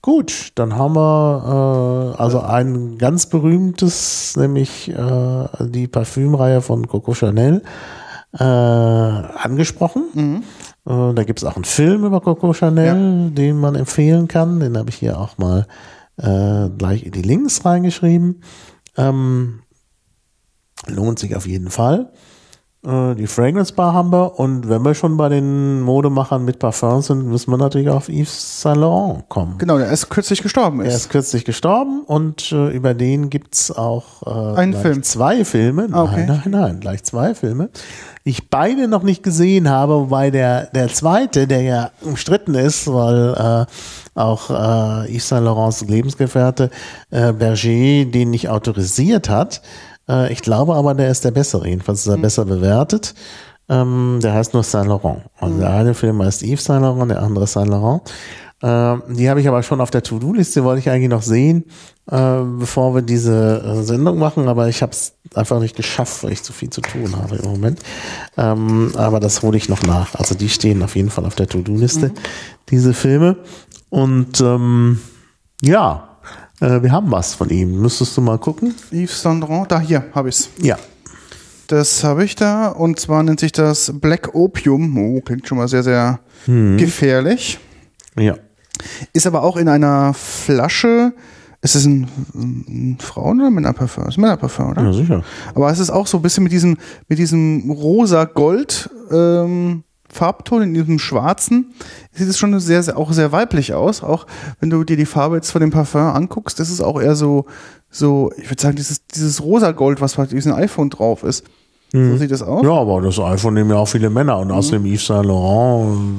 gut, 0.00 0.52
dann 0.54 0.76
haben 0.76 0.94
wir 0.94 2.14
äh, 2.16 2.22
also 2.22 2.40
ein 2.40 2.96
ganz 2.96 3.26
berühmtes, 3.26 4.36
nämlich 4.36 4.88
äh, 4.90 5.48
die 5.60 5.88
Parfümreihe 5.88 6.60
von 6.60 6.86
Coco 6.86 7.14
Chanel 7.14 7.62
äh, 8.32 8.42
angesprochen. 8.42 10.04
Mhm. 10.14 10.42
Äh, 10.86 11.14
da 11.14 11.24
gibt 11.24 11.40
es 11.40 11.44
auch 11.44 11.56
einen 11.56 11.64
Film 11.64 12.04
über 12.04 12.20
Coco 12.20 12.52
Chanel, 12.52 13.24
ja. 13.24 13.30
den 13.30 13.58
man 13.58 13.74
empfehlen 13.74 14.28
kann. 14.28 14.60
Den 14.60 14.76
habe 14.76 14.90
ich 14.90 14.96
hier 14.96 15.18
auch 15.18 15.38
mal 15.38 15.66
äh, 16.16 16.68
gleich 16.76 17.04
in 17.04 17.12
die 17.12 17.22
Links 17.22 17.64
reingeschrieben. 17.64 18.42
Ähm, 18.96 19.60
lohnt 20.86 21.18
sich 21.18 21.36
auf 21.36 21.46
jeden 21.46 21.70
Fall. 21.70 22.12
Äh, 22.86 23.16
die 23.16 23.26
Fragrance 23.26 23.72
Bar 23.72 23.92
haben 23.92 24.12
wir 24.12 24.38
und 24.38 24.68
wenn 24.68 24.82
wir 24.82 24.94
schon 24.94 25.16
bei 25.16 25.28
den 25.28 25.80
Modemachern 25.80 26.44
mit 26.44 26.60
Parfums 26.60 27.08
sind, 27.08 27.26
müssen 27.26 27.50
wir 27.50 27.56
natürlich 27.56 27.88
auf 27.88 28.08
Yves 28.08 28.62
Saint 28.62 28.78
Laurent 28.78 29.28
kommen. 29.28 29.58
Genau, 29.58 29.78
der 29.78 29.90
ist 29.90 30.08
kürzlich 30.10 30.42
gestorben. 30.42 30.80
Ist. 30.82 30.88
Er 30.88 30.96
ist 30.96 31.10
kürzlich 31.10 31.44
gestorben 31.44 32.02
und 32.06 32.52
äh, 32.52 32.68
über 32.70 32.94
den 32.94 33.30
gibt's 33.30 33.72
auch 33.72 34.22
äh, 34.24 34.60
Einen 34.60 34.74
Film. 34.74 35.02
zwei 35.02 35.44
Filme. 35.44 35.88
Ah, 35.90 36.04
okay. 36.04 36.24
Nein, 36.28 36.42
nein, 36.44 36.50
nein, 36.50 36.80
gleich 36.80 37.02
zwei 37.02 37.34
Filme. 37.34 37.70
Ich 38.22 38.48
beide 38.48 38.86
noch 38.86 39.02
nicht 39.02 39.22
gesehen 39.24 39.68
habe, 39.68 39.94
wobei 39.94 40.30
der, 40.30 40.66
der 40.66 40.88
zweite, 40.88 41.46
der 41.48 41.62
ja 41.62 41.90
umstritten 42.02 42.54
ist, 42.54 42.92
weil 42.92 43.34
äh, 43.34 43.66
auch 44.14 44.50
äh, 44.50 45.12
Yves 45.12 45.28
Saint 45.28 45.44
Laurents 45.44 45.80
Lebensgefährte 45.80 46.70
äh, 47.10 47.32
Berger 47.32 48.04
den 48.10 48.30
nicht 48.30 48.48
autorisiert 48.48 49.28
hat, 49.28 49.62
äh, 50.08 50.32
ich 50.32 50.42
glaube 50.42 50.74
aber, 50.74 50.94
der 50.94 51.10
ist 51.10 51.24
der 51.24 51.30
bessere. 51.30 51.68
Jedenfalls 51.68 52.00
ist 52.00 52.06
er 52.06 52.16
mhm. 52.16 52.22
besser 52.22 52.44
bewertet. 52.44 53.14
Ähm, 53.68 54.18
der 54.22 54.32
heißt 54.32 54.54
nur 54.54 54.62
Saint 54.62 54.88
Laurent. 54.88 55.22
Also 55.38 55.54
mhm. 55.54 55.60
der 55.60 55.70
eine 55.70 55.94
Film 55.94 56.22
heißt 56.22 56.42
Yves 56.42 56.64
Saint 56.64 56.82
Laurent, 56.82 57.10
der 57.10 57.22
andere 57.22 57.46
Saint 57.46 57.68
Laurent. 57.68 58.02
Äh, 58.60 58.96
die 59.14 59.30
habe 59.30 59.40
ich 59.40 59.46
aber 59.46 59.62
schon 59.62 59.80
auf 59.80 59.90
der 59.90 60.02
To-Do-Liste, 60.02 60.64
wollte 60.64 60.80
ich 60.80 60.90
eigentlich 60.90 61.10
noch 61.10 61.22
sehen, 61.22 61.64
äh, 62.10 62.40
bevor 62.58 62.94
wir 62.94 63.02
diese 63.02 63.62
äh, 63.62 63.82
Sendung 63.84 64.18
machen, 64.18 64.48
aber 64.48 64.68
ich 64.68 64.82
habe 64.82 64.90
es 64.90 65.12
einfach 65.34 65.60
nicht 65.60 65.76
geschafft, 65.76 66.24
weil 66.24 66.32
ich 66.32 66.42
zu 66.42 66.52
viel 66.52 66.70
zu 66.70 66.80
tun 66.80 67.14
habe 67.16 67.36
im 67.36 67.50
Moment. 67.50 67.80
Ähm, 68.36 68.92
aber 68.96 69.20
das 69.20 69.42
hole 69.42 69.56
ich 69.56 69.68
noch 69.68 69.82
nach. 69.82 70.16
Also 70.16 70.34
die 70.34 70.48
stehen 70.48 70.82
auf 70.82 70.96
jeden 70.96 71.10
Fall 71.10 71.24
auf 71.24 71.36
der 71.36 71.46
To-Do-Liste, 71.46 72.08
mhm. 72.08 72.14
diese 72.70 72.94
Filme. 72.94 73.36
Und 73.90 74.40
ähm, 74.40 75.00
ja, 75.62 76.07
äh, 76.60 76.82
wir 76.82 76.92
haben 76.92 77.10
was 77.10 77.34
von 77.34 77.50
ihm. 77.50 77.80
Müsstest 77.80 78.16
du 78.16 78.20
mal 78.20 78.38
gucken? 78.38 78.74
Yves 78.90 79.22
Saint 79.22 79.40
Laurent, 79.40 79.70
da 79.70 79.80
hier 79.80 80.04
habe 80.14 80.28
ich's. 80.28 80.50
Ja. 80.60 80.76
Das 81.68 82.02
habe 82.02 82.24
ich 82.24 82.34
da 82.34 82.68
und 82.68 82.98
zwar 82.98 83.22
nennt 83.22 83.40
sich 83.40 83.52
das 83.52 83.92
Black 83.94 84.34
Opium. 84.34 84.96
Oh, 84.96 85.20
klingt 85.20 85.46
schon 85.46 85.58
mal 85.58 85.68
sehr, 85.68 85.82
sehr 85.82 86.20
hm. 86.46 86.78
gefährlich. 86.78 87.58
Ja. 88.18 88.36
Ist 89.12 89.26
aber 89.26 89.42
auch 89.42 89.56
in 89.56 89.68
einer 89.68 90.14
Flasche. 90.14 91.12
Ist 91.60 91.74
es 91.74 91.84
ein, 91.84 92.08
ein 92.34 92.98
Frauen- 93.00 93.40
oder 93.40 93.50
Männerparfum? 93.50 94.06
Ist 94.08 94.16
Männerparfum, 94.16 94.70
oder? 94.70 94.82
Ja, 94.84 94.92
sicher. 94.92 95.24
Aber 95.54 95.70
es 95.70 95.80
ist 95.80 95.90
auch 95.90 96.06
so 96.06 96.18
ein 96.18 96.22
bisschen 96.22 96.44
mit 96.44 96.52
diesem, 96.52 96.76
mit 97.08 97.18
diesem 97.18 97.70
rosa 97.70 98.24
Gold 98.24 98.88
ähm, 99.10 99.82
Farbton, 100.10 100.62
in 100.62 100.74
diesem 100.74 100.98
schwarzen, 100.98 101.74
sieht 102.12 102.28
es 102.28 102.38
schon 102.38 102.58
sehr, 102.60 102.82
sehr, 102.82 102.96
auch 102.96 103.12
sehr 103.12 103.32
weiblich 103.32 103.74
aus. 103.74 104.02
Auch 104.02 104.26
wenn 104.60 104.70
du 104.70 104.84
dir 104.84 104.96
die 104.96 105.06
Farbe 105.06 105.36
jetzt 105.36 105.50
von 105.50 105.60
dem 105.60 105.70
Parfum 105.70 106.00
anguckst, 106.00 106.58
das 106.58 106.70
ist 106.70 106.80
auch 106.80 107.00
eher 107.00 107.14
so, 107.14 107.46
so, 107.90 108.32
ich 108.36 108.50
würde 108.50 108.62
sagen, 108.62 108.76
dieses, 108.76 109.06
dieses 109.06 109.42
rosa 109.42 109.72
Gold, 109.72 110.00
was 110.00 110.16
bei 110.16 110.26
diesem 110.26 110.52
iPhone 110.54 110.90
drauf 110.90 111.22
ist. 111.22 111.44
Mhm. 111.92 112.12
So 112.12 112.16
sieht 112.18 112.30
das 112.30 112.42
aus. 112.42 112.64
Ja, 112.64 112.72
aber 112.72 113.00
das 113.00 113.18
iPhone 113.18 113.54
nehmen 113.54 113.70
ja 113.70 113.76
auch 113.76 113.88
viele 113.88 114.10
Männer 114.10 114.38
und 114.38 114.48
mhm. 114.48 114.54
außerdem 114.54 114.84
Yves 114.84 115.06
Saint 115.06 115.26
Laurent 115.26 116.16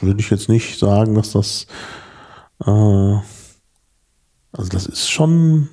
würde 0.00 0.20
ich 0.20 0.30
jetzt 0.30 0.48
nicht 0.48 0.78
sagen, 0.78 1.14
dass 1.14 1.32
das, 1.32 1.66
äh, 2.64 2.70
also 2.70 3.22
das 4.70 4.86
ist 4.86 5.10
schon, 5.10 5.68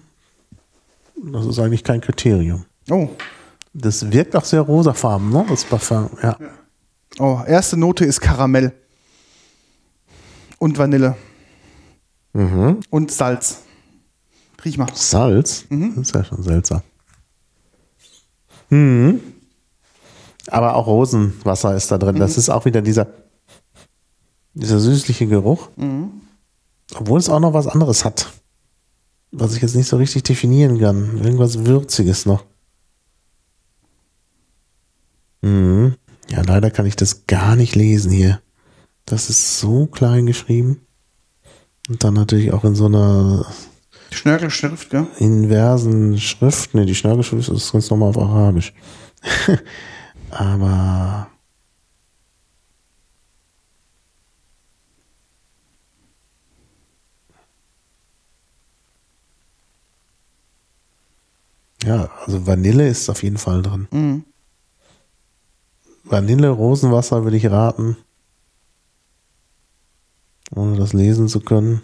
das 1.15 1.45
ist 1.45 1.59
eigentlich 1.59 1.83
kein 1.83 2.01
Kriterium. 2.01 2.65
Oh. 2.89 3.09
Das 3.73 4.11
wirkt 4.11 4.35
auch 4.35 4.45
sehr 4.45 4.61
rosafarben, 4.61 5.31
ne? 5.31 5.45
Das 5.49 5.63
Parfum, 5.63 6.09
ja. 6.21 6.37
ja. 6.39 6.49
Oh, 7.19 7.41
erste 7.45 7.77
Note 7.77 8.05
ist 8.05 8.21
Karamell. 8.21 8.73
Und 10.57 10.77
Vanille. 10.77 11.15
Mhm. 12.33 12.79
Und 12.89 13.11
Salz. 13.11 13.59
Riech 14.63 14.77
mal. 14.77 14.87
Salz? 14.93 15.65
Mhm. 15.69 15.95
Das 15.95 16.07
ist 16.07 16.15
ja 16.15 16.23
schon 16.23 16.43
seltsam. 16.43 16.81
Mhm. 18.69 19.21
Aber 20.47 20.75
auch 20.75 20.87
Rosenwasser 20.87 21.75
ist 21.75 21.91
da 21.91 21.97
drin. 21.97 22.15
Mhm. 22.15 22.19
Das 22.19 22.37
ist 22.37 22.49
auch 22.49 22.65
wieder 22.65 22.81
dieser, 22.81 23.07
dieser 24.53 24.79
süßliche 24.79 25.27
Geruch. 25.27 25.69
Mhm. 25.75 26.11
Obwohl 26.95 27.19
es 27.19 27.29
auch 27.29 27.39
noch 27.39 27.53
was 27.53 27.67
anderes 27.67 28.05
hat. 28.05 28.31
Was 29.31 29.55
ich 29.55 29.61
jetzt 29.61 29.75
nicht 29.75 29.87
so 29.87 29.97
richtig 29.97 30.23
definieren 30.23 30.79
kann. 30.79 31.17
Irgendwas 31.23 31.65
Würziges 31.65 32.25
noch. 32.25 32.43
Mhm. 35.41 35.95
Ja, 36.33 36.41
leider 36.41 36.71
kann 36.71 36.87
ich 36.87 36.95
das 36.95 37.27
gar 37.27 37.55
nicht 37.55 37.75
lesen 37.75 38.11
hier. 38.11 38.41
Das 39.05 39.29
ist 39.29 39.59
so 39.59 39.85
klein 39.85 40.25
geschrieben. 40.25 40.81
Und 41.87 42.03
dann 42.03 42.15
natürlich 42.15 42.51
auch 42.51 42.63
in 42.63 42.73
so 42.73 42.87
einer 42.87 43.45
Schnörkelschrift, 44.09 44.89
gell? 44.89 45.05
Inversen 45.19 46.19
Schrift. 46.19 46.73
Ne, 46.73 46.87
die 46.87 46.95
Schnörkelschrift 46.95 47.49
ist 47.49 47.71
ganz 47.71 47.87
normal 47.91 48.09
auf 48.09 48.17
Arabisch. 48.17 48.73
Aber 50.31 51.27
Ja, 61.85 62.09
also 62.25 62.47
Vanille 62.47 62.87
ist 62.87 63.09
auf 63.09 63.21
jeden 63.21 63.37
Fall 63.37 63.61
drin. 63.61 63.87
Mhm. 63.91 64.23
Vanille, 66.03 66.49
Rosenwasser 66.49 67.23
würde 67.23 67.37
ich 67.37 67.49
raten. 67.49 67.97
Ohne 70.55 70.77
das 70.77 70.93
lesen 70.93 71.27
zu 71.27 71.39
können. 71.39 71.81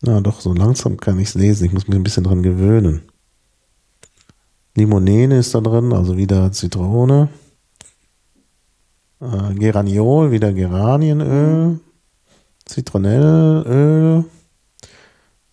Na 0.00 0.20
doch, 0.20 0.40
so 0.40 0.54
langsam 0.54 0.96
kann 0.96 1.18
ich 1.18 1.28
es 1.28 1.34
lesen. 1.34 1.66
Ich 1.66 1.72
muss 1.72 1.88
mich 1.88 1.96
ein 1.96 2.04
bisschen 2.04 2.24
dran 2.24 2.42
gewöhnen. 2.42 3.02
Limonene 4.74 5.38
ist 5.38 5.54
da 5.54 5.60
drin, 5.60 5.92
also 5.92 6.16
wieder 6.16 6.52
Zitrone. 6.52 7.28
Äh, 9.20 9.54
Geraniol, 9.54 10.30
wieder 10.30 10.52
Geranienöl. 10.52 11.80
Zitronellöl. 12.64 14.24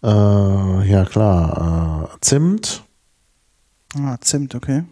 Äh, 0.03 0.91
ja 0.91 1.05
klar, 1.05 2.11
äh, 2.13 2.17
Zimt. 2.21 2.84
Ah, 3.97 4.17
Zimt, 4.19 4.55
okay. 4.55 4.83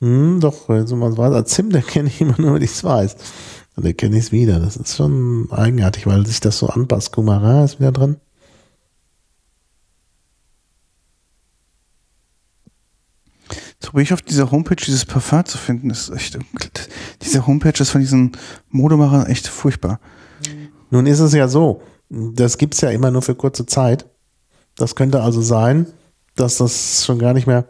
Hm, 0.00 0.40
doch, 0.40 0.68
wenn 0.68 0.86
man 0.98 1.12
es 1.12 1.18
weiß, 1.18 1.44
Zimt 1.46 1.74
erkenne 1.74 2.08
ich 2.08 2.20
immer 2.20 2.38
nur, 2.38 2.54
wenn 2.54 2.62
ich 2.62 2.72
es 2.72 2.84
weiß. 2.84 3.16
Dann 3.76 3.84
erkenne 3.84 4.16
ich 4.16 4.26
es 4.26 4.32
wieder. 4.32 4.58
Das 4.58 4.76
ist 4.76 4.96
schon 4.96 5.48
eigenartig, 5.50 6.06
weil 6.06 6.26
sich 6.26 6.40
das 6.40 6.58
so 6.58 6.68
anpasst. 6.68 7.12
Kumarin 7.12 7.64
ist 7.64 7.78
wieder 7.78 7.92
drin. 7.92 8.16
So 13.80 13.90
probiere 13.90 14.02
ich 14.02 14.12
auf 14.12 14.22
dieser 14.22 14.50
Homepage 14.50 14.76
dieses 14.84 15.04
Parfum 15.04 15.44
zu 15.44 15.56
finden. 15.56 15.88
Das 15.88 16.08
ist 16.08 16.14
echt, 16.14 16.38
diese 17.22 17.46
Homepage 17.46 17.80
ist 17.80 17.90
von 17.90 18.00
diesen 18.00 18.32
Modemachern 18.70 19.26
echt 19.26 19.46
furchtbar. 19.46 20.00
Nun 20.90 21.06
ist 21.06 21.20
es 21.20 21.32
ja 21.32 21.46
so, 21.48 21.82
das 22.08 22.58
gibt 22.58 22.74
es 22.74 22.80
ja 22.80 22.90
immer 22.90 23.10
nur 23.10 23.22
für 23.22 23.34
kurze 23.34 23.66
Zeit. 23.66 24.06
Das 24.76 24.96
könnte 24.96 25.22
also 25.22 25.40
sein, 25.40 25.86
dass 26.34 26.56
das 26.58 27.04
schon 27.04 27.18
gar 27.18 27.34
nicht 27.34 27.46
mehr 27.46 27.66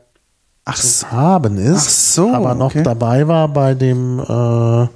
Ach 0.71 0.77
so. 0.77 1.11
haben 1.11 1.57
ist, 1.57 2.13
so, 2.13 2.35
aber 2.35 2.55
noch 2.55 2.67
okay. 2.67 2.83
dabei 2.83 3.27
war 3.27 3.49
bei 3.49 3.75
dem 3.75 4.21
äh, 4.21 4.87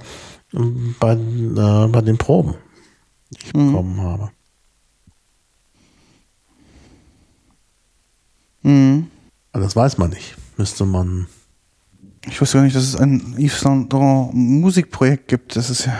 bei, 0.99 1.13
äh, 1.13 1.87
bei 1.87 2.01
den 2.01 2.19
Proben, 2.19 2.53
die 3.31 3.47
ich 3.47 3.53
mhm. 3.55 3.71
bekommen 3.71 4.01
habe. 4.01 4.29
Mhm. 8.61 9.07
Das 9.51 9.75
weiß 9.75 9.97
man 9.97 10.11
nicht. 10.11 10.35
Müsste 10.57 10.85
man. 10.85 11.25
Ich 12.27 12.39
wusste 12.39 12.59
gar 12.59 12.65
nicht, 12.65 12.75
dass 12.75 12.83
es 12.83 12.95
ein 12.95 13.35
Yves 13.39 13.59
Saint 13.59 13.91
Laurent 13.91 14.31
Musikprojekt 14.35 15.27
gibt. 15.27 15.55
Das 15.55 15.71
ist 15.71 15.87
ja. 15.87 15.93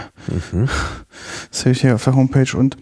Mhm. 0.51 0.69
Das 1.49 1.61
sehe 1.61 1.71
ich 1.71 1.81
hier 1.81 1.95
auf 1.95 2.03
der 2.03 2.15
Homepage 2.15 2.55
und 2.55 2.77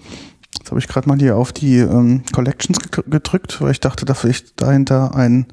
jetzt 0.59 0.69
habe 0.69 0.80
ich 0.81 0.89
gerade 0.89 1.07
mal 1.07 1.18
hier 1.18 1.38
auf 1.38 1.53
die 1.53 1.77
ähm, 1.77 2.23
Collections 2.34 2.80
gedrückt, 3.07 3.61
weil 3.61 3.72
ich 3.72 3.80
dachte, 3.80 4.03
dass 4.03 4.26
ich 4.26 4.57
dahinter 4.57 5.15
ein 5.15 5.47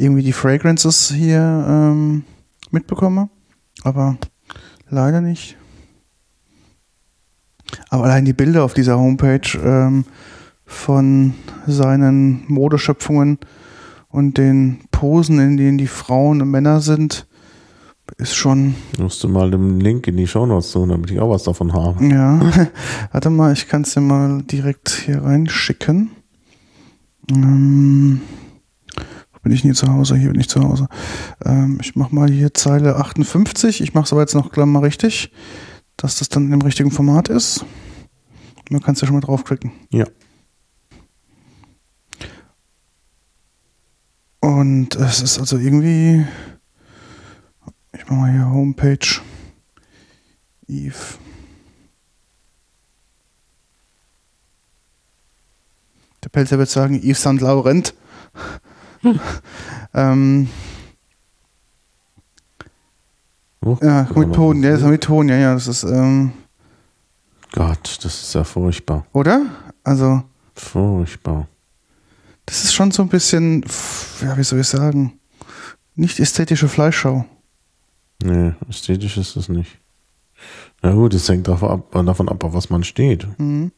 irgendwie 0.00 0.22
die 0.22 0.32
Fragrances 0.32 1.12
hier 1.12 1.40
ähm, 1.68 2.24
mitbekomme. 2.70 3.28
Aber 3.82 4.16
leider 4.88 5.20
nicht. 5.20 5.56
Aber 7.88 8.04
allein 8.04 8.24
die 8.24 8.32
Bilder 8.32 8.64
auf 8.64 8.74
dieser 8.74 8.98
Homepage 8.98 9.58
ähm, 9.62 10.04
von 10.64 11.34
seinen 11.66 12.44
Modeschöpfungen 12.48 13.38
und 14.08 14.38
den 14.38 14.80
Posen, 14.90 15.38
in 15.38 15.56
denen 15.56 15.78
die 15.78 15.86
Frauen 15.86 16.42
und 16.42 16.50
Männer 16.50 16.80
sind, 16.80 17.26
ist 18.18 18.34
schon. 18.34 18.74
Musst 18.98 19.22
du 19.22 19.28
mal 19.28 19.50
den 19.50 19.80
Link 19.80 20.06
in 20.08 20.16
die 20.16 20.26
Show 20.26 20.46
Notes 20.46 20.72
tun, 20.72 20.88
damit 20.88 21.10
ich 21.10 21.20
auch 21.20 21.30
was 21.30 21.44
davon 21.44 21.72
habe. 21.72 22.04
Ja, 22.04 22.40
warte 23.12 23.30
mal, 23.30 23.52
ich 23.52 23.68
kann 23.68 23.82
es 23.82 23.94
dir 23.94 24.00
mal 24.00 24.42
direkt 24.42 24.90
hier 24.90 25.22
reinschicken. 25.22 26.10
Ähm, 27.30 28.20
bin 29.42 29.52
ich 29.52 29.64
nie 29.64 29.72
zu 29.72 29.88
Hause? 29.88 30.16
Hier 30.16 30.30
bin 30.30 30.40
ich 30.40 30.48
zu 30.48 30.62
Hause. 30.62 30.88
Ähm, 31.44 31.78
ich 31.80 31.96
mache 31.96 32.14
mal 32.14 32.30
hier 32.30 32.52
Zeile 32.52 32.96
58. 32.96 33.80
Ich 33.80 33.94
mache 33.94 34.04
es 34.04 34.12
aber 34.12 34.20
jetzt 34.20 34.34
noch 34.34 34.54
mal 34.56 34.80
richtig, 34.80 35.32
dass 35.96 36.18
das 36.18 36.28
dann 36.28 36.52
im 36.52 36.62
richtigen 36.62 36.90
Format 36.90 37.28
ist. 37.28 37.64
Man 38.70 38.82
kann 38.82 38.94
es 38.94 39.00
ja 39.00 39.06
schon 39.06 39.16
mal 39.16 39.20
draufklicken. 39.20 39.72
Ja. 39.90 40.06
Und 44.40 44.94
es 44.96 45.20
ist 45.22 45.38
also 45.38 45.58
irgendwie, 45.58 46.24
ich 47.92 48.04
mache 48.04 48.14
mal 48.14 48.32
hier 48.32 48.50
Homepage, 48.50 49.20
Eve. 50.68 50.94
Der 56.22 56.28
Pelzer 56.28 56.58
wird 56.58 56.68
sagen, 56.68 57.00
Yves 57.02 57.20
St. 57.20 57.40
Laurent. 57.40 57.94
Hm. 59.02 59.20
ähm, 59.94 60.48
oh, 63.64 63.78
ja, 63.82 64.08
mit 64.14 64.34
Ton, 64.34 64.62
ja, 64.62 64.70
das 64.70 64.82
ist 64.82 64.86
mit 64.86 65.02
Ton, 65.02 65.28
ja, 65.28 65.36
ja, 65.36 65.54
das 65.54 65.66
ist, 65.68 65.84
ähm, 65.84 66.32
Gott, 67.52 67.98
das 68.02 68.22
ist 68.22 68.34
ja 68.34 68.44
furchtbar. 68.44 69.06
Oder? 69.12 69.46
Also. 69.82 70.22
Furchtbar. 70.54 71.48
Das 72.46 72.64
ist 72.64 72.74
schon 72.74 72.90
so 72.90 73.02
ein 73.02 73.08
bisschen, 73.08 73.64
ja, 74.22 74.36
wie 74.36 74.44
soll 74.44 74.60
ich 74.60 74.68
sagen, 74.68 75.18
nicht 75.94 76.20
ästhetische 76.20 76.68
Fleischschau. 76.68 77.24
Nee, 78.22 78.52
ästhetisch 78.68 79.16
ist 79.16 79.36
es 79.36 79.48
nicht. 79.48 79.78
Na 80.82 80.92
gut, 80.92 81.14
es 81.14 81.28
hängt 81.28 81.48
davon 81.48 81.70
ab, 81.70 82.04
davon 82.06 82.28
ab 82.28 82.42
auf 82.44 82.54
was 82.54 82.70
man 82.70 82.84
steht. 82.84 83.26
Mhm. 83.38 83.72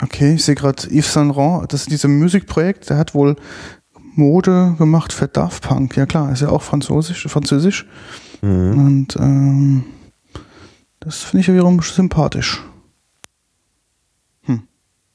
Okay, 0.00 0.34
ich 0.34 0.44
sehe 0.44 0.54
gerade 0.54 0.82
Yves 0.88 1.12
Saint 1.12 1.34
Laurent, 1.34 1.72
das 1.72 1.82
ist 1.82 1.90
dieses 1.90 2.08
Musikprojekt, 2.08 2.88
der 2.88 2.98
hat 2.98 3.14
wohl 3.14 3.36
Mode 4.18 4.74
gemacht 4.78 5.12
für 5.12 5.28
Daft 5.28 5.62
Punk. 5.62 5.96
Ja 5.96 6.06
klar, 6.06 6.32
ist 6.32 6.42
ja 6.42 6.50
auch 6.50 6.62
französisch. 6.62 7.26
französisch. 7.28 7.86
Mhm. 8.42 8.86
Und 8.86 9.16
ähm, 9.16 9.84
das 11.00 11.22
finde 11.22 11.40
ich 11.40 11.52
wiederum 11.52 11.80
sympathisch. 11.80 12.62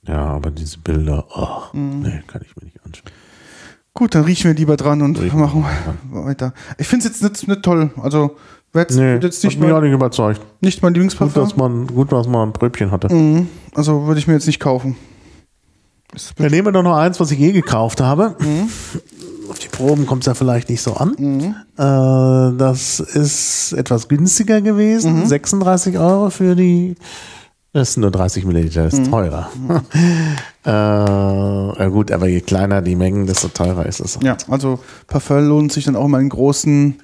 Ja, 0.07 0.25
aber 0.25 0.51
diese 0.51 0.79
Bilder, 0.79 1.25
oh, 1.35 1.75
mhm. 1.77 2.01
nee, 2.01 2.23
kann 2.27 2.41
ich 2.45 2.55
mir 2.55 2.65
nicht 2.65 2.83
anschauen. 2.83 3.09
Gut, 3.93 4.15
dann 4.15 4.23
riechen 4.23 4.45
wir 4.45 4.55
lieber 4.55 4.75
dran 4.75 5.01
und 5.01 5.21
riechen 5.21 5.39
machen 5.39 5.63
weiter. 6.11 6.53
Ich 6.77 6.87
finde 6.87 7.07
es 7.07 7.21
jetzt 7.21 7.23
nicht, 7.23 7.47
nicht, 7.47 7.63
toll. 7.63 7.91
Also, 8.01 8.35
jetzt, 8.73 8.97
nee, 8.97 9.15
jetzt 9.15 9.43
nicht 9.43 9.55
hat 9.55 9.63
mich 9.63 9.71
auch 9.71 9.81
nicht 9.81 9.93
überzeugt. 9.93 10.41
Nicht 10.61 10.81
mein 10.81 10.93
Lieblingsparfum. 10.93 11.33
Gut, 11.33 11.43
dass 11.43 11.57
man, 11.57 11.87
gut, 11.87 12.11
dass 12.11 12.27
man 12.27 12.49
ein 12.49 12.53
Brötchen 12.53 12.91
hatte. 12.91 13.13
Mhm. 13.13 13.47
Also 13.75 14.07
würde 14.07 14.19
ich 14.19 14.27
mir 14.27 14.33
jetzt 14.33 14.47
nicht 14.47 14.59
kaufen. 14.59 14.97
Dann 16.37 16.51
nehmen 16.51 16.67
wir 16.67 16.71
doch 16.71 16.83
noch 16.83 16.97
eins, 16.97 17.19
was 17.19 17.31
ich 17.31 17.39
je 17.39 17.51
gekauft 17.51 18.01
habe. 18.01 18.35
Mhm. 18.39 18.69
Auf 19.49 19.59
die 19.59 19.67
Proben 19.67 20.05
kommt 20.05 20.23
es 20.23 20.27
ja 20.27 20.33
vielleicht 20.33 20.69
nicht 20.69 20.81
so 20.81 20.93
an. 20.93 21.15
Mhm. 21.17 21.55
Äh, 21.77 22.57
das 22.57 22.99
ist 22.99 23.73
etwas 23.73 24.07
günstiger 24.07 24.61
gewesen. 24.61 25.25
36 25.25 25.95
mhm. 25.95 25.99
Euro 25.99 26.29
für 26.29 26.55
die 26.55 26.95
das 27.73 27.89
ist 27.89 27.97
nur 27.97 28.11
30 28.11 28.45
Milliliter, 28.45 28.85
ist 28.85 28.99
mhm. 28.99 29.09
teurer. 29.09 29.49
äh, 30.63 30.69
ja 30.69 31.87
gut, 31.89 32.11
aber 32.11 32.27
je 32.27 32.41
kleiner 32.41 32.83
die 32.83 32.95
Mengen, 32.95 33.25
desto 33.25 33.47
teurer 33.47 33.87
ist 33.87 33.99
es. 33.99 34.19
Ja, 34.21 34.37
also 34.47 34.79
Parfum 35.07 35.47
lohnt 35.47 35.71
sich 35.71 35.85
dann 35.85 35.95
auch 35.95 36.07
mal 36.07 36.21
in 36.21 36.29
großen, 36.29 36.99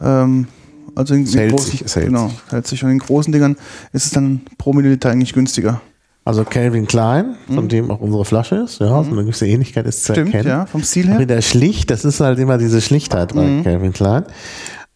ähm, 0.00 0.48
also 0.96 1.14
in, 1.14 1.26
in 1.26 1.50
großen, 1.50 1.86
sich, 1.86 2.04
genau, 2.06 2.28
hält 2.48 2.66
sich 2.66 2.82
und 2.82 2.90
in 2.90 2.98
großen 2.98 3.32
Dingern 3.32 3.56
ist 3.92 4.06
es 4.06 4.10
dann 4.10 4.40
pro 4.58 4.72
Milliliter 4.72 5.10
eigentlich 5.10 5.32
günstiger. 5.32 5.80
Also 6.24 6.44
Calvin 6.44 6.86
Klein, 6.86 7.36
von 7.46 7.64
mhm. 7.64 7.68
dem 7.68 7.90
auch 7.90 8.00
unsere 8.00 8.24
Flasche 8.24 8.56
ist, 8.56 8.80
ja, 8.80 9.00
mhm. 9.00 9.04
so 9.04 9.10
eine 9.12 9.22
gewisse 9.22 9.46
Ähnlichkeit 9.46 9.86
ist 9.86 10.04
zu 10.04 10.12
Stimmt, 10.12 10.34
erkennen. 10.34 10.48
ja, 10.48 10.66
vom 10.66 10.82
Stil 10.82 11.08
her. 11.08 11.18
Wieder 11.18 11.40
schlicht, 11.40 11.90
das 11.90 12.04
ist 12.04 12.20
halt 12.20 12.38
immer 12.38 12.58
diese 12.58 12.80
Schlichtheit 12.80 13.34
bei 13.34 13.44
mhm. 13.44 13.64
Calvin 13.64 13.92
Klein. 13.92 14.24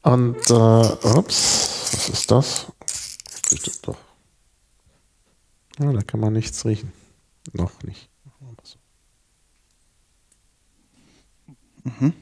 Und, 0.02 0.36
äh, 0.50 0.52
ups, 0.52 1.90
was 1.92 2.08
ist 2.10 2.30
das? 2.30 2.66
Doch. 3.82 3.96
Ja, 5.78 5.92
da 5.92 6.02
kann 6.02 6.20
man 6.20 6.32
nichts 6.34 6.64
riechen. 6.66 6.92
Noch 7.52 7.82
nicht. 7.82 8.08
Mhm. 11.84 12.12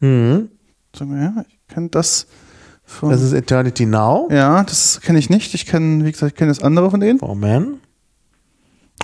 Mhm. 0.00 0.50
Sag 0.94 1.08
mal, 1.08 1.20
ja, 1.20 1.44
ich 1.48 1.74
kenne 1.74 1.88
das 1.88 2.26
von. 2.86 3.10
Das 3.10 3.20
ist 3.20 3.32
Eternity 3.32 3.84
Now. 3.84 4.28
Ja, 4.30 4.62
das 4.62 5.00
kenne 5.00 5.18
ich 5.18 5.28
nicht. 5.28 5.52
Ich 5.54 5.66
kenne, 5.66 6.04
wie 6.04 6.12
gesagt, 6.12 6.32
ich 6.32 6.38
kenne 6.38 6.50
das 6.50 6.62
andere 6.62 6.90
von 6.90 7.00
denen. 7.00 7.18
For 7.18 7.34
Man. 7.34 7.80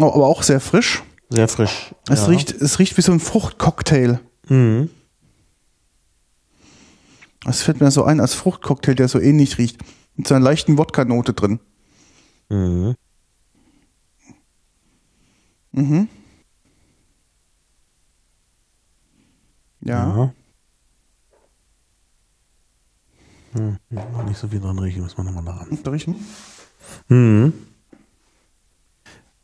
Oh, 0.01 0.07
aber 0.07 0.27
auch 0.27 0.43
sehr 0.43 0.61
frisch. 0.61 1.03
Sehr 1.29 1.49
frisch. 1.49 1.95
Es, 2.09 2.21
ja. 2.21 2.27
riecht, 2.27 2.53
es 2.53 2.79
riecht 2.79 2.97
wie 2.97 3.03
so 3.03 3.13
ein 3.13 3.21
Fruchtcocktail. 3.21 4.21
Mhm. 4.49 4.89
Das 7.45 7.63
fällt 7.63 7.81
mir 7.81 7.91
so 7.91 8.05
ein 8.05 8.21
als 8.21 8.35
Fruchtcocktail, 8.35 8.95
der 8.95 9.09
so 9.09 9.19
ähnlich 9.19 9.59
riecht. 9.59 9.79
Mit 10.17 10.29
so 10.29 10.35
einer 10.35 10.45
leichten 10.45 10.79
Wodka-Note 10.79 11.33
drin. 11.33 11.59
Mhm. 12.49 12.95
Mhm. 15.73 16.09
Ja. 19.81 20.17
ja. 20.17 20.33
Hm, 23.53 23.77
noch 23.91 24.25
nicht 24.25 24.39
so 24.39 24.49
viel 24.49 24.61
dran 24.61 24.79
riechen, 24.79 25.03
muss 25.03 25.17
man 25.17 25.27
nochmal 25.27 25.45
daran. 25.45 25.79
Riechen? 25.93 26.17
Mhm. 27.09 27.53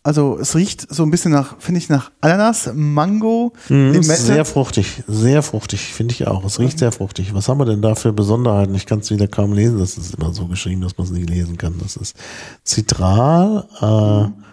Also 0.02 0.38
es 0.40 0.54
riecht 0.54 0.86
so 0.92 1.02
ein 1.02 1.10
bisschen 1.10 1.32
nach, 1.32 1.56
finde 1.58 1.78
ich, 1.78 1.90
nach 1.90 2.10
Ananas, 2.20 2.70
Mango, 2.72 3.52
mhm, 3.68 3.92
Limette. 3.92 4.16
Sehr 4.16 4.44
fruchtig, 4.44 5.02
sehr 5.06 5.42
fruchtig, 5.42 5.92
finde 5.92 6.14
ich 6.14 6.26
auch. 6.26 6.44
Es 6.44 6.58
riecht 6.58 6.78
sehr 6.78 6.92
fruchtig. 6.92 7.34
Was 7.34 7.48
haben 7.48 7.58
wir 7.58 7.66
denn 7.66 7.82
da 7.82 7.94
für 7.94 8.12
Besonderheiten? 8.12 8.74
Ich 8.74 8.86
kann 8.86 9.00
es 9.00 9.10
wieder 9.10 9.28
kaum 9.28 9.52
lesen. 9.52 9.78
Das 9.78 9.98
ist 9.98 10.14
immer 10.14 10.32
so 10.32 10.46
geschrieben, 10.46 10.80
dass 10.80 10.96
man 10.96 11.06
es 11.06 11.12
nicht 11.12 11.28
lesen 11.28 11.58
kann. 11.58 11.74
Das 11.82 11.96
ist 11.96 12.16
Zitral, 12.64 13.68
äh, 13.80 14.28
mhm 14.28 14.44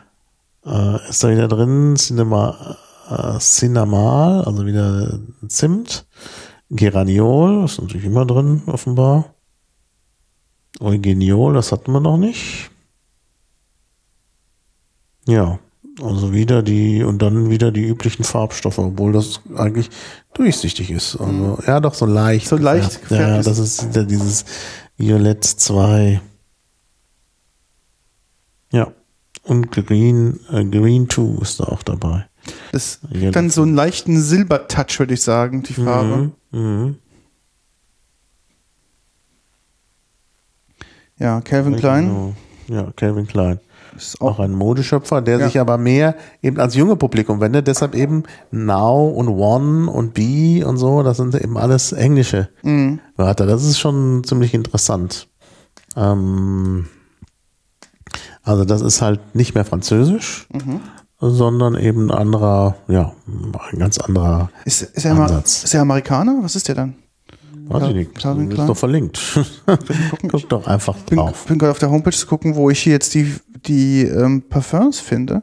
äh, 0.66 1.10
ist 1.10 1.24
da 1.24 1.30
wieder 1.30 1.48
drin 1.48 1.96
Cinema, 1.96 2.78
äh, 3.10 3.40
Cinemal, 3.40 4.44
also 4.44 4.66
wieder 4.66 5.20
Zimt, 5.48 6.06
Geraniol, 6.70 7.66
ist 7.66 7.80
natürlich 7.80 8.06
immer 8.06 8.26
drin, 8.26 8.64
offenbar. 8.66 9.35
Eugeniol, 10.80 11.54
das 11.54 11.72
hatten 11.72 11.92
wir 11.92 12.00
noch 12.00 12.18
nicht. 12.18 12.70
Ja, 15.28 15.60
also 16.02 16.34
wieder 16.34 16.62
die 16.62 17.04
und 17.04 17.22
dann 17.22 17.50
wieder 17.50 17.72
die 17.72 17.84
üblichen 17.84 18.24
Farbstoffe, 18.24 18.78
obwohl 18.80 19.14
das 19.14 19.40
eigentlich 19.56 19.90
durchsichtig 20.34 20.92
ist. 20.92 21.16
Also 21.16 21.32
mhm. 21.32 21.58
ja, 21.66 21.80
doch 21.80 21.94
so 21.94 22.06
leicht. 22.06 22.48
So 22.48 22.58
leicht. 22.58 23.00
Ja, 23.10 23.42
das 23.42 23.58
ist 23.58 23.90
wieder 23.90 24.04
dieses 24.04 24.46
Violett 24.98 25.44
2. 25.44 26.22
Ja. 28.72 28.92
Und 29.44 29.72
Green, 29.72 30.40
äh, 30.52 30.66
Green 30.66 31.10
2 31.10 31.42
ist 31.42 31.60
da 31.60 31.66
auch 31.66 31.84
dabei. 31.84 32.26
Das 32.72 33.00
ja, 33.10 33.32
dann 33.32 33.50
so 33.50 33.62
einen 33.62 33.76
leichten 33.76 34.20
Silbertouch, 34.20 35.00
würde 35.00 35.14
ich 35.14 35.22
sagen, 35.22 35.64
die 35.64 35.74
Farbe. 35.74 36.32
Mhm, 36.52 36.60
mhm. 36.60 36.96
Ja, 41.18 41.42
Calvin 41.42 41.76
Klein. 41.76 42.06
Genau. 42.06 42.34
Ja, 42.68 42.92
Calvin 42.96 43.28
Klein. 43.28 43.60
Ist 43.96 44.20
auch, 44.20 44.32
auch 44.36 44.40
ein 44.40 44.52
Modeschöpfer, 44.52 45.22
der 45.22 45.40
ja. 45.40 45.46
sich 45.46 45.60
aber 45.60 45.78
mehr 45.78 46.16
eben 46.42 46.60
als 46.60 46.76
junge 46.76 46.96
Publikum 46.96 47.40
wendet. 47.40 47.68
Deshalb 47.68 47.96
eben 47.96 48.24
Now 48.52 49.08
und 49.08 49.30
One 49.30 49.90
und 49.90 50.14
B 50.14 50.64
und 50.64 50.78
so, 50.78 51.04
das 51.04 51.18
sind 51.18 51.36
eben 51.36 51.58
alles 51.58 51.94
englische 51.94 52.50
mhm. 52.64 53.00
Wörter. 53.16 53.46
Das 53.46 53.64
ist 53.64 53.80
schon 53.80 54.24
ziemlich 54.26 54.54
interessant. 54.54 55.28
Ähm, 55.96 56.88
also 58.44 58.66
das 58.66 58.82
ist 58.82 59.02
halt 59.02 59.36
nicht 59.36 59.56
mehr 59.56 59.66
Französisch, 59.66 60.48
mhm. 60.52 60.82
sondern 61.20 61.76
eben 61.76 62.12
ein 62.12 62.18
anderer, 62.18 62.76
ja, 62.88 63.14
ein 63.28 63.80
ganz 63.80 63.98
anderer 63.98 64.50
ist, 64.66 64.82
ist, 64.82 65.06
er 65.06 65.18
Ansatz. 65.18 65.64
ist 65.64 65.74
er 65.74 65.82
Amerikaner? 65.82 66.40
Was 66.42 66.56
ist 66.56 66.68
der 66.68 66.76
dann? 66.76 66.96
Weiß 67.68 67.90
ich 67.90 67.96
nicht. 67.96 68.16
Calvin 68.16 68.52
ist 68.52 68.68
doch 68.68 68.78
verlinkt. 68.78 69.20
Guck 70.28 70.50
doch 70.50 70.68
einfach 70.68 70.98
drauf. 71.06 71.42
Ich 71.44 71.48
bin 71.48 71.58
gerade 71.58 71.72
auf 71.72 71.80
der 71.80 71.90
Homepage 71.90 72.16
zu 72.16 72.28
gucken, 72.28 72.56
wo 72.56 72.70
ich 72.70 72.80
hier 72.80 72.94
jetzt 72.94 73.14
die, 73.14 73.34
die 73.66 74.04
ähm, 74.04 74.44
Parfums 74.48 75.00
finde. 75.00 75.42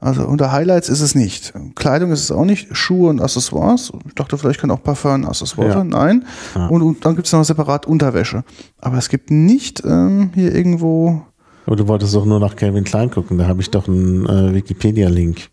Also 0.00 0.26
unter 0.26 0.52
Highlights 0.52 0.88
ist 0.88 1.00
es 1.00 1.14
nicht. 1.14 1.52
Kleidung 1.74 2.12
ist 2.12 2.22
es 2.22 2.30
auch 2.30 2.44
nicht. 2.44 2.74
Schuhe 2.76 3.10
und 3.10 3.20
Accessoires. 3.20 3.92
Ich 4.06 4.14
dachte, 4.14 4.38
vielleicht 4.38 4.60
kann 4.60 4.70
auch 4.70 4.82
Parfum 4.82 5.14
und 5.14 5.24
Accessoires 5.26 5.74
sein. 5.74 5.90
Ja. 5.90 5.98
Nein. 5.98 6.24
Ja. 6.54 6.68
Und, 6.68 6.82
und, 6.82 7.04
dann 7.04 7.16
gibt 7.16 7.26
es 7.26 7.32
noch 7.32 7.44
separat 7.44 7.86
Unterwäsche. 7.86 8.44
Aber 8.80 8.96
es 8.96 9.08
gibt 9.08 9.30
nicht 9.30 9.82
ähm, 9.84 10.30
hier 10.34 10.54
irgendwo. 10.54 11.22
Aber 11.66 11.76
du 11.76 11.88
wolltest 11.88 12.14
doch 12.14 12.24
nur 12.24 12.40
nach 12.40 12.56
Calvin 12.56 12.84
Klein 12.84 13.10
gucken. 13.10 13.38
Da 13.38 13.46
habe 13.46 13.60
ich 13.60 13.70
doch 13.70 13.88
einen 13.88 14.24
äh, 14.26 14.54
Wikipedia-Link. 14.54 15.48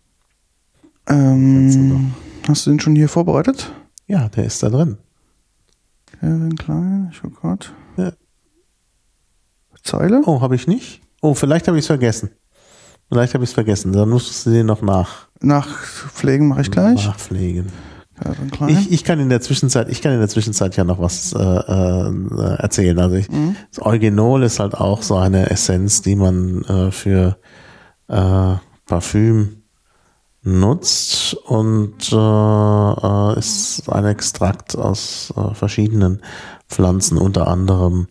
Ähm, 1.08 2.12
hast 2.48 2.66
du 2.66 2.70
den 2.70 2.80
schon 2.80 2.96
hier 2.96 3.08
vorbereitet? 3.08 3.72
Ja, 4.06 4.28
der 4.28 4.44
ist 4.44 4.62
da 4.62 4.70
drin. 4.70 4.98
Kevin 6.20 6.56
Klein, 6.56 7.12
grad. 7.40 7.72
Ja. 7.96 8.12
Zeile? 9.82 10.22
Oh, 10.26 10.40
habe 10.40 10.54
ich 10.54 10.66
nicht? 10.66 11.02
Oh, 11.22 11.34
vielleicht 11.34 11.68
habe 11.68 11.78
ich 11.78 11.82
es 11.82 11.86
vergessen. 11.86 12.30
Vielleicht 13.08 13.34
habe 13.34 13.44
ich 13.44 13.50
es 13.50 13.54
vergessen. 13.54 13.92
Dann 13.92 14.08
musst 14.08 14.46
du 14.46 14.50
den 14.50 14.66
noch 14.66 14.82
nach. 14.82 15.28
Nachpflegen 15.40 16.48
mache 16.48 16.62
ich 16.62 16.70
gleich. 16.70 17.06
Nachpflegen. 17.06 17.66
Ich, 18.68 18.92
ich 18.92 19.04
kann 19.04 19.20
in 19.20 19.28
der 19.28 19.42
Zwischenzeit, 19.42 19.90
ich 19.90 20.00
kann 20.00 20.12
in 20.12 20.18
der 20.18 20.28
Zwischenzeit 20.28 20.74
ja 20.76 20.84
noch 20.84 20.98
was 20.98 21.34
äh, 21.34 21.38
äh, 21.38 22.56
erzählen. 22.56 22.98
Also 22.98 23.16
ich, 23.16 23.30
mhm. 23.30 23.56
das 23.70 23.84
Original 23.84 24.42
ist 24.42 24.58
halt 24.58 24.74
auch 24.74 25.02
so 25.02 25.16
eine 25.16 25.50
Essenz, 25.50 26.00
die 26.00 26.16
man 26.16 26.62
äh, 26.62 26.90
für 26.90 27.36
äh, 28.08 28.54
Parfüm 28.86 29.64
nutzt 30.46 31.34
und 31.34 32.12
äh, 32.12 32.16
äh, 32.16 33.38
ist 33.38 33.88
ein 33.88 34.04
Extrakt 34.04 34.76
aus 34.76 35.32
äh, 35.36 35.54
verschiedenen 35.54 36.22
Pflanzen, 36.68 37.18
unter 37.18 37.48
anderem 37.48 38.06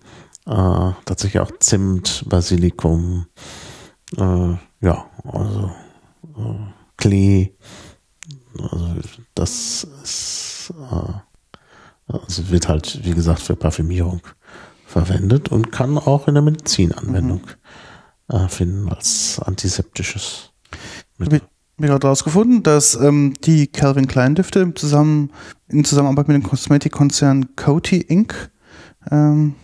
äh, 0.46 0.92
tatsächlich 1.06 1.40
auch 1.40 1.52
Zimt, 1.60 2.26
Basilikum, 2.28 3.28
äh, 4.18 4.54
ja, 4.82 5.06
also 5.24 5.72
äh, 6.38 6.56
Klee. 6.98 7.52
Also 8.60 8.96
das 9.34 9.88
ist, 10.04 10.74
also 12.08 12.50
wird 12.50 12.70
halt, 12.70 13.04
wie 13.04 13.12
gesagt, 13.12 13.42
für 13.42 13.58
Parfümierung 13.58 14.22
verwendet 14.86 15.50
und 15.50 15.74
kann 15.74 15.98
auch 15.98 16.30
in 16.30 16.36
der 16.36 16.44
Medizin 16.44 16.94
Anwendung 16.94 17.42
mhm. 18.30 18.48
finden 18.48 18.90
als 18.90 19.42
antiseptisches 19.44 20.52
Mittel 21.18 21.42
mir 21.78 21.88
gerade 21.88 22.08
rausgefunden, 22.08 22.64
dass 22.64 22.96
ähm, 22.96 23.34
die 23.44 23.68
Calvin 23.68 24.08
Klein 24.08 24.36
Düfte 24.36 24.60
im 24.60 24.76
Zusammen, 24.76 25.32
in 25.68 25.84
Zusammenarbeit 25.84 26.28
mit 26.28 26.36
dem 26.36 26.44
Kosmetikkonzern 26.44 27.56
Coty 27.56 27.98
Inc. 27.98 28.50
Ähm, 29.12 29.56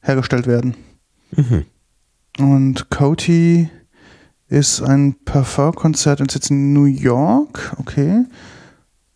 hergestellt 0.00 0.46
werden. 0.46 0.74
Mhm. 1.32 1.64
Und 2.38 2.90
Coty 2.90 3.70
ist 4.48 4.82
ein 4.82 5.16
Parfumkonzert 5.24 6.20
und 6.20 6.30
sitzt 6.30 6.50
in 6.50 6.72
New 6.72 6.84
York, 6.84 7.74
okay. 7.78 8.24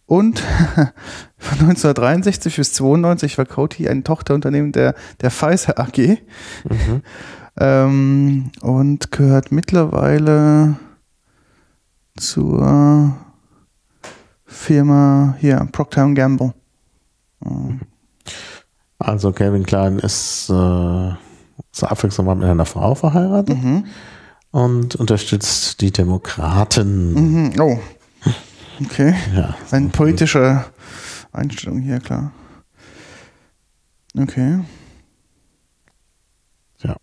Und 0.07 0.41
von 1.37 1.59
1963 1.61 2.57
bis 2.57 2.73
92 2.73 3.37
war 3.37 3.45
Coty 3.45 3.89
ein 3.89 4.05
Tochterunternehmen 4.05 4.73
der, 4.73 4.95
der 5.21 5.31
Pfizer 5.31 5.79
AG. 5.79 6.19
Mhm. 6.65 7.03
Ähm, 7.61 8.51
und 8.63 9.11
gehört 9.11 9.53
mittlerweile 9.53 10.77
zur 12.21 13.17
Firma 14.45 15.37
hier, 15.41 15.69
Procter 15.73 16.13
Gamble. 16.15 16.55
Also 18.99 19.33
Kevin 19.33 19.65
Klein 19.65 19.99
ist 19.99 20.51
äh, 20.51 21.13
zur 21.73 21.91
Abwechslung 21.91 22.27
mal 22.27 22.35
mit 22.35 22.49
einer 22.49 22.67
Frau 22.67 22.95
verheiratet 22.95 23.63
mhm. 23.63 23.87
und 24.51 24.97
unterstützt 24.97 25.81
die 25.81 25.93
Demokraten. 25.93 27.15
Mhm. 27.15 27.61
Oh. 27.61 27.79
Okay. 28.85 29.15
Ja. 29.35 29.57
Eine 29.71 29.89
politische 29.89 30.65
Einstellung 31.33 31.81
hier, 31.81 32.01
klar. 32.01 32.33
Okay. 34.17 34.61
Ja. 36.83 36.97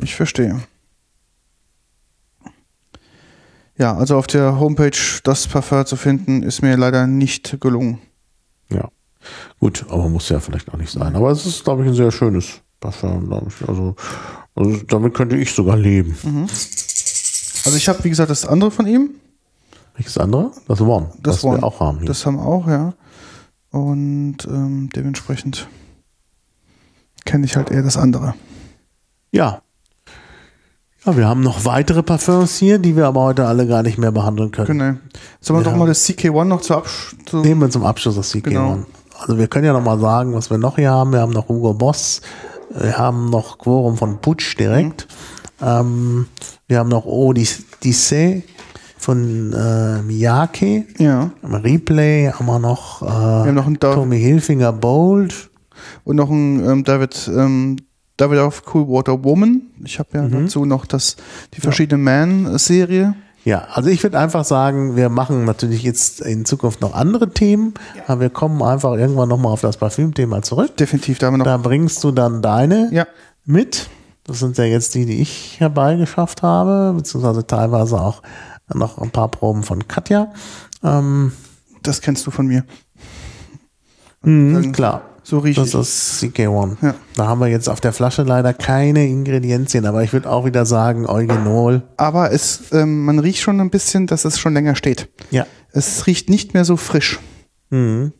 Ich 0.00 0.14
verstehe. 0.14 0.60
Ja, 3.76 3.96
also 3.96 4.16
auf 4.16 4.26
der 4.26 4.60
Homepage 4.60 4.96
das 5.24 5.48
Parfum 5.48 5.84
zu 5.84 5.96
finden, 5.96 6.42
ist 6.42 6.62
mir 6.62 6.76
leider 6.76 7.06
nicht 7.06 7.60
gelungen. 7.60 7.98
Ja. 8.70 8.88
Gut, 9.58 9.84
aber 9.88 10.08
muss 10.08 10.28
ja 10.28 10.38
vielleicht 10.38 10.72
auch 10.72 10.76
nicht 10.76 10.92
sein. 10.92 11.16
Aber 11.16 11.30
es 11.30 11.46
ist, 11.46 11.64
glaube 11.64 11.82
ich, 11.82 11.88
ein 11.88 11.94
sehr 11.94 12.12
schönes 12.12 12.60
Parfum, 12.80 13.26
glaube 13.26 13.48
ich. 13.48 13.68
Also, 13.68 13.96
also 14.54 14.76
damit 14.86 15.14
könnte 15.14 15.36
ich 15.36 15.52
sogar 15.52 15.76
leben. 15.76 16.16
Mhm. 16.22 16.46
Also 17.64 17.76
ich 17.76 17.88
habe, 17.88 18.04
wie 18.04 18.10
gesagt, 18.10 18.30
das 18.30 18.46
andere 18.46 18.70
von 18.70 18.86
ihm. 18.86 19.10
Welches 19.96 20.18
andere? 20.18 20.52
Das 20.68 20.80
One, 20.80 21.10
das 21.22 21.36
was 21.36 21.44
One. 21.44 21.58
wir 21.58 21.64
auch 21.64 21.80
haben. 21.80 21.98
Hier. 21.98 22.06
Das 22.06 22.26
haben 22.26 22.36
wir 22.36 22.46
auch, 22.46 22.68
ja. 22.68 22.94
Und 23.70 24.38
ähm, 24.46 24.90
dementsprechend 24.94 25.68
kenne 27.24 27.46
ich 27.46 27.56
halt 27.56 27.70
eher 27.70 27.82
das 27.82 27.96
andere. 27.96 28.34
Ja, 29.32 29.62
ja, 31.06 31.16
wir 31.16 31.28
haben 31.28 31.42
noch 31.42 31.64
weitere 31.64 32.02
Parfums 32.02 32.56
hier, 32.56 32.78
die 32.78 32.96
wir 32.96 33.06
aber 33.06 33.22
heute 33.22 33.46
alle 33.46 33.66
gar 33.66 33.82
nicht 33.82 33.98
mehr 33.98 34.12
behandeln 34.12 34.50
können. 34.50 34.78
Genau. 34.78 34.98
Sollen 35.40 35.60
wir 35.60 35.64
ja. 35.64 35.70
doch 35.70 35.78
mal 35.78 35.86
das 35.86 36.08
CK1 36.08 36.44
noch 36.44 36.60
zu 36.60 36.74
Abschluss? 36.74 37.44
Nehmen 37.44 37.60
wir 37.60 37.70
zum 37.70 37.84
Abschluss 37.84 38.16
das 38.16 38.32
CK1. 38.32 38.42
Genau. 38.42 38.78
Also 39.18 39.38
wir 39.38 39.46
können 39.48 39.66
ja 39.66 39.72
noch 39.72 39.84
mal 39.84 39.98
sagen, 39.98 40.34
was 40.34 40.50
wir 40.50 40.58
noch 40.58 40.76
hier 40.76 40.90
haben. 40.90 41.12
Wir 41.12 41.20
haben 41.20 41.32
noch 41.32 41.48
Hugo 41.48 41.74
Boss, 41.74 42.20
wir 42.70 42.98
haben 42.98 43.30
noch 43.30 43.58
Quorum 43.58 43.96
von 43.96 44.20
Putsch 44.20 44.58
direkt. 44.58 45.06
Mhm. 45.60 45.66
Ähm, 45.66 46.26
wir 46.66 46.78
haben 46.78 46.88
noch 46.88 47.04
Odyssey 47.04 48.42
von 48.96 49.52
äh, 49.52 50.02
Miyake. 50.02 50.86
Ja. 50.98 51.30
Im 51.42 51.54
Replay 51.54 52.32
haben 52.32 52.46
wir 52.46 52.58
noch, 52.58 53.02
äh, 53.02 53.06
wir 53.06 53.10
haben 53.10 53.54
noch 53.54 53.66
einen 53.66 53.78
Tommy 53.78 54.18
Hilfinger 54.18 54.72
Bold. 54.72 55.50
Und 56.04 56.16
noch 56.16 56.30
ein 56.30 56.64
ähm, 56.64 56.84
David 56.84 57.30
ähm, 57.34 57.76
da 58.16 58.30
wieder 58.30 58.46
auf 58.46 58.64
Coolwater 58.64 59.24
Woman. 59.24 59.62
Ich 59.84 59.98
habe 59.98 60.10
ja 60.14 60.22
mhm. 60.22 60.44
dazu 60.44 60.64
noch 60.64 60.86
das, 60.86 61.16
die 61.54 61.60
verschiedene 61.60 62.02
ja. 62.10 62.26
Man-Serie. 62.26 63.14
Ja, 63.44 63.66
also 63.72 63.90
ich 63.90 64.02
würde 64.02 64.18
einfach 64.18 64.44
sagen, 64.44 64.96
wir 64.96 65.10
machen 65.10 65.44
natürlich 65.44 65.82
jetzt 65.82 66.22
in 66.22 66.46
Zukunft 66.46 66.80
noch 66.80 66.94
andere 66.94 67.28
Themen, 67.30 67.74
ja. 67.94 68.04
aber 68.06 68.22
wir 68.22 68.30
kommen 68.30 68.62
einfach 68.62 68.94
irgendwann 68.94 69.28
nochmal 69.28 69.52
auf 69.52 69.60
das 69.60 69.76
Parfüm-Thema 69.76 70.40
zurück. 70.42 70.76
Definitiv, 70.78 71.18
da 71.18 71.26
haben 71.26 71.34
wir 71.34 71.38
noch. 71.38 71.44
Da 71.44 71.58
bringst 71.58 72.02
du 72.04 72.10
dann 72.10 72.40
deine 72.40 72.88
ja. 72.90 73.06
mit. 73.44 73.90
Das 74.24 74.38
sind 74.38 74.56
ja 74.56 74.64
jetzt 74.64 74.94
die, 74.94 75.04
die 75.04 75.20
ich 75.20 75.60
herbeigeschafft 75.60 76.42
habe, 76.42 76.94
beziehungsweise 76.96 77.46
teilweise 77.46 78.00
auch 78.00 78.22
noch 78.72 78.96
ein 78.96 79.10
paar 79.10 79.28
Proben 79.28 79.62
von 79.62 79.86
Katja. 79.86 80.32
Ähm, 80.82 81.32
das 81.82 82.00
kennst 82.00 82.26
du 82.26 82.30
von 82.30 82.46
mir. 82.46 82.64
Mhm, 84.22 84.72
klar. 84.72 85.02
So 85.24 85.38
riecht 85.38 85.58
Das 85.58 85.72
ist 85.74 86.22
CK1. 86.22 86.76
Ja. 86.82 86.94
Da 87.16 87.26
haben 87.26 87.40
wir 87.40 87.48
jetzt 87.48 87.68
auf 87.68 87.80
der 87.80 87.94
Flasche 87.94 88.22
leider 88.22 88.52
keine 88.52 89.06
Ingredienzien, 89.06 89.86
aber 89.86 90.02
ich 90.02 90.12
würde 90.12 90.30
auch 90.30 90.44
wieder 90.44 90.66
sagen, 90.66 91.06
Original. 91.06 91.82
Aber 91.96 92.30
es, 92.30 92.72
ähm, 92.72 93.06
man 93.06 93.18
riecht 93.18 93.40
schon 93.40 93.58
ein 93.60 93.70
bisschen, 93.70 94.06
dass 94.06 94.26
es 94.26 94.38
schon 94.38 94.52
länger 94.52 94.76
steht. 94.76 95.08
Ja. 95.30 95.46
Es 95.72 96.06
riecht 96.06 96.28
nicht 96.28 96.52
mehr 96.52 96.66
so 96.66 96.76
frisch. 96.76 97.18
Mhm. 97.70 98.12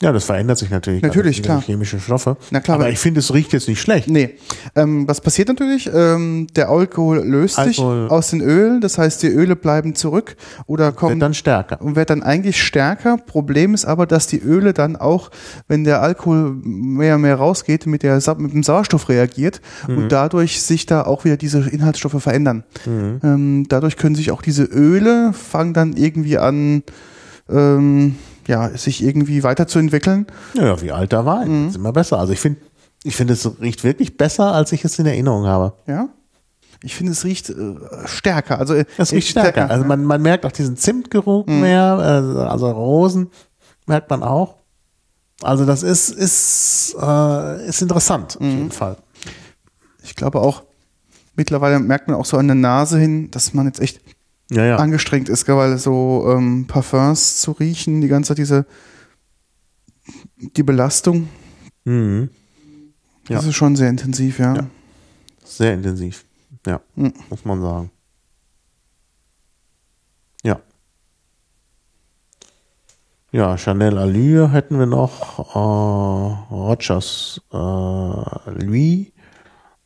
Ja, 0.00 0.10
das 0.10 0.24
verändert 0.24 0.58
sich 0.58 0.70
natürlich. 0.70 1.02
Natürlich, 1.02 1.40
klar. 1.40 1.62
Chemische 1.62 2.00
Stoffe. 2.00 2.36
Na 2.50 2.58
klar. 2.58 2.80
Aber 2.80 2.90
ich 2.90 2.98
finde, 2.98 3.20
es 3.20 3.32
riecht 3.32 3.52
jetzt 3.52 3.68
nicht 3.68 3.80
schlecht. 3.80 4.08
Nee. 4.08 4.30
Ähm, 4.74 5.06
was 5.06 5.20
passiert 5.20 5.46
natürlich? 5.46 5.88
Ähm, 5.92 6.48
der 6.56 6.68
Alkohol 6.68 7.24
löst 7.24 7.58
Alkohol. 7.60 8.02
sich 8.02 8.10
aus 8.10 8.30
den 8.30 8.40
Ölen. 8.40 8.80
Das 8.80 8.98
heißt, 8.98 9.22
die 9.22 9.28
Öle 9.28 9.54
bleiben 9.54 9.94
zurück 9.94 10.34
oder 10.66 10.90
kommen. 10.90 11.12
Wird 11.12 11.22
dann 11.22 11.34
stärker. 11.34 11.80
Und 11.80 11.94
wird 11.94 12.10
dann 12.10 12.24
eigentlich 12.24 12.60
stärker. 12.60 13.18
Problem 13.18 13.72
ist 13.72 13.84
aber, 13.84 14.06
dass 14.06 14.26
die 14.26 14.40
Öle 14.40 14.72
dann 14.72 14.96
auch, 14.96 15.30
wenn 15.68 15.84
der 15.84 16.02
Alkohol 16.02 16.56
mehr 16.64 17.14
und 17.14 17.22
mehr 17.22 17.36
rausgeht, 17.36 17.86
mit, 17.86 18.02
der, 18.02 18.20
mit 18.38 18.52
dem 18.52 18.64
Sauerstoff 18.64 19.08
reagiert 19.08 19.60
mhm. 19.86 19.98
und 19.98 20.08
dadurch 20.12 20.60
sich 20.60 20.86
da 20.86 21.02
auch 21.02 21.24
wieder 21.24 21.36
diese 21.36 21.68
Inhaltsstoffe 21.70 22.20
verändern. 22.20 22.64
Mhm. 22.84 23.20
Ähm, 23.22 23.66
dadurch 23.68 23.96
können 23.96 24.16
sich 24.16 24.32
auch 24.32 24.42
diese 24.42 24.64
Öle 24.64 25.32
fangen 25.32 25.72
dann 25.72 25.96
irgendwie 25.96 26.36
an, 26.36 26.82
ähm, 27.48 28.16
ja, 28.46 28.68
sich 28.76 29.02
irgendwie 29.02 29.42
weiterzuentwickeln. 29.42 30.26
Ja, 30.54 30.80
wie 30.80 30.92
alter 30.92 31.26
Wein. 31.26 31.62
Mhm. 31.62 31.68
ist 31.68 31.76
immer 31.76 31.92
besser. 31.92 32.18
Also 32.18 32.32
ich 32.32 32.40
finde, 32.40 32.60
ich 33.02 33.16
finde, 33.16 33.34
es 33.34 33.60
riecht 33.60 33.84
wirklich 33.84 34.16
besser, 34.16 34.52
als 34.52 34.72
ich 34.72 34.84
es 34.84 34.98
in 34.98 35.06
Erinnerung 35.06 35.46
habe. 35.46 35.74
Ja. 35.86 36.08
Ich 36.82 36.94
finde, 36.94 37.12
es 37.12 37.24
riecht 37.24 37.50
äh, 37.50 37.74
stärker. 38.04 38.58
Also 38.58 38.74
äh, 38.74 38.84
es 38.98 39.12
riecht 39.12 39.28
stärker. 39.28 39.50
stärker. 39.50 39.70
Also 39.70 39.84
man, 39.84 40.04
man 40.04 40.20
merkt 40.20 40.44
auch 40.44 40.52
diesen 40.52 40.76
Zimtgeruch 40.76 41.46
mhm. 41.46 41.60
mehr, 41.60 41.98
äh, 42.00 42.40
also 42.42 42.70
Rosen 42.70 43.30
merkt 43.86 44.10
man 44.10 44.22
auch. 44.22 44.56
Also 45.42 45.64
das 45.66 45.82
ist 45.82 46.10
ist 46.10 46.96
äh, 47.00 47.66
ist 47.66 47.82
interessant 47.82 48.36
auf 48.36 48.42
mhm. 48.42 48.50
jeden 48.50 48.70
Fall. 48.70 48.96
Ich 50.02 50.14
glaube 50.14 50.40
auch, 50.40 50.62
mittlerweile 51.34 51.78
merkt 51.80 52.08
man 52.08 52.16
auch 52.16 52.24
so 52.24 52.36
an 52.36 52.46
der 52.46 52.54
Nase 52.54 52.98
hin, 52.98 53.30
dass 53.30 53.54
man 53.54 53.66
jetzt 53.66 53.80
echt 53.80 54.00
ja, 54.50 54.64
ja. 54.64 54.76
angestrengt 54.76 55.28
ist, 55.28 55.48
weil 55.48 55.78
so 55.78 56.26
ähm, 56.28 56.66
Parfums 56.66 57.40
zu 57.40 57.52
riechen, 57.52 58.00
die 58.00 58.08
ganze 58.08 58.28
Zeit 58.28 58.38
diese 58.38 58.66
die 60.38 60.62
Belastung. 60.62 61.28
Mhm. 61.84 62.30
Ja. 63.28 63.36
Das 63.36 63.46
ist 63.46 63.54
schon 63.54 63.76
sehr 63.76 63.88
intensiv, 63.88 64.38
ja. 64.38 64.54
ja. 64.54 64.66
Sehr 65.44 65.74
intensiv, 65.74 66.24
ja, 66.66 66.80
mhm. 66.94 67.12
muss 67.30 67.44
man 67.44 67.60
sagen. 67.60 67.90
Ja. 70.42 70.60
Ja, 73.32 73.56
Chanel 73.56 73.98
Allure 73.98 74.52
hätten 74.52 74.78
wir 74.78 74.86
noch, 74.86 75.38
äh, 75.54 76.54
Rogers 76.54 77.40
äh, 77.50 77.56
Louis 77.56 79.13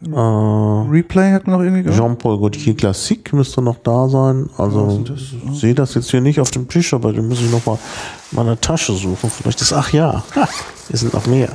äh, 0.04 0.90
Replay 0.90 1.32
hat 1.32 1.48
noch 1.48 1.60
irgendwie 1.60 1.90
Jean-Paul 1.90 2.38
Gaultier 2.38 2.76
Classique 2.76 3.32
müsste 3.32 3.60
noch 3.60 3.78
da 3.82 4.08
sein. 4.08 4.48
Also 4.56 5.04
ich 5.14 5.58
sehe 5.58 5.74
das 5.74 5.94
jetzt 5.94 6.10
hier 6.10 6.20
nicht 6.20 6.40
auf 6.40 6.52
dem 6.52 6.68
Tisch, 6.68 6.94
aber 6.94 7.12
den 7.12 7.26
muss 7.28 7.40
ich 7.40 7.50
noch 7.50 7.66
mal 7.66 7.78
in 8.30 8.36
meiner 8.36 8.60
Tasche 8.60 8.92
suchen. 8.92 9.28
Vielleicht 9.30 9.60
ist, 9.60 9.72
ach 9.72 9.92
ja, 9.92 10.22
hier 10.88 10.98
sind 10.98 11.14
noch 11.14 11.26
mehr. 11.26 11.50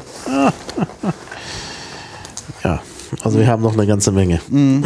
ja, 2.63 2.81
also 3.23 3.39
wir 3.39 3.47
haben 3.47 3.63
noch 3.63 3.73
eine 3.73 3.87
ganze 3.87 4.11
Menge. 4.11 4.41
Mhm. 4.49 4.83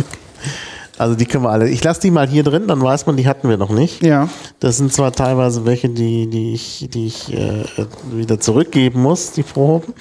Also 0.99 1.15
die 1.15 1.25
können 1.25 1.43
wir 1.43 1.51
alle. 1.51 1.69
Ich 1.69 1.83
lasse 1.83 2.01
die 2.01 2.11
mal 2.11 2.27
hier 2.27 2.43
drin, 2.43 2.67
dann 2.67 2.81
weiß 2.81 3.05
man, 3.05 3.17
die 3.17 3.27
hatten 3.27 3.49
wir 3.49 3.57
noch 3.57 3.69
nicht. 3.69 4.03
Ja. 4.03 4.29
Das 4.59 4.77
sind 4.77 4.91
zwar 4.91 5.11
teilweise 5.11 5.65
welche, 5.65 5.89
die, 5.89 6.27
die 6.27 6.53
ich, 6.53 6.89
die 6.91 7.07
ich 7.07 7.33
äh, 7.33 7.65
wieder 8.11 8.39
zurückgeben 8.39 9.01
muss, 9.01 9.31
die 9.31 9.43
Proben. 9.43 9.93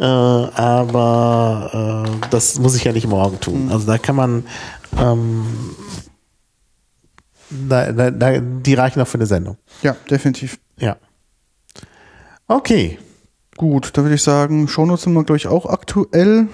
Äh, 0.00 0.04
aber 0.04 2.06
äh, 2.06 2.28
das 2.30 2.58
muss 2.58 2.74
ich 2.74 2.84
ja 2.84 2.92
nicht 2.92 3.06
morgen 3.06 3.38
tun. 3.38 3.66
Mhm. 3.66 3.72
Also 3.72 3.86
da 3.86 3.98
kann 3.98 4.16
man 4.16 4.46
ähm, 4.98 5.46
da, 7.50 7.92
da, 7.92 8.10
da, 8.10 8.40
die 8.40 8.74
reichen 8.74 9.02
auch 9.02 9.06
für 9.06 9.18
eine 9.18 9.26
Sendung. 9.26 9.58
Ja, 9.82 9.94
definitiv. 10.10 10.58
Ja. 10.78 10.96
Okay. 12.46 12.98
Gut, 13.58 13.90
da 13.92 14.02
würde 14.02 14.14
ich 14.14 14.22
sagen, 14.22 14.68
Shownotes 14.68 15.02
sind 15.02 15.12
wir, 15.12 15.24
glaube 15.24 15.36
ich, 15.36 15.48
auch 15.48 15.66
aktuell. 15.66 16.48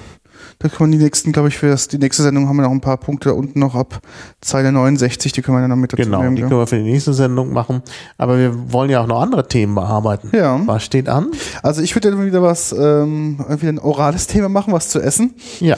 Da 0.58 0.68
können 0.68 0.92
wir 0.92 0.98
die 0.98 1.04
nächsten, 1.04 1.32
glaube 1.32 1.48
ich, 1.48 1.58
für 1.58 1.68
das, 1.68 1.88
die 1.88 1.98
nächste 1.98 2.22
Sendung 2.22 2.48
haben 2.48 2.56
wir 2.56 2.62
noch 2.62 2.70
ein 2.70 2.80
paar 2.80 2.96
Punkte 2.96 3.34
unten 3.34 3.58
noch 3.58 3.74
ab 3.74 4.00
Zeile 4.40 4.72
69, 4.72 5.32
die 5.32 5.42
können 5.42 5.58
wir 5.58 5.60
dann 5.60 5.70
noch 5.70 5.76
mit 5.76 5.92
dazu 5.92 6.02
genau, 6.02 6.22
nehmen. 6.22 6.36
Genau, 6.36 6.46
die 6.46 6.50
können 6.50 6.60
wir 6.60 6.66
für 6.66 6.76
die 6.76 6.90
nächste 6.90 7.12
Sendung 7.12 7.52
machen. 7.52 7.82
Aber 8.16 8.38
wir 8.38 8.72
wollen 8.72 8.88
ja 8.88 9.02
auch 9.02 9.06
noch 9.06 9.20
andere 9.20 9.46
Themen 9.48 9.74
bearbeiten. 9.74 10.30
Ja. 10.34 10.60
Was 10.66 10.84
steht 10.84 11.08
an? 11.08 11.30
Also 11.62 11.82
ich 11.82 11.94
würde 11.94 12.10
dann 12.10 12.24
wieder 12.24 12.42
was, 12.42 12.72
ähm, 12.72 13.38
wieder 13.38 13.68
ein 13.68 13.78
orales 13.78 14.26
Thema 14.26 14.48
machen, 14.48 14.72
was 14.72 14.88
zu 14.88 15.00
essen. 15.00 15.34
Ja. 15.60 15.76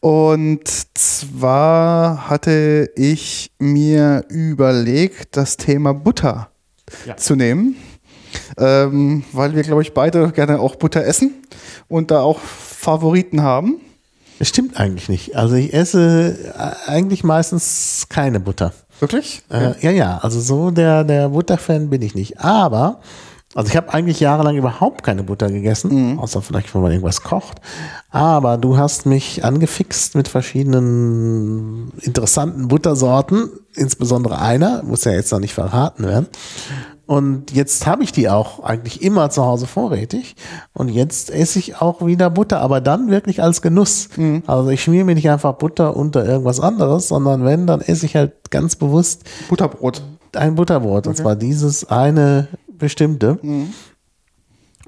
Und 0.00 0.68
zwar 0.96 2.30
hatte 2.30 2.90
ich 2.94 3.52
mir 3.58 4.24
überlegt, 4.28 5.36
das 5.36 5.56
Thema 5.56 5.92
Butter 5.92 6.50
ja. 7.04 7.16
zu 7.16 7.36
nehmen. 7.36 7.76
Ähm, 8.58 9.24
weil 9.32 9.54
wir, 9.54 9.62
glaube 9.62 9.82
ich, 9.82 9.92
beide 9.92 10.30
gerne 10.30 10.60
auch 10.60 10.76
Butter 10.76 11.04
essen 11.04 11.34
und 11.88 12.10
da 12.10 12.20
auch 12.20 12.40
Favoriten 12.80 13.42
haben? 13.42 13.78
Das 14.38 14.48
stimmt 14.48 14.80
eigentlich 14.80 15.10
nicht. 15.10 15.36
Also 15.36 15.54
ich 15.54 15.74
esse 15.74 16.38
äh, 16.56 16.90
eigentlich 16.90 17.22
meistens 17.22 18.06
keine 18.08 18.40
Butter. 18.40 18.72
Wirklich? 19.00 19.42
Äh, 19.50 19.74
ja, 19.82 19.90
ja. 19.90 20.18
Also 20.22 20.40
so 20.40 20.70
der, 20.70 21.04
der 21.04 21.28
Butterfan 21.28 21.90
bin 21.90 22.00
ich 22.00 22.14
nicht. 22.14 22.40
Aber, 22.40 23.00
also 23.54 23.68
ich 23.68 23.76
habe 23.76 23.92
eigentlich 23.92 24.18
jahrelang 24.20 24.56
überhaupt 24.56 25.02
keine 25.02 25.22
Butter 25.22 25.50
gegessen, 25.50 26.12
mhm. 26.12 26.18
außer 26.18 26.40
vielleicht, 26.40 26.74
wenn 26.74 26.80
man 26.80 26.92
irgendwas 26.92 27.22
kocht. 27.22 27.60
Aber 28.08 28.56
du 28.56 28.78
hast 28.78 29.04
mich 29.04 29.44
angefixt 29.44 30.14
mit 30.14 30.28
verschiedenen 30.28 31.92
interessanten 32.00 32.68
Buttersorten, 32.68 33.50
insbesondere 33.74 34.40
einer, 34.40 34.82
muss 34.84 35.04
ja 35.04 35.12
jetzt 35.12 35.32
noch 35.32 35.40
nicht 35.40 35.52
verraten 35.52 36.04
werden. 36.04 36.28
Und 37.10 37.50
jetzt 37.50 37.88
habe 37.88 38.04
ich 38.04 38.12
die 38.12 38.28
auch 38.28 38.62
eigentlich 38.62 39.02
immer 39.02 39.30
zu 39.30 39.44
Hause 39.44 39.66
vorrätig. 39.66 40.36
Und 40.72 40.88
jetzt 40.90 41.28
esse 41.28 41.58
ich 41.58 41.74
auch 41.74 42.06
wieder 42.06 42.30
Butter, 42.30 42.60
aber 42.60 42.80
dann 42.80 43.10
wirklich 43.10 43.42
als 43.42 43.62
Genuss. 43.62 44.10
Mhm. 44.16 44.44
Also 44.46 44.70
ich 44.70 44.80
schmier 44.80 45.04
mir 45.04 45.16
nicht 45.16 45.28
einfach 45.28 45.54
Butter 45.54 45.96
unter 45.96 46.24
irgendwas 46.24 46.60
anderes, 46.60 47.08
sondern 47.08 47.44
wenn, 47.44 47.66
dann 47.66 47.80
esse 47.80 48.06
ich 48.06 48.14
halt 48.14 48.52
ganz 48.52 48.76
bewusst 48.76 49.24
Butterbrot. 49.48 50.04
Ein 50.36 50.54
Butterbrot. 50.54 50.98
Okay. 50.98 51.08
Und 51.08 51.16
zwar 51.16 51.34
dieses 51.34 51.90
eine 51.90 52.46
bestimmte. 52.68 53.40
Mhm. 53.42 53.70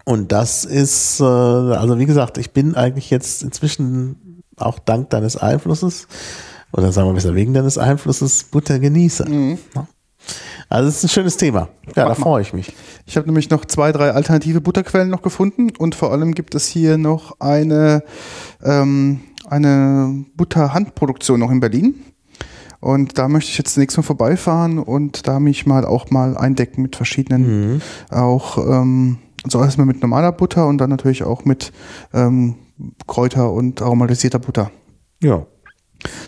Und 0.05 0.31
das 0.31 0.65
ist, 0.65 1.19
äh, 1.19 1.25
also 1.25 1.99
wie 1.99 2.07
gesagt, 2.07 2.39
ich 2.39 2.53
bin 2.53 2.77
eigentlich 2.77 3.11
jetzt 3.11 3.43
inzwischen 3.43 4.45
auch 4.57 4.79
dank 4.79 5.11
deines 5.11 5.37
Einflusses, 5.37 6.07
oder 6.73 6.93
sagen 6.93 7.09
wir 7.09 7.15
besser 7.15 7.35
wegen 7.35 7.53
deines 7.53 7.79
Einflusses, 7.79 8.45
Buttergenießer. 8.45 9.29
Mhm. 9.29 9.59
Also 10.73 10.89
es 10.89 10.97
ist 10.97 11.05
ein 11.05 11.09
schönes 11.11 11.37
Thema. 11.37 11.69
Ja, 11.95 12.05
Mach 12.09 12.15
da 12.17 12.23
freue 12.23 12.41
ich 12.41 12.55
mich. 12.55 12.73
Ich 13.05 13.19
habe 13.19 13.27
nämlich 13.27 13.51
noch 13.51 13.67
zwei, 13.67 13.93
drei 13.93 14.13
alternative 14.13 14.63
Butterquellen 14.63 15.11
noch 15.11 15.21
gefunden 15.21 15.69
und 15.77 15.95
vor 15.95 16.13
allem 16.13 16.33
gibt 16.33 16.55
es 16.55 16.67
hier 16.67 16.97
noch 16.97 17.39
eine, 17.41 18.03
ähm, 18.63 19.21
eine 19.47 20.25
Butterhandproduktion 20.35 21.41
noch 21.41 21.51
in 21.51 21.61
Berlin. 21.61 21.97
Und 22.81 23.19
da 23.19 23.29
möchte 23.29 23.51
ich 23.51 23.59
jetzt 23.59 23.77
nächstes 23.77 23.99
Mal 23.99 24.07
vorbeifahren 24.07 24.79
und 24.79 25.29
da 25.29 25.41
mich 25.41 25.67
mal 25.67 25.85
auch 25.85 26.11
mal 26.11 26.39
eindecken 26.39 26.81
mit 26.81 26.97
verschiedenen, 26.97 27.75
mhm. 27.75 27.83
auch 28.09 28.57
ähm, 28.57 29.19
also 29.45 29.63
erstmal 29.63 29.87
mit 29.87 30.01
normaler 30.01 30.33
Butter 30.33 30.67
und 30.69 30.79
dann 30.79 30.89
natürlich 30.89 31.23
auch 31.23 31.45
mit 31.45 31.71
ähm, 32.15 32.55
Kräuter 33.07 33.53
und 33.53 33.83
aromatisierter 33.83 34.39
Butter. 34.39 34.71
Ja. 35.23 35.47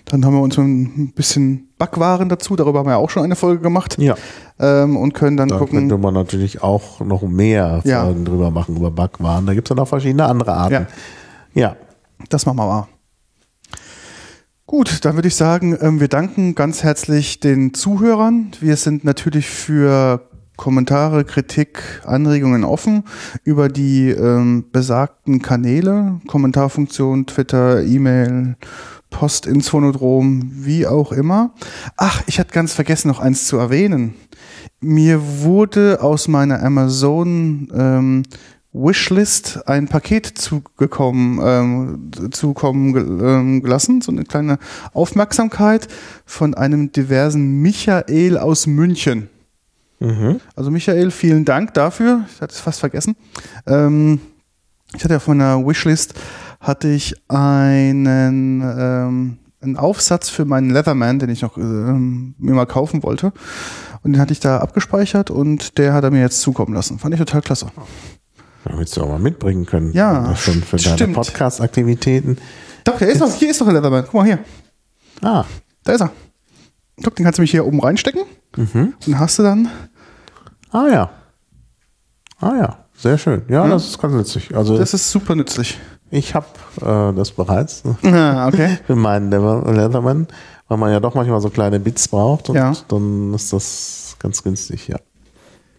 Dann 0.04 0.24
haben 0.24 0.34
wir 0.34 0.40
uns 0.40 0.58
ein 0.58 1.12
bisschen 1.14 1.68
Backwaren 1.78 2.28
dazu, 2.28 2.56
darüber 2.56 2.80
haben 2.80 2.88
wir 2.88 2.98
auch 2.98 3.10
schon 3.10 3.24
eine 3.24 3.36
Folge 3.36 3.62
gemacht. 3.62 3.96
Ja. 3.98 4.14
Ähm, 4.58 4.96
und 4.96 5.14
können 5.14 5.36
dann 5.36 5.48
da 5.48 5.58
gucken. 5.58 5.74
Da 5.74 5.80
könnte 5.80 5.98
man 5.98 6.14
natürlich 6.14 6.62
auch 6.62 7.00
noch 7.00 7.22
mehr 7.22 7.80
ja. 7.84 8.04
Folgen 8.04 8.24
drüber 8.24 8.50
machen, 8.50 8.76
über 8.76 8.90
Backwaren. 8.90 9.46
Da 9.46 9.54
gibt 9.54 9.68
es 9.68 9.70
dann 9.70 9.78
auch 9.78 9.88
verschiedene 9.88 10.26
andere 10.26 10.52
Arten. 10.52 10.86
Ja. 11.54 11.62
ja. 11.62 11.76
Das 12.28 12.46
machen 12.46 12.58
wir 12.58 12.66
mal. 12.66 12.88
Gut, 14.66 15.04
dann 15.04 15.14
würde 15.14 15.28
ich 15.28 15.36
sagen, 15.36 15.76
ähm, 15.80 16.00
wir 16.00 16.08
danken 16.08 16.54
ganz 16.54 16.82
herzlich 16.82 17.38
den 17.38 17.74
Zuhörern. 17.74 18.52
Wir 18.60 18.76
sind 18.76 19.04
natürlich 19.04 19.46
für 19.46 20.22
Kommentare, 20.56 21.24
Kritik, 21.24 22.00
Anregungen 22.04 22.64
offen 22.64 23.04
über 23.42 23.68
die 23.68 24.10
ähm, 24.10 24.64
besagten 24.72 25.42
Kanäle, 25.42 26.20
Kommentarfunktion, 26.28 27.26
Twitter, 27.26 27.82
E-Mail 27.82 28.56
Post 29.14 29.46
ins 29.46 29.68
Phonodrom, 29.68 30.50
wie 30.52 30.88
auch 30.88 31.12
immer. 31.12 31.52
Ach, 31.96 32.20
ich 32.26 32.40
hatte 32.40 32.52
ganz 32.52 32.72
vergessen, 32.72 33.06
noch 33.06 33.20
eins 33.20 33.46
zu 33.46 33.56
erwähnen. 33.56 34.14
Mir 34.80 35.20
wurde 35.42 36.02
aus 36.02 36.26
meiner 36.26 36.60
Amazon 36.60 37.68
ähm, 37.72 38.22
Wishlist 38.72 39.68
ein 39.68 39.86
Paket 39.86 40.26
zugekommen, 40.26 41.38
ähm, 41.44 42.32
zukommen 42.32 42.96
ähm, 42.96 43.62
gelassen, 43.62 44.00
so 44.00 44.10
eine 44.10 44.24
kleine 44.24 44.58
Aufmerksamkeit 44.92 45.86
von 46.26 46.54
einem 46.54 46.90
diversen 46.90 47.62
Michael 47.62 48.36
aus 48.36 48.66
München. 48.66 49.30
Mhm. 50.00 50.40
Also 50.56 50.72
Michael, 50.72 51.12
vielen 51.12 51.44
Dank 51.44 51.72
dafür. 51.74 52.24
Ich 52.34 52.40
hatte 52.42 52.52
es 52.52 52.60
fast 52.60 52.80
vergessen. 52.80 53.14
Ähm, 53.64 54.18
ich 54.96 55.04
hatte 55.04 55.14
ja 55.14 55.20
von 55.20 55.38
der 55.38 55.64
Wishlist 55.64 56.14
hatte 56.64 56.88
ich 56.88 57.14
einen, 57.28 58.62
ähm, 58.62 59.38
einen 59.60 59.76
Aufsatz 59.76 60.30
für 60.30 60.44
meinen 60.44 60.70
Leatherman, 60.70 61.18
den 61.18 61.28
ich 61.28 61.42
noch 61.42 61.56
ähm, 61.58 62.34
mir 62.38 62.54
mal 62.54 62.66
kaufen 62.66 63.02
wollte. 63.02 63.32
Und 64.02 64.14
den 64.14 64.20
hatte 64.20 64.32
ich 64.32 64.40
da 64.40 64.58
abgespeichert 64.58 65.30
und 65.30 65.78
der 65.78 65.92
hat 65.92 66.04
er 66.04 66.10
mir 66.10 66.20
jetzt 66.20 66.40
zukommen 66.40 66.74
lassen. 66.74 66.98
Fand 66.98 67.14
ich 67.14 67.20
total 67.20 67.42
klasse. 67.42 67.66
Da 68.64 68.78
willst 68.78 68.96
du 68.96 69.02
auch 69.02 69.08
mal 69.08 69.18
mitbringen 69.18 69.66
können. 69.66 69.92
Ja, 69.92 70.34
schon 70.36 70.62
für 70.62 70.78
stimmt. 70.78 71.00
deine 71.00 71.12
Podcast-Aktivitäten. 71.12 72.38
Doch, 72.84 72.98
der 72.98 73.08
ist 73.08 73.20
noch, 73.20 73.32
hier 73.34 73.50
ist 73.50 73.60
doch 73.60 73.66
ein 73.66 73.74
Leatherman. 73.74 74.04
Guck 74.04 74.14
mal 74.14 74.24
hier. 74.24 74.38
Ah. 75.20 75.44
Da 75.84 75.92
ist 75.92 76.00
er. 76.00 76.10
Guck, 77.02 77.16
den 77.16 77.24
kannst 77.24 77.38
du 77.38 77.42
mich 77.42 77.50
hier 77.50 77.66
oben 77.66 77.80
reinstecken. 77.80 78.22
Mhm. 78.56 78.94
Und 79.06 79.18
hast 79.18 79.38
du 79.38 79.42
dann. 79.42 79.68
Ah 80.70 80.86
ja. 80.88 81.10
Ah 82.40 82.54
ja. 82.56 82.78
Sehr 82.96 83.18
schön. 83.18 83.42
Ja, 83.48 83.64
mhm. 83.64 83.70
das 83.70 83.88
ist 83.88 83.98
ganz 83.98 84.14
nützlich. 84.14 84.56
Also 84.56 84.78
das 84.78 84.94
ist 84.94 85.10
super 85.10 85.34
nützlich. 85.34 85.78
Ich 86.14 86.32
habe 86.36 86.46
äh, 86.80 87.12
das 87.12 87.32
bereits 87.32 87.82
ah, 88.04 88.46
okay. 88.46 88.78
für 88.86 88.94
meinen 88.94 89.32
Leatherman, 89.32 90.28
weil 90.68 90.78
man 90.78 90.92
ja 90.92 91.00
doch 91.00 91.16
manchmal 91.16 91.40
so 91.40 91.50
kleine 91.50 91.80
Bits 91.80 92.06
braucht 92.06 92.50
und 92.50 92.54
ja. 92.54 92.72
dann 92.86 93.34
ist 93.34 93.52
das 93.52 94.16
ganz 94.20 94.44
günstig, 94.44 94.86
ja, 94.86 94.98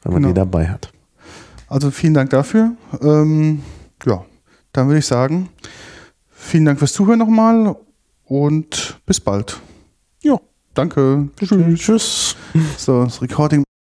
wenn 0.03 0.11
man 0.11 0.23
genau. 0.23 0.33
die 0.33 0.37
dabei 0.37 0.67
hat. 0.67 0.91
Also 1.69 1.89
vielen 1.89 2.13
Dank 2.13 2.31
dafür. 2.31 2.71
Ähm, 3.01 3.63
ja, 4.05 4.25
dann 4.73 4.87
würde 4.87 4.99
ich 4.99 5.05
sagen, 5.05 5.47
vielen 6.29 6.65
Dank 6.65 6.79
fürs 6.79 6.91
Zuhören 6.91 7.19
nochmal 7.19 7.73
und 8.25 8.99
bis 9.05 9.21
bald. 9.21 9.61
Ja, 10.21 10.37
danke. 10.73 11.29
Tschüss. 11.37 12.35
So, 12.77 13.05
das 13.05 13.21
Recording 13.21 13.65